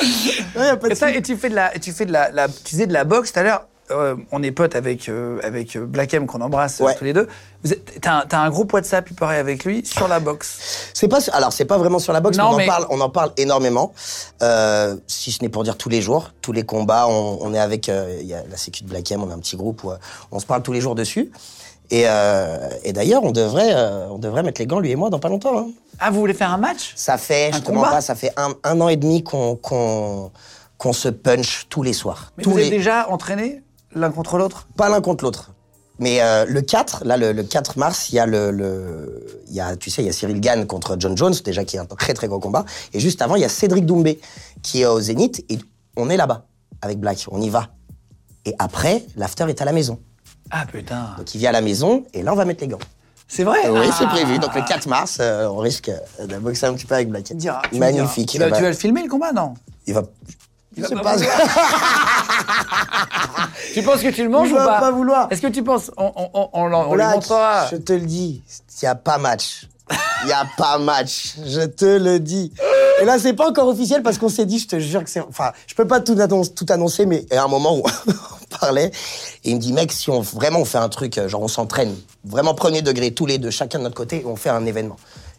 Il 0.56 0.62
y 0.62 0.64
a 0.64 0.76
pas 0.76 0.86
de 0.88 0.92
Et, 0.92 0.94
ça, 0.96 1.06
suite. 1.08 1.18
et 1.18 1.22
tu 1.22 1.36
fais 1.36 1.50
de 1.50 1.54
la, 1.56 1.70
tu 1.78 1.92
fais 1.92 2.06
de 2.06 2.12
la, 2.12 2.30
la- 2.30 2.48
tu 2.48 2.62
disais 2.70 2.86
de 2.86 2.92
la 2.92 3.04
boxe 3.04 3.32
tout 3.32 3.40
à 3.40 3.42
l'heure. 3.42 3.66
Euh, 3.90 4.16
on 4.32 4.42
est 4.42 4.50
potes 4.50 4.76
avec 4.76 5.08
euh, 5.10 5.38
avec 5.42 5.76
euh, 5.76 5.84
Black 5.84 6.14
M 6.14 6.26
qu'on 6.26 6.40
embrasse 6.40 6.80
Ouais. 6.80 6.94
tous 6.94 7.04
les 7.04 7.12
deux. 7.12 7.28
Vous 7.62 7.72
êtes- 7.74 8.00
T'as 8.00 8.24
un, 8.38 8.48
groupe 8.50 8.72
WhatsApp, 8.72 9.06
il 9.10 9.14
paraît, 9.16 9.36
avec 9.38 9.64
lui 9.64 9.84
sur 9.84 10.08
la 10.08 10.20
boxe. 10.20 10.90
C'est 10.94 11.06
pas, 11.08 11.18
alors 11.32 11.52
c'est 11.52 11.64
pas 11.66 11.76
vraiment 11.76 11.98
sur 11.98 12.12
la 12.14 12.20
boxe, 12.20 12.38
Non, 12.38 12.48
mais 12.48 12.54
on 12.54 12.56
mais- 12.56 12.64
en 12.64 12.66
parle, 12.68 12.86
on 12.90 13.00
en 13.02 13.10
parle 13.10 13.32
énormément. 13.36 13.92
Euh, 14.42 14.96
si 15.06 15.32
ce 15.32 15.42
n'est 15.42 15.48
pour 15.50 15.64
dire 15.64 15.76
tous 15.76 15.88
les 15.90 16.00
jours, 16.00 16.30
tous 16.40 16.52
les 16.52 16.62
combats, 16.64 17.06
on, 17.08 17.38
on 17.42 17.52
est 17.52 17.58
avec, 17.58 17.88
il 17.88 18.26
y 18.26 18.32
a 18.34 18.42
la 18.50 18.56
Sécu 18.56 18.84
de 18.84 18.88
Black 18.88 19.10
M, 19.12 19.22
on 19.22 19.30
a 19.30 19.34
un 19.34 19.38
petit 19.38 19.56
groupe 19.56 19.84
où 19.84 19.92
on 20.32 20.38
se 20.40 20.46
parle 20.46 20.62
tous 20.62 20.72
les 20.72 20.80
jours 20.80 20.94
dessus. 20.94 21.30
Et, 21.90 22.04
et 22.84 22.92
d'ailleurs, 22.94 23.22
on 23.24 23.32
devrait, 23.32 23.74
on 24.10 24.16
devrait 24.18 24.42
mettre 24.42 24.60
les 24.62 24.66
gants 24.66 24.78
lui 24.80 24.90
et 24.90 24.96
moi 24.96 25.10
dans 25.10 25.18
pas 25.18 25.28
longtemps. 25.28 25.58
hein. 25.58 25.66
Ah, 26.00 26.10
vous 26.10 26.20
voulez 26.20 26.34
faire 26.34 26.50
un 26.52 26.56
match? 26.58 26.92
Ça 26.96 27.18
fait, 27.18 27.50
Un 27.54 27.60
combat? 27.60 27.90
pas, 27.90 28.00
ça 28.00 28.14
fait 28.14 28.32
un, 28.38 28.54
un 28.64 28.80
an 28.80 28.88
et 28.88 28.96
demi 28.96 29.22
qu'on 29.22 29.56
qu'on 29.56 30.30
qu'on 30.76 30.92
se 30.92 31.08
punch 31.08 31.66
tous 31.68 31.82
les 31.82 31.92
soirs. 31.92 32.32
Mais 32.36 32.42
tous 32.44 32.50
vous 32.50 32.56
les, 32.56 32.64
êtes 32.64 32.70
déjà 32.70 33.08
entraînés? 33.10 33.62
L'un 33.94 34.10
contre 34.10 34.36
l'autre 34.38 34.66
pas 34.76 34.88
l'un 34.88 35.00
contre 35.00 35.24
l'autre. 35.24 35.50
Mais 36.00 36.20
euh, 36.20 36.44
le 36.46 36.60
4, 36.60 37.04
là, 37.04 37.16
le, 37.16 37.30
le 37.32 37.44
4 37.44 37.78
mars, 37.78 38.08
il 38.10 38.16
y 38.16 38.18
a 38.18 38.26
le, 38.26 38.50
le, 38.50 39.42
il 39.46 39.54
y 39.54 39.60
a, 39.60 39.76
tu 39.76 39.90
sais, 39.90 40.02
il 40.02 40.06
y 40.06 40.08
a 40.08 40.12
Cyril 40.12 40.40
Gann 40.40 40.66
contre 40.66 40.96
John 40.98 41.16
Jones, 41.16 41.34
déjà 41.44 41.64
qui 41.64 41.76
est 41.76 41.78
un 41.78 41.84
très 41.86 42.14
très 42.14 42.26
gros 42.26 42.40
combat. 42.40 42.64
Et 42.92 42.98
juste 42.98 43.22
avant, 43.22 43.36
il 43.36 43.42
y 43.42 43.44
a 43.44 43.48
Cédric 43.48 43.86
Doumbé 43.86 44.20
qui 44.62 44.82
est 44.82 44.86
au 44.86 44.98
Zénith 45.00 45.44
et 45.48 45.58
on 45.96 46.10
est 46.10 46.16
là-bas 46.16 46.46
avec 46.82 46.98
Black, 46.98 47.26
on 47.30 47.40
y 47.40 47.48
va. 47.48 47.68
Et 48.44 48.54
après, 48.58 49.04
l'after 49.16 49.46
est 49.48 49.62
à 49.62 49.64
la 49.64 49.72
maison. 49.72 50.00
Ah 50.50 50.66
putain. 50.66 51.14
Donc 51.16 51.32
il 51.34 51.38
vient 51.38 51.50
à 51.50 51.52
la 51.52 51.60
maison 51.60 52.04
et 52.12 52.22
là, 52.24 52.32
on 52.32 52.36
va 52.36 52.44
mettre 52.44 52.62
les 52.62 52.68
gants. 52.68 52.78
C'est 53.28 53.44
vrai? 53.44 53.58
Oui, 53.70 53.86
c'est 53.96 54.04
Ah. 54.04 54.08
prévu. 54.08 54.38
Donc 54.40 54.54
le 54.56 54.62
4 54.66 54.88
mars, 54.88 55.18
euh, 55.20 55.46
on 55.46 55.58
risque 55.58 55.90
de 56.28 56.36
boxer 56.38 56.66
un 56.66 56.74
petit 56.74 56.86
peu 56.86 56.96
avec 56.96 57.08
Black. 57.08 57.32
Magnifique. 57.72 58.30
Tu 58.30 58.38
vas, 58.38 58.50
Bah, 58.50 58.56
tu 58.56 58.62
vas 58.64 58.68
le 58.70 58.74
filmer 58.74 59.02
le 59.04 59.08
combat, 59.08 59.32
non? 59.32 59.54
Il 59.86 59.94
va. 59.94 60.02
Je 60.76 60.84
sais 60.84 60.94
pas. 60.94 61.16
Tu 63.72 63.82
penses 63.82 64.02
que 64.02 64.08
tu 64.08 64.22
le 64.22 64.28
manges 64.28 64.48
Il 64.48 64.54
ou 64.54 64.56
va 64.56 64.66
pas 64.66 64.80
pas 64.80 64.90
vouloir. 64.92 65.26
Est-ce 65.30 65.42
que 65.42 65.48
tu 65.48 65.64
penses 65.64 65.90
On, 65.96 66.12
on, 66.52 66.66
lui 66.66 67.02
je 67.70 67.76
te 67.76 67.92
le 67.92 68.06
dis, 68.06 68.42
il 68.48 68.84
n'y 68.84 68.88
a 68.88 68.94
pas 68.94 69.18
match. 69.18 69.66
Il 70.22 70.26
n'y 70.26 70.32
a 70.32 70.46
pas 70.56 70.78
match, 70.78 71.34
je 71.44 71.62
te 71.62 71.84
le 71.84 72.20
dis. 72.20 72.52
Et 73.02 73.04
là, 73.04 73.18
c'est 73.18 73.32
pas 73.32 73.48
encore 73.48 73.68
officiel 73.68 74.02
parce 74.02 74.18
qu'on 74.18 74.28
s'est 74.28 74.46
dit, 74.46 74.58
je 74.58 74.68
te 74.68 74.78
jure 74.78 75.02
que 75.02 75.10
c'est... 75.10 75.20
Enfin, 75.20 75.52
je 75.66 75.74
peux 75.74 75.86
pas 75.86 76.00
tout, 76.00 76.16
annoncer, 76.20 76.52
tout 76.54 76.66
annoncer, 76.68 77.06
mais 77.06 77.26
y 77.30 77.36
a 77.36 77.44
un 77.44 77.48
moment 77.48 77.76
où 77.76 77.82
on 78.08 78.58
parlait, 78.58 78.92
et 79.44 79.50
il 79.50 79.56
me 79.56 79.60
dit, 79.60 79.72
mec, 79.72 79.92
si 79.92 80.10
on 80.10 80.20
vraiment 80.20 80.60
on 80.60 80.64
fait 80.64 80.78
un 80.78 80.88
truc, 80.88 81.18
euh, 81.18 81.28
genre 81.28 81.42
on 81.42 81.48
s'entraîne, 81.48 81.94
vraiment 82.24 82.54
premier 82.54 82.82
degré, 82.82 83.10
tous 83.12 83.26
les 83.26 83.38
deux, 83.38 83.50
chacun 83.50 83.78
de 83.78 83.84
notre 83.84 83.96
côté, 83.96 84.22
on 84.26 84.36
fait 84.36 84.50
un 84.50 84.64
événement. 84.64 84.96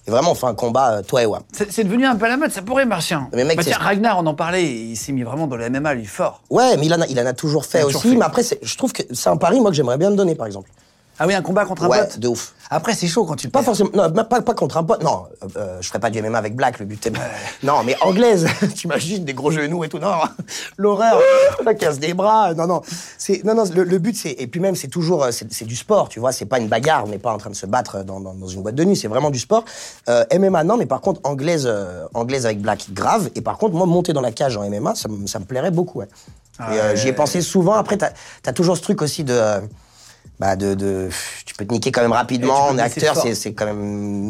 Et 0.08 0.12
vraiment, 0.12 0.32
on 0.32 0.36
fait 0.36 0.46
un 0.46 0.54
combat, 0.54 0.92
euh, 0.98 1.02
toi 1.02 1.24
et 1.24 1.26
moi. 1.26 1.42
C'est 1.52 1.84
devenu 1.84 2.06
un 2.06 2.16
peu 2.16 2.28
la 2.28 2.38
mode, 2.38 2.52
ça 2.52 2.62
pourrait 2.62 2.86
marcher. 2.86 3.16
hein. 3.16 3.28
Mais 3.34 3.44
mec, 3.44 3.58
Bah 3.58 3.64
tiens, 3.64 3.78
Ragnar, 3.80 4.20
on 4.20 4.26
en 4.28 4.36
parlait, 4.36 4.64
il 4.66 4.96
s'est 4.96 5.12
mis 5.12 5.24
vraiment 5.24 5.48
dans 5.48 5.56
le 5.56 5.68
MMA, 5.70 5.96
lui, 5.96 6.06
fort. 6.06 6.42
Ouais, 6.52 6.78
mais 6.78 6.86
il 6.86 6.94
en 6.94 7.02
a, 7.02 7.08
il 7.08 7.20
en 7.20 7.26
a 7.26 7.34
toujours 7.34 7.66
fait 7.66 7.82
a 7.82 7.86
aussi, 7.86 7.96
toujours 7.96 8.12
fait. 8.12 8.18
mais 8.18 8.26
après, 8.26 8.44
je 8.62 8.78
trouve 8.78 8.94
que 8.94 9.02
c'est 9.12 9.30
un 9.30 9.38
pari, 9.38 9.60
moi, 9.60 9.72
que 9.72 9.76
j'aimerais 9.76 9.98
bien 9.98 10.12
me 10.12 10.16
donner, 10.16 10.36
par 10.36 10.46
exemple. 10.46 10.70
Ah 11.18 11.26
oui, 11.28 11.34
un 11.34 11.42
combat 11.42 11.66
contre 11.66 11.84
un 11.84 11.88
Ouais, 11.88 12.00
pote 12.00 12.20
de 12.20 12.28
ouf. 12.28 12.54
Après, 12.70 12.94
c'est 12.94 13.08
chaud 13.08 13.26
quand 13.26 13.36
tu 13.36 13.48
Pas 13.48 13.60
perds. 13.60 13.66
forcément, 13.76 13.90
non, 13.94 14.12
pas, 14.26 14.42
pas 14.42 14.54
contre 14.54 14.76
un 14.78 14.84
pote. 14.84 15.02
Non, 15.04 15.26
euh, 15.44 15.48
euh, 15.58 15.78
je 15.82 15.88
ferais 15.88 16.00
pas 16.00 16.10
du 16.10 16.22
MMA 16.22 16.38
avec 16.38 16.56
Black, 16.56 16.80
le 16.80 16.86
but 16.86 17.06
est. 17.08 17.14
Non, 17.64 17.84
mais 17.86 17.96
anglaise. 18.02 18.46
T'imagines 18.76 19.24
des 19.24 19.34
gros 19.34 19.50
genoux 19.52 19.84
et 19.86 19.90
tout. 19.90 20.00
Non, 20.00 20.12
l'horreur. 20.78 21.20
Ça 21.64 21.74
casse 21.74 22.00
des 22.00 22.14
bras. 22.14 22.54
Non, 22.54 22.68
non. 22.68 22.82
C'est, 23.18 23.44
non, 23.46 23.56
non. 23.56 23.64
Le, 23.74 23.84
le 23.84 23.98
but, 23.98 24.18
c'est 24.18 24.32
et 24.32 24.48
puis 24.48 24.60
même, 24.60 24.76
c'est 24.76 24.88
toujours, 24.90 25.24
euh, 25.24 25.32
c'est, 25.32 25.64
du 25.66 25.76
sport. 25.76 26.10
Tu 26.10 26.20
vois, 26.20 26.32
c'est 26.34 26.46
pas 26.46 26.60
une 26.60 26.68
bagarre. 26.68 27.06
On 27.06 27.10
n'est 27.10 27.18
pas 27.20 27.32
en 27.32 27.38
train 27.38 27.50
de 27.52 27.56
se 27.56 27.66
battre 27.66 28.04
dans, 28.04 28.20
dans, 28.20 28.34
dans 28.34 28.48
une 28.48 28.62
boîte 28.62 28.76
de 28.76 28.84
nuit. 28.84 28.98
C'est 28.98 29.08
vraiment 29.08 29.30
du 29.30 29.40
sport. 29.40 29.64
Euh, 30.10 30.26
MMA, 30.38 30.64
non, 30.66 30.76
mais 30.76 30.86
par 30.86 31.00
contre, 31.02 31.22
anglaise, 31.24 31.66
euh, 31.66 32.06
anglaise 32.14 32.46
avec 32.46 32.60
Black, 32.62 32.88
grave. 32.92 33.30
Et 33.36 33.42
par 33.42 33.58
contre, 33.58 33.76
moi, 33.76 33.86
monter 33.86 34.12
dans 34.12 34.22
la 34.22 34.32
cage 34.32 34.58
en 34.58 34.70
MMA, 34.70 34.96
ça, 34.96 35.08
me- 35.08 35.28
ça 35.28 35.40
me 35.40 35.46
plairait 35.46 35.72
beaucoup. 35.72 36.00
Ouais. 36.00 36.08
euh, 36.60 36.96
j'y 36.96 37.08
ai 37.08 37.14
pensé 37.14 37.42
souvent. 37.42 37.74
Après, 37.76 37.96
t'as, 37.96 38.10
t'as 38.44 38.52
toujours 38.54 38.76
ce 38.76 38.82
truc 38.82 39.02
aussi 39.02 39.24
de. 39.24 39.40
Bah 40.40 40.56
de, 40.56 40.74
de, 40.74 41.10
tu 41.46 41.56
peux 41.56 41.66
te 41.66 41.72
niquer 41.74 41.92
quand 41.92 42.02
même 42.02 42.12
rapidement. 42.12 42.68
On 42.70 42.78
est 42.78 42.82
acteur, 42.82 43.16
c'est, 43.16 43.36
c'est 43.36 43.54
quand 43.54 43.66
même 43.66 43.80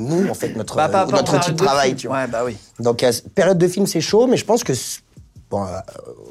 nous, 0.08 0.30
en 0.30 0.34
fait, 0.34 0.56
notre, 0.56 0.76
Bah, 0.76 0.88
pas- 0.90 1.06
pas 1.06 1.12
notre 1.18 1.36
outil 1.38 1.52
de 1.52 1.58
travail, 1.58 1.88
film. 1.90 1.98
tu 1.98 2.08
vois. 2.08 2.18
Ouais, 2.18 2.28
bah 2.28 2.42
oui. 2.46 2.58
Donc, 2.80 3.04
euh, 3.04 3.12
période 3.34 3.58
de 3.58 3.68
film, 3.68 3.88
c'est 3.88 4.02
chaud, 4.02 4.28
mais 4.28 4.38
je 4.38 4.46
pense 4.46 4.64
que, 4.64 4.74
bon, 5.50 5.64
euh, 5.64 5.68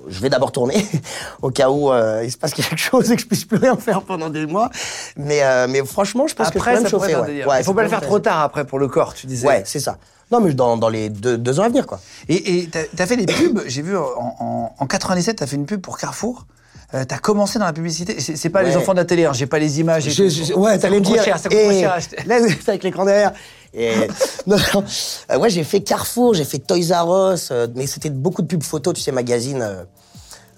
je 0.08 0.20
vais 0.20 0.30
d'abord 0.30 0.52
tourner, 0.52 0.86
au 1.42 1.50
cas 1.50 1.70
où 1.70 1.90
euh, 1.90 2.22
il 2.24 2.30
se 2.30 2.36
passe 2.36 2.54
quelque 2.54 2.76
chose 2.76 3.10
et 3.10 3.16
que 3.16 3.22
je 3.22 3.26
puisse 3.26 3.44
plus 3.44 3.58
rien 3.58 3.76
faire 3.76 4.02
pendant 4.02 4.30
des 4.30 4.46
mois. 4.46 4.70
Mais, 5.16 5.42
euh, 5.42 5.66
mais 5.68 5.84
franchement, 5.84 6.26
je 6.28 6.34
pense 6.34 6.48
que 6.50 6.54
je 6.54 6.58
Après, 6.58 6.80
peux 6.82 6.88
pourrait 6.90 7.12
chauffer. 7.12 7.44
Ouais. 7.44 7.60
Il 7.60 7.64
faut 7.64 7.74
pas 7.74 7.82
le 7.82 7.88
faire 7.88 8.00
me 8.00 8.06
trop 8.06 8.20
tard 8.20 8.40
après 8.42 8.64
pour 8.64 8.78
le 8.78 8.86
corps, 8.88 9.14
tu 9.14 9.26
disais. 9.26 9.46
Ouais, 9.48 9.62
c'est 9.66 9.80
ça. 9.80 9.98
Non, 10.30 10.40
mais 10.40 10.54
dans, 10.54 10.76
dans 10.76 10.88
les 10.88 11.10
deux, 11.10 11.36
deux 11.36 11.60
ans 11.60 11.64
à 11.64 11.68
venir, 11.68 11.86
quoi. 11.86 12.00
Et 12.28 12.60
et 12.60 12.68
t'as 12.68 12.80
as 12.98 13.06
fait 13.06 13.16
des 13.16 13.26
pubs, 13.26 13.60
j'ai 13.66 13.82
vu 13.82 13.96
en, 13.96 14.04
en, 14.40 14.74
en 14.78 14.86
97, 14.86 15.36
t'as 15.36 15.46
fait 15.46 15.56
une 15.56 15.66
pub 15.66 15.80
pour 15.82 15.98
Carrefour. 15.98 16.46
Euh, 16.94 17.04
t'as 17.04 17.18
commencé 17.18 17.58
dans 17.58 17.64
la 17.64 17.72
publicité. 17.72 18.20
C'est 18.20 18.50
pas 18.50 18.62
les 18.62 18.76
enfants 18.76 18.92
de 18.92 18.98
la 18.98 19.04
télé, 19.04 19.24
hein, 19.24 19.32
j'ai 19.32 19.46
pas 19.46 19.58
les 19.58 19.80
images. 19.80 20.06
et 20.06 20.10
Je- 20.10 20.22
tout. 20.22 20.28
je- 20.30 20.52
ouais, 20.54 20.72
Ça 20.72 20.78
t'allais 20.78 21.00
me 21.00 21.04
dire. 21.04 21.24
cher, 21.24 21.38
ça 21.38 21.48
coûte 21.48 21.58
eh, 21.60 21.80
cher 21.80 21.90
à 21.92 21.94
acheter. 21.96 22.16
laisse 22.26 22.68
avec 22.68 22.84
l'écran 22.84 23.04
derrière. 23.04 23.32
Et, 23.74 23.90
non, 24.46 24.56
non. 24.74 24.84
Euh, 25.32 25.38
ouais, 25.38 25.50
j'ai 25.50 25.64
fait 25.64 25.80
Carrefour, 25.80 26.34
j'ai 26.34 26.44
fait 26.44 26.58
Toys 26.60 26.92
R 26.92 27.32
Us, 27.34 27.48
euh, 27.50 27.66
mais 27.74 27.88
c'était 27.88 28.10
beaucoup 28.10 28.42
de 28.42 28.46
pubs 28.46 28.62
photos, 28.62 28.94
tu 28.94 29.00
sais, 29.00 29.10
magazines. 29.10 29.60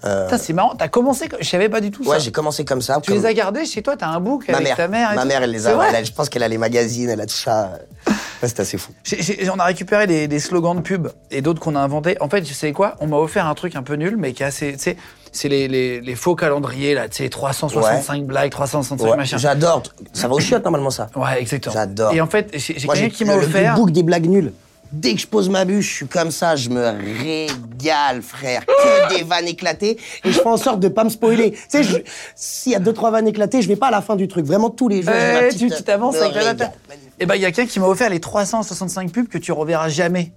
euh, 0.05 0.25
Putain, 0.25 0.37
c'est 0.37 0.53
marrant. 0.53 0.75
T'as 0.75 0.87
commencé, 0.89 1.27
je 1.39 1.49
savais 1.49 1.69
pas 1.69 1.81
du 1.81 1.89
tout 1.89 2.03
ça. 2.03 2.11
ouais, 2.11 2.19
j'ai 2.19 2.31
commencé 2.31 2.63
comme 2.63 2.81
ça. 2.83 2.99
Tu 3.01 3.11
comme- 3.11 3.19
les 3.19 3.25
as 3.25 3.33
gardés 3.33 3.65
chez 3.65 3.81
toi, 3.81 3.97
t'as 3.97 4.07
un 4.07 4.19
book 4.19 4.47
Ma 4.47 4.55
avec 4.57 4.67
mère, 4.67 4.77
ta 4.77 4.87
mère. 4.87 5.11
et 5.11 5.15
ma 5.15 5.21
tout 5.23 5.27
mère, 5.27 5.41
elle 5.41 5.51
les 5.51 5.65
a. 5.65 5.73
vrai 5.73 5.87
elle 5.89 5.95
a- 5.95 6.03
je 6.03 6.11
pense 6.11 6.29
qu'elle 6.29 6.43
a 6.43 6.47
les 6.47 6.59
magazines, 6.59 7.09
elle 7.09 7.19
a 7.21 7.25
tout 7.25 7.33
ça. 7.33 7.79
Ouais, 8.07 8.13
c'est 8.47 8.59
assez 8.59 8.77
fou. 8.77 8.91
J'ai- 9.03 9.23
j'ai- 9.23 9.49
on 9.49 9.57
a 9.57 9.63
récupéré 9.65 10.05
des, 10.05 10.27
des 10.27 10.39
slogans 10.39 10.75
de 10.75 10.81
pub 10.81 11.07
et 11.31 11.41
d'autres 11.41 11.59
qu'on 11.59 11.75
a 11.75 11.79
inventés. 11.79 12.15
En 12.21 12.29
fait, 12.29 12.43
tu 12.43 12.53
sais 12.53 12.71
quoi? 12.73 12.95
On 12.99 13.07
m'a 13.07 13.17
offert 13.17 13.47
un 13.47 13.55
truc 13.55 13.75
un 13.75 13.81
peu 13.81 13.95
nul, 13.95 14.15
mais 14.17 14.33
qui 14.33 14.43
est 14.43 14.45
assez. 14.45 14.73
Tu 14.73 14.79
sais, 14.79 14.97
c'est 15.37 15.49
les, 15.49 15.67
les, 15.67 16.01
les 16.01 16.15
faux 16.15 16.35
calendriers, 16.35 16.93
là. 16.93 17.07
Tu 17.07 17.17
sais, 17.23 17.29
365 17.29 18.25
blagues, 18.25 18.49
365 18.51 19.09
Ouais, 19.09 19.15
machin. 19.17 19.37
J'adore. 19.37 19.83
Ça 20.13 20.27
va 20.27 20.33
au 20.35 20.39
chiottes 20.39 20.63
normalement 20.63 20.89
ça. 20.89 21.09
Ouais, 21.15 21.39
exactement. 21.39 21.73
J'adore. 21.73 22.13
Et 22.13 22.21
en 22.21 22.27
fait, 22.27 22.49
j'ai 22.53 22.73
quelqu'un 22.73 23.09
qui 23.09 23.25
m'a 23.25 23.35
le- 23.35 23.41
le 23.41 23.47
offert. 23.47 23.75
book 23.75 23.91
des 23.91 24.03
blagues 24.03 24.27
nulles. 24.27 24.51
Dès 24.89 25.15
que 25.15 25.19
je 25.19 25.27
pose 25.27 25.49
ma 25.49 25.65
bûche, 25.65 25.89
je 25.89 25.95
suis 25.95 26.07
comme 26.07 26.31
ça, 26.31 26.55
je 26.55 26.69
me 26.69 26.81
régale, 26.81 28.21
frère. 28.21 28.65
Que 28.65 29.15
des 29.17 29.23
vannes 29.23 29.47
éclatées. 29.47 29.97
Et 30.23 30.31
je 30.31 30.39
fais 30.39 30.47
en 30.47 30.55
sorte 30.57 30.79
de 30.79 30.87
pas 30.87 31.03
me 31.03 31.09
spoiler. 31.09 31.51
Tu 31.51 31.59
sais, 31.67 31.83
je- 31.83 31.97
s'il 32.35 32.71
y 32.71 32.75
a 32.75 32.79
deux, 32.79 32.93
trois 32.93 33.11
vannes 33.11 33.27
éclatées, 33.27 33.61
je 33.61 33.67
vais 33.67 33.75
pas 33.75 33.87
à 33.87 33.91
la 33.91 34.01
fin 34.01 34.15
du 34.15 34.27
truc. 34.29 34.45
Vraiment, 34.45 34.69
tous 34.69 34.87
les 34.87 35.01
jours, 35.03 35.11
Ouais, 35.13 35.49
petite- 35.49 35.75
tu 35.75 35.83
t'avances 35.83 36.15
me 36.15 36.21
avec 36.21 36.35
la. 36.59 36.71
Et 37.19 37.25
ben, 37.25 37.35
il 37.35 37.41
y 37.41 37.45
a 37.45 37.51
quelqu'un 37.51 37.69
qui 37.69 37.79
m'a 37.79 37.87
offert 37.87 38.09
les 38.09 38.19
365 38.21 39.11
pubs 39.11 39.27
que 39.27 39.37
tu 39.37 39.51
reverras 39.51 39.89
jamais. 39.89 40.31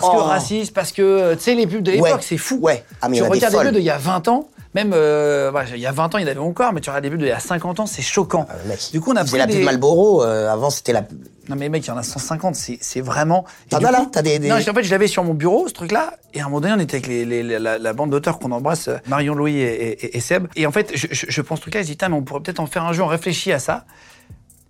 Parce 0.00 0.12
que 0.14 0.18
Oh. 0.20 0.24
raciste, 0.24 0.74
parce 0.74 0.92
que, 0.92 1.02
euh, 1.02 1.34
tu 1.36 1.42
sais, 1.42 1.54
les 1.54 1.66
pubs 1.66 1.82
de 1.82 1.92
l'époque, 1.92 2.06
Ouais. 2.08 2.14
c'est 2.20 2.38
fou. 2.38 2.58
Ouais. 2.60 2.84
Ah, 3.00 3.08
mais 3.08 3.16
tu 3.16 3.22
des 3.22 3.28
regardes 3.28 3.52
les 3.52 3.58
folles. 3.58 3.66
pubs 3.68 3.74
d'il 3.76 3.84
y 3.84 3.90
a 3.90 3.98
20 3.98 4.28
ans, 4.28 4.48
même, 4.74 4.92
euh, 4.94 5.52
il 5.74 5.80
y 5.80 5.86
a 5.86 5.92
20 5.92 6.14
ans, 6.14 6.18
il 6.18 6.22
y 6.22 6.24
en 6.26 6.30
avait 6.30 6.38
encore, 6.40 6.72
mais 6.72 6.80
tu 6.80 6.90
regardes 6.90 7.04
les 7.04 7.10
pubs 7.10 7.18
d'il 7.20 7.28
y 7.28 7.32
a 7.32 7.38
50 7.40 7.80
ans, 7.80 7.86
c'est 7.86 8.02
choquant. 8.02 8.46
Ah, 8.50 8.54
mec, 8.66 8.78
du 8.92 9.00
coup, 9.00 9.12
on 9.12 9.16
a 9.16 9.24
pris 9.24 9.38
la 9.38 9.46
des... 9.46 9.54
pub 9.56 9.64
Malboro. 9.64 10.22
euh, 10.24 10.50
avant, 10.52 10.70
c'était 10.70 10.92
la. 10.92 11.02
Non 11.46 11.56
mais 11.56 11.68
mec, 11.68 11.84
il 11.84 11.88
y 11.88 11.90
en 11.90 11.98
a 11.98 12.02
150, 12.02 12.54
c'est 12.54 12.78
c'est 12.80 13.02
vraiment... 13.02 13.44
T'en 13.68 13.76
as 13.76 13.90
là 13.90 14.06
T'as 14.10 14.22
des- 14.22 14.38
des- 14.38 14.48
Non, 14.48 14.54
en 14.56 14.60
fait, 14.60 14.82
je 14.82 14.90
l'avais 14.90 15.08
sur 15.08 15.22
mon 15.24 15.34
bureau, 15.34 15.68
ce 15.68 15.74
truc-là, 15.74 16.14
et 16.32 16.40
à 16.40 16.44
un 16.44 16.46
moment 16.46 16.62
donné, 16.62 16.72
on 16.74 16.80
était 16.80 16.94
avec 16.96 17.06
les, 17.06 17.26
les- 17.26 17.58
la, 17.58 17.76
la 17.78 17.92
bande 17.92 18.08
d'auteurs 18.08 18.38
qu'on 18.38 18.50
embrasse, 18.50 18.88
euh, 18.88 18.96
Marion, 19.08 19.34
Louis 19.34 19.58
et, 19.58 19.90
et- 20.06 20.16
et 20.16 20.20
Seb. 20.20 20.46
Et 20.56 20.66
en 20.66 20.72
fait, 20.72 20.92
je, 20.94 21.06
je, 21.10 21.26
je 21.28 21.40
pense 21.42 21.58
ce 21.58 21.62
truc-là, 21.64 21.82
je 21.82 21.88
dis, 21.88 21.98
mais 22.00 22.08
on 22.14 22.22
pourrait 22.22 22.40
peut-être 22.40 22.60
en 22.60 22.66
faire 22.66 22.84
un 22.84 22.94
jeu, 22.94 23.02
on 23.02 23.08
réfléchit 23.08 23.52
à 23.52 23.58
ça. 23.58 23.84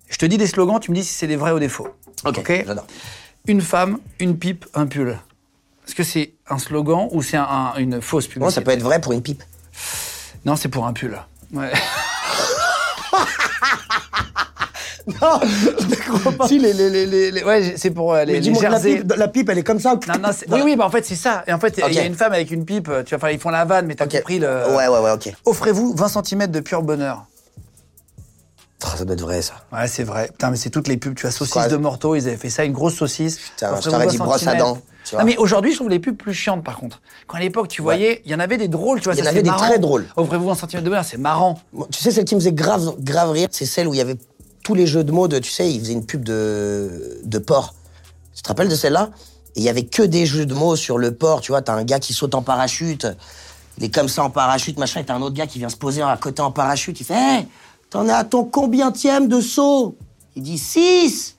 Je 0.09 0.18
te 0.18 0.27
dis 0.27 0.37
des 0.37 0.49
slogans, 0.49 0.81
tu 0.81 0.91
me 0.91 0.97
dis 0.97 1.05
si 1.05 1.14
c'est 1.14 1.29
des 1.29 1.37
vrais 1.37 1.53
ou 1.53 1.61
des 1.61 1.68
faux. 1.68 1.87
Ok, 2.25 2.64
j'adore. 2.66 2.87
Une 3.47 3.61
femme, 3.61 3.99
une 4.20 4.38
pipe, 4.38 4.64
un 4.74 4.86
pull. 4.86 5.18
Est-ce 5.86 5.95
que 5.95 6.03
c'est 6.03 6.32
un 6.49 6.59
slogan 6.59 7.09
ou 7.11 7.22
c'est 7.22 7.36
un- 7.36 7.42
un- 7.42 7.74
une 7.76 8.01
fausse 8.01 8.24
publicité 8.26 8.40
Bon, 8.47 8.51
ça 8.51 8.62
peut 8.62 8.70
être 8.70 8.82
vrai 8.82 9.01
pour 9.03 9.12
une 9.12 9.20
pipe. 9.22 9.42
Non, 10.47 10.57
c'est 10.57 10.68
pour 10.68 10.86
un 10.86 10.92
pull. 10.92 11.18
Ouais. 11.53 11.70
Non, 15.20 15.38
je 15.42 15.84
ne 15.84 16.18
crois 16.18 16.32
pas. 16.32 16.49
Si, 16.49 16.59
les, 16.59 16.72
les, 16.72 17.30
les, 17.30 17.45
ouais, 17.45 17.74
c'est 17.76 17.90
pour 17.90 18.14
euh, 18.14 18.24
les, 18.24 18.40
Mais 18.40 18.53
que 18.59 18.62
la 18.62 18.80
pipe, 18.80 19.12
la 19.14 19.28
pipe, 19.28 19.49
elle 19.51 19.59
est 19.59 19.62
comme 19.62 19.78
ça. 19.78 19.99
Non, 20.09 20.14
non, 20.18 20.30
c'est- 20.32 20.51
oui, 20.51 20.62
oui, 20.64 20.76
bah 20.76 20.86
en 20.86 20.90
fait, 20.90 21.05
c'est 21.05 21.14
ça. 21.14 21.45
Et 21.47 21.53
en 21.53 21.59
fait, 21.59 21.78
il 21.86 21.92
y 21.92 21.99
a 21.99 22.05
une 22.07 22.14
femme 22.14 22.32
avec 22.32 22.51
une 22.51 22.64
pipe, 22.64 22.90
tu 23.05 23.11
vois, 23.14 23.16
enfin, 23.18 23.30
ils 23.30 23.38
font 23.38 23.51
la 23.51 23.66
vanne, 23.66 23.84
mais 23.84 23.97
t'as 23.97 24.07
compris 24.07 24.38
le. 24.38 24.49
Ouais, 24.74 24.88
ouais, 24.88 24.99
ouais, 25.01 25.11
ok. 25.11 25.30
Offrez-vous 25.45 25.95
20 25.95 26.09
cm 26.09 26.47
de 26.47 26.61
pur 26.61 26.82
bonheur. 26.82 27.26
Oh, 28.85 28.97
ça 28.97 29.05
doit 29.05 29.14
être 29.14 29.20
vrai, 29.22 29.41
ça. 29.43 29.55
Ouais, 29.72 29.87
c'est 29.87 30.05
vrai. 30.05 30.28
Putain, 30.28 30.51
mais 30.51 30.57
c'est 30.57 30.70
toutes 30.70 30.89
les 30.89 30.97
pubs. 30.97 31.14
Tu 31.14 31.22
vois, 31.22 31.30
saucisse 31.30 31.53
Quoi 31.53 31.68
de 31.68 31.76
Morteau, 31.76 32.14
ils 32.14 32.26
avaient 32.28 32.37
fait 32.37 32.51
ça, 32.51 32.64
une 32.64 32.72
grosse 32.72 32.95
saucisse. 32.95 33.39
Putain, 33.39 33.74
je 33.80 33.89
t'aurais 33.89 34.07
20 34.07 34.11
dit 34.11 34.18
brosse 34.18 34.47
à 34.47 34.55
dents. 34.55 34.78
Non, 35.12 35.24
mais 35.24 35.37
aujourd'hui, 35.37 35.72
je 35.72 35.76
trouve 35.76 35.91
les 35.91 35.99
pubs 35.99 36.16
plus 36.16 36.35
chiantes, 36.35 36.64
par 36.64 36.76
contre. 36.76 37.01
Quand 37.26 37.37
à 37.37 37.41
l'époque, 37.41 37.68
tu 37.68 37.82
voyais, 37.82 38.22
il 38.24 38.30
y 38.30 38.35
en 38.35 38.41
avait 38.41 38.57
des 38.57 38.68
drôles, 38.68 39.01
tu 39.01 39.05
vois. 39.05 39.14
Il 39.14 39.18
y 39.18 39.22
en 39.22 39.24
ça, 39.24 39.30
avait 39.30 39.43
des 39.43 39.51
marrant. 39.51 39.66
très 39.66 39.78
drôles. 39.78 40.07
Offrez-vous 40.16 40.49
20 40.53 40.55
cm 40.70 40.82
de 40.82 40.89
bonheur, 40.89 41.05
c'est 41.05 41.18
marrant. 41.18 41.61
Bon, 41.72 41.87
tu 41.91 42.03
sais, 42.03 42.11
celle 42.11 42.24
qui 42.24 42.35
me 42.35 42.41
faisait 42.41 42.53
grave, 42.53 42.95
grave 42.99 43.30
rire, 43.30 43.49
c'est 43.51 43.66
celle 43.66 43.89
où 43.89 43.95
il 43.95 43.99
y 43.99 44.01
avait 44.01 44.16
tous 44.62 44.74
les 44.74 44.87
jeux 44.87 45.05
de 45.05 45.12
mots 45.12 45.28
de, 45.28 45.39
tu 45.39 45.51
sais, 45.51 45.70
ils 45.70 45.78
faisaient 45.78 45.93
une 45.93 46.07
pub 46.07 46.24
de, 46.24 47.20
de 47.22 47.39
porc. 47.39 47.74
Tu 48.35 48.43
te 48.43 48.49
rappelles 48.49 48.68
de 48.68 48.74
celle-là? 48.74 49.11
Et 49.57 49.61
il 49.61 49.62
y 49.62 49.68
avait 49.68 49.85
que 49.85 50.03
des 50.03 50.26
jeux 50.26 50.47
de 50.47 50.55
mots 50.55 50.74
sur 50.74 50.99
le 50.99 51.14
porc, 51.14 51.43
tu 51.43 51.53
vois, 51.53 51.62
t'as 51.62 51.74
un 51.74 51.85
gars 51.85 52.01
qui 52.01 52.12
saute 52.12 52.35
en 52.35 52.43
parachute, 52.43 53.07
il 53.78 53.85
est 53.85 53.95
comme 53.95 54.09
ça 54.09 54.24
en 54.24 54.30
parachute, 54.30 54.78
machin, 54.78 55.01
et 55.01 55.05
t'as 55.05 55.14
un 55.14 55.22
autre 55.22 55.37
gars 55.37 55.47
qui 55.47 55.59
vient 55.59 55.68
se 55.68 55.76
poser 55.76 56.03
à 56.03 56.16
côté 56.16 56.43
en 56.43 56.51
parachute, 56.51 56.99
il 56.99 57.05
fait 57.05 57.47
t'en 57.95 58.09
es 58.09 58.12
à 58.12 58.24
ton 58.24 58.42
combientième 58.45 59.28
de 59.28 59.40
saut? 59.40 59.97
Il 60.34 60.42
dit 60.42 60.59
6 60.59 61.36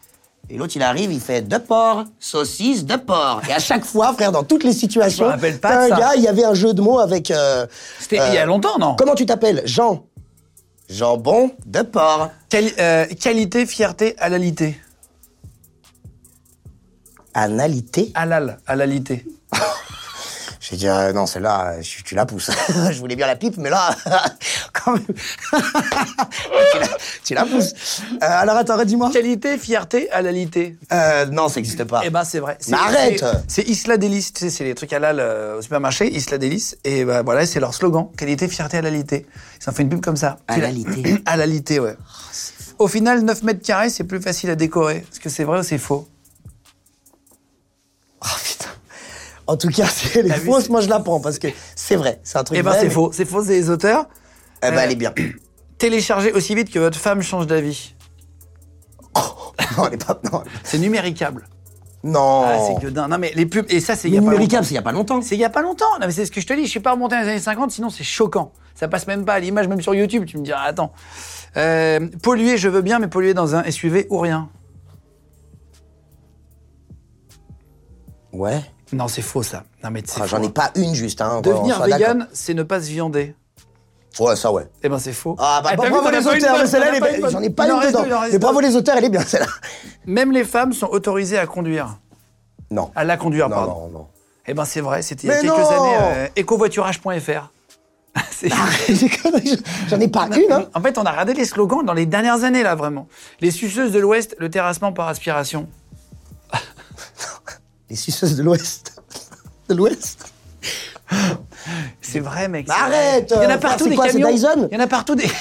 Et 0.49 0.55
l'autre, 0.55 0.71
il 0.77 0.81
arrive, 0.81 1.11
il 1.11 1.19
fait 1.19 1.41
deux 1.41 1.59
porcs, 1.59 2.05
saucisse, 2.17 2.85
deux 2.85 2.97
porcs. 2.97 3.41
Et 3.49 3.51
à 3.51 3.59
chaque 3.59 3.83
fois, 3.93 4.13
frère, 4.13 4.31
dans 4.31 4.43
toutes 4.45 4.63
les 4.63 4.71
situations, 4.71 5.29
Je 5.37 5.47
me 5.47 5.57
pas 5.57 5.85
un 5.85 5.89
ça. 5.89 5.95
gars, 5.99 6.11
il 6.15 6.23
y 6.23 6.29
avait 6.29 6.45
un 6.45 6.53
jeu 6.53 6.73
de 6.73 6.81
mots 6.81 6.99
avec... 6.99 7.29
euh, 7.29 7.67
C'était 7.99 8.21
euh, 8.21 8.27
il 8.29 8.35
y 8.35 8.37
a 8.37 8.45
longtemps, 8.45 8.77
non? 8.79 8.95
Comment 8.97 9.15
tu 9.15 9.25
t'appelles? 9.25 9.63
Jean. 9.65 10.05
Jambon 10.89 11.51
de 11.65 11.81
porc. 11.81 12.29
Euh, 12.53 13.05
Qualité, 13.19 13.65
fierté, 13.65 14.15
halalité. 14.17 14.79
Analité. 17.33 18.11
Halal, 18.15 18.59
halalité. 18.65 19.25
J'ai 20.67 20.77
dit, 20.77 20.87
euh, 20.87 21.13
non, 21.13 21.27
celle-là, 21.27 21.75
tu, 21.81 22.15
la 22.15 22.25
pousses. 22.25 22.49
je 22.91 22.97
voulais 22.99 23.15
bien 23.15 23.27
la 23.27 23.35
pipe, 23.35 23.55
mais 23.57 23.69
là, 23.69 23.95
quand 24.73 24.93
même. 24.93 25.05
tu, 26.71 26.79
la, 26.79 26.87
tu 27.23 27.33
la 27.35 27.45
pousses. 27.45 27.73
Euh, 28.13 28.17
alors, 28.21 28.57
attends, 28.57 28.77
redis-moi. 28.77 29.11
Qualité, 29.11 29.59
fierté, 29.59 30.09
halalité. 30.11 30.77
Euh, 30.91 31.27
non, 31.27 31.49
ça 31.49 31.55
n'existe 31.57 31.83
pas. 31.83 32.01
Eh 32.03 32.09
ben 32.09 32.23
c'est 32.23 32.39
vrai. 32.39 32.57
Mais 32.67 32.77
arrête 32.77 33.23
c'est- 33.47 33.61
Isla 33.67 33.97
Délice, 33.97 34.33
tu 34.33 34.39
sais, 34.39 34.49
c'est 34.49 34.63
les 34.63 34.73
trucs 34.73 34.91
halal 34.93 35.19
euh, 35.19 35.59
au 35.59 35.61
supermarché, 35.61 36.11
Isla 36.11 36.39
Délice. 36.39 36.77
Et 36.83 37.05
bah, 37.05 37.21
voilà, 37.21 37.45
c'est 37.45 37.59
leur 37.59 37.73
slogan. 37.75 38.07
Qualité, 38.17 38.47
fierté, 38.47 38.77
halalité. 38.77 39.27
Ils 39.61 39.69
ont 39.69 39.73
fait 39.73 39.83
une 39.83 39.89
pub 39.89 40.01
comme 40.01 40.17
ça. 40.17 40.37
Halalité. 40.47 41.21
Halalité, 41.27 41.79
ouais. 41.81 41.95
Au 42.79 42.87
final, 42.87 43.21
9 43.21 43.43
mètres 43.43 43.61
carrés, 43.61 43.89
c'est 43.91 44.03
plus 44.03 44.19
facile 44.21 44.49
à 44.49 44.55
décorer. 44.55 44.97
Est-ce 45.11 45.19
que 45.19 45.29
c'est 45.29 45.43
vrai 45.43 45.59
ou 45.59 45.63
c'est 45.63 45.77
faux? 45.77 46.07
Oh, 48.21 48.27
putain. 48.43 48.64
En 49.47 49.57
tout 49.57 49.69
cas, 49.69 49.85
si 49.85 50.17
elle 50.17 50.27
est 50.27 50.33
fausse, 50.35 50.69
moi, 50.69 50.81
je 50.81 50.89
la 50.89 50.99
prends 50.99 51.19
parce 51.19 51.37
que 51.39 51.47
c'est 51.75 51.95
vrai. 51.95 52.19
C'est 52.23 52.37
un 52.37 52.43
truc 52.43 52.57
Eh 52.57 52.63
ben 52.63 52.71
vrai, 52.71 52.79
c'est 52.79 52.85
mais- 52.87 52.91
faux. 52.93 53.11
C'est 53.13 53.25
faux, 53.25 53.43
c'est 53.43 53.51
les 53.53 53.69
auteurs. 53.69 54.07
Eh 54.63 54.71
ben, 54.71 54.77
Euh, 54.77 54.79
elle 54.81 54.91
est 54.91 54.95
bien. 54.95 55.13
Téléchargez 55.77 56.31
aussi 56.31 56.55
vite 56.55 56.71
que 56.71 56.79
votre 56.79 56.97
femme 56.97 57.21
change 57.21 57.45
d'avis. 57.47 57.93
non, 59.77 59.85
elle 59.87 59.93
est 59.93 60.05
pas. 60.05 60.19
Non. 60.31 60.43
C'est 60.63 60.79
numéricable. 60.79 61.47
non. 62.03 62.43
Ah, 62.45 62.57
c'est 62.67 62.81
que 62.81 62.87
dingue. 62.91 63.09
Non, 63.09 63.17
mais 63.19 63.31
les 63.35 63.45
pubs, 63.45 63.65
et 63.69 63.79
ça, 63.79 63.95
c'est 63.95 64.07
il 64.07 64.13
y 64.13 64.17
a 64.17 64.21
pas 64.21 64.25
longtemps. 64.25 64.31
Numéricable, 64.37 64.65
c'est 64.65 64.71
il 64.73 64.75
y 64.75 64.79
a 64.79 64.81
pas 64.81 64.91
longtemps. 64.91 65.21
C'est 65.21 65.35
il 65.35 65.41
y 65.41 65.45
a 65.45 65.49
pas 65.49 65.61
longtemps. 65.61 65.85
Non, 65.99 66.07
mais 66.07 66.11
c'est 66.11 66.25
ce 66.25 66.31
que 66.31 66.41
je 66.41 66.47
te 66.47 66.53
dis. 66.53 66.65
Je 66.65 66.69
suis 66.71 66.79
pas 66.79 66.91
remonté 66.91 67.15
dans 67.15 67.21
les 67.21 67.27
années 67.29 67.39
50, 67.39 67.71
sinon 67.71 67.89
c'est 67.89 68.03
choquant. 68.03 68.51
Ça 68.73 68.87
passe 68.87 69.05
même 69.07 69.25
pas 69.25 69.33
à 69.35 69.39
l'image, 69.39 69.67
même 69.67 69.81
sur 69.81 69.93
YouTube. 69.95 70.25
Tu 70.25 70.37
me 70.37 70.43
diras, 70.43 70.63
attends. 70.63 70.91
Euh, 71.55 72.07
polluer, 72.23 72.57
je 72.57 72.67
veux 72.67 72.81
bien, 72.81 72.99
mais 72.99 73.07
polluer 73.07 73.33
dans 73.33 73.55
un 73.55 73.63
SUV 73.69 74.07
ou 74.09 74.17
rien. 74.17 74.49
Ouais. 78.33 78.61
Non, 78.93 79.07
c'est 79.07 79.21
faux 79.21 79.43
ça. 79.43 79.63
Non, 79.83 79.89
mais 79.91 80.03
c'est 80.05 80.21
Ah, 80.21 80.27
faux. 80.27 80.37
J'en 80.37 80.43
ai 80.43 80.49
pas 80.49 80.71
une 80.75 80.93
juste. 80.95 81.21
Hein, 81.21 81.41
Devenir 81.41 81.81
vegan, 81.81 82.27
c'est 82.33 82.53
ne 82.53 82.63
pas 82.63 82.81
se 82.81 82.87
viander. 82.89 83.35
Ouais, 84.19 84.35
ça, 84.37 84.51
ouais. 84.51 84.67
Eh 84.81 84.87
ben, 84.87 84.97
c'est 84.99 85.11
faux. 85.11 85.35
Ah, 85.39 85.61
bah, 85.63 85.71
vu, 85.71 85.75
bravo 85.91 86.09
les 86.09 86.25
auteurs, 86.25 86.57
mais 86.57 86.67
celle-là, 86.67 86.99
pas 86.99 87.09
bien. 87.09 87.17
une 87.19 87.29
j'en 87.29 87.41
ai 87.41 87.49
pas 87.49 87.65
dedans. 87.67 88.03
Mais 88.31 88.37
bravo 88.37 88.59
les 88.61 88.75
auteurs, 88.75 88.95
elle 88.97 89.05
est 89.05 89.09
bien 89.09 89.21
celle-là. 89.21 89.47
Même 90.05 90.31
les 90.31 90.45
femmes 90.45 90.71
sont 90.71 90.87
autorisées 90.87 91.37
à 91.37 91.45
conduire. 91.47 91.97
Non. 92.71 92.91
À 92.95 93.03
la 93.03 93.17
conduire, 93.17 93.49
Non, 93.49 93.55
pardon. 93.55 93.73
non, 93.73 93.87
non. 93.89 94.07
Eh 94.47 94.53
ben, 94.53 94.63
c'est 94.63 94.79
vrai. 94.81 95.01
C'était 95.01 95.27
il 95.27 95.29
y 95.29 95.33
a 95.33 95.41
quelques 95.41 95.53
années. 95.55 95.97
euh, 95.99 96.27
écovoiturage.fr. 96.35 97.51
Conneries, 99.23 99.61
J'en 99.89 99.99
ai 99.99 100.07
pas 100.07 100.27
une, 100.27 100.51
hein. 100.51 100.65
En 100.73 100.81
fait, 100.81 100.97
on 100.97 101.03
a 101.03 101.11
regardé 101.11 101.33
les 101.33 101.43
slogans 101.45 101.83
dans 101.83 101.93
les 101.93 102.05
dernières 102.05 102.43
années, 102.45 102.63
là, 102.63 102.75
vraiment. 102.75 103.07
Les 103.41 103.51
suceuses 103.51 103.91
de 103.91 103.99
l'Ouest, 103.99 104.35
le 104.39 104.49
terrassement 104.49 104.93
par 104.93 105.07
aspiration. 105.09 105.67
Les 107.89 107.95
suceuses 107.95 108.35
de 108.35 108.43
l'Ouest. 108.43 109.01
De 109.69 109.75
l'Ouest 109.75 110.31
C'est 112.01 112.19
vrai, 112.19 112.47
mec. 112.47 112.65
C'est 112.67 112.73
arrête, 112.73 113.31
vrai. 113.31 113.41
Il 113.41 113.43
y 113.43 113.47
en 113.47 113.49
a 113.49 113.55
euh, 113.55 113.57
partout 113.57 113.89
des 113.89 113.95
quoi, 113.95 114.07
camions. 114.07 114.31
Dyson 114.31 114.67
Il 114.71 114.75
y 114.75 114.77
en 114.79 114.83
a 114.83 114.87
partout 114.87 115.15
des. 115.15 115.27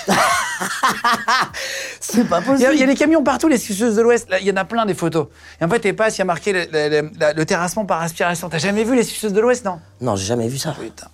C'est 2.01 2.25
pas 2.25 2.41
Il 2.41 2.45
y, 2.45 2.49
a, 2.49 2.53
possible. 2.53 2.71
il 2.75 2.81
y 2.81 2.83
a 2.83 2.87
des 2.87 2.95
camions 2.95 3.23
partout, 3.23 3.49
les 3.49 3.59
suceuses 3.59 3.97
de 3.97 4.03
l'Ouest. 4.03 4.29
Il 4.41 4.47
y 4.47 4.51
en 4.51 4.57
a 4.57 4.65
plein 4.65 4.87
des 4.87 4.95
photos. 4.95 5.27
Et 5.61 5.65
en 5.65 5.69
fait, 5.69 5.81
t'es 5.81 5.93
pas, 5.93 6.09
il 6.09 6.19
y 6.19 6.23
a 6.23 6.25
marqué 6.25 6.53
le, 6.53 6.67
le- 6.73 6.89
le- 7.03 7.11
la- 7.19 7.33
le 7.35 7.47
terrassement 7.47 7.85
par 7.85 8.01
aspiration. 8.03 8.49
T'as 8.49 8.59
jamais 8.59 8.85
vu 8.85 8.97
les 8.97 9.05
suceuses 9.05 9.33
de 9.35 9.41
l'Ouest, 9.41 9.65
non? 9.65 9.79
Non, 10.01 10.17
j'ai 10.17 10.27
jamais 10.27 10.49
vu 10.49 10.59
ça. 10.59 10.73
Putain. 10.73 11.09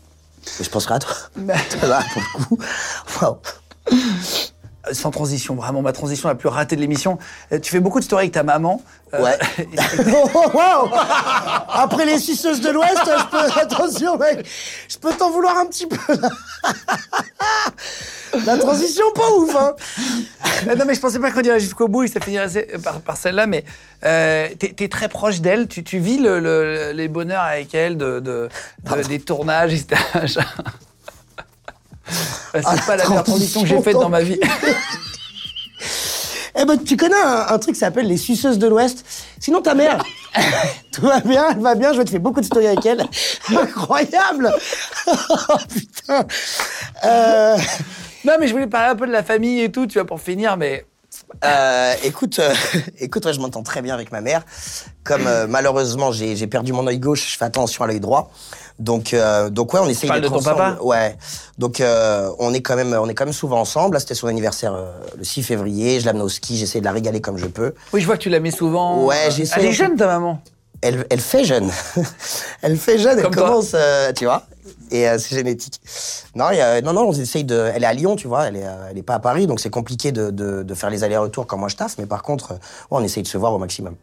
Mais 0.59 0.65
je 0.65 0.71
penserai 0.71 0.95
à 0.95 0.99
toi. 1.01 1.15
Mais- 1.37 1.55
Là, 1.83 2.03
pour 2.13 2.23
le 2.23 2.45
coup. 2.45 2.59
Waouh. 3.21 3.39
Euh, 4.89 4.95
Sans 4.95 5.11
transition, 5.11 5.55
vraiment, 5.57 5.83
ma 5.83 5.93
transition 5.93 6.29
la 6.29 6.35
plus 6.35 6.49
ratée 6.49 6.75
de 6.77 6.81
l'émission. 6.81 7.19
Euh, 7.53 7.59
Tu 7.59 7.71
fais 7.71 7.81
beaucoup 7.81 8.01
de 8.01 8.05
stories 8.05 8.25
avec 8.25 8.33
ta 8.33 8.43
maman. 8.43 8.83
Euh, 9.15 9.23
Ouais. 9.23 9.39
Oh, 10.35 10.51
Waouh 10.55 10.89
Après 11.69 12.07
les 12.07 12.19
suceuses 12.19 12.61
de 12.61 12.71
l'Ouest, 12.71 12.97
je 13.05 13.27
peux. 13.31 13.61
Attention, 13.61 14.17
mec. 14.17 14.47
Je 14.89 14.97
peux 14.99 15.13
t'en 15.13 15.31
vouloir 15.31 15.59
un 15.59 15.67
petit 15.67 15.87
peu. 15.87 15.97
La 18.47 18.57
transition, 18.57 19.05
pas 19.15 19.29
ouf, 19.33 19.55
hein. 19.57 19.75
Euh, 20.69 20.77
non, 20.77 20.85
mais 20.87 20.95
je 20.95 21.01
pensais 21.01 21.19
pas 21.19 21.31
qu'on 21.33 21.41
irait 21.43 21.59
jusqu'au 21.59 21.89
bout 21.89 22.07
ça 22.07 22.21
finirait 22.21 22.45
assez- 22.45 22.69
par, 22.83 23.01
par 23.01 23.17
celle-là, 23.17 23.47
mais 23.47 23.65
euh, 24.05 24.47
t'es 24.59 24.75
es 24.79 24.89
très 24.89 25.09
proche 25.09 25.41
d'elle, 25.41 25.67
tu, 25.67 25.83
tu 25.83 25.99
vis 25.99 26.19
le, 26.19 26.39
le- 26.39 26.93
les 26.93 27.09
bonheurs 27.09 27.43
avec 27.43 27.75
elle, 27.75 27.97
de, 27.97 28.21
de- 28.21 28.49
de- 28.85 29.03
des 29.09 29.19
tournages, 29.21 29.75
etc. 29.75 30.01
Ah, 32.55 32.59
C'est 32.77 32.87
pas 32.87 32.97
la 32.97 33.09
meilleure 33.09 33.25
transition 33.25 33.63
que 33.63 33.69
j'ai 33.69 33.81
faite 33.81 33.95
dans 33.95 34.09
ma 34.09 34.23
vie. 34.23 34.39
Eh 36.57 36.65
ben, 36.65 36.77
tu 36.83 36.97
connais 36.97 37.15
un, 37.15 37.47
un 37.49 37.59
truc 37.59 37.75
qui 37.75 37.81
s'appelle 37.81 38.07
les 38.07 38.17
suceuses 38.17 38.59
de 38.59 38.67
l'Ouest. 38.67 39.05
Sinon, 39.39 39.63
ta 39.63 39.75
mère, 39.75 40.03
tout 40.93 41.03
va 41.03 41.21
bien, 41.21 41.51
elle 41.53 41.61
va 41.61 41.75
bien, 41.75 41.93
je 41.93 41.99
vais 41.99 42.05
te 42.05 42.11
faire 42.11 42.21
beaucoup 42.21 42.41
de 42.41 42.47
stories 42.47 42.67
avec 42.67 42.85
elle. 42.85 43.07
Incroyable 43.57 44.53
Oh, 45.07 45.57
Putain 45.69 46.27
Euh, 47.05 47.57
non, 48.25 48.35
mais 48.39 48.49
je 48.49 48.53
voulais 48.53 48.67
parler 48.67 48.91
un 48.91 48.97
peu 48.97 49.07
de 49.07 49.13
la 49.13 49.23
famille 49.23 49.61
et 49.63 49.73
tout, 49.73 49.87
tu 49.87 49.95
vois, 49.95 50.07
pour 50.07 50.21
finir, 50.21 50.57
mais 50.57 50.85
euh, 51.45 51.95
Écoute, 52.03 52.39
euh, 52.39 52.55
écoute 52.99 53.25
ouais, 53.25 53.33
je 53.33 53.41
m'entends 53.41 53.63
très 53.63 53.83
bien 53.83 53.95
avec 53.95 54.13
ma 54.13 54.21
mère. 54.21 54.43
Comme 55.05 55.27
euh, 55.27 55.47
malheureusement, 55.49 56.13
j'ai 56.13 56.37
j'ai 56.37 56.47
perdu 56.47 56.73
mon 56.73 56.87
œil 56.87 56.99
gauche, 56.99 57.33
je 57.33 57.39
fais 57.39 57.45
attention 57.45 57.85
à 57.85 57.87
l'œil 57.87 58.01
droit. 58.01 58.31
Donc, 58.81 59.13
euh, 59.15 59.51
donc 59.51 59.73
ouais, 59.75 59.81
on 59.81 59.89
essaye 59.89 60.09
parles 60.09 60.23
d'être 60.23 60.31
de 60.33 60.35
ton 60.39 60.41
ensemble. 60.41 60.57
papa? 60.57 60.83
Ouais. 60.83 61.17
Donc, 61.59 61.81
euh, 61.81 62.31
on 62.39 62.53
est 62.55 62.63
quand 62.63 62.77
même, 62.77 62.95
on 62.99 63.09
est 63.09 63.15
quand 63.15 63.27
même 63.27 63.35
souvent 63.35 63.61
ensemble. 63.61 63.95
Là, 63.95 64.01
c'était 64.01 64.15
son 64.15 64.27
anniversaire 64.27 64.73
euh, 64.75 64.91
le 65.19 65.23
6 65.25 65.43
février. 65.43 66.01
Je 66.01 66.07
l'amène 66.07 66.23
au 66.23 66.29
ski, 66.31 66.57
j'essaie 66.57 66.81
de 66.81 66.85
la 66.87 66.93
régaler 66.93 67.21
comme 67.21 67.37
je 67.37 67.47
peux. 67.47 67.75
oui, 67.93 68.01
je 68.01 68.07
vois 68.07 68.17
que 68.17 68.23
tu 68.23 68.31
la 68.31 68.41
mets 68.41 68.51
souvent. 68.51 69.05
Ouais, 69.05 69.27
Euh, 69.27 69.31
j'essaie 69.31 69.61
Elle 69.61 69.67
est 69.67 69.73
jeune, 69.73 69.97
ta 69.97 70.07
maman. 70.07 70.41
Elle, 70.83 71.05
elle 71.11 71.21
fait 71.21 71.45
jeune. 71.45 71.71
elle 72.63 72.79
fait 72.79 72.99
jeune, 72.99 73.19
elle 73.19 73.25
Comme 73.25 73.35
toi. 73.35 73.49
commence, 73.49 73.73
euh, 73.75 74.13
tu 74.15 74.25
vois. 74.25 74.45
Et 74.91 75.07
euh, 75.09 75.19
c'est 75.19 75.35
génétique. 75.37 75.79
Non, 76.35 76.47
non, 76.83 76.93
non, 76.95 77.03
on 77.09 77.13
essaye 77.13 77.45
de. 77.45 77.71
Elle 77.75 77.83
est 77.85 77.87
à 77.87 77.93
Lyon, 77.93 78.17
tu 78.17 78.29
vois. 78.29 78.47
Elle 78.49 78.57
est, 78.57 78.65
elle 78.91 78.97
est 78.97 79.03
pas 79.03 79.15
à 79.17 79.19
Paris, 79.19 79.47
donc 79.47 79.61
c'est 79.61 79.69
compliqué 79.69 80.11
de, 80.11 80.31
de, 80.31 80.63
de 80.63 80.75
faire 80.75 80.89
les 80.89 81.05
allers-retours 81.05 81.47
quand 81.47 81.59
moi 81.59 81.69
je 81.69 81.77
taffe. 81.77 81.97
Mais 81.99 82.07
par 82.07 82.23
contre, 82.23 82.53
ouais, 82.53 82.59
on 82.91 83.03
essaye 83.05 83.23
de 83.23 83.29
se 83.29 83.37
voir 83.37 83.53
au 83.53 83.59
maximum. 83.59 83.95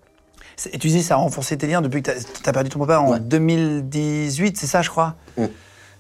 Et 0.74 0.80
tu 0.80 0.88
dis, 0.88 1.04
ça 1.04 1.16
a 1.16 1.18
renforcé 1.18 1.56
tes 1.58 1.68
liens 1.68 1.82
depuis 1.82 2.02
que 2.02 2.12
tu 2.12 2.50
as 2.50 2.54
perdu 2.54 2.70
ton 2.70 2.80
papa 2.80 3.00
en 3.00 3.12
Ouais. 3.12 3.20
2018, 3.20 4.58
c'est 4.58 4.68
ça, 4.68 4.82
je 4.82 4.90
crois 4.90 5.16
Mm. 5.38 5.46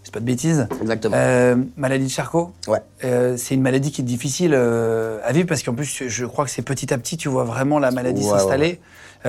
C'est 0.03 0.13
pas 0.13 0.19
de 0.21 0.25
bêtises. 0.25 0.67
Exactement. 0.81 1.15
Euh, 1.17 1.57
maladie 1.75 2.05
de 2.05 2.09
Charcot 2.09 2.53
Ouais. 2.67 2.79
Euh, 3.03 3.35
c'est 3.35 3.55
une 3.55 3.61
maladie 3.61 3.91
qui 3.91 3.99
est 4.01 4.05
difficile 4.05 4.53
euh, 4.53 5.19
à 5.25 5.33
vivre 5.33 5.47
parce 5.49 5.63
qu'en 5.63 5.73
plus, 5.73 6.03
je 6.07 6.25
crois 6.25 6.45
que 6.45 6.51
c'est 6.51 6.61
petit 6.61 6.93
à 6.93 6.97
petit, 6.97 7.17
tu 7.17 7.27
vois 7.27 7.43
vraiment 7.43 7.77
la 7.77 7.91
maladie 7.91 8.23
Ouais, 8.23 8.29
s'installer. 8.29 8.79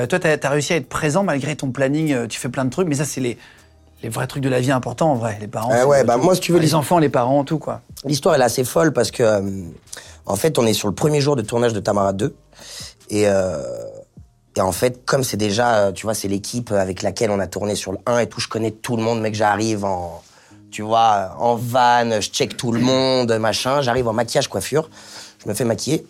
Toi, 0.09 0.21
tu 0.21 0.27
as, 0.29 0.49
réussi 0.49 0.75
à 0.75 0.77
être 0.77 0.89
présent 0.89 1.25
malgré 1.25 1.57
ton 1.57 1.73
planning, 1.73 2.29
tu 2.29 2.39
fais 2.39 2.49
plein 2.49 2.65
de 2.65 2.71
trucs, 2.71 2.87
mais 2.87 2.95
ça, 2.95 3.05
c'est 3.05 3.21
les, 3.21 3.37
les 4.05 4.09
vrais 4.09 4.29
trucs 4.29 4.45
de 4.45 4.49
la 4.49 4.61
vie 4.61 4.71
importants 4.71 5.11
en 5.11 5.17
vrai. 5.17 5.37
Les 5.41 5.49
parents. 5.49 5.71
Ouais, 5.87 6.03
tout. 6.03 6.07
bah, 6.07 6.17
moi, 6.17 6.37
si 6.37 6.41
tu 6.41 6.53
veux, 6.53 6.61
les 6.61 6.77
enfants, 6.77 7.01
les 7.01 7.09
parents, 7.09 7.43
tout 7.43 7.59
quoi. 7.59 7.81
L'histoire, 8.05 8.37
elle 8.37 8.43
est 8.43 8.45
assez 8.45 8.63
folle 8.63 8.93
parce 8.93 9.11
que, 9.11 9.43
en 10.27 10.37
fait, 10.37 10.61
on 10.61 10.67
est 10.67 10.75
sur 10.75 10.87
le 10.87 10.95
premier 10.95 11.21
jour 11.21 11.35
de 11.35 11.43
tournage 11.43 11.73
de 11.73 11.81
Tamara 11.81 12.13
2. 12.13 12.37
Et, 13.11 13.27
et 14.59 14.61
en 14.61 14.73
fait, 14.73 15.05
comme 15.07 15.23
c'est 15.23 15.37
déjà, 15.37 15.77
euh, 15.77 15.93
tu 15.93 16.05
vois, 16.05 16.15
c'est 16.15 16.27
l'équipe 16.27 16.73
avec 16.73 17.03
laquelle 17.03 17.31
on 17.31 17.39
a 17.39 17.47
tourné 17.47 17.77
sur 17.77 17.93
le 17.93 17.99
1 18.07 18.19
et 18.19 18.27
tout, 18.27 18.41
je 18.41 18.49
connais 18.49 18.73
tout 18.73 18.97
le 18.97 19.03
monde, 19.05 19.21
mec, 19.21 19.37
j'arrive 19.37 19.85
en, 19.85 20.21
tu 20.73 20.83
vois, 20.83 21.37
en 21.39 21.55
van, 21.55 22.21
je 22.21 22.29
check 22.29 22.57
tout 22.57 22.73
le 22.73 22.81
monde, 22.81 23.33
machin. 23.39 23.83
J'arrive 23.83 24.09
en 24.09 24.13
maquillage, 24.13 24.49
coiffure. 24.49 24.91
Je 25.43 25.49
me 25.49 25.55
fais 25.55 25.65
maquiller. 25.65 26.05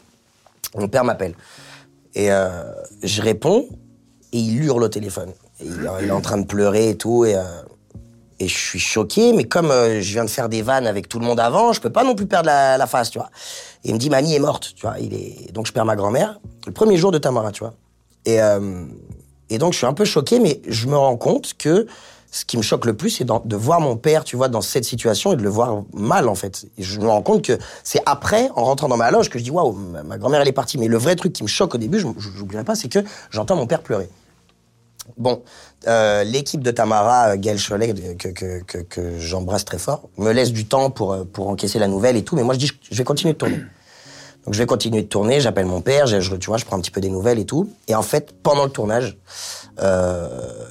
Mon 0.76 0.88
père 0.88 1.04
m'appelle. 1.04 1.34
Et 2.14 2.32
euh, 2.32 2.64
je 3.02 3.20
réponds, 3.20 3.68
et 4.32 4.38
il 4.38 4.64
hurle 4.64 4.82
au 4.82 4.88
téléphone. 4.88 5.32
Et 5.60 5.66
il, 5.66 6.08
est 6.08 6.10
en 6.10 6.20
train 6.20 6.38
de 6.38 6.46
pleurer 6.46 6.90
et 6.90 6.96
tout, 6.96 7.24
et, 7.24 7.36
euh, 7.36 7.42
je 8.40 8.46
suis 8.46 8.78
choqué, 8.78 9.32
mais 9.32 9.44
comme 9.44 9.70
euh, 9.70 10.00
je 10.00 10.12
viens 10.12 10.24
de 10.24 10.30
faire 10.30 10.48
des 10.48 10.62
vannes 10.62 10.86
avec 10.86 11.08
tout 11.08 11.18
le 11.18 11.26
monde 11.26 11.40
avant, 11.40 11.72
je 11.72 11.80
peux 11.80 11.90
pas 11.90 12.04
non 12.04 12.14
plus 12.14 12.26
perdre 12.26 12.46
la, 12.46 12.86
face, 12.86 13.10
tu 13.10 13.18
vois. 13.18 13.30
Et 13.84 13.88
il 13.88 13.94
me 13.94 13.98
dit, 13.98 14.08
mamie 14.08 14.34
est 14.34 14.38
morte, 14.38 14.72
tu 14.74 14.86
vois. 14.86 14.94
Donc 15.52 15.66
je 15.66 15.72
perds 15.72 15.84
ma 15.84 15.96
grand-mère, 15.96 16.40
le 16.66 16.72
premier 16.72 16.96
jour 16.96 17.12
de 17.12 17.18
Tamara, 17.18 17.52
tu 17.52 17.60
vois. 17.64 17.74
Et, 18.28 18.42
euh, 18.42 18.84
et 19.48 19.56
donc 19.56 19.72
je 19.72 19.78
suis 19.78 19.86
un 19.86 19.94
peu 19.94 20.04
choqué, 20.04 20.38
mais 20.38 20.60
je 20.68 20.86
me 20.86 20.96
rends 20.96 21.16
compte 21.16 21.54
que 21.56 21.86
ce 22.30 22.44
qui 22.44 22.58
me 22.58 22.62
choque 22.62 22.84
le 22.84 22.94
plus, 22.94 23.08
c'est 23.08 23.24
de 23.24 23.56
voir 23.56 23.80
mon 23.80 23.96
père, 23.96 24.22
tu 24.22 24.36
vois, 24.36 24.48
dans 24.48 24.60
cette 24.60 24.84
situation 24.84 25.32
et 25.32 25.36
de 25.36 25.42
le 25.42 25.48
voir 25.48 25.84
mal, 25.94 26.28
en 26.28 26.34
fait. 26.34 26.66
Et 26.76 26.82
je 26.82 27.00
me 27.00 27.08
rends 27.08 27.22
compte 27.22 27.42
que 27.42 27.56
c'est 27.82 28.02
après, 28.04 28.50
en 28.54 28.64
rentrant 28.64 28.88
dans 28.88 28.98
ma 28.98 29.10
loge, 29.10 29.30
que 29.30 29.38
je 29.38 29.44
dis, 29.44 29.50
waouh, 29.50 29.72
ma, 29.72 30.18
grand-mère, 30.18 30.42
elle 30.42 30.48
est 30.48 30.52
partie. 30.52 30.76
Mais 30.76 30.88
le 30.88 30.98
vrai 30.98 31.16
truc 31.16 31.32
qui 31.32 31.42
me 31.42 31.48
choque 31.48 31.74
au 31.74 31.78
début, 31.78 31.98
je 31.98 32.06
n'oublierai 32.06 32.64
pas, 32.64 32.74
c'est 32.74 32.88
que 32.88 32.98
j'entends 33.30 33.56
mon 33.56 33.66
père 33.66 33.80
pleurer. 33.80 34.10
Bon, 35.16 35.42
euh, 35.86 36.22
l'équipe 36.22 36.60
de 36.62 36.70
Tamara, 36.70 37.30
euh, 37.30 37.36
Gaël 37.38 37.58
Cholet, 37.58 37.94
que, 38.18 39.18
j'embrasse 39.18 39.64
très 39.64 39.78
fort, 39.78 40.10
me 40.18 40.32
laisse 40.32 40.52
du 40.52 40.66
temps 40.66 40.90
pour, 40.90 41.26
pour 41.32 41.48
encaisser 41.48 41.78
la 41.78 41.88
nouvelle 41.88 42.16
et 42.18 42.24
tout, 42.24 42.36
mais 42.36 42.42
moi 42.42 42.52
je 42.52 42.58
dis, 42.58 42.70
je 42.90 42.94
vais 42.94 43.04
continuer 43.04 43.32
de 43.32 43.38
tourner. 43.38 43.56
Donc 44.48 44.54
je 44.54 44.60
vais 44.60 44.66
continuer 44.66 45.02
de 45.02 45.08
tourner, 45.08 45.42
j'appelle 45.42 45.66
mon 45.66 45.82
père, 45.82 46.06
je, 46.06 46.34
tu 46.36 46.46
vois, 46.46 46.56
je 46.56 46.64
prends 46.64 46.78
un 46.78 46.80
petit 46.80 46.90
peu 46.90 47.02
des 47.02 47.10
nouvelles 47.10 47.38
et 47.38 47.44
tout. 47.44 47.68
Et 47.86 47.94
en 47.94 48.00
fait, 48.00 48.34
pendant 48.42 48.64
le 48.64 48.70
tournage, 48.70 49.18
euh, 49.78 50.26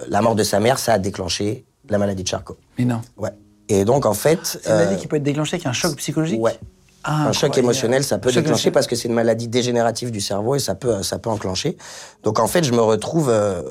la 0.07 0.23
mort 0.23 0.33
de 0.33 0.41
sa 0.41 0.59
mère, 0.59 0.79
ça 0.79 0.93
a 0.93 0.97
déclenché 0.97 1.63
la 1.87 1.99
maladie 1.99 2.23
de 2.23 2.27
Charcot. 2.27 2.57
Mais 2.79 2.85
non. 2.85 3.01
Ouais. 3.17 3.29
Et 3.69 3.85
donc 3.85 4.07
en 4.07 4.15
fait... 4.15 4.39
C'est 4.43 4.65
une 4.67 4.73
maladie 4.73 4.95
euh, 4.95 4.97
qui 4.97 5.05
peut 5.05 5.17
être 5.17 5.21
déclenchée 5.21 5.57
avec 5.57 5.67
un 5.67 5.73
choc 5.73 5.95
psychologique 5.97 6.41
Ouais. 6.41 6.57
Ah, 7.03 7.27
un 7.27 7.33
choc 7.33 7.55
émotionnel, 7.55 8.03
ça 8.03 8.17
peut 8.17 8.31
déclencher 8.31 8.71
parce 8.71 8.87
que 8.87 8.95
c'est 8.95 9.09
une 9.09 9.13
maladie 9.13 9.47
dégénérative 9.47 10.09
du 10.09 10.21
cerveau 10.21 10.55
et 10.55 10.59
ça 10.59 10.73
peut, 10.73 11.03
ça 11.03 11.19
peut 11.19 11.29
enclencher. 11.29 11.77
Donc 12.23 12.39
en 12.39 12.47
fait, 12.47 12.63
je 12.63 12.71
me 12.71 12.81
retrouve, 12.81 13.29
euh, 13.29 13.61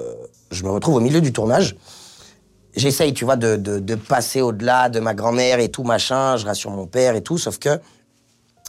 je 0.52 0.62
me 0.62 0.70
retrouve 0.70 0.94
au 0.94 1.00
milieu 1.00 1.20
du 1.20 1.32
tournage. 1.32 1.74
J'essaye, 2.76 3.12
tu 3.12 3.24
vois, 3.24 3.34
de, 3.34 3.56
de, 3.56 3.80
de 3.80 3.94
passer 3.96 4.40
au-delà 4.40 4.88
de 4.88 5.00
ma 5.00 5.14
grand-mère 5.14 5.58
et 5.58 5.68
tout 5.68 5.82
machin. 5.82 6.36
Je 6.36 6.46
rassure 6.46 6.70
mon 6.70 6.86
père 6.86 7.16
et 7.16 7.22
tout, 7.22 7.38
sauf 7.38 7.58
que 7.58 7.80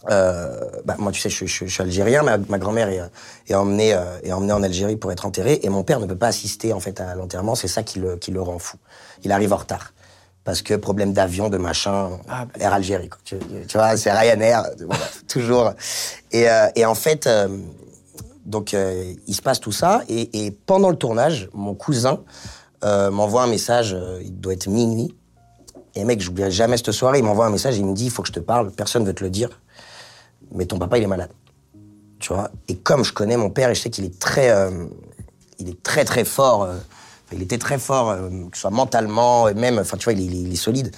euh, 0.09 0.59
bah, 0.85 0.95
moi, 0.99 1.11
tu 1.11 1.19
sais, 1.19 1.29
je, 1.29 1.35
suis- 1.35 1.47
je 1.47 1.65
je 1.65 1.71
suis 1.73 1.81
algérien. 1.83 2.21
Ma, 2.23 2.37
ma 2.37 2.59
grand-mère 2.59 2.87
est, 2.89 3.01
est 3.47 3.55
emmenée, 3.55 3.93
euh, 3.93 4.19
est 4.23 4.31
emmenée 4.31 4.53
en 4.53 4.63
Algérie 4.63 4.95
pour 4.95 5.11
être 5.11 5.25
enterrée, 5.25 5.59
et 5.63 5.69
mon 5.69 5.83
père 5.83 5.99
ne 5.99 6.05
peut 6.05 6.15
pas 6.15 6.27
assister 6.27 6.71
en 6.73 6.79
fait 6.79 7.01
à 7.01 7.15
l'enterrement. 7.15 7.55
C'est 7.55 7.67
ça 7.67 7.83
qui 7.83 7.99
le, 7.99 8.15
qui 8.17 8.31
le 8.31 8.41
rend 8.41 8.59
fou. 8.59 8.77
Il 9.23 9.31
arrive 9.31 9.53
en 9.53 9.57
retard 9.57 9.93
parce 10.43 10.61
que 10.61 10.75
problème 10.75 11.11
d'avion, 11.11 11.49
de 11.49 11.57
machin, 11.57 12.11
Ah, 12.29 12.45
bah. 12.45 12.51
Air 12.59 12.73
Algérie. 12.73 13.09
Quoi. 13.09 13.19
Tu, 13.25 13.35
tu 13.67 13.77
vois, 13.77 13.97
c'est 13.97 14.11
Ryanair, 14.11 14.63
voilà, 14.85 15.03
toujours. 15.27 15.73
Et, 16.31 16.49
euh, 16.49 16.67
et 16.75 16.85
en 16.85 16.95
fait, 16.95 17.27
euh, 17.27 17.49
donc 18.45 18.73
euh, 18.73 19.13
il 19.27 19.35
se 19.35 19.41
passe 19.41 19.59
tout 19.59 19.73
ça, 19.73 20.03
et, 20.07 20.45
et 20.45 20.51
pendant 20.51 20.89
le 20.89 20.95
tournage, 20.95 21.49
mon 21.53 21.73
cousin 21.75 22.21
euh, 22.85 23.11
m'envoie 23.11 23.43
un 23.43 23.47
message. 23.47 23.93
euh, 23.93 24.21
il 24.23 24.39
doit 24.39 24.53
être 24.53 24.67
minuit. 24.67 25.13
Et 25.95 26.05
mec, 26.05 26.21
j'oublierai 26.21 26.51
jamais 26.51 26.77
cette 26.77 26.91
soirée. 26.91 27.17
Il 27.17 27.25
m'envoie 27.25 27.47
un 27.47 27.49
message. 27.49 27.75
Il 27.77 27.85
me 27.85 27.93
dit, 27.95 28.05
il 28.05 28.11
faut 28.11 28.21
que 28.21 28.27
je 28.27 28.33
te 28.33 28.39
parle. 28.39 28.71
Personne 28.71 29.03
veut 29.03 29.15
te 29.15 29.23
le 29.23 29.31
dire 29.31 29.49
mais 30.53 30.65
ton 30.65 30.77
papa 30.79 30.97
il 30.97 31.03
est 31.03 31.07
malade. 31.07 31.31
Tu 32.19 32.33
vois? 32.33 32.49
Et 32.67 32.75
comme 32.75 33.03
je 33.03 33.13
connais 33.13 33.37
mon 33.37 33.49
père 33.49 33.69
et 33.69 33.75
je 33.75 33.81
sais 33.81 33.89
qu'il 33.89 34.05
est 34.05 34.17
très, 34.19 34.49
euh, 34.49 34.85
il 35.59 35.69
est 35.69 35.81
très 35.83 36.03
très 36.05 36.25
fort. 36.25 36.63
euh, 36.63 36.77
il 37.33 37.41
était 37.41 37.57
très 37.57 37.77
fort, 37.77 38.09
euh, 38.11 38.29
que 38.49 38.55
ce 38.55 38.61
soit 38.61 38.69
mentalement 38.71 39.49
et 39.49 39.53
même, 39.53 39.79
enfin 39.79 39.97
tu 39.97 40.05
vois, 40.05 40.13
il, 40.13 40.21
est- 40.21 40.25
il 40.47 40.53
est- 40.53 40.55
solide. 40.55 40.95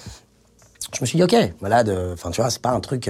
Je 0.94 0.98
me 1.02 1.06
suis 1.06 1.16
dit 1.18 1.24
ok, 1.24 1.34
malade. 1.60 1.88
Enfin 2.12 2.30
tu 2.30 2.40
vois, 2.40 2.50
c'est 2.50 2.62
pas 2.62 2.70
un 2.70 2.80
truc. 2.80 3.08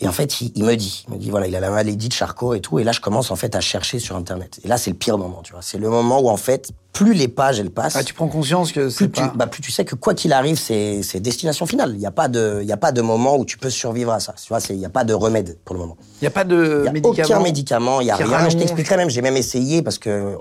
Et 0.00 0.06
en 0.08 0.12
fait, 0.12 0.40
il, 0.40 0.52
il 0.54 0.64
me 0.64 0.74
dit, 0.76 1.04
il 1.08 1.14
me 1.14 1.18
dit 1.18 1.30
voilà, 1.30 1.46
il 1.46 1.56
a 1.56 1.60
la 1.60 1.70
maladie 1.70 2.08
de 2.08 2.12
Charcot 2.12 2.54
et 2.54 2.60
tout. 2.60 2.78
Et 2.78 2.84
là, 2.84 2.92
je 2.92 3.00
commence 3.00 3.30
en 3.30 3.36
fait 3.36 3.54
à 3.56 3.60
chercher 3.60 3.98
sur 3.98 4.16
internet. 4.16 4.60
Et 4.64 4.68
là, 4.68 4.78
c'est 4.78 4.90
le 4.90 4.96
pire 4.96 5.18
moment, 5.18 5.40
tu 5.42 5.52
vois. 5.52 5.62
C'est 5.62 5.78
le 5.78 5.88
moment 5.90 6.20
où 6.20 6.28
en 6.28 6.36
fait, 6.36 6.70
plus 6.92 7.14
les 7.14 7.28
pages 7.28 7.58
elles 7.60 7.70
passent 7.70 7.96
Ah, 7.96 8.04
tu 8.04 8.14
prends 8.14 8.28
conscience 8.28 8.72
que 8.72 8.90
c'est 8.90 9.08
plus 9.08 9.22
tu, 9.22 9.28
pas... 9.28 9.32
bah, 9.34 9.46
plus 9.46 9.60
tu 9.62 9.70
sais 9.72 9.84
que 9.84 9.94
quoi 9.94 10.14
qu'il 10.14 10.32
arrive, 10.32 10.58
c'est 10.58 11.02
c'est 11.02 11.20
destination 11.20 11.66
finale. 11.66 11.92
Il 11.94 11.98
n'y 11.98 12.06
a, 12.06 12.10
pas 12.10 12.28
de- 12.28 12.58
il 12.62 12.68
y 12.68 12.72
a 12.72 12.76
pas 12.76 12.92
de 12.92 13.00
moment 13.02 13.36
où 13.36 13.44
tu 13.44 13.58
peux 13.58 13.70
survivre 13.70 14.12
à 14.12 14.20
ça. 14.20 14.34
Tu 14.40 14.48
vois, 14.48 14.58
il 14.70 14.76
n'y 14.78 14.86
a 14.86 14.90
pas 14.90 15.04
de 15.04 15.14
remède 15.14 15.58
pour 15.64 15.74
le 15.74 15.80
moment. 15.80 15.96
Il 16.20 16.24
n'y 16.24 16.28
a 16.28 16.30
pas 16.32 16.44
de 16.44 16.84
a 16.86 16.92
médicament 16.92 17.10
aucun 17.24 17.40
médicament, 17.40 18.00
il 18.00 18.04
n'y 18.04 18.10
a 18.10 18.16
rien. 18.16 18.48
Je 18.48 18.56
t'expliquerai 18.56 18.96
même, 18.96 19.10
j'ai 19.10 19.22
même 19.22 19.36
essayé 19.36 19.82
parce 19.82 19.98
que, 19.98 20.36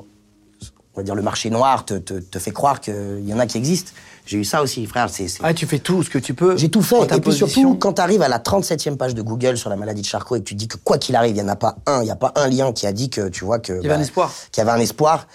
on 0.96 0.98
va 1.00 1.04
dire, 1.04 1.16
le 1.16 1.22
marché 1.22 1.50
noir 1.50 1.86
te, 1.86 1.96
te, 1.96 2.16
te 2.16 2.40
fait 2.40 2.52
croire 2.52 2.82
qu'il 2.82 3.24
y 3.28 3.34
en 3.34 3.40
a 3.40 3.46
qui 3.46 3.58
existent. 3.58 3.92
J'ai 4.28 4.38
eu 4.38 4.44
ça 4.46 4.62
aussi, 4.62 4.86
frère. 4.86 5.10
c'est 5.10 5.28
c'est- 5.28 5.40
Ah, 5.44 5.54
tu 5.54 5.66
fais 5.66 5.80
tout 5.80 6.04
ce 6.04 6.10
que 6.10 6.20
tu 6.20 6.34
peux. 6.34 6.56
j'ai 6.58 6.70
tout 6.70 6.82
fait. 6.82 7.02
Et 7.04 7.08
puis 7.08 7.22
position. 7.22 7.48
surtout, 7.48 7.76
quand 7.76 7.94
tu 7.94 8.02
arrives 8.02 8.22
à 8.22 8.28
la 8.28 8.40
37e 8.40 8.98
page 8.98 9.16
de 9.16 9.22
Google 9.22 9.58
sur 9.58 9.70
la 9.70 9.76
maladie 9.78 10.02
de 10.02 10.06
Charcot 10.08 10.36
et 10.36 10.40
que 10.40 10.44
tu 10.46 10.54
dis 10.56 10.68
que 10.68 10.78
quoi 10.78 10.98
qu'il 10.98 11.16
arrive, 11.16 11.32
il 11.36 11.42
n'y 11.42 11.42
en 11.42 11.48
a 11.48 11.56
pas 11.56 11.78
un, 11.86 12.02
il 12.02 12.06
n'y 12.06 12.12
a 12.12 12.16
pas 12.16 12.34
un 12.36 12.48
lien 12.48 12.74
qui 12.74 12.86
a 12.86 12.92
dit 12.92 13.10
que, 13.10 13.30
tu 13.30 13.46
vois, 13.46 13.60
que. 13.60 13.74
y 13.82 13.86
avait 13.86 13.96
un 13.96 14.02
espoir. 14.02 14.32
Qu'il 14.52 14.62
y 14.64 14.68
avait 14.68 14.78
un 14.78 14.82
espoir. 14.82 15.28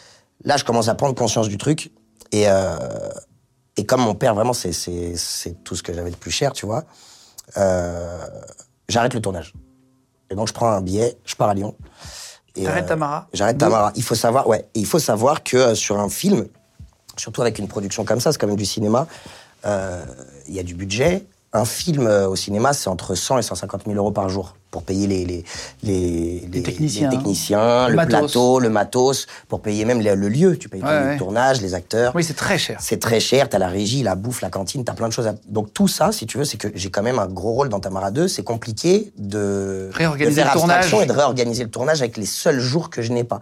Là, 0.45 0.57
je 0.59 0.65
commence 0.65 0.89
à 0.89 0.95
prendre 0.95 1.15
conscience 1.15 1.49
du 1.49 1.57
truc. 1.59 1.91
Et, 2.33 2.45
euh, 2.49 2.77
et 3.77 3.87
comme 3.87 4.03
mon 4.03 4.15
père, 4.15 4.35
vraiment, 4.35 4.53
c'est- 4.53 4.73
c'est 4.73 5.15
c'est 5.17 5.65
tout 5.65 5.75
ce 5.77 5.83
que 5.83 5.93
j'avais 5.95 6.11
de 6.11 6.17
plus 6.17 6.31
cher, 6.31 6.53
tu 6.53 6.67
vois, 6.67 6.85
euh, 7.57 8.19
j'arrête 8.89 9.15
le 9.15 9.21
tournage. 9.21 9.53
Et 10.31 10.35
donc, 10.35 10.49
je 10.49 10.53
prends 10.53 10.71
un 10.71 10.81
billet, 10.81 11.17
je 11.25 11.35
pars 11.35 11.49
à 11.49 11.55
Lyon. 11.55 11.75
Et, 12.57 12.65
T'arrêtes 12.65 12.87
Tamara 12.87 13.29
J'arrête 13.33 13.57
Tamara. 13.59 13.93
Il 13.97 14.03
faut 14.03 14.15
savoir, 14.15 14.47
ouais, 14.47 14.67
et 14.75 14.81
il 14.81 14.87
faut 14.87 14.99
savoir 14.99 15.43
que 15.43 15.57
euh, 15.57 15.75
sur 15.75 15.99
un 15.99 16.09
film, 16.11 16.47
surtout 17.17 17.43
avec 17.43 17.59
une 17.59 17.69
production 17.69 18.05
comme 18.05 18.21
ça, 18.21 18.33
c'est 18.33 18.39
quand 18.39 18.47
même 18.47 18.57
du 18.57 18.67
cinéma, 18.67 19.07
euh, 19.65 20.05
il 20.49 20.55
y 20.55 20.59
a 20.59 20.63
du 20.63 20.75
budget. 20.75 21.25
Un 21.55 21.67
film 21.67 22.07
euh, 22.07 22.29
au 22.29 22.35
cinéma, 22.37 22.73
c'est 22.73 22.89
entre 22.89 23.15
100 23.15 23.37
et 23.39 23.43
150 23.43 23.83
000 23.85 23.97
euros 23.97 24.11
par 24.11 24.31
jour 24.31 24.57
pour 24.71 24.85
payer 24.85 25.07
les, 25.07 25.27
les, 25.27 25.45
les, 25.83 26.49
les- 26.51 26.63
techniciens. 26.63 27.11
les 27.11 27.17
techniciens, 27.19 27.89
Le 27.89 27.97
le, 27.97 28.07
plateau, 28.07 28.59
le 28.59 28.71
matos, 28.71 29.27
pour 29.49 29.61
payer 29.61 29.85
même 29.85 30.01
le, 30.01 30.15
le 30.15 30.29
lieu. 30.31 30.57
Tu 30.57 30.71
payes 30.71 30.81
Ouais, 30.83 30.89
ouais. 30.89 31.13
de 31.15 31.19
tournage, 31.19 31.61
les 31.61 31.75
acteurs. 31.75 32.13
Oui, 32.15 32.25
c'est 32.25 32.33
très 32.33 32.57
cher. 32.57 32.79
C'est 32.81 32.99
très 32.99 33.21
cher, 33.21 33.51
t'as 33.51 33.59
la 33.59 33.69
régie, 33.69 34.03
la 34.03 34.15
bouffe, 34.15 34.41
la 34.41 34.49
cantine, 34.49 34.83
t'as 34.83 34.95
plein 34.95 35.09
de 35.09 35.13
choses 35.13 35.27
à... 35.27 35.35
Donc 35.47 35.75
tout 35.75 35.89
ça, 35.89 36.11
si 36.11 36.25
tu 36.27 36.39
veux, 36.39 36.45
c'est 36.47 36.57
que 36.57 36.69
j'ai 36.75 36.91
quand 36.91 37.03
même 37.03 37.19
un 37.19 37.27
gros 37.27 37.53
rôle 37.53 37.69
dans 37.69 37.81
Tamara 37.81 38.11
2. 38.11 38.29
C'est 38.29 38.45
compliqué 38.45 39.13
de... 39.19 39.91
Réorganiser 39.93 40.41
de 40.41 40.45
faire 40.47 40.55
le 40.55 40.59
tournage. 40.59 40.95
et 40.95 41.05
de 41.07 41.13
réorganiser 41.13 41.65
le 41.65 41.71
tournage 41.71 42.01
avec 42.01 42.17
les 42.17 42.25
seuls 42.25 42.61
jours 42.61 42.89
que 42.89 43.03
je 43.03 43.13
n'ai 43.13 43.25
pas. 43.25 43.41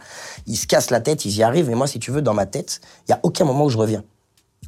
Ils 0.48 0.56
se 0.56 0.66
cassent 0.66 0.90
la 0.90 1.00
tête, 1.00 1.24
ils 1.26 1.36
y 1.36 1.44
arrivent, 1.44 1.68
mais 1.68 1.76
moi, 1.76 1.86
si 1.86 2.00
tu 2.00 2.10
veux, 2.10 2.22
dans 2.22 2.34
ma 2.34 2.46
tête, 2.46 2.80
il 3.06 3.12
y 3.12 3.14
a 3.14 3.20
aucun 3.22 3.44
moment 3.44 3.66
où 3.66 3.70
je 3.70 3.78
reviens. 3.78 4.02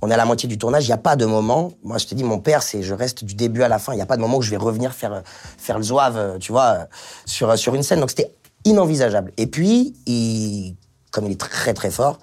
On 0.05 0.11
est 0.11 0.14
à 0.14 0.16
la 0.16 0.24
moitié 0.24 0.48
du 0.48 0.59
tournage, 0.59 0.84
il 0.84 0.88
n'y 0.88 0.94
a 0.94 0.98
pas 0.98 1.14
de 1.14 1.24
moment. 1.24 1.72
Moi, 1.84 1.96
je 1.96 2.07
te 2.07 2.14
dis, 2.16 2.24
mon 2.24 2.40
père, 2.40 2.64
c'est 2.64 2.82
je 2.82 2.92
reste 2.92 3.22
du 3.22 3.34
début 3.34 3.62
à 3.62 3.68
la 3.68 3.78
fin. 3.78 3.92
Il 3.92 3.96
n'y 3.96 4.03
a 4.03 4.07
pas 4.07 4.16
de 4.16 4.20
moment 4.20 4.38
où 4.38 4.42
je 4.42 4.50
vais 4.50 4.57
revenir 4.57 4.92
faire, 4.92 5.22
faire 5.59 5.78
le 5.78 5.84
zouave, 5.84 6.16
euh, 6.16 6.38
tu 6.38 6.50
vois, 6.50 6.64
euh, 6.64 6.84
sur, 7.24 7.48
euh, 7.48 7.57
sur 7.57 7.76
une 7.76 7.84
scène. 7.84 8.00
Donc, 8.00 8.11
c'était 8.11 8.34
inenvisageable. 8.64 9.32
Et 9.36 9.46
puis, 9.46 9.94
il, 10.07 10.74
comme 11.12 11.26
il 11.26 11.32
est 11.32 11.40
très, 11.40 11.72
très 11.72 11.92
fort, 11.92 12.18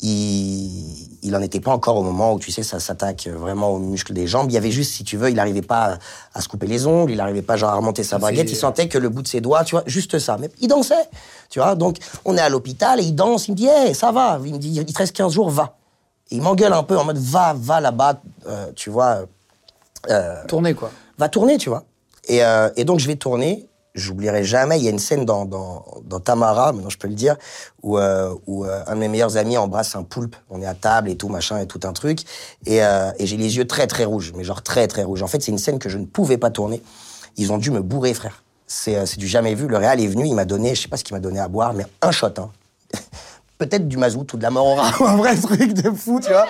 il, 0.00 1.18
il 1.22 1.36
en 1.36 1.42
était 1.42 1.60
pas 1.60 1.72
encore 1.72 1.98
au 1.98 2.02
moment 2.02 2.32
où, 2.32 2.38
tu 2.38 2.50
sais, 2.52 2.62
ça 2.62 2.80
s'attaque 2.80 3.28
vraiment 3.28 3.68
aux 3.68 3.78
muscles 3.78 4.14
des 4.14 4.26
jambes. 4.26 4.50
Il 4.50 4.54
y 4.54 4.56
avait 4.56 4.70
juste, 4.70 4.94
si 4.94 5.04
tu 5.04 5.18
veux, 5.18 5.28
il 5.28 5.36
n'arrivait 5.36 5.60
pas 5.60 5.98
à, 6.32 6.38
à 6.38 6.40
se 6.40 6.48
couper 6.48 6.68
les 6.68 6.86
ongles, 6.86 7.10
il 7.10 7.18
n'arrivait 7.18 7.42
pas, 7.42 7.56
genre, 7.58 7.68
à 7.68 7.74
remonter 7.74 8.02
sa 8.02 8.16
baguette. 8.16 8.50
Il 8.50 8.56
sentait 8.56 8.88
que 8.88 8.96
le 8.96 9.10
bout 9.10 9.20
de 9.20 9.28
ses 9.28 9.42
doigts, 9.42 9.62
tu 9.62 9.74
vois, 9.74 9.84
juste 9.84 10.18
ça. 10.18 10.38
Mais 10.40 10.48
il 10.58 10.68
dansait, 10.68 10.94
tu 11.50 11.58
vois. 11.58 11.74
Donc, 11.74 11.98
on 12.24 12.34
est 12.38 12.40
à 12.40 12.48
l'hôpital 12.48 12.98
et 12.98 13.02
il 13.02 13.14
danse. 13.14 13.48
Il 13.48 13.50
me 13.50 13.56
dit, 13.56 13.66
hey, 13.66 13.94
ça 13.94 14.10
va. 14.10 14.40
Il 14.42 14.54
me 14.54 14.58
dit, 14.58 14.70
il 14.70 14.86
te 14.86 14.96
reste 14.96 15.14
15 15.14 15.34
jours, 15.34 15.50
va. 15.50 15.76
Et 16.30 16.36
il 16.36 16.42
m'engueule 16.42 16.72
un 16.72 16.82
peu 16.82 16.96
en 16.98 17.04
mode, 17.04 17.18
va, 17.18 17.54
va 17.56 17.80
là-bas, 17.80 18.20
euh, 18.46 18.70
tu 18.76 18.90
vois. 18.90 19.22
euh, 20.08 20.44
Tourner, 20.46 20.74
quoi. 20.74 20.90
va 21.18 21.28
tourner, 21.28 21.58
tu 21.58 21.68
vois. 21.68 21.84
Et, 22.28 22.44
euh, 22.44 22.70
et 22.76 22.84
donc, 22.84 23.00
je 23.00 23.06
vais 23.06 23.16
tourner. 23.16 23.66
J'oublierai 23.96 24.44
jamais, 24.44 24.78
il 24.78 24.84
y 24.84 24.86
a 24.86 24.92
une 24.92 25.00
scène 25.00 25.24
dans, 25.24 25.44
dans, 25.44 25.84
dans 26.04 26.20
Tamara, 26.20 26.70
maintenant 26.70 26.90
je 26.90 26.96
peux 26.96 27.08
le 27.08 27.14
dire, 27.14 27.36
où, 27.82 27.98
euh, 27.98 28.32
où 28.46 28.64
euh, 28.64 28.84
un 28.86 28.94
de 28.94 29.00
mes 29.00 29.08
meilleurs 29.08 29.36
amis 29.36 29.58
embrasse 29.58 29.96
un 29.96 30.04
poulpe. 30.04 30.36
On 30.48 30.62
est 30.62 30.66
à 30.66 30.74
table 30.74 31.10
et 31.10 31.16
tout, 31.16 31.28
machin, 31.28 31.58
et 31.58 31.66
tout 31.66 31.80
un 31.82 31.92
truc. 31.92 32.20
Et, 32.66 32.84
euh, 32.84 33.10
et 33.18 33.26
j'ai 33.26 33.36
les 33.36 33.56
yeux 33.56 33.66
très, 33.66 33.88
très 33.88 34.04
rouges, 34.04 34.32
mais 34.36 34.44
genre 34.44 34.62
très, 34.62 34.86
très 34.86 35.02
rouges. 35.02 35.24
En 35.24 35.26
fait, 35.26 35.42
c'est 35.42 35.50
une 35.50 35.58
scène 35.58 35.80
que 35.80 35.88
je 35.88 35.98
ne 35.98 36.04
pouvais 36.06 36.38
pas 36.38 36.50
tourner. 36.50 36.80
Ils 37.36 37.52
ont 37.52 37.58
dû 37.58 37.72
me 37.72 37.80
bourrer, 37.80 38.14
frère. 38.14 38.44
C'est 38.68 38.94
euh, 38.94 39.06
c'est 39.06 39.18
du 39.18 39.26
jamais 39.26 39.56
vu. 39.56 39.66
Le 39.66 39.76
Réal 39.76 40.00
est 40.00 40.06
venu, 40.06 40.24
il 40.24 40.34
m'a 40.36 40.44
donné, 40.44 40.76
je 40.76 40.82
sais 40.82 40.88
pas 40.88 40.96
ce 40.96 41.02
qu'il 41.02 41.16
m'a 41.16 41.20
donné 41.20 41.40
à 41.40 41.48
boire, 41.48 41.74
mais 41.74 41.84
un 42.00 42.12
shot, 42.12 42.28
hein. 42.38 42.50
peut-être 43.60 43.86
du 43.86 43.98
mazout 43.98 44.26
ou 44.32 44.36
de 44.38 44.42
la 44.42 44.50
morora, 44.50 44.90
un 45.06 45.16
vrai 45.16 45.36
truc 45.36 45.74
de 45.74 45.90
fou, 45.90 46.18
tu 46.20 46.30
vois. 46.30 46.48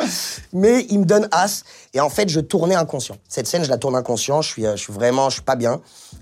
Mais 0.53 0.87
il 0.91 1.01
me 1.01 1.05
donne 1.05 1.29
as. 1.33 1.65
Et 1.93 2.01
en 2.01 2.09
fait, 2.09 2.29
je 2.29 2.39
tournais 2.39 2.77
inconscient. 2.77 3.17
Cette 3.29 3.49
scène, 3.49 3.65
je 3.65 3.69
la 3.69 3.79
tourne 3.79 3.97
inconscient. 3.97 4.43
Je 4.43 4.49
suis, 4.49 4.65
euh, 4.65 4.77
je 4.77 4.83
suis 4.83 4.93
vraiment, 4.93 5.29
je 5.29 5.35
suis 5.35 5.43
pas 5.43 5.57
bien. 5.57 5.81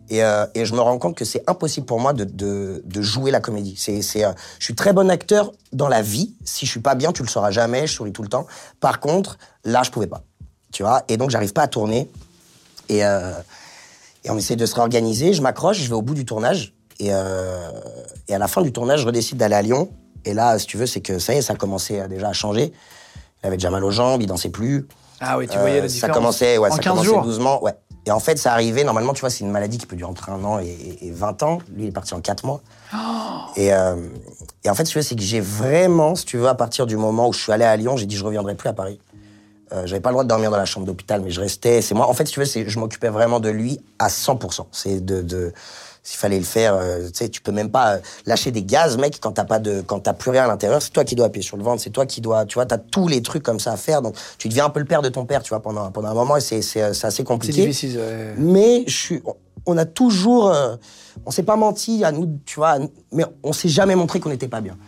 Et, 0.08 0.24
euh, 0.24 0.46
et 0.54 0.64
je 0.64 0.74
me 0.74 0.80
rends 0.80 0.98
compte 0.98 1.14
que 1.14 1.26
c'est 1.26 1.44
impossible 1.46 1.86
pour 1.86 2.00
moi 2.00 2.14
de, 2.14 2.24
de, 2.24 3.02
jouer 3.02 3.30
la 3.30 3.40
comédie. 3.40 3.74
C'est, 3.76 4.00
c'est, 4.00 4.24
euh, 4.24 4.32
je 4.58 4.64
suis 4.64 4.74
très 4.74 4.94
bon 4.94 5.10
acteur 5.10 5.52
dans 5.72 5.88
la 5.88 6.00
vie. 6.00 6.34
Si 6.44 6.64
je 6.64 6.70
suis 6.70 6.80
pas 6.80 6.94
bien, 6.94 7.12
tu 7.12 7.22
le 7.22 7.28
sauras 7.28 7.50
jamais. 7.50 7.86
Je 7.86 7.92
souris 7.92 8.12
tout 8.12 8.22
le 8.22 8.30
temps. 8.30 8.46
Par 8.80 8.98
contre, 8.98 9.38
là, 9.64 9.82
je 9.82 9.90
pouvais 9.90 10.06
pas. 10.06 10.22
Tu 10.72 10.82
vois? 10.82 11.02
Et 11.08 11.18
donc, 11.18 11.28
j'arrive 11.28 11.52
pas 11.52 11.62
à 11.62 11.68
tourner. 11.68 12.10
Et, 12.88 13.00
et 13.00 14.30
on 14.30 14.38
essaie 14.38 14.56
de 14.56 14.64
se 14.64 14.74
réorganiser. 14.74 15.34
Je 15.34 15.42
m'accroche, 15.42 15.78
je 15.78 15.88
vais 15.88 15.94
au 15.94 16.02
bout 16.02 16.14
du 16.14 16.24
tournage. 16.24 16.72
Et, 16.98 17.08
et 17.08 18.34
à 18.34 18.38
la 18.38 18.48
fin 18.48 18.62
du 18.62 18.72
tournage, 18.72 19.00
je 19.00 19.06
redécide 19.06 19.36
d'aller 19.36 19.54
à 19.54 19.62
Lyon. 19.62 19.90
Et 20.24 20.34
là, 20.34 20.58
si 20.58 20.66
tu 20.66 20.76
veux, 20.76 20.86
c'est 20.86 21.00
que 21.00 21.18
ça 21.18 21.34
y 21.34 21.38
est, 21.38 21.42
ça 21.42 21.54
commençait 21.54 22.06
déjà 22.08 22.28
à 22.28 22.32
changer. 22.32 22.72
Il 23.42 23.46
avait 23.46 23.56
déjà 23.56 23.70
mal 23.70 23.84
aux 23.84 23.90
jambes, 23.90 24.20
il 24.22 24.26
dansait 24.26 24.50
plus. 24.50 24.86
Ah 25.20 25.38
oui, 25.38 25.48
tu 25.48 25.56
Euh, 25.56 25.60
voyais 25.60 25.80
la 25.80 25.88
Ça 25.88 26.08
commençait, 26.08 26.58
ouais, 26.58 26.70
en 26.70 26.74
ça 26.76 26.78
15 26.82 26.90
commençait 26.92 27.08
jours. 27.08 27.22
doucement, 27.22 27.62
ouais. 27.62 27.72
Et 28.06 28.10
en 28.10 28.20
fait, 28.20 28.38
ça 28.38 28.52
arrivait, 28.52 28.84
normalement, 28.84 29.12
tu 29.12 29.20
vois, 29.20 29.30
c'est 29.30 29.44
une 29.44 29.50
maladie 29.50 29.76
qui 29.78 29.86
peut 29.86 29.96
durer 29.96 30.10
entre 30.10 30.30
un 30.30 30.42
an 30.44 30.58
et, 30.60 30.98
et 31.02 31.10
20 31.10 31.42
ans. 31.42 31.58
Lui, 31.74 31.84
il 31.84 31.88
est 31.88 31.92
parti 31.92 32.14
en 32.14 32.20
4 32.20 32.46
mois. 32.46 32.62
Et, 33.56 33.72
euh, 33.72 33.96
et 34.64 34.70
en 34.70 34.74
fait, 34.74 34.84
si 34.86 34.92
tu 34.92 34.98
veux, 34.98 35.02
c'est 35.02 35.14
que 35.16 35.20
j'ai 35.22 35.40
vraiment, 35.40 36.14
si 36.14 36.24
tu 36.24 36.38
veux, 36.38 36.48
à 36.48 36.54
partir 36.54 36.86
du 36.86 36.96
moment 36.96 37.28
où 37.28 37.32
je 37.32 37.40
suis 37.40 37.52
allé 37.52 37.64
à 37.64 37.76
Lyon, 37.76 37.96
j'ai 37.96 38.06
dit 38.06 38.16
je 38.16 38.24
reviendrai 38.24 38.54
plus 38.54 38.68
à 38.68 38.72
Paris. 38.72 38.98
Euh, 39.72 39.86
J'avais 39.86 40.00
pas 40.00 40.08
le 40.08 40.14
droit 40.14 40.24
de 40.24 40.28
dormir 40.28 40.50
dans 40.50 40.56
la 40.56 40.64
chambre 40.64 40.86
d'hôpital, 40.86 41.20
mais 41.20 41.30
je 41.30 41.40
restais. 41.40 41.82
C'est 41.82 41.94
moi. 41.94 42.08
En 42.08 42.14
fait, 42.14 42.24
si 42.26 42.32
tu 42.32 42.40
veux, 42.40 42.46
je 42.46 42.78
m'occupais 42.78 43.10
vraiment 43.10 43.40
de 43.40 43.50
lui 43.50 43.78
à 43.98 44.08
100%. 44.08 44.66
C'est 44.72 45.04
de, 45.04 45.20
de 45.20 45.52
s'il 46.08 46.18
fallait 46.18 46.38
le 46.38 46.44
faire, 46.44 46.74
euh, 46.74 47.04
tu 47.08 47.10
sais, 47.12 47.28
tu 47.28 47.42
peux 47.42 47.52
même 47.52 47.70
pas 47.70 47.96
euh, 47.96 47.98
lâcher 48.24 48.50
des 48.50 48.62
gaz, 48.62 48.96
mec, 48.96 49.18
quand 49.20 49.32
t'as 49.32 49.44
pas 49.44 49.58
de, 49.58 49.82
quand 49.82 50.00
t'as 50.00 50.14
plus 50.14 50.30
rien 50.30 50.44
à 50.44 50.46
l'intérieur. 50.46 50.80
C'est 50.80 50.90
toi 50.92 51.04
qui 51.04 51.14
dois 51.14 51.26
appuyer 51.26 51.44
sur 51.46 51.58
le 51.58 51.62
ventre, 51.62 51.82
c'est 51.82 51.90
toi 51.90 52.06
qui 52.06 52.22
dois, 52.22 52.46
tu 52.46 52.54
vois, 52.54 52.64
t'as 52.64 52.78
tous 52.78 53.08
les 53.08 53.20
trucs 53.20 53.42
comme 53.42 53.60
ça 53.60 53.72
à 53.72 53.76
faire. 53.76 54.00
Donc, 54.00 54.14
tu 54.38 54.48
deviens 54.48 54.64
un 54.64 54.70
peu 54.70 54.80
le 54.80 54.86
père 54.86 55.02
de 55.02 55.10
ton 55.10 55.26
père, 55.26 55.42
tu 55.42 55.50
vois, 55.50 55.60
pendant 55.60 55.90
pendant 55.90 56.08
un 56.08 56.14
moment, 56.14 56.38
et 56.38 56.40
c'est 56.40 56.62
c'est 56.62 56.94
c'est 56.94 57.06
assez 57.06 57.16
C'est 57.18 57.24
compliqué. 57.24 57.60
difficile. 57.66 57.98
ouais. 57.98 58.34
Mais 58.38 58.84
je 58.86 58.96
suis, 58.96 59.22
on- 59.66 59.76
a 59.76 59.84
toujours, 59.84 60.48
euh, 60.50 60.76
on 61.26 61.30
s'est 61.30 61.42
pas 61.42 61.56
menti 61.56 62.02
à 62.04 62.10
nous, 62.12 62.38
tu 62.46 62.56
vois, 62.56 62.78
mais 63.12 63.24
on 63.42 63.52
s'est 63.52 63.68
jamais 63.68 63.94
montré 63.94 64.18
qu'on 64.18 64.30
n'était 64.30 64.48
pas 64.48 64.62
bien. 64.62 64.78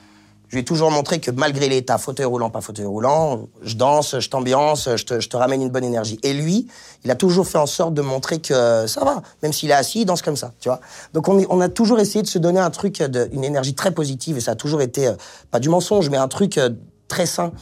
Je 0.51 0.57
lui 0.57 0.63
ai 0.63 0.65
toujours 0.65 0.91
montré 0.91 1.21
que 1.21 1.31
malgré 1.31 1.69
l'état, 1.69 1.97
fauteuil 1.97 2.27
roulant, 2.27 2.51
pas 2.51 2.61
fauteuil 2.61 2.85
roulant, 2.85 3.47
je 3.63 3.77
danse, 3.77 4.19
je 4.19 4.29
t'ambiance, 4.29 4.89
je 4.97 5.05
te, 5.05 5.21
je 5.21 5.29
te 5.29 5.37
ramène 5.37 5.63
une 5.63 5.69
bonne 5.69 5.85
énergie. 5.85 6.19
Et 6.25 6.33
lui, 6.33 6.67
il 7.05 7.11
a 7.13 7.15
toujours 7.15 7.47
fait 7.47 7.59
en 7.59 7.67
sorte 7.67 7.95
de 7.95 8.03
montrer 8.03 8.41
que 8.41 8.85
ça 8.89 9.05
va, 9.05 9.23
même 9.45 9.53
s'il 9.53 9.71
est 9.71 9.75
assis, 9.75 10.01
il 10.01 10.07
danse 10.07 10.23
comme 10.23 10.35
ça, 10.35 10.53
tu 10.59 10.69
vois. 10.69 10.81
Donc 11.15 11.29
on, 11.29 11.39
est- 11.39 11.47
on 11.51 11.61
a 11.61 11.69
toujours 11.69 12.01
essayé 12.01 12.23
de 12.23 12.27
se 12.27 12.39
donner 12.39 12.59
un 12.59 12.71
truc, 12.71 12.99
de, 12.99 13.29
une 13.33 13.45
énergie 13.45 13.75
très 13.75 13.93
positive, 13.93 14.39
et 14.39 14.41
ça 14.41 14.51
a 14.51 14.55
toujours 14.57 14.83
été, 14.83 15.07
euh, 15.07 15.13
pas 15.53 15.61
du 15.61 15.69
mensonge, 15.69 16.11
mais 16.11 16.17
un 16.17 16.27
truc 16.27 16.59
euh, 16.59 16.71
très 17.07 17.27
sain 17.27 17.53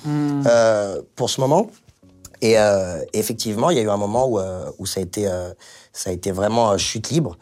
euh, 0.46 1.02
pour 1.14 1.28
ce 1.28 1.42
moment. 1.42 1.66
Et 2.40 2.58
euh, 2.58 3.02
effectivement, 3.12 3.68
il 3.68 3.76
y 3.76 3.80
a 3.80 3.82
eu 3.82 3.90
un 3.90 3.96
moment 3.98 4.26
où, 4.26 4.38
euh, 4.38 4.70
où 4.78 4.86
ça, 4.86 5.00
a 5.00 5.02
été, 5.02 5.28
euh, 5.28 5.52
ça 5.92 6.08
a 6.08 6.12
été 6.14 6.30
vraiment 6.32 6.70
euh, 6.70 6.78
chute 6.78 7.10
libre. 7.10 7.36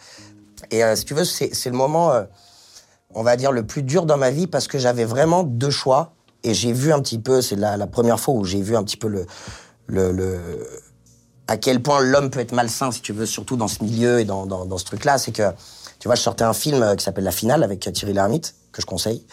Et 0.72 0.82
euh, 0.82 0.96
si 0.96 1.04
tu 1.04 1.14
veux, 1.14 1.24
c'est 1.24 1.54
c'est 1.54 1.70
le 1.70 1.76
moment, 1.76 2.10
euh, 2.10 2.24
on 3.16 3.22
va 3.22 3.36
dire, 3.36 3.50
le 3.50 3.66
plus 3.66 3.82
dur 3.82 4.04
dans 4.04 4.18
ma 4.18 4.30
vie 4.30 4.46
parce 4.46 4.68
que 4.68 4.78
j'avais 4.78 5.06
vraiment 5.06 5.42
deux 5.42 5.70
choix. 5.70 6.12
Et 6.44 6.54
j'ai 6.54 6.72
vu 6.72 6.92
un 6.92 7.00
petit 7.00 7.18
peu, 7.18 7.40
c'est 7.40 7.56
la, 7.56 7.86
première 7.86 8.20
fois 8.20 8.34
où 8.34 8.44
j'ai 8.44 8.60
vu 8.60 8.76
un 8.76 8.84
petit 8.84 8.98
peu 8.98 9.08
le, 9.08 9.26
le, 9.86 10.12
le 10.12 10.38
à 11.48 11.56
quel 11.56 11.82
point 11.82 12.00
l'homme 12.00 12.30
peut 12.30 12.40
être 12.40 12.52
malsain, 12.52 12.90
si 12.92 13.00
tu 13.00 13.12
veux, 13.12 13.26
surtout 13.26 13.56
dans 13.56 13.68
ce 13.68 13.82
milieu 13.82 14.20
et 14.20 14.24
dans, 14.24 14.46
dans, 14.46 14.78
ce 14.78 14.84
truc-là. 14.84 15.16
C'est 15.16 15.32
que, 15.32 15.50
tu 15.98 16.08
vois, 16.08 16.14
je 16.14 16.20
sortais 16.20 16.44
un 16.44 16.52
film 16.52 16.82
euh, 16.82 16.94
qui 16.94 17.04
s'appelle 17.04 17.24
La 17.24 17.32
Finale 17.32 17.64
avec 17.64 17.88
euh, 17.88 17.90
Thierry 17.90 18.12
Lhermitte, 18.12 18.54
que 18.70 18.82
je 18.82 18.86
conseille. 18.86 19.24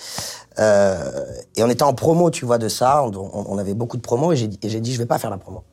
Euh, 0.60 1.26
et 1.58 1.64
on 1.64 1.70
était 1.70 1.84
en 1.84 1.94
promo, 1.94 2.32
tu 2.32 2.46
vois, 2.46 2.58
de 2.58 2.70
ça. 2.70 3.04
On, 3.04 3.58
avait 3.58 3.74
beaucoup 3.74 3.98
de 3.98 4.02
promos 4.02 4.32
et 4.32 4.38
j'ai 4.38 4.48
dit, 4.48 4.94
je 4.94 4.98
vais 4.98 5.06
pas 5.06 5.20
faire 5.20 5.30
la 5.30 5.38
promo. 5.38 5.64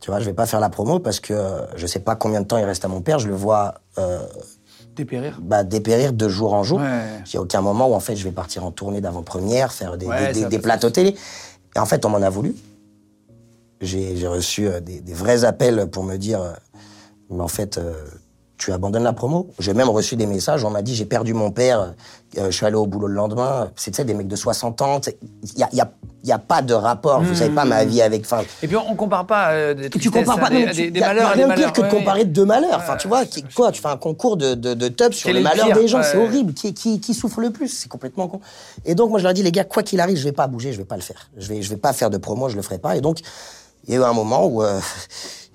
Tu 0.00 0.10
vois, 0.10 0.20
je 0.20 0.26
vais 0.26 0.34
pas 0.34 0.46
faire 0.46 0.60
la 0.60 0.68
promo 0.68 0.98
parce 0.98 1.20
que 1.20 1.62
je 1.76 1.86
sais 1.86 2.00
pas 2.00 2.16
combien 2.16 2.42
de 2.42 2.46
temps 2.46 2.58
il 2.58 2.64
reste 2.64 2.84
à 2.84 2.88
mon 2.88 3.00
père. 3.00 3.18
Je 3.18 3.28
le 3.28 3.34
vois 3.34 3.74
Dépérir? 4.96 5.38
bah, 5.42 5.64
dépérir 5.64 6.12
de 6.12 6.28
jour 6.28 6.54
en 6.54 6.62
jour. 6.62 6.78
Ouais. 6.80 7.22
Il 7.26 7.34
y 7.34 7.36
a 7.36 7.40
aucun 7.42 7.60
moment 7.62 7.88
où 7.88 7.94
en 7.94 8.00
fait 8.00 8.16
je 8.16 8.24
vais 8.24 8.30
partir 8.32 8.64
en 8.64 8.70
tournée 8.70 9.00
d'avant-première, 9.00 9.72
faire 9.72 9.96
des, 9.96 10.06
Ouais, 10.06 10.32
des- 10.32 10.58
plateaux 10.58 10.90
télé. 10.90 11.14
Et 11.74 11.78
en 11.78 11.86
fait, 11.86 12.04
on 12.04 12.08
m'en 12.10 12.22
a 12.22 12.30
voulu. 12.30 12.54
J'ai 13.80 14.16
j'ai 14.16 14.26
reçu 14.28 14.68
euh, 14.68 14.80
des, 14.80 15.00
des 15.00 15.12
vrais 15.14 15.44
appels 15.44 15.88
pour 15.90 16.04
me 16.04 16.16
dire, 16.16 16.40
euh, 16.40 16.52
mais 17.30 17.42
en 17.42 17.48
fait, 17.48 17.76
euh, 17.78 17.92
tu 18.56 18.72
abandonnes 18.72 19.02
la 19.02 19.12
promo. 19.12 19.48
J'ai 19.58 19.74
même 19.74 19.88
reçu 19.88 20.16
des 20.16 20.26
messages. 20.26 20.64
On 20.64 20.70
m'a 20.70 20.82
dit, 20.82 20.94
j'ai 20.94 21.04
perdu 21.06 21.34
mon 21.34 21.50
père. 21.50 21.94
euh, 22.38 22.46
je 22.46 22.50
suis 22.50 22.64
allé 22.66 22.76
au 22.76 22.86
boulot 22.86 23.08
le 23.08 23.14
lendemain. 23.14 23.70
C'est 23.76 24.00
des 24.04 24.14
mecs 24.14 24.28
de 24.28 24.36
60 24.36 24.80
ans. 24.82 25.00
Il 25.42 25.58
y 25.58 25.62
a, 25.62 25.68
y 25.72 25.80
a- 25.80 25.90
y 26.22 26.32
a 26.32 26.38
pas 26.38 26.62
de 26.62 26.72
rapport. 26.72 27.20
Vous 27.20 27.34
savez 27.34 27.54
pas 27.54 27.64
ma 27.64 27.84
vie 27.84 28.00
avec. 28.00 28.24
Et 28.62 28.66
puis 28.68 28.76
on, 28.76 28.94
compare 28.94 29.26
pas 29.26 29.50
euh, 29.50 29.74
des 29.74 29.90
tu 29.90 30.10
compares 30.10 30.38
pas 30.40 30.46
à 30.46 30.50
des, 30.50 30.64
non, 30.66 30.70
tu- 30.72 30.76
des- 30.82 30.90
des 30.92 31.00
y 31.00 31.02
a- 31.02 31.06
malheurs 31.08 31.28
à 31.30 31.34
des 31.34 31.36
rien 31.42 31.44
de 31.44 31.48
malheurs. 31.48 31.72
pire 31.72 31.82
que 31.84 31.88
de 31.92 31.98
comparer 31.98 32.20
ouais. 32.20 32.24
deux 32.26 32.44
malheurs. 32.44 32.76
Enfin, 32.78 32.96
tu 32.96 33.08
vois, 33.08 33.26
qui- 33.26 33.42
quoi, 33.54 33.72
tu 33.72 33.82
fais 33.82 33.88
un 33.88 33.96
concours 33.96 34.36
de, 34.36 34.54
de, 34.54 34.72
de 34.74 34.88
top 34.88 35.12
sur 35.14 35.26
Quel 35.26 35.34
le 35.34 35.40
est 35.40 35.42
le 35.42 35.48
malheur 35.48 35.66
pire 35.66 35.76
des 35.76 35.88
gens, 35.88 36.02
c'est 36.02 36.16
horrible. 36.16 36.54
Qui, 36.54 36.72
qui, 36.72 37.00
qui 37.00 37.12
souffre 37.12 37.40
le 37.40 37.50
plus 37.50 37.68
C'est 37.68 37.88
complètement 37.88 38.28
con. 38.28 38.40
Et 38.86 38.94
donc, 38.94 39.10
moi, 39.10 39.18
je 39.18 39.24
leur 39.24 39.34
dis, 39.34 39.42
les 39.42 39.52
gars, 39.52 39.64
quoi 39.64 39.82
qu'il 39.82 40.00
arrive, 40.00 40.16
je 40.16 40.24
vais 40.24 40.32
pas 40.32 40.46
bouger, 40.46 40.72
je 40.72 40.78
vais 40.78 40.84
pas 40.84 40.96
le 40.96 41.02
faire. 41.02 41.28
Je 41.36 41.48
vais, 41.48 41.60
je 41.60 41.68
vais 41.70 41.76
pas 41.76 41.92
faire 41.92 42.08
de 42.08 42.16
promo, 42.18 42.48
je 42.48 42.56
le 42.56 42.62
ferai 42.62 42.78
pas. 42.78 42.96
Et 42.96 43.00
donc, 43.00 43.18
il 43.86 43.92
y 43.92 43.96
a 43.96 44.00
eu 44.00 44.04
un 44.04 44.12
moment 44.14 44.46
où 44.46 44.62
euh, 44.62 44.80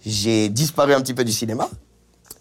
j'ai 0.05 0.49
disparu 0.49 0.93
un 0.93 1.01
petit 1.01 1.13
peu 1.15 1.23
du 1.23 1.31
cinéma. 1.31 1.67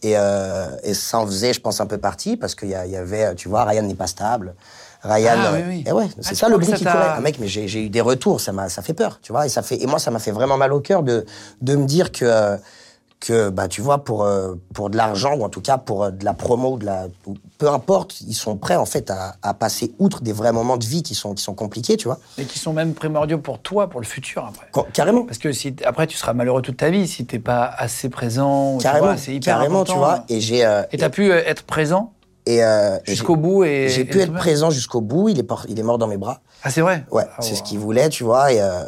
Et, 0.03 0.17
euh, 0.17 0.67
et 0.85 0.95
ça 0.95 1.19
en 1.19 1.27
faisait, 1.27 1.53
je 1.53 1.61
pense, 1.61 1.81
un 1.81 1.87
peu 1.87 1.99
partie, 1.99 2.37
parce 2.37 2.55
qu'il 2.55 2.69
y, 2.69 2.73
y 2.73 2.97
avait, 2.97 3.35
tu 3.35 3.49
vois, 3.49 3.65
Ryan 3.65 3.83
n'est 3.83 3.95
pas 3.95 4.07
stable. 4.07 4.55
Ryan, 5.03 5.35
Ah, 5.37 5.47
euh, 5.53 5.57
oui, 5.57 5.63
oui. 5.69 5.85
et 5.87 5.93
ouais, 5.93 6.07
Ah, 6.09 6.15
c'est 6.23 6.31
tu 6.31 6.37
ça 6.37 6.49
le 6.49 6.57
bruit 6.59 6.73
qui 6.73 6.85
courait. 6.85 6.97
Ah, 7.17 7.21
mec, 7.21 7.39
mais 7.39 7.47
j'ai 7.49 7.69
j'ai 7.69 7.85
eu 7.85 7.89
des 7.89 8.01
retours, 8.01 8.41
ça 8.41 8.53
m'a, 8.53 8.69
ça 8.69 8.83
fait 8.83 8.95
peur, 8.95 9.19
tu 9.23 9.33
vois. 9.33 9.47
Et 9.47 9.49
ça 9.49 9.63
fait, 9.63 9.81
et 9.83 9.87
moi, 9.87 9.99
ça 9.99 10.11
m'a 10.11 10.19
fait 10.19 10.33
vraiment 10.33 10.57
mal 10.57 10.73
au 10.73 10.81
cœur 10.81 11.03
de, 11.03 11.25
de 11.63 11.77
me 11.77 11.85
dire 11.87 12.11
que, 12.13 12.25
euh, 12.25 12.57
que, 13.21 13.51
bah, 13.51 13.67
tu 13.67 13.81
vois, 13.81 14.05
pour, 14.05 14.23
euh, 14.25 14.55
pour 14.75 14.91
de 14.91 14.97
l'argent 14.97 15.35
ou 15.35 15.43
en 15.45 15.49
tout 15.49 15.61
cas 15.61 15.77
pour 15.77 16.05
euh, 16.05 16.11
de 16.11 16.25
la 16.25 16.35
promo, 16.35 16.75
ou 16.75 16.79
de 16.79 16.87
la, 16.87 17.09
peu 17.59 17.69
importe, 17.69 18.21
ils 18.21 18.35
sont 18.35 18.57
prêts 18.57 18.77
en 18.77 18.85
fait 18.87 19.11
à, 19.11 19.35
à 19.43 19.55
passer 19.55 19.93
outre 19.99 20.21
des 20.23 20.33
vrais 20.33 20.53
moments 20.53 20.77
de 20.77 20.85
vie 20.85 21.03
qui 21.03 21.15
sont, 21.17 21.35
qui 21.35 21.43
sont 21.43 21.55
compliqués, 21.55 21.97
tu 21.97 22.07
vois. 22.07 22.19
Et 22.39 22.45
qui 22.45 22.59
sont 22.61 22.73
même 22.73 22.95
primordiaux 22.95 23.39
pour 23.39 23.59
toi, 23.61 23.89
pour 23.91 24.01
le 24.01 24.07
futur 24.07 24.47
après. 24.47 24.71
Carrément. 24.93 25.25
Parce 25.25 25.39
que 25.39 25.51
si, 25.53 25.75
après, 25.85 26.07
tu 26.07 26.17
seras 26.17 26.33
malheureux 26.33 26.63
toute 26.63 26.77
ta 26.77 26.91
vie 26.91 27.09
si 27.09 27.27
t'es 27.27 27.41
pas 27.41 27.65
assez 27.65 28.09
présent. 28.09 28.79
Carrément, 28.79 29.07
vois, 29.07 29.17
C'est 29.17 29.35
hyper 29.35 29.57
carrément, 29.57 29.81
important. 29.81 29.93
tu 29.95 29.99
vois. 29.99 30.25
Et 30.29 30.41
j'ai, 30.41 30.65
euh, 30.65 30.83
Et 30.93 30.99
t'as 30.99 31.11
pu 31.11 31.33
euh, 31.33 31.43
être 31.45 31.65
présent 31.65 32.13
et, 32.47 32.63
euh, 32.65 32.99
jusqu'au 33.05 33.35
bout 33.37 33.65
et. 33.65 33.89
J'ai 33.89 34.05
pu 34.05 34.21
être 34.21 34.33
présent 34.33 34.71
jusqu'au 34.71 35.01
bout. 35.01 35.29
Il 35.29 35.41
est, 35.41 35.47
il 35.69 35.79
est 35.79 35.83
mort 35.83 35.99
dans 35.99 36.07
mes 36.07 36.17
bras. 36.19 36.41
Ah, 36.63 36.71
c'est 36.71 36.81
vrai? 36.83 37.05
Ouais, 37.11 37.25
Ah, 37.37 37.43
c'est 37.43 37.57
ce 37.57 37.63
qu'il 37.65 37.79
voulait, 37.81 38.09
tu 38.11 38.23
vois. 38.25 38.53
Et, 38.53 38.61
euh, 38.61 38.85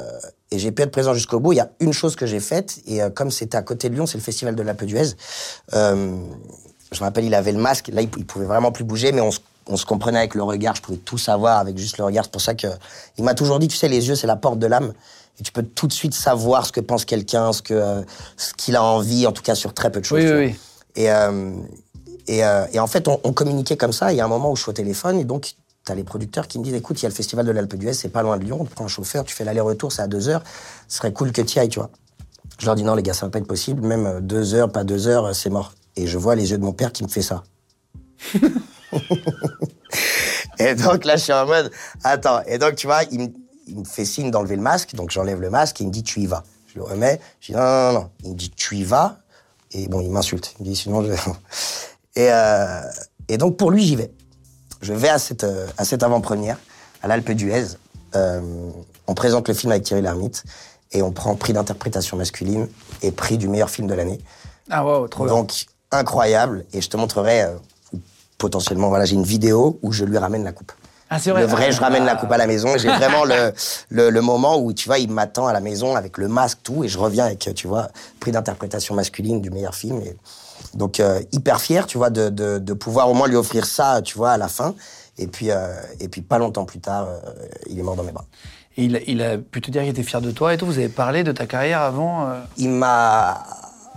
et 0.50 0.58
j'ai 0.58 0.72
pu 0.72 0.82
être 0.82 0.90
présent 0.90 1.14
jusqu'au 1.14 1.40
bout. 1.40 1.52
Il 1.52 1.56
y 1.56 1.60
a 1.60 1.70
une 1.80 1.92
chose 1.92 2.16
que 2.16 2.26
j'ai 2.26 2.40
faite, 2.40 2.80
et 2.86 3.02
euh, 3.02 3.10
comme 3.10 3.30
c'était 3.30 3.56
à 3.56 3.62
côté 3.62 3.88
de 3.88 3.94
Lyon, 3.94 4.06
c'est 4.06 4.18
le 4.18 4.22
festival 4.22 4.54
de 4.54 4.62
l'Alpe 4.62 4.84
d'Huez. 4.84 5.14
Euh, 5.74 6.16
je 6.92 6.98
me 6.98 7.04
rappelle, 7.04 7.24
il 7.24 7.34
avait 7.34 7.52
le 7.52 7.60
masque. 7.60 7.88
Là, 7.92 8.02
il, 8.02 8.08
il 8.16 8.26
pouvait 8.26 8.46
vraiment 8.46 8.72
plus 8.72 8.84
bouger, 8.84 9.12
mais 9.12 9.20
on 9.20 9.30
se, 9.30 9.38
on 9.66 9.76
se 9.76 9.86
comprenait 9.86 10.18
avec 10.18 10.34
le 10.34 10.42
regard. 10.42 10.74
Je 10.74 10.82
pouvais 10.82 10.98
tout 10.98 11.18
savoir 11.18 11.58
avec 11.58 11.78
juste 11.78 11.98
le 11.98 12.04
regard. 12.04 12.24
C'est 12.24 12.32
pour 12.32 12.40
ça 12.40 12.54
que 12.54 12.66
il 13.16 13.24
m'a 13.24 13.34
toujours 13.34 13.58
dit, 13.60 13.68
tu 13.68 13.76
sais, 13.76 13.88
les 13.88 14.08
yeux, 14.08 14.16
c'est 14.16 14.26
la 14.26 14.36
porte 14.36 14.58
de 14.58 14.66
l'âme. 14.66 14.92
Et 15.38 15.42
tu 15.42 15.52
peux 15.52 15.62
tout 15.62 15.86
de 15.86 15.92
suite 15.92 16.14
savoir 16.14 16.66
ce 16.66 16.72
que 16.72 16.80
pense 16.80 17.04
quelqu'un, 17.04 17.52
ce 17.52 17.62
que 17.62 17.74
euh, 17.74 18.02
ce 18.36 18.52
qu'il 18.54 18.76
a 18.76 18.82
envie, 18.82 19.26
en 19.26 19.32
tout 19.32 19.42
cas 19.42 19.54
sur 19.54 19.72
très 19.72 19.90
peu 19.90 20.00
de 20.00 20.04
choses. 20.04 20.18
Oui, 20.18 20.24
oui, 20.26 20.32
vois. 20.32 20.40
oui. 20.40 20.54
Et, 20.96 21.10
euh, 21.10 21.52
et, 22.26 22.44
euh, 22.44 22.66
et 22.72 22.80
en 22.80 22.86
fait, 22.88 23.06
on, 23.08 23.20
on 23.24 23.32
communiquait 23.32 23.76
comme 23.76 23.92
ça. 23.92 24.12
Il 24.12 24.16
y 24.16 24.20
a 24.20 24.24
un 24.24 24.28
moment 24.28 24.50
où 24.50 24.56
je 24.56 24.62
suis 24.62 24.70
au 24.70 24.74
téléphone 24.74 25.18
et 25.20 25.24
donc 25.24 25.54
t'as 25.84 25.94
les 25.94 26.04
producteurs 26.04 26.46
qui 26.48 26.58
me 26.58 26.64
disent 26.64 26.74
écoute, 26.74 27.00
il 27.00 27.04
y 27.04 27.06
a 27.06 27.08
le 27.08 27.14
festival 27.14 27.46
de 27.46 27.50
l'Alpe 27.52 27.74
d'Huez, 27.74 27.94
c'est 27.94 28.08
pas 28.08 28.22
loin 28.22 28.38
de 28.38 28.44
Lyon. 28.44 28.64
Tu 28.64 28.74
prends 28.74 28.84
un 28.84 28.88
chauffeur, 28.88 29.24
tu 29.24 29.34
fais 29.34 29.44
l'aller-retour, 29.44 29.92
c'est 29.92 30.02
à 30.02 30.08
deux 30.08 30.28
heures. 30.28 30.42
Ce 30.88 30.98
serait 30.98 31.12
cool 31.12 31.32
que 31.32 31.42
tu 31.42 31.58
ailles, 31.58 31.68
tu 31.68 31.78
vois. 31.78 31.90
Je 32.58 32.66
leur 32.66 32.74
dis 32.74 32.82
non, 32.84 32.94
les 32.94 33.02
gars, 33.02 33.14
ça 33.14 33.26
va 33.26 33.30
pas 33.30 33.38
être 33.38 33.46
possible. 33.46 33.82
Même 33.86 34.06
euh, 34.06 34.20
deux 34.20 34.54
heures, 34.54 34.70
pas 34.70 34.84
deux 34.84 35.08
heures, 35.08 35.26
euh, 35.26 35.32
c'est 35.32 35.50
mort. 35.50 35.72
Et 35.96 36.06
je 36.06 36.18
vois 36.18 36.34
les 36.34 36.50
yeux 36.50 36.58
de 36.58 36.62
mon 36.64 36.72
père 36.72 36.92
qui 36.92 37.02
me 37.02 37.08
fait 37.08 37.22
ça. 37.22 37.42
et 40.58 40.74
donc 40.74 41.04
là, 41.04 41.16
je 41.16 41.22
suis 41.22 41.32
en 41.32 41.46
mode 41.46 41.70
attends. 42.04 42.42
Et 42.46 42.58
donc, 42.58 42.74
tu 42.76 42.86
vois, 42.86 43.02
il, 43.10 43.20
me- 43.20 43.32
il 43.66 43.78
me 43.80 43.84
fait 43.84 44.04
signe 44.04 44.30
d'enlever 44.30 44.56
le 44.56 44.62
masque. 44.62 44.94
Donc, 44.94 45.10
j'enlève 45.10 45.40
le 45.40 45.50
masque 45.50 45.80
et 45.80 45.84
il 45.84 45.88
me 45.88 45.92
dit 45.92 46.02
tu 46.02 46.20
y 46.20 46.26
vas. 46.26 46.44
Je 46.66 46.78
le 46.78 46.84
remets. 46.84 47.20
Je 47.40 47.48
dis 47.48 47.52
non, 47.58 47.60
non, 47.62 47.92
non, 47.92 48.00
non. 48.00 48.10
Il 48.24 48.30
me 48.30 48.34
dit 48.36 48.50
tu 48.50 48.76
y 48.76 48.84
vas. 48.84 49.18
Et 49.72 49.88
bon, 49.88 50.00
il 50.00 50.10
m'insulte. 50.10 50.54
Il 50.58 50.64
me 50.64 50.70
dit 50.70 50.76
sinon 50.76 51.02
je. 51.02 51.12
et, 52.20 52.30
euh, 52.30 52.82
et 53.28 53.38
donc, 53.38 53.56
pour 53.56 53.70
lui, 53.70 53.84
j'y 53.84 53.96
vais. 53.96 54.12
Je 54.80 54.92
vais 54.92 55.08
à 55.08 55.18
cette, 55.18 55.44
euh, 55.44 55.66
à 55.76 55.84
cette 55.84 56.02
avant-première, 56.02 56.58
à 57.02 57.08
l'Alpe 57.08 57.30
d'Huez. 57.32 57.76
Euh, 58.16 58.40
on 59.06 59.14
présente 59.14 59.48
le 59.48 59.54
film 59.54 59.72
avec 59.72 59.84
Thierry 59.84 60.02
Lhermitte 60.02 60.44
et 60.92 61.02
on 61.02 61.12
prend 61.12 61.34
prix 61.36 61.52
d'interprétation 61.52 62.16
masculine 62.16 62.68
et 63.02 63.12
prix 63.12 63.38
du 63.38 63.48
meilleur 63.48 63.70
film 63.70 63.86
de 63.86 63.94
l'année. 63.94 64.20
Ah, 64.70 64.84
wow, 64.84 65.06
trop 65.08 65.24
bien. 65.24 65.34
Donc, 65.34 65.66
incroyable. 65.90 66.64
Et 66.72 66.80
je 66.80 66.88
te 66.88 66.96
montrerai, 66.96 67.42
euh, 67.42 67.54
potentiellement, 68.38 68.88
voilà, 68.88 69.04
j'ai 69.04 69.14
une 69.14 69.24
vidéo 69.24 69.78
où 69.82 69.92
je 69.92 70.04
lui 70.04 70.18
ramène 70.18 70.44
la 70.44 70.52
coupe. 70.52 70.72
Ah, 71.12 71.18
c'est 71.18 71.30
vrai. 71.32 71.40
Le 71.40 71.46
vrai, 71.48 71.66
Ah, 71.68 71.70
je 71.72 71.80
ramène 71.80 72.04
la 72.04 72.14
coupe 72.14 72.30
à 72.30 72.38
la 72.38 72.46
maison. 72.46 72.76
J'ai 72.78 72.88
vraiment 72.96 73.24
le, 73.24 73.52
le, 73.90 74.10
le 74.10 74.20
moment 74.20 74.58
où, 74.58 74.72
tu 74.72 74.88
vois, 74.88 74.98
il 74.98 75.10
m'attend 75.10 75.46
à 75.46 75.52
la 75.52 75.60
maison 75.60 75.96
avec 75.96 76.18
le 76.18 76.28
masque, 76.28 76.58
tout, 76.62 76.84
et 76.84 76.88
je 76.88 76.98
reviens 76.98 77.26
avec, 77.26 77.50
tu 77.54 77.66
vois, 77.66 77.88
prix 78.20 78.30
d'interprétation 78.30 78.94
masculine 78.94 79.40
du 79.40 79.50
meilleur 79.50 79.74
film. 79.74 80.00
Et 80.02 80.16
donc, 80.74 81.00
euh, 81.00 81.20
hyper 81.32 81.60
fier, 81.60 81.86
tu 81.86 81.98
vois, 81.98 82.10
de, 82.10 82.28
de, 82.28 82.58
de 82.58 82.72
pouvoir 82.74 83.08
au 83.10 83.14
moins 83.14 83.28
lui 83.28 83.36
offrir 83.36 83.66
ça, 83.66 84.02
tu 84.02 84.16
vois, 84.16 84.32
à 84.32 84.38
la 84.38 84.48
fin. 84.48 84.74
Et 85.18 85.26
puis, 85.26 85.50
euh, 85.50 85.74
et 85.98 86.08
puis 86.08 86.22
pas 86.22 86.38
longtemps 86.38 86.64
plus 86.64 86.80
tard, 86.80 87.06
euh, 87.08 87.20
il 87.68 87.78
est 87.78 87.82
mort 87.82 87.96
dans 87.96 88.04
mes 88.04 88.12
bras. 88.12 88.24
Et 88.76 88.84
il, 88.84 89.02
il 89.06 89.22
a 89.22 89.36
pu 89.36 89.60
te 89.60 89.70
dire 89.70 89.82
qu'il 89.82 89.90
était 89.90 90.02
fier 90.02 90.20
de 90.20 90.30
toi 90.30 90.54
et 90.54 90.56
tout. 90.56 90.64
Vous 90.66 90.78
avez 90.78 90.88
parlé 90.88 91.24
de 91.24 91.32
ta 91.32 91.46
carrière 91.46 91.82
avant. 91.82 92.32
Il 92.56 92.70
m'a 92.70 93.44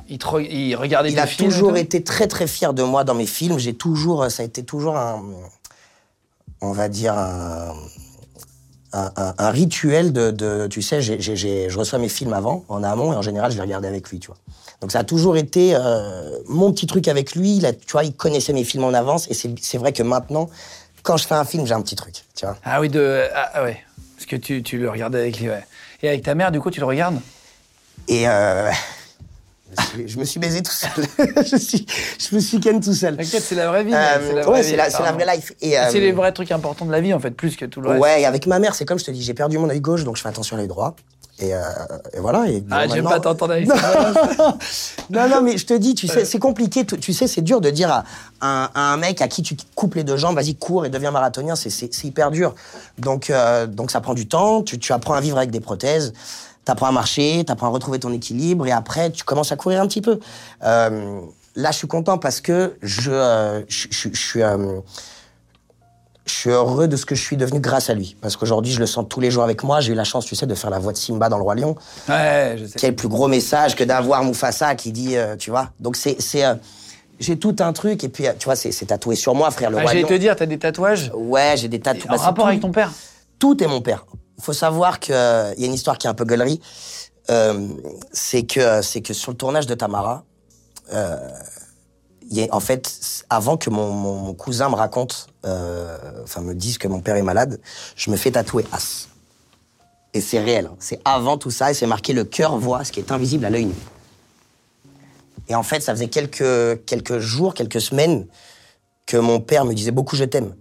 il, 0.10 0.18
te 0.18 0.26
re- 0.26 0.48
il 0.50 0.76
regardait 0.76 1.12
il 1.12 1.20
a 1.20 1.28
films 1.28 1.50
toujours 1.50 1.78
été 1.78 2.04
très 2.04 2.28
très 2.28 2.48
fier 2.48 2.74
de 2.74 2.84
moi 2.84 3.04
dans 3.04 3.14
mes 3.14 3.28
films. 3.28 3.60
J'ai 3.60 3.76
toujours, 3.76 4.30
ça 4.30 4.44
a 4.44 4.46
été 4.46 4.64
toujours 4.64 4.98
un, 4.98 5.24
on 6.60 6.72
va 6.72 6.90
dire 6.90 7.18
un, 7.18 7.74
un, 8.94 9.12
un- 9.18 9.34
un 9.38 9.50
rituel 9.50 10.14
de, 10.14 10.32
de- 10.32 10.68
tu 10.68 10.82
sais, 10.82 11.02
je 11.02 11.78
reçois 11.78 12.00
mes 12.00 12.10
films 12.10 12.34
avant, 12.34 12.64
en 12.70 12.84
amont, 12.84 13.12
et 13.14 13.16
en 13.16 13.22
général, 13.22 13.52
je 13.52 13.58
les 13.58 13.62
regardais 13.64 13.88
avec 13.88 14.10
lui, 14.10 14.20
tu 14.20 14.28
vois. 14.28 14.38
Donc 14.82 14.92
ça 14.92 15.00
a 15.00 15.04
toujours 15.04 15.38
été 15.38 15.74
euh, 15.76 16.38
mon 16.48 16.72
petit 16.74 16.88
truc 16.88 17.08
avec 17.08 17.36
lui. 17.36 17.66
A, 17.66 17.74
tu 17.74 17.92
vois, 17.92 18.04
il 18.04 18.14
connaissait 18.14 18.54
mes 18.54 18.64
films 18.64 18.84
en 18.84 18.94
avance, 18.94 19.30
et 19.30 19.34
c'est 19.34 19.54
c'est 19.62 19.78
vrai 19.78 19.94
que 19.94 20.04
maintenant, 20.04 20.50
quand 21.04 21.18
je 21.18 21.26
fais 21.28 21.36
un 21.36 21.46
film, 21.46 21.66
j'ai 21.66 21.74
un 21.74 21.82
petit 21.82 21.96
truc, 21.96 22.16
tu 22.36 22.46
vois. 22.46 22.58
Ah 22.64 22.80
oui, 22.82 22.90
de. 22.90 23.24
Ah, 23.34 23.52
ah 23.56 23.64
ouais. 23.64 23.78
Parce 24.16 24.26
que 24.26 24.36
tu, 24.36 24.62
tu 24.64 24.78
le 24.78 24.90
regardais 24.90 25.20
avec 25.20 25.40
lui, 25.40 25.50
ouais. 25.50 25.66
Et 26.02 26.08
avec 26.10 26.24
ta 26.24 26.36
mère, 26.36 26.52
du 26.52 26.60
coup, 26.60 26.70
tu 26.72 26.80
le 26.80 26.86
regardes? 26.86 27.20
Et 28.08 28.28
euh, 28.28 28.70
me 30.02 30.08
je 30.08 30.18
me 30.20 30.24
suis 30.26 30.40
baisé 30.40 30.62
tout 30.62 30.72
seul. 30.72 30.90
je, 31.46 31.56
suis, 31.58 31.86
je 32.20 32.36
me 32.36 32.40
suis 32.40 32.60
ken 32.60 32.80
tout 32.82 32.94
seul. 32.94 33.18
T'inquiète, 33.18 33.44
c'est 33.44 33.56
la 33.56 33.68
vraie 33.70 33.84
vie. 33.84 33.94
Euh, 33.94 33.98
c'est 34.22 34.34
la 34.34 34.42
ouais, 34.42 34.44
vraie 34.44 34.62
vie, 34.62 34.76
la, 34.76 34.84
c'est 34.86 34.92
la 34.92 34.98
apparemment. 35.10 35.18
vraie 35.26 35.36
life. 35.36 35.54
Et, 35.62 35.78
euh, 35.80 35.84
C'est 35.92 36.00
les 36.00 36.12
vrais 36.12 36.32
trucs 36.32 36.52
importants 36.52 36.86
de 36.86 36.92
la 36.92 37.02
vie, 37.02 37.14
en 37.14 37.20
fait, 37.20 37.32
plus 37.32 37.56
que 37.56 37.66
tout 37.66 37.82
le 37.82 37.90
reste. 37.90 38.02
Ouais, 38.02 38.22
et 38.22 38.26
avec 38.26 38.48
ma 38.48 38.60
mère, 38.60 38.76
c'est 38.76 38.86
comme 38.86 39.00
je 39.00 39.06
te 39.06 39.12
dis, 39.12 39.22
j'ai 39.24 39.34
perdu 39.34 39.58
mon 39.58 39.70
œil 39.70 39.82
gauche, 39.82 40.04
donc 40.04 40.18
je 40.18 40.22
fais 40.22 40.30
attention 40.30 40.56
à 40.56 40.60
l'œil 40.60 40.68
droit. 40.68 40.96
Et, 41.40 41.54
euh, 41.56 41.60
et 42.14 42.20
voilà. 42.20 42.48
Et 42.48 42.64
Ah, 42.70 42.82
j'aime 42.88 43.04
maintenant- 43.04 43.10
pas 43.10 43.20
t'entendre 43.20 43.54
avec 43.54 43.68
non. 43.68 43.76
ça. 43.76 44.56
non, 45.10 45.28
non, 45.28 45.42
mais 45.42 45.58
je 45.58 45.66
te 45.66 45.74
dis, 45.74 45.96
tu 45.96 46.08
sais, 46.08 46.26
c'est 46.26 46.38
compliqué. 46.40 46.86
Tu, 46.86 46.98
tu 47.00 47.12
sais, 47.12 47.26
c'est 47.28 47.42
dur 47.42 47.60
de 47.60 47.72
dire 47.72 47.92
à, 47.92 48.04
un- 48.42 48.70
à 48.76 48.94
un 48.94 48.98
mec 48.98 49.20
à 49.20 49.28
qui 49.28 49.42
tu 49.42 49.56
coupes 49.76 49.96
les 49.96 50.04
deux 50.04 50.16
jambes, 50.16 50.36
vas-y, 50.36 50.56
cours 50.56 50.86
et 50.86 50.90
deviens 50.90 51.10
marathonien. 51.10 51.56
C'est, 51.56 52.04
hyper 52.04 52.30
dur. 52.30 52.54
Donc, 53.00 53.30
euh, 53.32 53.66
donc 53.66 53.90
ça 53.90 54.00
prend 54.00 54.14
du 54.14 54.28
temps. 54.28 54.62
Tu, 54.62 54.78
tu 54.78 54.94
apprends 54.94 55.16
à 55.16 55.22
vivre 55.22 55.38
avec 55.38 55.50
des 55.50 55.60
prothèses. 55.60 56.14
T'apprends 56.66 56.88
à 56.88 56.92
marcher, 56.92 57.44
t'apprends 57.46 57.68
à 57.68 57.70
retrouver 57.72 58.00
ton 58.00 58.12
équilibre, 58.14 58.66
et 58.68 58.72
après, 58.72 59.12
tu 59.12 59.24
commences 59.24 59.52
à 59.52 59.56
courir 59.56 59.82
un 59.82 59.88
petit 59.88 60.02
peu. 60.02 60.20
Euh, 60.64 61.20
là, 61.56 61.72
je 61.72 61.78
suis 61.78 61.88
content 61.88 62.18
parce 62.18 62.40
que 62.42 62.76
je, 62.82 63.12
euh, 63.12 63.62
je, 63.68 63.88
je- 63.90 64.10
je 64.14 64.20
suis. 64.22 64.42
euh, 64.42 64.80
je 66.26 66.34
suis 66.34 66.50
heureux 66.52 66.88
de 66.88 66.96
ce 66.96 67.06
que 67.06 67.16
je 67.16 67.22
suis 67.22 67.36
devenu 67.36 67.60
grâce 67.60 67.90
à 67.90 67.94
lui. 67.94 68.16
Parce 68.22 68.38
qu'aujourd'hui, 68.38 68.72
je 68.72 68.80
le 68.80 68.86
sens 68.86 69.06
tous 69.10 69.20
les 69.20 69.30
jours 69.30 69.44
avec 69.44 69.62
moi. 69.62 69.82
J'ai 69.82 69.92
eu 69.92 69.96
la 69.96 70.06
chance, 70.06 70.26
tu 70.26 70.36
sais, 70.38 70.46
de 70.46 70.56
faire 70.56 70.70
la 70.70 70.80
voix 70.80 70.94
de 70.94 70.98
Simba 70.98 71.28
dans 71.28 71.36
Le 71.38 71.44
Roi 71.44 71.56
Lion. 71.56 71.76
Ouais, 72.08 72.56
je 72.58 72.66
sais. 72.66 72.80
Quel 72.80 72.96
plus 72.96 73.10
gros 73.10 73.28
message 73.28 73.76
que 73.76 73.84
d'avoir 73.84 74.24
Mufasa 74.24 74.74
qui 74.76 74.94
dit, 74.94 75.18
euh, 75.18 75.36
tu 75.36 75.50
vois. 75.50 75.72
Donc 75.82 75.98
c'est, 75.98 76.16
c'est, 76.22 76.46
euh, 76.46 76.56
j'ai 77.20 77.38
tout 77.38 77.58
un 77.60 77.74
truc 77.74 78.06
et 78.06 78.10
puis 78.10 78.26
euh, 78.26 78.32
tu 78.40 78.46
vois, 78.46 78.56
c'est, 78.56 78.72
c'est 78.72 78.86
tatoué 78.86 79.18
sur 79.18 79.36
moi, 79.36 79.52
frère 79.52 79.70
le 79.70 79.80
Ah, 79.80 79.82
roi 79.82 79.92
J'allais 79.92 80.04
lion. 80.04 80.08
te 80.10 80.14
dire, 80.14 80.34
t'as 80.38 80.46
des 80.46 80.58
tatouages 80.60 81.12
Ouais, 81.14 81.56
j'ai 81.58 81.68
des 81.68 81.82
tatouages. 81.82 82.18
en 82.22 82.24
rapport 82.24 82.48
avec 82.48 82.62
ton 82.62 82.72
père. 82.72 82.94
Tout 83.38 83.62
est 83.62 83.68
mon 83.68 83.82
père. 83.82 84.06
Il 84.38 84.44
faut 84.44 84.54
savoir 84.54 85.00
que 85.00 85.14
euh, 85.14 85.54
y 85.58 85.64
a 85.64 85.68
une 85.68 85.74
histoire 85.74 85.98
qui 85.98 86.08
est 86.08 86.10
un 86.10 86.14
peu 86.14 86.26
gueulerie. 86.26 86.60
Euh, 87.30 87.68
c'est 88.12 88.44
que 88.44 88.82
c'est 88.82 89.02
que 89.02 89.14
sur 89.14 89.32
le 89.32 89.38
tournage 89.38 89.68
de 89.68 89.76
Tamara, 89.76 90.26
euh, 90.92 91.30
y 92.30 92.44
a, 92.44 92.48
en 92.54 92.60
fait, 92.60 92.92
avant 93.30 93.58
que 93.58 93.70
mon, 93.70 93.92
mon, 93.92 94.16
mon 94.16 94.34
cousin 94.34 94.70
me 94.70 94.76
raconte, 94.76 95.28
euh, 95.46 95.98
enfin 96.24 96.42
me 96.42 96.54
dise 96.54 96.78
que 96.78 96.88
mon 96.88 97.00
père 97.00 97.16
est 97.16 97.22
malade, 97.24 97.62
je 97.96 98.12
me 98.12 98.18
fais 98.18 98.32
tatouer 98.32 98.66
As. 98.72 99.08
Et 100.14 100.22
c'est 100.22 100.40
réel. 100.40 100.66
hein. 100.66 100.76
C'est 100.80 101.00
avant 101.06 101.38
tout 101.38 101.52
ça 101.52 101.72
et 101.72 101.74
c'est 101.74 101.88
marqué 101.88 102.14
le 102.14 102.24
cœur 102.24 102.58
voit 102.58 102.84
ce 102.84 102.92
qui 102.92 103.00
est 103.00 103.12
invisible 103.12 103.46
à 103.46 103.50
l'œil 103.50 103.66
nu. 103.66 103.76
Et 105.48 105.56
en 105.56 105.64
fait, 105.64 105.82
ça 105.82 105.94
faisait 105.94 106.08
quelques, 106.10 106.86
quelques 106.86 107.20
jours, 107.20 107.54
quelques 107.54 107.82
semaines 107.82 108.28
que 109.06 109.18
mon 109.18 109.40
père 109.40 109.66
me 109.66 109.74
disait 109.74 109.92
beaucoup 109.92 110.16
je 110.16 110.24
t'aime. 110.24 110.56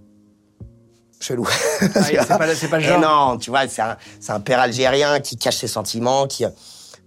Chelou. 1.22 1.46
Ah, 1.80 1.86
c'est 2.02 2.26
pas- 2.26 2.38
pas 2.38 2.46
le 2.46 2.84
Et 2.84 2.88
genre. 2.88 3.00
non, 3.00 3.38
tu 3.38 3.50
vois, 3.50 3.68
c'est 3.68 4.32
un, 4.32 4.40
père 4.40 4.58
algérien 4.58 5.20
qui 5.20 5.36
cache 5.36 5.56
ses 5.58 5.68
sentiments, 5.68 6.26
qui, 6.26 6.44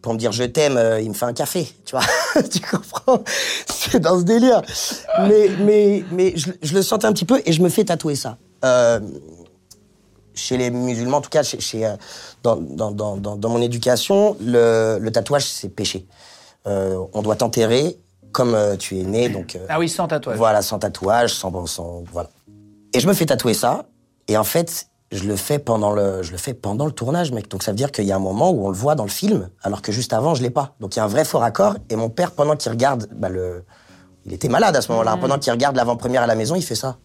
pour 0.01 0.13
me 0.13 0.17
dire 0.17 0.31
je 0.31 0.43
t'aime, 0.43 0.77
euh, 0.77 1.01
il 1.01 1.09
me 1.09 1.13
fait 1.13 1.25
un 1.25 1.33
café, 1.33 1.67
tu 1.85 1.95
vois. 1.95 2.05
tu 2.49 2.59
comprends? 2.61 3.21
C'est 3.67 3.99
dans 3.99 4.17
ce 4.17 4.23
délire. 4.23 4.61
Mais, 5.27 5.49
mais, 5.59 6.05
mais 6.11 6.33
je, 6.37 6.51
je 6.61 6.73
le 6.73 6.81
sentais 6.81 7.05
un 7.07 7.13
petit 7.13 7.25
peu 7.25 7.41
et 7.45 7.51
je 7.51 7.61
me 7.61 7.67
fais 7.69 7.83
tatouer 7.83 8.15
ça. 8.15 8.37
Euh, 8.63 8.99
chez 10.33 10.57
les 10.57 10.69
musulmans, 10.71 11.17
en 11.17 11.21
tout 11.21 11.29
cas, 11.29 11.43
chez, 11.43 11.59
chez, 11.59 11.85
euh, 11.85 11.95
dans, 12.43 12.55
dans, 12.55 12.91
dans, 12.91 13.17
dans, 13.17 13.49
mon 13.49 13.61
éducation, 13.61 14.37
le, 14.41 14.97
le 14.99 15.11
tatouage, 15.11 15.45
c'est 15.45 15.69
péché. 15.69 16.05
Euh, 16.67 16.97
on 17.13 17.21
doit 17.21 17.35
t'enterrer 17.35 17.97
comme 18.31 18.57
tu 18.77 18.99
es 18.99 19.03
né, 19.03 19.29
donc... 19.29 19.57
Ah 19.69 19.79
oui, 19.79 19.87
sans 19.87 20.07
tatouage. 20.07 20.35
voilà, 20.37 20.61
sans 20.61 20.77
tatouage, 20.77 21.33
sans, 21.33 21.65
sans 21.67 22.03
voilà. 22.11 22.29
Et 22.93 22.99
je 22.99 23.07
me 23.07 23.13
fais 23.13 23.25
tatouer 23.25 23.53
ça. 23.53 23.85
Et 24.27 24.37
en 24.37 24.43
fait, 24.43 24.87
je 25.11 25.23
le 25.23 25.35
fais 25.35 25.59
pendant 25.59 25.91
le, 25.91 26.23
je 26.23 26.31
le 26.31 26.37
fais 26.37 26.53
pendant 26.53 26.85
le 26.85 26.91
tournage, 26.91 27.31
mec. 27.31 27.47
Donc 27.49 27.63
ça 27.63 27.71
veut 27.71 27.77
dire 27.77 27.91
qu'il 27.91 28.05
y 28.05 28.11
a 28.11 28.15
un 28.15 28.19
moment 28.19 28.51
où 28.51 28.65
on 28.65 28.69
le 28.69 28.75
voit 28.75 28.95
dans 28.95 29.03
le 29.03 29.09
film, 29.09 29.49
alors 29.61 29.81
que 29.81 29.91
juste 29.91 30.13
avant, 30.13 30.35
je 30.35 30.41
l'ai 30.41 30.49
pas. 30.49 30.75
Donc 30.79 30.95
il 30.95 30.99
y 30.99 31.01
a 31.01 31.05
un 31.05 31.09
vrai 31.09 31.25
fort 31.25 31.43
accord. 31.43 31.75
Et 31.89 31.95
mon 31.95 32.09
père, 32.09 32.31
pendant 32.31 32.55
qu'il 32.55 32.71
regarde, 32.71 33.07
bah, 33.13 33.29
le, 33.29 33.63
il 34.25 34.33
était 34.33 34.49
malade 34.49 34.75
à 34.75 34.81
ce 34.81 34.91
moment-là. 34.91 35.17
Pendant 35.17 35.37
qu'il 35.37 35.51
regarde 35.51 35.75
l'avant-première 35.75 36.23
à 36.23 36.27
la 36.27 36.35
maison, 36.35 36.55
il 36.55 36.63
fait 36.63 36.75
ça. 36.75 36.97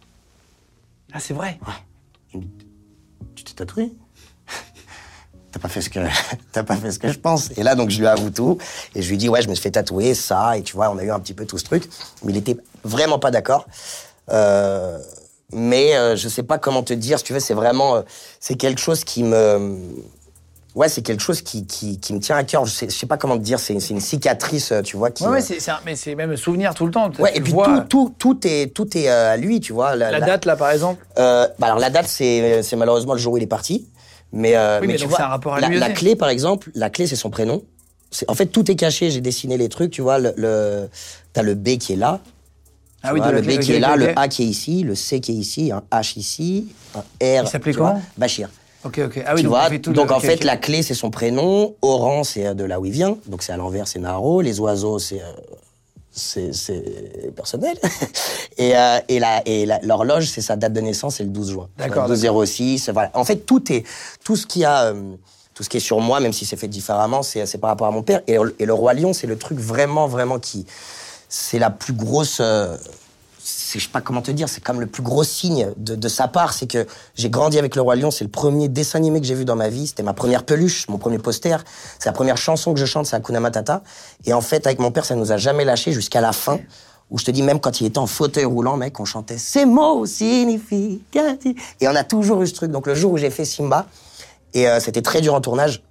Ah, 1.13 1.21
c'est 1.21 1.35
vrai. 1.35 1.59
Dit, 2.35 2.49
Tu 3.35 3.45
t'es 3.45 3.55
tatoué? 3.55 3.93
T'as 5.53 5.59
pas 5.59 5.69
fait 5.69 5.81
ce 5.81 5.91
que 5.91 5.99
t'as 6.53 6.63
pas 6.63 6.77
fait 6.77 6.93
ce 6.93 6.99
que 6.99 7.11
je 7.11 7.19
pense. 7.19 7.51
Et 7.57 7.65
là 7.65 7.75
donc 7.75 7.91
je 7.91 7.99
lui 7.99 8.07
avoue 8.07 8.31
tout 8.31 8.59
et 8.95 9.03
je 9.03 9.11
lui 9.11 9.17
dis 9.17 9.29
ouais 9.29 9.43
je 9.43 9.49
me 9.49 9.55
suis 9.55 9.63
fait 9.63 9.73
tatouer 9.73 10.15
ça 10.15 10.57
et 10.57 10.63
tu 10.63 10.77
vois 10.77 10.91
on 10.91 10.99
a 10.99 11.03
eu 11.03 11.11
un 11.11 11.19
petit 11.19 11.35
peu 11.35 11.45
tout 11.45 11.59
ce 11.59 11.65
truc 11.65 11.89
mais 12.23 12.33
il 12.33 12.37
était 12.37 12.57
vraiment 12.85 13.19
pas 13.19 13.33
d'accord. 13.33 13.67
Euh, 14.31 14.99
mais 15.53 15.97
euh, 15.97 16.17
je 16.17 16.29
sais 16.29 16.43
pas 16.43 16.59
comment 16.59 16.83
te 16.83 16.93
dire 16.93 17.19
si 17.19 17.25
tu 17.25 17.33
veux 17.33 17.41
c'est 17.41 17.55
vraiment 17.55 17.97
euh, 17.97 18.03
c'est 18.41 18.55
quelque 18.57 18.81
chose 18.81 19.05
qui 19.05 19.23
me 19.25 19.79
ouais 20.77 20.89
c'est 20.89 21.03
quelque 21.03 21.21
chose 21.23 21.43
qui, 21.43 21.67
qui, 21.67 21.99
qui 21.99 22.15
me 22.15 22.21
tient 22.21 22.37
à 22.37 22.45
cœur 22.45 22.65
je 22.65 22.71
sais, 22.73 22.87
je 22.89 22.95
sais 22.97 23.07
pas 23.07 23.17
comment 23.17 23.37
te 23.37 23.43
dire 23.43 23.59
c'est 23.59 23.75
une 23.75 24.01
cicatrice 24.01 24.71
euh, 24.71 24.83
tu 24.83 24.97
vois 24.97 25.11
qui 25.11 25.25
Ouais, 25.25 25.31
ouais, 25.31 25.39
euh, 25.41 25.57
c'est, 25.59 25.73
mais 25.85 25.97
c'est 25.97 26.15
même 26.15 26.37
souvenir 26.37 26.75
tout 26.75 26.87
le 26.87 26.93
temps. 26.93 27.11
ouais 27.19 27.33
Tu 27.33 27.39
et 27.39 27.41
puis 27.41 27.53
vois, 27.53 27.81
tout, 27.89 28.15
tout 28.19 28.37
tout 28.39 28.47
est 28.47 28.73
tout 28.73 28.97
est 28.97 29.09
à 29.09 29.37
lui 29.37 29.59
tu 29.61 29.73
vois 29.73 29.97
La 29.97 30.21
date, 30.21 30.45
là, 30.45 30.55
par 30.57 30.71
exemple? 30.71 31.05
euh, 31.19 31.49
bah 31.59 31.67
alors 31.67 31.79
la 31.81 31.91
date 31.91 32.07
c'est 32.07 32.63
c'est 32.63 32.77
malheureusement 32.77 33.15
le 33.15 33.19
jour 33.19 33.33
où 33.33 33.37
il 33.37 33.43
est 33.43 33.47
parti. 33.49 33.89
Mais, 34.33 34.55
euh, 34.55 34.79
Oui, 34.81 34.87
mais 34.87 34.95
tu 34.95 35.07
vois, 35.07 35.17
c'est 35.17 35.25
un 35.25 35.29
rapport 35.29 35.55
à 35.55 35.61
la, 35.61 35.67
lui 35.67 35.81
la 35.81 35.91
clé 35.91 36.15
par 36.15 36.29
exemple, 36.29 36.71
la 36.77 36.89
clé 36.89 37.09
c'est 37.09 37.17
son 37.17 37.31
prénom. 37.31 37.65
En 38.29 38.35
fait 38.35 38.47
tout 38.47 38.71
est 38.71 38.77
caché. 38.77 39.11
J'ai 39.11 39.21
dessiné 39.21 39.57
les 39.57 39.69
trucs. 39.69 39.91
Tu 39.91 40.03
vois 40.03 40.19
le, 40.21 40.33
le 40.37 40.89
t'as 41.33 41.43
le 41.43 41.55
B 41.57 41.79
qui 41.79 41.95
est 41.95 41.97
là. 41.97 42.21
Ah 43.03 43.09
tu 43.09 43.15
oui, 43.15 43.21
vois, 43.21 43.29
de 43.29 43.33
la 43.37 43.41
le 43.41 43.47
B 43.47 43.61
qui 43.61 43.73
est 43.73 43.81
là, 43.81 43.97
le. 43.97 44.19
A 44.19 44.29
qui 44.29 44.43
est 44.43 44.47
ici, 44.47 44.83
le 44.83 44.95
C 44.95 45.21
qui 45.21 45.33
est 45.33 45.35
ici, 45.37 45.73
un 45.73 45.83
H 45.91 46.19
ici, 46.19 46.69
un 46.95 47.01
R. 47.01 47.43
Il 47.45 47.47
s'appelait 47.49 47.73
comment? 47.75 48.03
Bachir. 48.19 48.49
Ok, 48.85 48.99
ok. 49.05 49.23
Ah 49.27 49.33
oui, 49.35 49.41
tu 49.41 49.43
donc, 49.45 49.51
vois, 49.51 49.69
le- 49.69 49.79
donc 49.79 50.11
en 50.11 50.21
fait 50.21 50.43
la 50.43 50.57
clé 50.57 50.83
c'est 50.83 50.95
son 50.95 51.11
prénom, 51.11 51.75
Oran 51.83 52.25
c'est 52.25 52.47
euh, 52.47 52.55
de 52.55 52.65
là 52.65 52.81
où 52.81 52.87
il 52.87 52.93
vient, 52.93 53.19
donc 53.27 53.43
c'est 53.43 53.53
à 53.53 53.59
l'envers 53.59 53.87
c'est 53.87 53.99
Naro, 53.99 54.41
les 54.41 54.59
oiseaux 54.59 54.99
c'est 54.99 55.21
euh, 55.21 55.33
c'est 56.13 57.33
personnel 57.37 57.77
et 58.59 58.77
euh, 58.77 58.99
et 59.09 59.19
la 59.21 59.43
et 59.47 59.67
l'horloge 59.83 60.27
c'est 60.27 60.41
sa 60.41 60.57
date 60.57 60.73
de 60.73 60.81
naissance 60.81 61.17
c'est 61.17 61.25
le 61.25 61.31
12 61.31 61.51
juin. 61.51 61.69
D'accord, 61.79 62.07
12 62.07 62.27
06 62.47 62.91
voilà. 62.91 63.11
En 63.15 63.25
fait 63.25 63.37
tout 63.47 63.71
est 63.73 63.85
tout 64.25 64.37
ce 64.37 64.47
qui 64.47 64.65
a 64.65 64.85
euh, 64.87 64.95
tout 65.55 65.63
ce 65.63 65.69
qui 65.69 65.77
est 65.77 65.81
sur 65.81 66.01
moi 66.01 66.21
même 66.21 66.33
si 66.33 66.45
c'est 66.47 66.57
fait 66.57 66.69
différemment 66.69 67.23
c'est 67.23 67.47
c'est 67.47 67.59
par 67.59 67.69
rapport 67.71 67.87
à 67.87 67.91
mon 67.91 68.03
père 68.03 68.23
et, 68.27 68.37
et 68.59 68.67
le 68.67 68.75
roi 68.75 68.95
lion 68.95 69.13
c'est 69.13 69.27
le 69.27 69.37
truc 69.37 69.59
vraiment 69.59 70.07
vraiment 70.09 70.39
qui 70.39 70.67
c'est 71.31 71.59
la 71.59 71.71
plus 71.71 71.95
grosse 71.95 72.39
euh, 72.41 72.77
je 73.79 73.85
sais 73.85 73.91
pas 73.91 74.01
comment 74.01 74.23
te 74.23 74.31
dire, 74.31 74.49
c'est 74.49 74.63
comme 74.63 74.81
le 74.81 74.87
plus 74.87 75.03
gros 75.03 75.25
signe 75.25 75.73
de, 75.77 75.95
de 75.95 76.09
sa 76.09 76.29
part, 76.29 76.53
c'est 76.53 76.67
que 76.67 76.87
j'ai 77.15 77.31
grandi 77.31 77.59
avec 77.59 77.77
le 77.77 77.83
Roi 77.83 77.97
Lion, 77.97 78.11
c'est 78.11 78.25
le 78.25 78.31
premier 78.31 78.69
dessin 78.69 78.99
animé 78.99 79.21
que 79.21 79.27
j'ai 79.27 79.35
vu 79.35 79.45
dans 79.45 79.57
ma 79.57 79.69
vie, 79.69 79.87
c'était 79.87 80.03
ma 80.03 80.13
première 80.13 80.45
peluche, 80.45 80.89
mon 80.89 80.99
premier 80.99 81.19
poster, 81.19 81.57
c'est 81.99 82.07
la 82.07 82.13
première 82.13 82.37
chanson 82.37 82.75
que 82.75 82.81
je 82.81 82.87
chante, 82.87 83.07
c'est 83.07 83.17
Hakuna 83.17 83.41
Matata. 83.41 83.83
Et 84.27 84.33
en 84.33 84.41
fait, 84.41 84.67
avec 84.67 84.79
mon 84.79 84.91
père, 84.91 85.05
ça 85.05 85.15
nous 85.15 85.33
a 85.33 85.37
jamais 85.37 85.65
lâché 85.65 85.93
jusqu'à 85.93 86.21
la 86.21 86.33
fin, 86.33 86.59
où 87.11 87.19
je 87.19 87.25
te 87.25 87.31
dis, 87.31 87.43
même 87.43 87.61
quand 87.61 87.81
il 87.81 87.87
était 87.87 87.99
en 87.99 88.07
fauteuil 88.07 88.45
roulant, 88.45 88.77
mec, 88.77 89.01
on 89.01 89.05
chantait 89.05 89.39
Ces 89.39 89.65
mots 89.65 90.07
signifient. 90.07 91.03
Et 91.81 91.89
on 91.89 91.95
a 91.95 92.05
toujours 92.05 92.43
eu 92.43 92.47
ce 92.47 92.55
truc. 92.55 92.71
Donc 92.71 92.87
le 92.87 92.95
jour 92.95 93.13
où 93.13 93.17
j'ai 93.17 93.31
fait 93.31 93.45
Simba, 93.45 93.87
et 94.55 94.69
euh, 94.69 94.81
c'était 94.81 95.03
très 95.03 95.21
dur 95.21 95.35
en 95.35 95.41
tournage, 95.41 95.83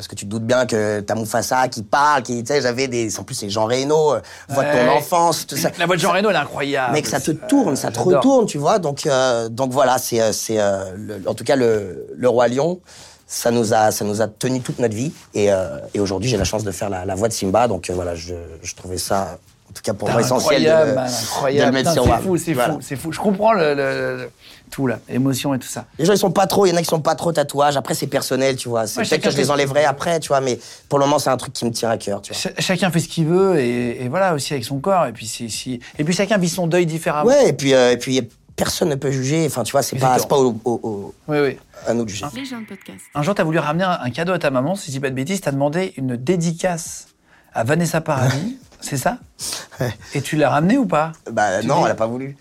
parce 0.00 0.08
que 0.08 0.14
tu 0.14 0.24
te 0.24 0.30
doutes 0.30 0.46
bien 0.46 0.64
que 0.64 1.00
t'as 1.00 1.14
Mufasa 1.14 1.68
qui 1.68 1.82
parle, 1.82 2.22
qui, 2.22 2.42
tu 2.42 2.46
sais, 2.50 2.62
j'avais 2.62 2.88
des, 2.88 3.18
en 3.18 3.22
plus 3.22 3.34
c'est 3.34 3.50
Jean 3.50 3.66
Reno, 3.66 4.14
euh, 4.14 4.20
voix 4.48 4.64
de 4.64 4.70
ton 4.72 4.92
enfance, 4.96 5.46
tout 5.46 5.58
ça. 5.58 5.70
La 5.78 5.84
voix 5.84 5.94
de 5.96 6.00
Jean 6.00 6.12
Reno, 6.12 6.30
elle 6.30 6.36
est 6.36 6.38
incroyable. 6.38 6.94
Mec, 6.94 7.06
ça 7.06 7.20
te 7.20 7.32
tourne, 7.32 7.76
ça 7.76 7.90
te 7.90 7.98
retourne, 8.00 8.46
tu 8.46 8.56
vois. 8.56 8.78
Donc, 8.78 9.04
euh, 9.04 9.50
donc 9.50 9.72
voilà, 9.72 9.98
c'est, 9.98 10.22
euh, 10.22 10.32
c'est, 10.32 10.58
en 11.26 11.34
tout 11.34 11.44
cas 11.44 11.54
le, 11.54 12.06
le 12.16 12.28
roi 12.30 12.48
lion. 12.48 12.80
Ça 13.26 13.50
nous 13.50 13.74
a, 13.74 13.90
ça 13.90 14.06
nous 14.06 14.22
a 14.22 14.26
tenu 14.26 14.62
toute 14.62 14.78
notre 14.78 14.94
vie. 14.94 15.12
Et, 15.34 15.52
euh, 15.52 15.76
et 15.92 16.00
aujourd'hui, 16.00 16.30
j'ai 16.30 16.38
la 16.38 16.44
chance 16.44 16.64
de 16.64 16.70
faire 16.72 16.88
la, 16.88 17.04
la 17.04 17.14
voix 17.14 17.28
de 17.28 17.34
Simba. 17.34 17.68
Donc 17.68 17.90
euh, 17.90 17.92
voilà, 17.94 18.14
je, 18.14 18.34
je 18.62 18.74
trouvais 18.74 18.96
ça, 18.96 19.36
en 19.68 19.72
tout 19.74 19.82
cas 19.82 19.92
pour 19.92 20.08
moi, 20.08 20.22
essentiel 20.22 20.62
de, 20.62 20.68
de 20.68 21.64
le 21.66 21.70
mettre 21.72 21.90
Putain, 21.90 21.92
sur 21.92 22.04
c'est 22.06 22.22
fou, 22.22 22.36
c'est 22.38 22.52
Voilà. 22.54 22.72
fou, 22.72 22.78
c'est 22.80 22.96
fou. 22.96 23.12
Je 23.12 23.20
comprends 23.20 23.52
le, 23.52 23.74
le- 23.74 24.16
le- 24.16 24.30
tout 24.70 24.86
là, 24.86 24.98
l'émotion 25.08 25.52
et 25.54 25.58
tout 25.58 25.68
ça. 25.68 25.84
Les 25.98 26.04
gens, 26.04 26.12
ils 26.12 26.18
sont 26.18 26.30
pas 26.30 26.46
trop, 26.46 26.64
il 26.66 26.70
y 26.70 26.72
en 26.72 26.76
a 26.76 26.80
qui 26.80 26.86
sont 26.86 27.00
pas 27.00 27.14
trop 27.14 27.32
tatouages. 27.32 27.76
Après, 27.76 27.94
c'est 27.94 28.06
personnel, 28.06 28.56
tu 28.56 28.68
vois. 28.68 28.86
C'est 28.86 29.00
Ouais, 29.00 29.06
peut-être 29.06 29.22
que 29.24 29.30
je 29.30 29.36
les 29.36 29.50
enlèverai 29.50 29.84
après, 29.84 30.20
tu 30.20 30.28
vois. 30.28 30.40
Mais 30.40 30.58
pour 30.88 30.98
le 30.98 31.04
moment, 31.04 31.18
c'est 31.18 31.30
un 31.30 31.36
truc 31.36 31.52
qui 31.52 31.64
me 31.64 31.70
tient 31.72 31.90
à 31.90 31.98
cœur, 31.98 32.22
tu 32.22 32.32
vois. 32.32 32.40
Ch- 32.40 32.54
chacun 32.58 32.90
fait 32.90 33.00
ce 33.00 33.08
qu'il 33.08 33.26
veut 33.26 33.58
et, 33.60 34.04
et 34.04 34.08
voilà 34.08 34.32
aussi 34.34 34.52
avec 34.54 34.64
son 34.64 34.78
corps 34.78 35.06
et 35.06 35.12
puis 35.12 35.26
c'est 35.26 35.48
si 35.48 35.80
et 35.98 36.04
puis 36.04 36.14
chacun 36.14 36.38
vit 36.38 36.48
son 36.48 36.66
deuil 36.66 36.86
différemment. 36.86 37.28
Ouais, 37.28 37.48
et 37.48 37.52
puis, 37.52 37.74
euh, 37.74 37.92
et 37.92 37.96
puis 37.96 38.20
personne 38.56 38.88
ne 38.90 38.94
peut 38.94 39.10
juger. 39.10 39.44
Enfin, 39.46 39.62
tu 39.62 39.72
vois, 39.72 39.82
c'est 39.82 39.96
pas, 39.96 40.18
c'est 40.18 40.28
pas 40.28 40.36
au- 40.38 40.58
au- 40.64 40.80
au- 40.82 41.14
Oui, 41.28 41.38
oui. 41.40 41.58
à 41.86 41.94
nous 41.94 42.04
de 42.04 42.10
juger. 42.10 42.26
Les 42.34 42.44
gens 42.44 42.60
de 42.60 42.66
podcast. 42.66 43.00
Un 43.14 43.22
jour, 43.22 43.34
t'as 43.34 43.44
voulu 43.44 43.58
ramener 43.58 43.84
un, 43.84 44.10
cadeau 44.10 44.32
à 44.34 44.38
ta 44.38 44.50
maman, 44.50 44.74
si 44.76 44.86
je 44.88 44.92
dis 44.92 45.00
pas 45.00 45.10
de 45.10 45.14
bêtises, 45.14 45.40
t'as 45.40 45.52
demandé 45.52 45.94
une 45.96 46.16
dédicace 46.16 47.08
à 47.54 47.64
Vanessa 47.64 48.00
Paradis, 48.00 48.58
c'est 48.80 48.96
ça? 48.98 49.18
Et 50.14 50.20
tu 50.20 50.36
l'as 50.36 50.50
ramené 50.50 50.76
ou 50.76 50.84
pas? 50.86 51.12
Bah 51.32 51.60
Tu 51.62 51.66
non, 51.66 51.84
elle 51.86 51.92
a 51.92 51.94
pas 51.94 52.06
voulu. 52.06 52.36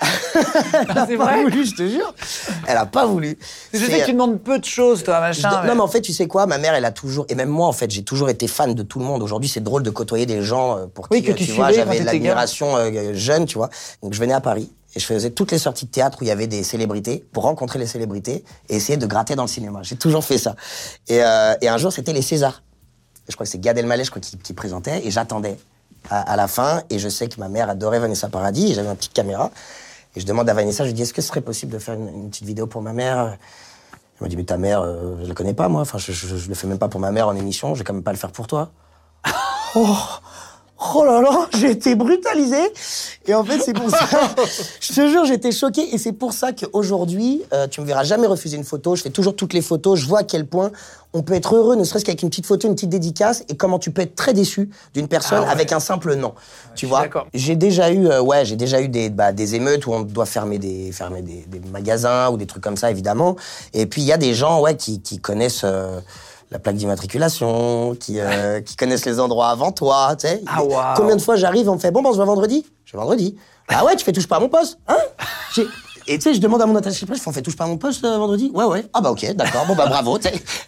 Ah, 0.00 1.06
C'est 1.08 1.16
pas 1.16 1.24
vrai 1.24 1.42
voulu, 1.42 1.64
je 1.64 1.74
te 1.74 1.88
jure. 1.88 2.12
Elle 2.66 2.76
a 2.76 2.86
pas 2.86 3.06
voulu. 3.06 3.38
Je 3.72 3.78
sais 3.78 4.00
que 4.00 4.04
tu 4.06 4.12
demandes 4.12 4.40
peu 4.40 4.58
de 4.58 4.64
choses, 4.64 5.02
toi, 5.04 5.16
Je 5.32 5.42
machin. 5.42 5.64
Non, 5.66 5.74
mais 5.74 5.80
en 5.80 5.88
fait, 5.88 6.00
tu 6.00 6.12
sais 6.12 6.26
quoi, 6.26 6.46
ma 6.46 6.58
mère, 6.58 6.74
elle 6.74 6.84
a 6.84 6.90
toujours, 6.90 7.26
et 7.28 7.34
même 7.34 7.48
moi, 7.48 7.66
en 7.68 7.72
fait, 7.72 7.90
j'ai 7.90 8.02
toujours 8.02 8.28
été 8.28 8.48
fan 8.48 8.74
de 8.74 8.82
tout 8.82 8.98
le 8.98 9.04
monde. 9.04 9.22
Aujourd'hui, 9.22 9.48
c'est 9.48 9.62
drôle 9.62 9.82
de 9.82 9.90
côtoyer 9.90 10.26
des 10.26 10.42
gens 10.42 10.76
euh, 10.78 10.86
pour 10.86 11.06
Oui, 11.10 11.20
qui, 11.20 11.28
que 11.28 11.32
euh, 11.32 11.34
tu 11.34 11.46
tu 11.46 11.52
vois, 11.52 11.72
j'avais 11.72 12.00
de 12.00 12.04
l'admiration 12.04 12.76
euh, 12.76 13.14
jeune, 13.14 13.46
tu 13.46 13.58
vois. 13.58 13.70
Donc, 14.02 14.12
je 14.14 14.18
venais 14.20 14.34
à 14.34 14.40
Paris 14.40 14.70
et 14.96 15.00
je 15.00 15.06
faisais 15.06 15.30
toutes 15.30 15.52
les 15.52 15.58
sorties 15.58 15.86
de 15.86 15.90
théâtre 15.90 16.18
où 16.20 16.24
il 16.24 16.28
y 16.28 16.30
avait 16.30 16.46
des 16.46 16.62
célébrités 16.62 17.24
pour 17.32 17.44
rencontrer 17.44 17.78
les 17.78 17.86
célébrités 17.86 18.44
et 18.68 18.76
essayer 18.76 18.96
de 18.96 19.06
gratter 19.06 19.34
dans 19.34 19.42
le 19.44 19.48
cinéma. 19.48 19.80
J'ai 19.82 19.96
toujours 19.96 20.24
fait 20.24 20.38
ça. 20.38 20.54
Et, 21.08 21.22
euh, 21.22 21.54
et 21.60 21.68
un 21.68 21.78
jour, 21.78 21.92
c'était 21.92 22.12
les 22.12 22.22
Césars. 22.22 22.62
Je 23.28 23.34
crois 23.34 23.46
que 23.46 23.50
c'est 23.50 23.60
Gad 23.60 23.78
Elmaleh, 23.78 24.04
je 24.04 24.10
crois, 24.10 24.20
qui, 24.20 24.36
qui 24.36 24.52
présentait. 24.52 25.04
Et 25.04 25.10
j'attendais 25.10 25.56
à, 26.10 26.20
à 26.32 26.36
la 26.36 26.46
fin. 26.46 26.82
Et 26.90 26.98
je 26.98 27.08
sais 27.08 27.28
que 27.28 27.40
ma 27.40 27.48
mère 27.48 27.70
adorait 27.70 27.98
Vanessa 27.98 28.28
Paradis. 28.28 28.72
Et 28.72 28.74
j'avais 28.74 28.88
une 28.88 28.96
petite 28.96 29.14
caméra. 29.14 29.50
Et 30.16 30.20
je 30.20 30.26
demande 30.26 30.48
à 30.48 30.54
Vanessa, 30.54 30.84
je 30.84 30.88
lui 30.88 30.94
dis, 30.94 31.02
est-ce 31.02 31.12
que 31.12 31.22
ce 31.22 31.28
serait 31.28 31.40
possible 31.40 31.72
de 31.72 31.78
faire 31.78 31.94
une, 31.94 32.30
petite 32.30 32.44
vidéo 32.44 32.66
pour 32.66 32.82
ma 32.82 32.92
mère? 32.92 33.36
Elle 33.92 34.22
m'a 34.22 34.28
dit, 34.28 34.36
mais 34.36 34.44
ta 34.44 34.56
mère, 34.56 34.80
euh, 34.82 35.16
je 35.22 35.28
la 35.28 35.34
connais 35.34 35.54
pas, 35.54 35.68
moi. 35.68 35.80
Enfin, 35.80 35.98
je, 35.98 36.12
je, 36.12 36.36
je 36.36 36.48
le 36.48 36.54
fais 36.54 36.66
même 36.66 36.78
pas 36.78 36.88
pour 36.88 37.00
ma 37.00 37.10
mère 37.10 37.28
en 37.28 37.34
émission. 37.34 37.74
Je 37.74 37.80
vais 37.80 37.84
quand 37.84 37.94
même 37.94 38.04
pas 38.04 38.12
le 38.12 38.18
faire 38.18 38.30
pour 38.30 38.46
toi. 38.46 38.70
oh 39.74 39.96
Oh 40.94 41.04
là 41.04 41.20
là, 41.20 41.48
j'ai 41.58 41.70
été 41.70 41.94
brutalisé. 41.94 42.58
Et 43.26 43.34
en 43.34 43.44
fait, 43.44 43.58
c'est 43.60 43.72
pour 43.72 43.88
ça. 43.90 44.06
je 44.80 44.92
te 44.92 45.08
jure, 45.08 45.24
j'étais 45.24 45.52
choqué. 45.52 45.94
Et 45.94 45.98
c'est 45.98 46.12
pour 46.12 46.32
ça 46.32 46.52
qu'aujourd'hui, 46.52 47.42
euh, 47.52 47.66
tu 47.66 47.80
me 47.80 47.86
verras 47.86 48.04
jamais 48.04 48.26
refuser 48.26 48.56
une 48.56 48.64
photo. 48.64 48.94
Je 48.96 49.02
fais 49.02 49.10
toujours 49.10 49.34
toutes 49.36 49.52
les 49.54 49.62
photos. 49.62 49.98
Je 49.98 50.06
vois 50.06 50.20
à 50.20 50.24
quel 50.24 50.46
point 50.46 50.70
on 51.16 51.22
peut 51.22 51.34
être 51.34 51.54
heureux, 51.54 51.76
ne 51.76 51.84
serait-ce 51.84 52.04
qu'avec 52.04 52.22
une 52.24 52.28
petite 52.28 52.44
photo, 52.46 52.66
une 52.66 52.74
petite 52.74 52.90
dédicace, 52.90 53.44
et 53.48 53.56
comment 53.56 53.78
tu 53.78 53.92
peux 53.92 54.02
être 54.02 54.16
très 54.16 54.34
déçu 54.34 54.68
d'une 54.94 55.06
personne 55.06 55.38
Ah 55.42 55.44
ouais. 55.46 55.52
avec 55.52 55.70
un 55.70 55.78
simple 55.78 56.16
nom. 56.16 56.34
tu 56.74 56.86
vois 56.86 57.02
d'accord. 57.02 57.28
J'ai 57.32 57.54
déjà 57.54 57.92
eu, 57.92 58.08
euh, 58.08 58.20
ouais, 58.20 58.44
j'ai 58.44 58.56
déjà 58.56 58.80
eu 58.80 58.88
des, 58.88 59.10
bah, 59.10 59.30
des 59.32 59.54
émeutes 59.54 59.86
où 59.86 59.92
on 59.92 60.00
doit 60.00 60.26
fermer 60.26 60.58
des, 60.58 60.90
fermer 60.90 61.22
des, 61.22 61.44
des 61.46 61.60
magasins 61.70 62.30
ou 62.30 62.36
des 62.36 62.46
trucs 62.46 62.64
comme 62.64 62.76
ça, 62.76 62.90
évidemment. 62.90 63.36
Et 63.74 63.86
puis 63.86 64.02
il 64.02 64.06
y 64.08 64.12
a 64.12 64.16
des 64.16 64.34
gens, 64.34 64.60
ouais, 64.60 64.76
qui, 64.76 65.00
qui 65.00 65.20
connaissent. 65.20 65.62
euh, 65.62 66.00
la 66.50 66.58
plaque 66.58 66.76
d'immatriculation, 66.76 67.94
qui, 67.98 68.20
euh, 68.20 68.60
qui 68.60 68.76
connaissent 68.76 69.06
les 69.06 69.20
endroits 69.20 69.48
avant 69.48 69.72
toi, 69.72 70.14
tu 70.18 70.26
sais. 70.28 70.42
Ah. 70.46 70.94
Combien 70.96 71.16
de 71.16 71.20
fois 71.22 71.36
j'arrive, 71.36 71.68
on 71.68 71.74
me 71.74 71.80
fait 71.80 71.90
bon, 71.90 72.02
ben, 72.02 72.10
on 72.10 72.12
se 72.12 72.16
voit 72.16 72.26
vendredi 72.26 72.64
Je 72.84 72.92
vais 72.92 72.98
vendredi. 72.98 73.36
Ah 73.68 73.84
ouais, 73.84 73.96
tu 73.96 74.04
fais 74.04 74.12
touche 74.12 74.28
pas 74.28 74.36
à 74.36 74.40
mon 74.40 74.48
poste, 74.48 74.78
hein? 74.86 74.98
Et 76.06 76.18
tu 76.18 76.24
sais, 76.24 76.34
je 76.34 76.40
demande 76.40 76.60
à 76.60 76.66
mon 76.66 76.76
attaché 76.76 77.06
de 77.06 77.10
presse, 77.10 77.26
on 77.26 77.32
fait 77.32 77.40
touche 77.42 77.56
pas 77.56 77.64
à 77.64 77.66
mon 77.66 77.78
poste 77.78 78.04
euh, 78.04 78.18
vendredi? 78.18 78.50
Ouais, 78.54 78.64
ouais. 78.64 78.84
Ah 78.92 79.00
bah 79.00 79.10
ok, 79.10 79.32
d'accord, 79.34 79.64
bon 79.66 79.74
bah 79.74 79.86
bravo. 79.86 80.18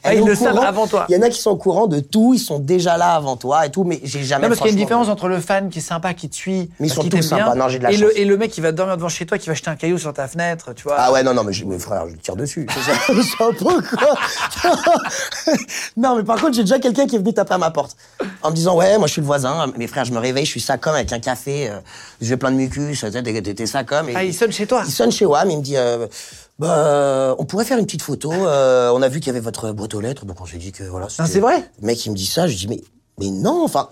Ah, 0.02 0.14
ils 0.14 0.22
au 0.22 0.26
le 0.26 0.34
savent 0.34 0.58
avant 0.58 0.86
toi. 0.86 1.04
Il 1.08 1.14
y 1.14 1.18
en 1.18 1.22
a 1.22 1.28
qui 1.28 1.40
sont 1.40 1.50
au 1.50 1.56
courant 1.56 1.86
de 1.86 2.00
tout, 2.00 2.32
ils 2.34 2.38
sont 2.38 2.58
déjà 2.58 2.96
là 2.96 3.14
avant 3.14 3.36
toi 3.36 3.66
et 3.66 3.70
tout, 3.70 3.84
mais 3.84 4.00
j'ai 4.02 4.24
jamais 4.24 4.44
Non, 4.44 4.48
parce 4.48 4.60
qu'il 4.60 4.68
y 4.68 4.70
a 4.70 4.72
une 4.72 4.78
différence 4.82 5.08
entre 5.08 5.28
le 5.28 5.38
fan 5.40 5.68
qui 5.68 5.80
est 5.80 5.82
sympa, 5.82 6.14
qui 6.14 6.28
te 6.30 6.34
suit, 6.36 6.70
Mais 6.80 6.88
ils 6.88 6.94
parce 6.94 7.02
sont 7.06 7.08
tous 7.08 7.22
sympas. 7.22 7.54
Non, 7.54 7.68
j'ai 7.68 7.78
de 7.78 7.84
la 7.84 7.90
et, 7.90 7.94
chance. 7.94 8.02
le, 8.02 8.18
et 8.18 8.24
le 8.24 8.36
mec 8.38 8.50
qui 8.50 8.62
va 8.62 8.72
dormir 8.72 8.96
devant 8.96 9.08
chez 9.10 9.26
toi, 9.26 9.36
qui 9.36 9.48
va 9.48 9.54
jeter 9.54 9.68
un 9.68 9.76
caillou 9.76 9.98
sur 9.98 10.12
ta 10.14 10.26
fenêtre, 10.26 10.72
tu 10.74 10.84
vois. 10.84 10.96
Ah 10.98 11.12
ouais, 11.12 11.22
non, 11.22 11.34
non, 11.34 11.44
mais, 11.44 11.52
je- 11.52 11.66
mais 11.66 11.78
frère, 11.78 12.04
je 12.08 12.14
tire 12.16 12.36
dessus. 12.36 12.66
Non, 15.96 16.16
mais 16.16 16.24
par 16.24 16.40
contre, 16.40 16.54
j'ai 16.54 16.62
déjà 16.62 16.78
quelqu'un 16.78 17.06
qui 17.06 17.16
est 17.16 17.18
venu 17.18 17.32
taper 17.32 17.54
à 17.54 17.58
ma 17.58 17.70
porte. 17.70 17.96
En 18.42 18.50
me 18.50 18.54
disant, 18.54 18.76
ouais, 18.76 18.98
moi 18.98 19.06
je 19.06 19.12
suis 19.12 19.20
le 19.20 19.26
voisin. 19.26 19.66
Mes 19.76 19.86
frères, 19.86 20.04
je 20.04 20.12
me 20.12 20.18
réveille, 20.18 20.44
je 20.44 20.50
suis 20.50 20.60
ça 20.60 20.76
comme 20.78 20.94
avec 20.94 21.12
un 21.12 21.18
café, 21.20 21.68
euh, 21.68 21.78
j'ai 22.20 22.36
plein 22.36 22.50
de 22.50 22.56
mucus, 22.56 23.00
t'es 23.00 23.42
t'es 23.54 23.66
ça 23.66 23.84
comme. 23.84 24.08
Ah, 24.14 24.24
il 24.24 24.34
sonne 24.34 24.52
chez 24.52 24.66
toi 24.66 24.82
Il 24.86 24.92
sonne 24.92 25.12
chez 25.12 25.25
WAM, 25.26 25.50
il 25.50 25.58
me 25.58 25.62
dit, 25.62 25.76
euh, 25.76 26.06
bah, 26.58 27.34
on 27.38 27.44
pourrait 27.44 27.64
faire 27.64 27.78
une 27.78 27.84
petite 27.86 28.02
photo. 28.02 28.32
euh, 28.32 28.90
on 28.94 29.02
a 29.02 29.08
vu 29.08 29.20
qu'il 29.20 29.28
y 29.28 29.30
avait 29.30 29.40
votre 29.40 29.72
boîte 29.72 29.94
aux 29.94 30.00
lettres, 30.00 30.24
donc 30.24 30.40
on 30.40 30.46
s'est 30.46 30.56
dit 30.58 30.72
que 30.72 30.84
voilà. 30.84 31.08
c'était- 31.08 31.26
c'est 31.28 31.40
vrai? 31.40 31.68
Le 31.80 31.86
mec, 31.86 32.04
il 32.06 32.10
me 32.10 32.16
dit 32.16 32.26
ça, 32.26 32.46
je 32.46 32.56
dis, 32.56 32.68
mais, 32.68 32.80
mais 33.18 33.28
non, 33.30 33.62
enfin. 33.64 33.88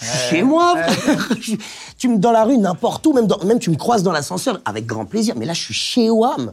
je 0.00 0.06
suis 0.06 0.36
Chez 0.36 0.42
moi, 0.42 0.74
tu 1.98 2.08
me 2.08 2.18
dans 2.18 2.32
la 2.32 2.44
rue 2.44 2.58
n'importe 2.58 3.06
où, 3.06 3.12
même, 3.12 3.26
dans- 3.26 3.42
même 3.44 3.58
tu 3.58 3.70
me 3.70 3.76
croises 3.76 4.02
dans 4.02 4.12
l'ascenseur 4.12 4.60
avec 4.64 4.86
grand 4.86 5.04
plaisir. 5.04 5.34
Mais 5.36 5.44
là, 5.46 5.52
je 5.54 5.62
suis 5.62 5.74
chez 5.74 6.10
WAM. 6.10 6.52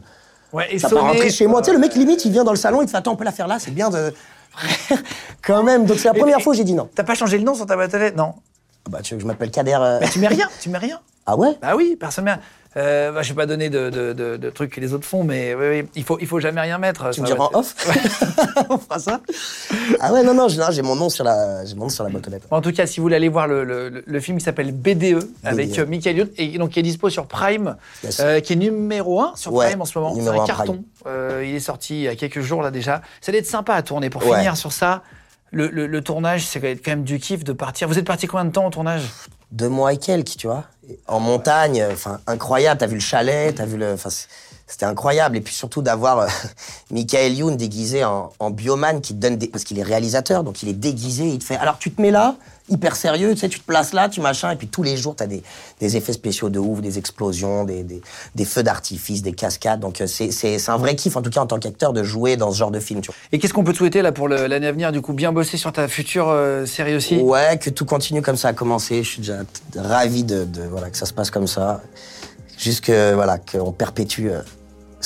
Ouais, 0.52 0.74
et 0.74 0.78
Ça 0.78 0.88
peut 0.88 0.96
sonner- 0.96 1.08
rentrer 1.10 1.30
chez 1.30 1.46
moi. 1.46 1.60
Tu 1.60 1.66
sais, 1.66 1.72
le 1.72 1.78
mec, 1.78 1.94
limite, 1.94 2.24
il 2.24 2.32
vient 2.32 2.44
dans 2.44 2.52
le 2.52 2.56
salon, 2.56 2.80
il 2.82 2.86
te 2.86 2.90
fait 2.92 2.96
Attends, 2.96 3.12
on 3.12 3.16
peut 3.16 3.24
la 3.24 3.32
faire 3.32 3.46
là, 3.48 3.58
c'est 3.58 3.70
bien 3.72 3.90
de. 3.90 4.12
Quand 5.42 5.62
même. 5.62 5.84
Donc, 5.86 5.98
c'est 5.98 6.08
la 6.08 6.14
première 6.14 6.38
et- 6.38 6.42
fois 6.42 6.52
où 6.52 6.56
j'ai 6.56 6.64
dit 6.64 6.72
non. 6.74 6.88
T'as 6.94 7.04
pas 7.04 7.14
changé 7.14 7.36
le 7.38 7.44
nom 7.44 7.54
sur 7.54 7.66
ta 7.66 7.76
boîte 7.76 7.92
aux 7.94 7.98
lettres? 7.98 8.16
Non. 8.16 8.34
Ah 8.86 8.90
Bah, 8.90 8.98
tu 9.02 9.14
veux 9.14 9.18
que 9.18 9.22
je 9.22 9.26
m'appelle 9.26 9.50
Kader. 9.50 9.76
euh, 9.80 9.98
Mais 10.00 10.08
tu 10.08 10.18
mets 10.18 10.28
rien, 10.28 10.48
tu 10.60 10.68
mets 10.70 10.78
rien. 10.78 11.00
Ah 11.26 11.36
ouais? 11.36 11.56
Bah 11.60 11.74
oui, 11.76 11.96
personne. 11.98 12.28
Euh, 12.76 13.10
bah, 13.10 13.22
je 13.22 13.30
vais 13.30 13.34
pas 13.34 13.46
donner 13.46 13.70
de, 13.70 13.88
de, 13.88 14.12
de, 14.12 14.36
de 14.36 14.50
trucs 14.50 14.70
que 14.70 14.80
les 14.82 14.92
autres 14.92 15.06
font, 15.06 15.24
mais 15.24 15.54
oui, 15.54 15.64
oui, 15.80 15.88
il 15.94 16.04
faut, 16.04 16.18
il 16.20 16.26
faut 16.26 16.40
jamais 16.40 16.60
rien 16.60 16.76
mettre. 16.76 17.08
Tu 17.08 17.22
me 17.22 17.26
diras 17.26 17.44
en 17.52 17.58
off? 17.58 17.74
On 18.68 18.76
fera 18.76 18.98
ça 18.98 19.20
Ah 19.98 20.12
ouais, 20.12 20.22
non, 20.22 20.34
non, 20.34 20.46
j'ai 20.48 20.82
mon 20.82 20.94
nom 20.94 21.08
sur 21.08 21.24
la, 21.24 21.64
j'ai 21.64 21.74
mon 21.74 21.84
nom 21.84 21.88
sur 21.88 22.04
la 22.04 22.10
boîte 22.10 22.28
aux 22.28 22.30
lettres. 22.30 22.46
En 22.50 22.60
tout 22.60 22.72
cas, 22.72 22.86
si 22.86 23.00
vous 23.00 23.04
voulez 23.04 23.16
aller 23.16 23.30
voir 23.30 23.48
le, 23.48 23.64
le, 23.64 24.04
le 24.06 24.20
film 24.20 24.36
qui 24.36 24.44
s'appelle 24.44 24.72
BDE 24.72 25.26
avec 25.42 25.70
BDE. 25.70 25.78
euh, 25.78 25.86
Michael 25.86 26.16
Youn, 26.18 26.28
et 26.36 26.58
donc 26.58 26.70
qui 26.72 26.80
est 26.80 26.82
dispo 26.82 27.08
sur 27.08 27.26
Prime, 27.26 27.76
euh, 28.20 28.40
qui 28.40 28.52
est 28.52 28.56
numéro 28.56 29.22
1 29.22 29.32
sur 29.36 29.54
Ouais, 29.54 29.68
Prime 29.68 29.80
en 29.80 29.86
ce 29.86 29.98
moment. 29.98 30.14
C'est 30.14 30.28
un 30.28 30.44
carton. 30.44 30.84
Euh, 31.06 31.44
il 31.46 31.54
est 31.54 31.60
sorti 31.60 31.94
il 31.94 32.02
y 32.02 32.08
a 32.08 32.14
quelques 32.14 32.40
jours 32.42 32.60
là 32.62 32.70
déjà. 32.70 33.00
Ça 33.22 33.30
allait 33.30 33.38
être 33.38 33.46
sympa 33.46 33.72
à 33.72 33.80
tourner. 33.82 34.10
Pour 34.10 34.22
Ouais. 34.26 34.36
finir 34.36 34.54
sur 34.58 34.72
ça, 34.72 35.02
le, 35.50 35.68
le, 35.68 35.86
le 35.86 36.00
tournage, 36.02 36.44
c'est 36.44 36.60
quand 36.60 36.90
même 36.90 37.04
du 37.04 37.18
kiff 37.18 37.42
de 37.42 37.54
partir. 37.54 37.88
Vous 37.88 37.98
êtes 37.98 38.06
parti 38.06 38.26
combien 38.26 38.44
de 38.44 38.50
temps 38.50 38.66
au 38.66 38.70
tournage? 38.70 39.04
Deux 39.52 39.68
mois 39.68 39.92
et 39.92 39.98
quelques, 39.98 40.36
tu 40.36 40.46
vois. 40.46 40.64
En 41.06 41.20
montagne, 41.20 41.84
enfin, 41.90 42.20
incroyable. 42.26 42.78
T'as 42.80 42.86
vu 42.86 42.94
le 42.94 43.00
chalet, 43.00 43.54
t'as 43.54 43.66
vu 43.66 43.76
le. 43.76 43.96
C'était 44.66 44.86
incroyable. 44.86 45.36
Et 45.36 45.40
puis 45.40 45.54
surtout 45.54 45.80
d'avoir 45.82 46.18
euh, 46.20 46.26
Michael 46.90 47.34
Youn 47.34 47.56
déguisé 47.56 48.04
en, 48.04 48.32
en 48.38 48.50
bioman 48.50 49.00
qui 49.00 49.14
te 49.14 49.18
donne 49.20 49.36
des. 49.36 49.46
Parce 49.48 49.64
qu'il 49.64 49.78
est 49.78 49.82
réalisateur, 49.84 50.42
donc 50.44 50.62
il 50.62 50.68
est 50.68 50.72
déguisé, 50.74 51.26
il 51.28 51.38
te 51.38 51.44
fait. 51.44 51.56
Alors 51.56 51.78
tu 51.78 51.92
te 51.92 52.02
mets 52.02 52.10
là, 52.10 52.34
hyper 52.68 52.96
sérieux, 52.96 53.32
tu 53.34 53.40
sais, 53.40 53.48
tu 53.48 53.60
te 53.60 53.64
places 53.64 53.92
là, 53.92 54.08
tu 54.08 54.20
machin, 54.20 54.50
et 54.50 54.56
puis 54.56 54.66
tous 54.66 54.82
les 54.82 54.96
jours, 54.96 55.14
t'as 55.14 55.26
des, 55.28 55.44
des 55.78 55.96
effets 55.96 56.12
spéciaux 56.12 56.48
de 56.48 56.58
ouf, 56.58 56.80
des 56.80 56.98
explosions, 56.98 57.62
des, 57.62 57.84
des, 57.84 58.02
des 58.34 58.44
feux 58.44 58.64
d'artifice, 58.64 59.22
des 59.22 59.34
cascades. 59.34 59.78
Donc 59.78 60.00
euh, 60.00 60.06
c'est 60.08 60.68
un 60.68 60.76
vrai 60.76 60.96
kiff, 60.96 61.16
en 61.16 61.22
tout 61.22 61.30
cas 61.30 61.40
en 61.42 61.46
tant 61.46 61.60
qu'acteur, 61.60 61.92
de 61.92 62.02
jouer 62.02 62.36
dans 62.36 62.50
ce 62.50 62.56
genre 62.58 62.72
de 62.72 62.80
film, 62.80 63.00
tu 63.02 63.06
vois. 63.12 63.14
Et 63.30 63.38
qu'est-ce 63.38 63.54
qu'on 63.54 63.62
peut 63.62 63.72
te 63.72 63.78
souhaiter 63.78 64.02
là 64.02 64.10
pour 64.10 64.28
l'année 64.28 64.66
à 64.66 64.72
venir 64.72 64.90
Du 64.90 65.00
coup, 65.00 65.12
bien 65.12 65.30
bosser 65.30 65.58
sur 65.58 65.72
ta 65.72 65.86
future 65.86 66.26
euh, 66.28 66.66
série 66.66 66.96
aussi? 66.96 67.18
Ouais, 67.18 67.56
que 67.58 67.70
tout 67.70 67.84
continue 67.84 68.20
comme 68.20 68.36
ça 68.36 68.48
a 68.48 68.52
commencé. 68.52 69.04
Je 69.04 69.08
suis 69.10 69.20
déjà 69.20 69.38
ravi 69.76 70.24
de, 70.24 70.44
de- 70.44 70.62
voilà 70.64 70.90
que 70.90 70.96
ça 70.98 71.06
se 71.06 71.12
passe 71.12 71.30
comme 71.30 71.46
ça. 71.46 71.80
Juste 72.58 72.80
que 72.86 73.12
voilà 73.14 73.38
qu'on 73.38 73.70
perpétue 73.70 74.28
euh, 74.28 74.40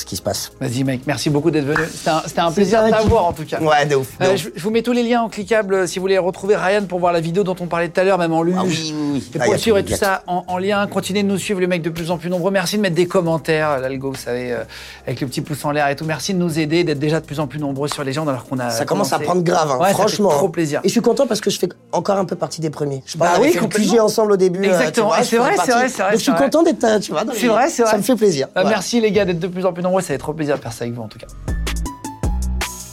ce 0.01 0.05
qui 0.05 0.15
se 0.15 0.21
passe. 0.21 0.51
Vas-y, 0.59 0.83
mec, 0.83 1.01
merci 1.07 1.29
beaucoup 1.29 1.51
d'être 1.51 1.65
venu. 1.65 1.83
C'était 2.25 2.39
un, 2.41 2.51
plaisir 2.51 2.83
de 2.85 2.89
t'avoir 2.89 3.25
en 3.25 3.33
tout 3.33 3.45
cas. 3.45 3.59
Ouais, 3.61 3.85
de 3.85 3.95
ouf. 3.95 4.17
de 4.19 4.25
Euh, 4.25 4.33
ouf. 4.33 4.37
je, 4.41 4.49
je 4.55 4.63
vous 4.63 4.71
mets 4.71 4.81
tous 4.81 4.91
les 4.91 5.03
liens 5.03 5.21
en 5.21 5.29
cliquable 5.29 5.73
euh, 5.73 5.87
si 5.87 5.99
vous 5.99 6.03
voulez 6.03 6.17
retrouver 6.17 6.55
Ryan 6.55 6.83
pour 6.85 6.99
voir 6.99 7.13
la 7.13 7.19
vidéo 7.21 7.43
dont 7.43 7.55
on 7.59 7.67
parlait 7.67 7.89
tout 7.89 7.99
à 7.99 8.03
l'heure, 8.03 8.17
même 8.17 8.33
en 8.33 8.41
luge. 8.43 8.55
Ah 8.57 8.63
oui, 8.65 8.93
oui, 8.93 9.09
oui. 9.13 9.17
Et 9.33 9.37
Ah, 9.39 9.43
pour 9.43 9.47
y 9.47 9.49
a 9.49 9.53
le 9.53 9.57
suivre 9.61 9.77
et 9.77 9.83
tout, 9.83 9.93
tout 9.93 9.97
ça 9.99 10.23
en, 10.27 10.43
en 10.47 10.57
lien, 10.57 10.85
continuez 10.87 11.23
de 11.23 11.27
nous 11.27 11.37
suivre, 11.37 11.59
les 11.61 11.67
mecs 11.67 11.81
de 11.81 11.89
plus 11.89 12.11
en 12.11 12.17
plus 12.17 12.29
nombreux. 12.29 12.51
Merci 12.51 12.77
de 12.77 12.81
mettre 12.81 12.95
des 12.95 13.05
commentaires, 13.07 13.79
l'algo, 13.79 14.09
vous 14.11 14.17
savez, 14.17 14.51
euh, 14.51 14.63
avec 15.05 15.21
le 15.21 15.27
petit 15.27 15.41
pouce 15.41 15.63
en 15.65 15.71
l'air 15.71 15.87
et 15.87 15.95
tout. 15.95 16.05
Merci 16.05 16.33
de 16.33 16.39
nous 16.39 16.59
aider, 16.59 16.83
d'être 16.83 16.99
déjà 16.99 17.19
de 17.19 17.25
plus 17.25 17.39
en 17.39 17.47
plus 17.47 17.59
nombreux 17.59 17.87
sur 17.87 18.03
les 18.03 18.13
gens 18.13 18.27
alors 18.27 18.45
qu'on 18.45 18.59
a. 18.59 18.69
Ça 18.69 18.85
commence 18.85 19.13
à 19.13 19.19
prendre 19.19 19.41
grave, 19.43 19.71
hein, 19.71 19.77
Ouais, 19.77 19.83
ça 19.83 19.87
fait 19.89 19.93
franchement. 19.93 20.29
trop 20.29 20.49
plaisir. 20.49 20.79
Et 20.83 20.87
je 20.87 20.91
suis 20.93 21.01
content 21.01 21.27
parce 21.27 21.41
que 21.41 21.49
je 21.49 21.59
fais 21.59 21.69
encore 21.91 22.17
un 22.17 22.25
peu 22.25 22.35
partie 22.35 22.61
des 22.61 22.69
premiers. 22.69 23.03
Je 23.05 23.17
Bah 23.17 23.33
oui, 23.39 23.51
fait 23.51 23.99
ensemble 23.99 24.31
au 24.33 24.37
début. 24.37 24.61
euh, 24.65 24.71
Exactement. 24.71 25.11
c'est 25.23 25.37
vrai, 25.37 25.55
c'est 25.63 25.71
vrai, 25.71 25.89
c'est 25.89 26.01
vrai, 26.01 26.11
Donc 26.11 26.19
je 26.19 26.23
suis 26.23 26.33
content 26.33 26.63
d'être, 26.63 26.83
euh, 26.83 26.99
tu 26.99 27.11
vois. 27.11 27.23
C'est 27.33 27.41
les- 27.43 27.47
vrai, 27.49 27.69
c'est 27.69 27.81
vrai. 27.83 27.91
Ça 27.91 27.97
me 27.97 28.01
fait 28.03 28.15
plaisir. 28.15 28.47
Euh, 28.47 28.61
Voilà. 28.61 28.69
Merci 28.69 29.01
les 29.01 29.11
gars 29.11 29.25
d'être 29.25 29.39
de 29.39 29.47
plus 29.47 29.65
en 29.65 29.73
plus 29.73 29.83
nombreux, 29.83 29.90
ça 29.99 30.07
fait 30.07 30.17
trop 30.17 30.33
plaisir 30.33 30.55
de 30.55 30.61
faire 30.61 30.71
ça 30.71 30.85
avec 30.85 30.95
vous 30.95 31.01
en 31.01 31.09
tout 31.09 31.19
cas. 31.19 31.27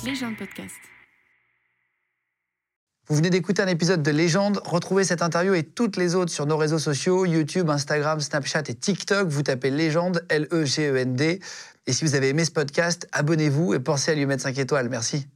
Légende 0.04 0.36
podcast. 0.36 0.74
Vous 3.08 3.16
venez 3.16 3.30
d'écouter 3.30 3.62
un 3.62 3.68
épisode 3.68 4.02
de 4.02 4.10
Légende. 4.10 4.60
Retrouvez 4.64 5.02
cette 5.02 5.22
interview 5.22 5.54
et 5.54 5.62
toutes 5.62 5.96
les 5.96 6.14
autres 6.14 6.30
sur 6.30 6.44
nos 6.44 6.58
réseaux 6.58 6.78
sociaux, 6.78 7.24
YouTube, 7.24 7.70
Instagram, 7.70 8.20
Snapchat 8.20 8.64
et 8.68 8.74
TikTok. 8.74 9.28
Vous 9.28 9.42
tapez 9.42 9.70
Légende, 9.70 10.26
L-E-G-E-N-D. 10.28 11.40
Et 11.86 11.92
si 11.92 12.04
vous 12.04 12.14
avez 12.14 12.28
aimé 12.28 12.44
ce 12.44 12.50
podcast, 12.50 13.08
abonnez-vous 13.12 13.72
et 13.72 13.78
pensez 13.78 14.10
à 14.10 14.14
lui 14.14 14.26
mettre 14.26 14.42
5 14.42 14.58
étoiles. 14.58 14.90
Merci. 14.90 15.26